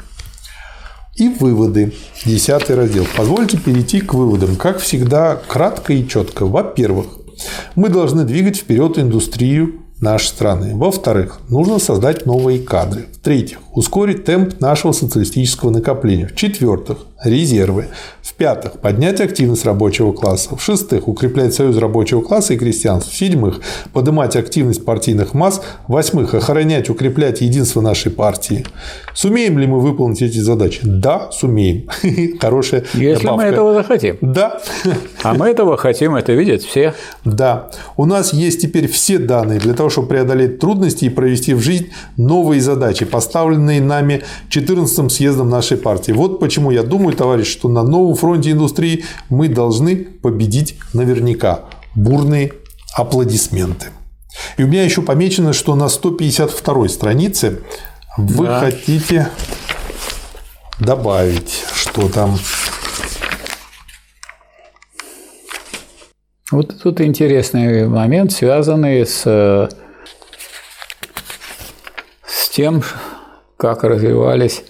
И 1.16 1.30
выводы. 1.30 1.94
Десятый 2.26 2.76
раздел. 2.76 3.06
Позвольте 3.16 3.60
перейти 3.60 4.02
к 4.02 4.16
выводам. 4.16 4.56
Как 4.56 4.80
всегда, 4.80 5.40
кратко 5.48 5.94
и 5.94 6.08
четко. 6.08 6.48
Во-первых, 6.48 7.06
мы 7.76 7.90
должны 7.90 8.24
двигать 8.24 8.58
вперед 8.58 8.98
индустрию 8.98 9.83
нашей 10.04 10.28
страны. 10.28 10.76
Во-вторых, 10.76 11.40
нужно 11.50 11.80
создать 11.80 12.26
новые 12.28 12.60
кадры. 12.60 13.08
В-третьих, 13.14 13.60
ускорить 13.74 14.26
темп 14.26 14.60
нашего 14.60 14.92
социалистического 14.92 15.70
накопления. 15.72 16.28
В-четвертых, 16.28 17.06
резервы. 17.24 17.88
В-пятых, 18.22 18.80
поднять 18.80 19.22
активность 19.22 19.66
рабочего 19.66 20.12
класса. 20.14 20.56
В-шестых, 20.56 21.08
укреплять 21.08 21.54
союз 21.54 21.78
рабочего 21.78 22.22
класса 22.22 22.54
и 22.54 22.58
крестьянства. 22.58 23.12
В-седьмых, 23.12 23.60
поднимать 23.92 24.36
активность 24.36 24.86
партийных 24.86 25.34
масс. 25.34 25.62
В-восьмых, 25.88 26.34
охранять, 26.34 26.90
укреплять 26.90 27.42
единство 27.42 27.82
нашей 27.82 28.12
партии. 28.12 28.66
Сумеем 29.14 29.58
ли 29.58 29.68
мы 29.68 29.80
выполнить 29.80 30.22
эти 30.22 30.40
задачи? 30.40 30.80
Да, 30.84 31.32
сумеем. 31.32 31.90
Хорошая 32.40 32.84
Если 32.94 33.26
добавка. 33.26 33.36
мы 33.36 33.44
этого 33.44 33.74
захотим. 33.74 34.18
Да. 34.22 34.62
А 35.24 35.34
мы 35.34 35.50
этого 35.50 35.78
хотим, 35.78 36.16
это 36.16 36.34
видят 36.34 36.62
все. 36.62 36.94
Да. 37.26 37.70
У 37.98 38.06
нас 38.06 38.34
есть 38.34 38.62
теперь 38.62 38.88
все 38.88 39.18
данные 39.18 39.60
для 39.60 39.74
того, 39.74 39.90
чтобы 39.90 40.08
преодолеть 40.08 40.60
трудности 40.60 41.06
и 41.06 41.10
провести 41.10 41.54
в 41.54 41.62
жизнь 41.62 41.90
новые 42.18 42.62
задачи, 42.62 43.06
поставленные 43.06 43.63
нами 43.80 44.24
14-м 44.50 45.10
съездом 45.10 45.50
нашей 45.50 45.78
партии. 45.78 46.12
Вот 46.12 46.40
почему 46.40 46.72
я 46.72 46.84
думаю, 46.84 47.16
товарищ, 47.16 47.48
что 47.48 47.70
на 47.70 47.84
новом 47.84 48.16
фронте 48.16 48.52
индустрии 48.52 49.06
мы 49.30 49.48
должны 49.50 49.96
победить 49.98 50.78
наверняка. 50.94 51.62
Бурные 51.96 52.54
аплодисменты. 52.96 53.88
И 54.58 54.64
у 54.64 54.68
меня 54.68 54.84
еще 54.84 55.02
помечено, 55.02 55.54
что 55.54 55.76
на 55.76 55.90
152 55.90 56.90
странице 56.90 57.62
вы 58.18 58.46
Да. 58.46 58.60
хотите 58.60 59.30
добавить, 60.80 61.64
что 61.74 62.10
там. 62.10 62.38
Вот 66.52 66.82
тут 66.82 67.02
интересный 67.02 67.88
момент, 67.88 68.32
связанный 68.32 69.06
с, 69.08 69.24
э, 69.26 69.70
с 72.28 72.50
тем, 72.50 72.84
как 73.64 73.86
развивались, 73.86 74.66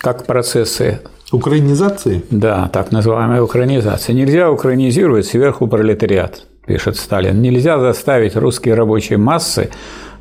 как 0.00 0.24
процессы 0.24 1.02
Украинизации? 1.30 2.24
Да, 2.30 2.70
так 2.72 2.92
называемая 2.92 3.42
украинизация. 3.42 4.14
Нельзя 4.14 4.50
украинизировать 4.50 5.26
сверху 5.26 5.66
пролетариат, 5.66 6.46
пишет 6.66 6.96
Сталин. 6.96 7.42
Нельзя 7.42 7.78
заставить 7.78 8.36
русские 8.36 8.74
рабочие 8.74 9.18
массы 9.18 9.68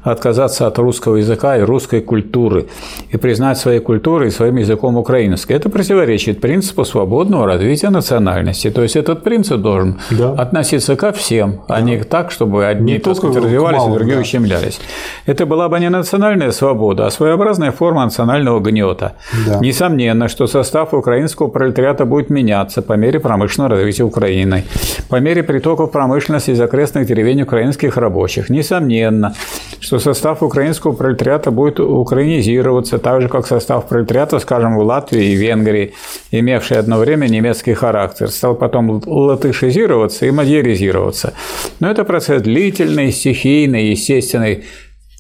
отказаться 0.04 0.68
от 0.68 0.78
русского 0.80 1.18
языка 1.18 1.58
и 1.58 1.62
русской 1.62 2.02
культуры 2.02 2.68
и 3.10 3.18
признать 3.18 3.58
своей 3.58 3.80
культурой 3.80 4.28
и 4.28 4.32
своим 4.32 4.58
языком 4.58 4.98
украинский. 4.98 5.56
Это 5.56 5.70
противоречит 5.70 6.42
принципу 6.42 6.86
свободного 6.86 7.46
развития 7.46 7.90
национальности. 7.90 8.70
То 8.72 8.82
есть 8.84 8.96
этот 8.96 9.24
принцип 9.24 9.58
должен 9.62 10.00
Да. 10.10 10.32
относиться 10.34 10.96
ко 10.96 11.12
всем, 11.12 11.62
а 11.68 11.82
не 11.82 12.04
так, 12.04 12.32
чтобы 12.32 12.66
одни 12.66 12.94
Не 12.94 13.00
так 13.00 13.16
сказать, 13.16 13.38
развивались, 13.44 13.78
а 13.78 13.82
малым, 13.82 13.94
другие 13.96 14.16
да. 14.16 14.22
ущемлялись. 14.22 14.80
Это 15.26 15.46
была 15.46 15.70
бы 15.70 15.80
не 15.80 15.90
национальная 15.90 16.52
свобода, 16.52 17.06
а 17.06 17.12
своеобразная 17.12 17.72
форма 17.72 18.04
национального 18.06 18.60
гнета. 18.60 19.14
Да. 19.48 19.60
Несомненно, 19.60 20.28
что 20.28 20.48
состав 20.48 20.94
украинского 20.94 21.48
пролетариата 21.48 22.06
будет 22.06 22.30
меняться 22.30 22.82
по 22.82 22.94
мере 22.94 23.20
промышленного 23.20 23.76
развития 23.76 24.04
Украины, 24.04 24.64
по 25.10 25.20
мере 25.20 25.44
притоков 25.44 25.92
промышленности 25.92 26.52
из 26.52 26.62
окрестных 26.62 27.06
деревень 27.08 27.42
украинских 27.42 27.98
рабочих. 27.98 28.50
Несомненно, 28.50 29.34
что 29.80 29.91
состав 30.00 30.44
украинского 30.44 30.94
пролетариата 30.94 31.52
будет 31.52 31.80
украинизироваться, 31.80 32.98
так 32.98 33.22
же, 33.22 33.30
как 33.30 33.48
состав 33.48 33.88
пролетариата, 33.88 34.40
скажем, 34.40 34.78
в 34.78 34.84
Латвии 34.84 35.32
и 35.32 35.36
Венгрии, 35.36 35.94
имевший 36.32 36.78
одно 36.78 36.98
время 36.98 37.28
немецкий 37.28 37.74
характер, 37.74 38.30
стал 38.30 38.56
потом 38.56 39.02
латышизироваться 39.06 40.26
и 40.26 40.32
мадьяризироваться. 40.32 41.34
Но 41.80 41.90
это 41.90 42.04
процесс 42.04 42.42
длительный, 42.42 43.12
стихийный, 43.12 43.92
естественный, 43.92 44.64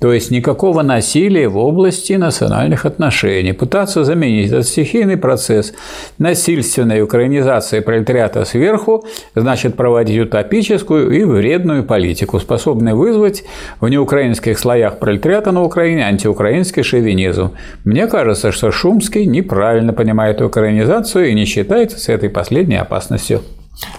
то 0.01 0.11
есть 0.11 0.31
никакого 0.31 0.81
насилия 0.81 1.47
в 1.47 1.57
области 1.57 2.13
национальных 2.13 2.87
отношений. 2.87 3.53
Пытаться 3.53 4.03
заменить 4.03 4.47
этот 4.47 4.65
стихийный 4.65 5.15
процесс 5.15 5.73
насильственной 6.17 7.03
украинизацией 7.03 7.83
пролетариата 7.83 8.43
сверху 8.43 9.05
значит 9.35 9.75
проводить 9.75 10.19
утопическую 10.19 11.11
и 11.11 11.23
вредную 11.23 11.83
политику, 11.83 12.39
способную 12.39 12.97
вызвать 12.97 13.43
в 13.79 13.87
неукраинских 13.87 14.57
слоях 14.57 14.97
пролетариата 14.97 15.51
на 15.51 15.63
Украине 15.63 16.03
антиукраинский 16.07 16.81
шовинизм. 16.81 17.51
Мне 17.83 18.07
кажется, 18.07 18.51
что 18.51 18.71
Шумский 18.71 19.27
неправильно 19.27 19.93
понимает 19.93 20.41
украинизацию 20.41 21.29
и 21.29 21.35
не 21.35 21.45
считается 21.45 21.99
с 21.99 22.09
этой 22.09 22.31
последней 22.31 22.77
опасностью. 22.77 23.41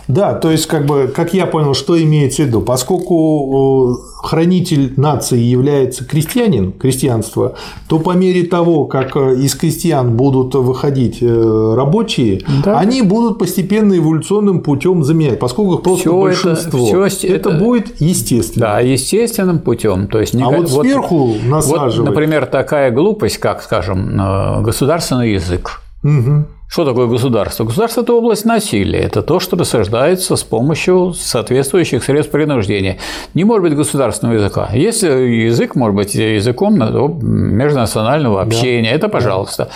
Да, 0.09 0.35
то 0.35 0.51
есть, 0.51 0.67
как 0.67 0.85
бы, 0.87 1.11
как 1.15 1.33
я 1.35 1.47
понял, 1.47 1.75
что 1.75 2.01
имеется 2.03 2.43
в 2.43 2.47
виду, 2.47 2.61
поскольку 2.61 3.95
э, 3.95 4.27
хранитель 4.27 4.93
нации 4.97 5.39
является 5.39 6.05
крестьянин, 6.05 6.73
крестьянство, 6.73 7.55
то 7.89 7.99
по 7.99 8.11
мере 8.11 8.43
того, 8.45 8.85
как 8.85 9.17
э, 9.17 9.35
из 9.37 9.55
крестьян 9.55 10.17
будут 10.17 10.55
выходить 10.55 11.19
э, 11.23 11.75
рабочие, 11.77 12.43
Да. 12.65 12.79
они 12.79 13.03
будут 13.03 13.39
постепенно 13.39 13.97
эволюционным 13.97 14.61
путем 14.61 15.03
заменять, 15.05 15.39
поскольку 15.39 15.75
их 15.75 15.83
просто 15.83 16.01
Всё 16.03 16.11
это- 16.13 16.23
большинство. 16.23 16.85
всё 16.87 17.05
это, 17.05 17.27
это- 17.27 17.51
будет 17.51 18.01
естественно. 18.01 18.67
Да, 18.67 18.81
естественным 18.81 19.59
путем. 19.61 20.09
То 20.09 20.21
есть, 20.21 20.35
А 20.35 20.39
никак- 20.39 20.59
вот 20.59 20.71
сверху 20.71 21.35
насаживать. 21.45 21.97
Вот, 21.99 22.07
например, 22.07 22.47
такая 22.47 22.91
глупость, 22.91 23.39
как, 23.39 23.63
скажем, 23.63 24.21
государственный 24.63 25.33
язык. 25.33 25.81
Мгм. 26.03 26.47
Что 26.73 26.87
такое 26.87 27.07
государство? 27.07 27.65
Государство– 27.65 28.01
это 28.03 28.15
область 28.15 28.47
насилия. 28.47 29.01
Это 29.01 29.21
то, 29.21 29.41
что 29.41 29.59
рассуждается 29.59 30.37
с 30.37 30.43
помощью 30.43 31.13
соответствующих 31.13 32.03
средств 32.03 32.33
принуждения. 32.33 32.97
Не 33.35 33.45
может 33.45 33.65
быть 33.65 33.77
государственного 33.77 34.37
языка. 34.37 34.71
Если 34.73 35.07
язык 35.11 35.75
может 35.75 35.95
быть 35.95 36.15
языком 36.15 36.79
межнационального 36.79 38.41
общения, 38.41 38.91
это 38.91 39.11
пожалуйста. 39.11 39.69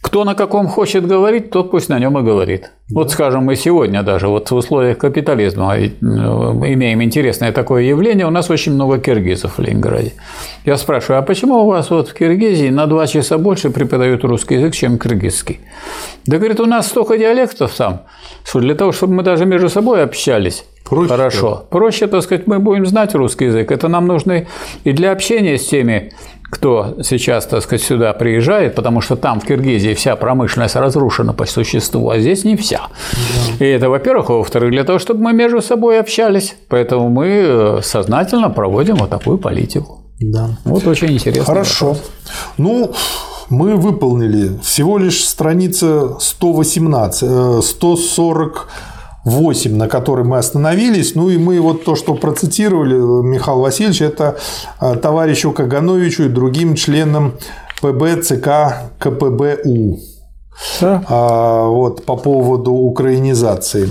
Кто 0.00 0.24
на 0.24 0.34
каком 0.34 0.68
хочет 0.68 1.06
говорить, 1.06 1.50
тот 1.50 1.70
пусть 1.72 1.88
на 1.88 1.98
нем 1.98 2.16
и 2.18 2.22
говорит. 2.22 2.70
Вот, 2.88 3.10
скажем, 3.10 3.44
мы 3.44 3.56
сегодня 3.56 4.02
даже 4.02 4.28
вот 4.28 4.50
в 4.50 4.54
условиях 4.54 4.96
капитализма 4.96 5.76
э, 5.76 5.86
имеем 5.86 7.02
интересное 7.02 7.50
такое 7.52 7.82
явление. 7.82 8.24
У 8.26 8.30
нас 8.30 8.48
очень 8.48 8.72
много 8.72 8.98
киргизов 8.98 9.58
в 9.58 9.60
Ленинграде. 9.60 10.12
Я 10.64 10.76
спрашиваю, 10.76 11.18
а 11.18 11.22
почему 11.22 11.56
у 11.56 11.66
вас 11.66 11.90
вот 11.90 12.08
в 12.08 12.14
Киргизии 12.14 12.68
на 12.70 12.86
два 12.86 13.06
часа 13.08 13.38
больше 13.38 13.70
преподают 13.70 14.24
русский 14.24 14.54
язык, 14.54 14.74
чем 14.74 14.98
киргизский? 14.98 15.60
Да, 16.26 16.38
говорит, 16.38 16.60
у 16.60 16.66
нас 16.66 16.86
столько 16.86 17.18
диалектов 17.18 17.74
там, 17.74 18.02
что 18.44 18.60
для 18.60 18.76
того, 18.76 18.92
чтобы 18.92 19.14
мы 19.14 19.22
даже 19.24 19.46
между 19.46 19.68
собой 19.68 20.02
общались, 20.02 20.64
Проще, 20.88 21.08
хорошо. 21.08 21.66
Проще, 21.70 22.06
так 22.06 22.22
сказать, 22.22 22.46
мы 22.46 22.60
будем 22.60 22.86
знать 22.86 23.14
русский 23.14 23.46
язык. 23.46 23.70
Это 23.70 23.88
нам 23.88 24.06
нужно 24.06 24.46
и 24.84 24.92
для 24.92 25.12
общения 25.12 25.58
с 25.58 25.68
теми, 25.68 26.12
кто 26.50 26.96
сейчас, 27.02 27.46
так 27.46 27.62
сказать, 27.62 27.82
сюда 27.82 28.12
приезжает, 28.12 28.74
потому 28.74 29.00
что 29.00 29.16
там, 29.16 29.40
в 29.40 29.44
Киргизии, 29.44 29.94
вся 29.94 30.16
промышленность 30.16 30.76
разрушена 30.76 31.34
по 31.34 31.46
существу, 31.46 32.08
а 32.10 32.18
здесь 32.18 32.44
не 32.44 32.56
вся. 32.56 32.88
Да. 33.12 33.64
И 33.64 33.68
это, 33.68 33.90
во-первых, 33.90 34.30
а 34.30 34.32
во-вторых, 34.34 34.70
для 34.70 34.84
того, 34.84 34.98
чтобы 34.98 35.20
мы 35.20 35.32
между 35.32 35.60
собой 35.60 36.00
общались. 36.00 36.56
Поэтому 36.68 37.10
мы 37.10 37.26
э, 37.26 37.80
сознательно 37.82 38.48
проводим 38.50 38.96
вот 38.96 39.10
такую 39.10 39.38
политику. 39.38 40.04
Да. 40.20 40.50
Вот 40.64 40.86
очень 40.86 41.12
интересно. 41.12 41.44
Хорошо. 41.44 41.86
Вопрос. 41.86 42.10
Ну, 42.56 42.94
мы 43.50 43.76
выполнили 43.76 44.58
всего 44.62 44.98
лишь 44.98 45.24
страница 45.24 46.18
118, 46.18 47.64
140 47.64 48.68
8, 49.28 49.76
на 49.76 49.88
которой 49.88 50.24
мы 50.24 50.38
остановились. 50.38 51.14
Ну 51.14 51.30
и 51.30 51.38
мы 51.38 51.60
вот 51.60 51.84
то, 51.84 51.94
что 51.94 52.14
процитировали, 52.14 52.96
э, 52.96 53.22
Михаил 53.26 53.60
Васильевич, 53.60 54.02
это 54.02 54.36
э, 54.80 54.96
товарищу 54.96 55.52
Кагановичу 55.52 56.24
и 56.24 56.28
другим 56.28 56.74
членам 56.74 57.34
ПБ 57.80 58.22
ЦК 58.22 58.48
КПБУ. 58.98 59.98
Да. 60.80 61.04
А, 61.08 61.66
вот 61.66 62.04
по 62.04 62.16
поводу 62.16 62.72
украинизации. 62.72 63.90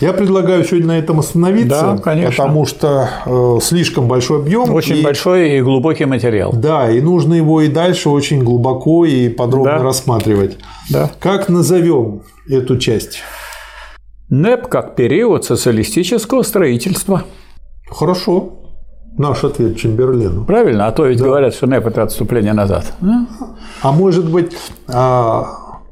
Я 0.00 0.12
предлагаю 0.12 0.64
сегодня 0.64 0.88
на 0.88 0.98
этом 0.98 1.20
остановиться, 1.20 1.94
да, 1.96 1.98
конечно. 1.98 2.30
потому 2.30 2.66
что 2.66 3.08
э, 3.24 3.58
слишком 3.62 4.08
большой 4.08 4.40
объем. 4.40 4.74
Очень 4.74 4.96
и, 4.96 5.02
большой 5.02 5.58
и 5.58 5.60
глубокий 5.60 6.06
материал. 6.06 6.52
Да, 6.52 6.90
и 6.90 7.00
нужно 7.00 7.34
его 7.34 7.60
и 7.60 7.68
дальше 7.68 8.08
очень 8.08 8.42
глубоко 8.42 9.04
и 9.04 9.28
подробно 9.28 9.78
да. 9.78 9.84
рассматривать. 9.84 10.58
Да. 10.90 11.08
Как 11.20 11.48
назовем 11.48 12.22
эту 12.48 12.78
часть? 12.78 13.20
НЭП 14.32 14.66
как 14.68 14.96
период 14.96 15.44
социалистического 15.44 16.40
строительства. 16.40 17.24
Хорошо. 17.90 18.60
Наш 19.18 19.44
ответ 19.44 19.76
Чемберлену. 19.76 20.46
Правильно? 20.46 20.86
А 20.86 20.92
то 20.92 21.04
ведь 21.04 21.20
говорят, 21.20 21.52
что 21.52 21.66
НЭП– 21.66 21.86
это 21.88 22.02
отступление 22.02 22.54
назад. 22.54 22.94
А? 23.82 23.92
Может 23.92 24.30
быть, 24.30 24.56
а, 24.88 25.82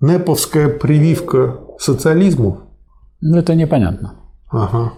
неповская 0.00 0.70
прививка 0.70 1.60
социализму? 1.78 2.60
Ну, 3.20 3.36
это 3.36 3.54
непонятно. 3.54 4.14
Ага. 4.50 4.94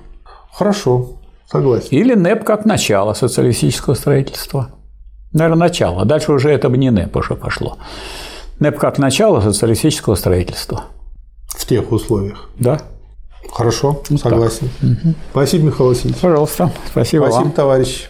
Хорошо, 0.52 1.19
согласен. 1.51 1.89
Или 1.91 2.15
НЭП 2.15 2.44
как 2.44 2.65
начало 2.65 3.12
социалистического 3.12 3.94
строительства. 3.94 4.70
Наверное, 5.33 5.67
начало. 5.67 6.05
Дальше 6.05 6.31
уже 6.31 6.51
это 6.51 6.69
бы 6.69 6.78
не 6.78 6.91
НЭП 6.93 7.17
уже 7.17 7.35
пошло. 7.35 7.78
НЭП 8.61 8.78
как 8.78 8.99
начало 8.99 9.41
социалистического 9.41 10.15
строительства. 10.15 10.85
В 11.62 11.65
тех 11.65 11.92
условиях. 11.92 12.49
Да? 12.58 12.81
Хорошо, 13.49 14.02
так. 14.08 14.18
согласен. 14.18 14.68
Спасибо, 15.31 15.66
Михаил 15.66 15.91
Васильевич. 15.91 16.20
Пожалуйста. 16.20 16.73
Спасибо 16.91 17.23
Спасибо, 17.26 17.44
вам. 17.44 17.52
товарищ. 17.52 18.08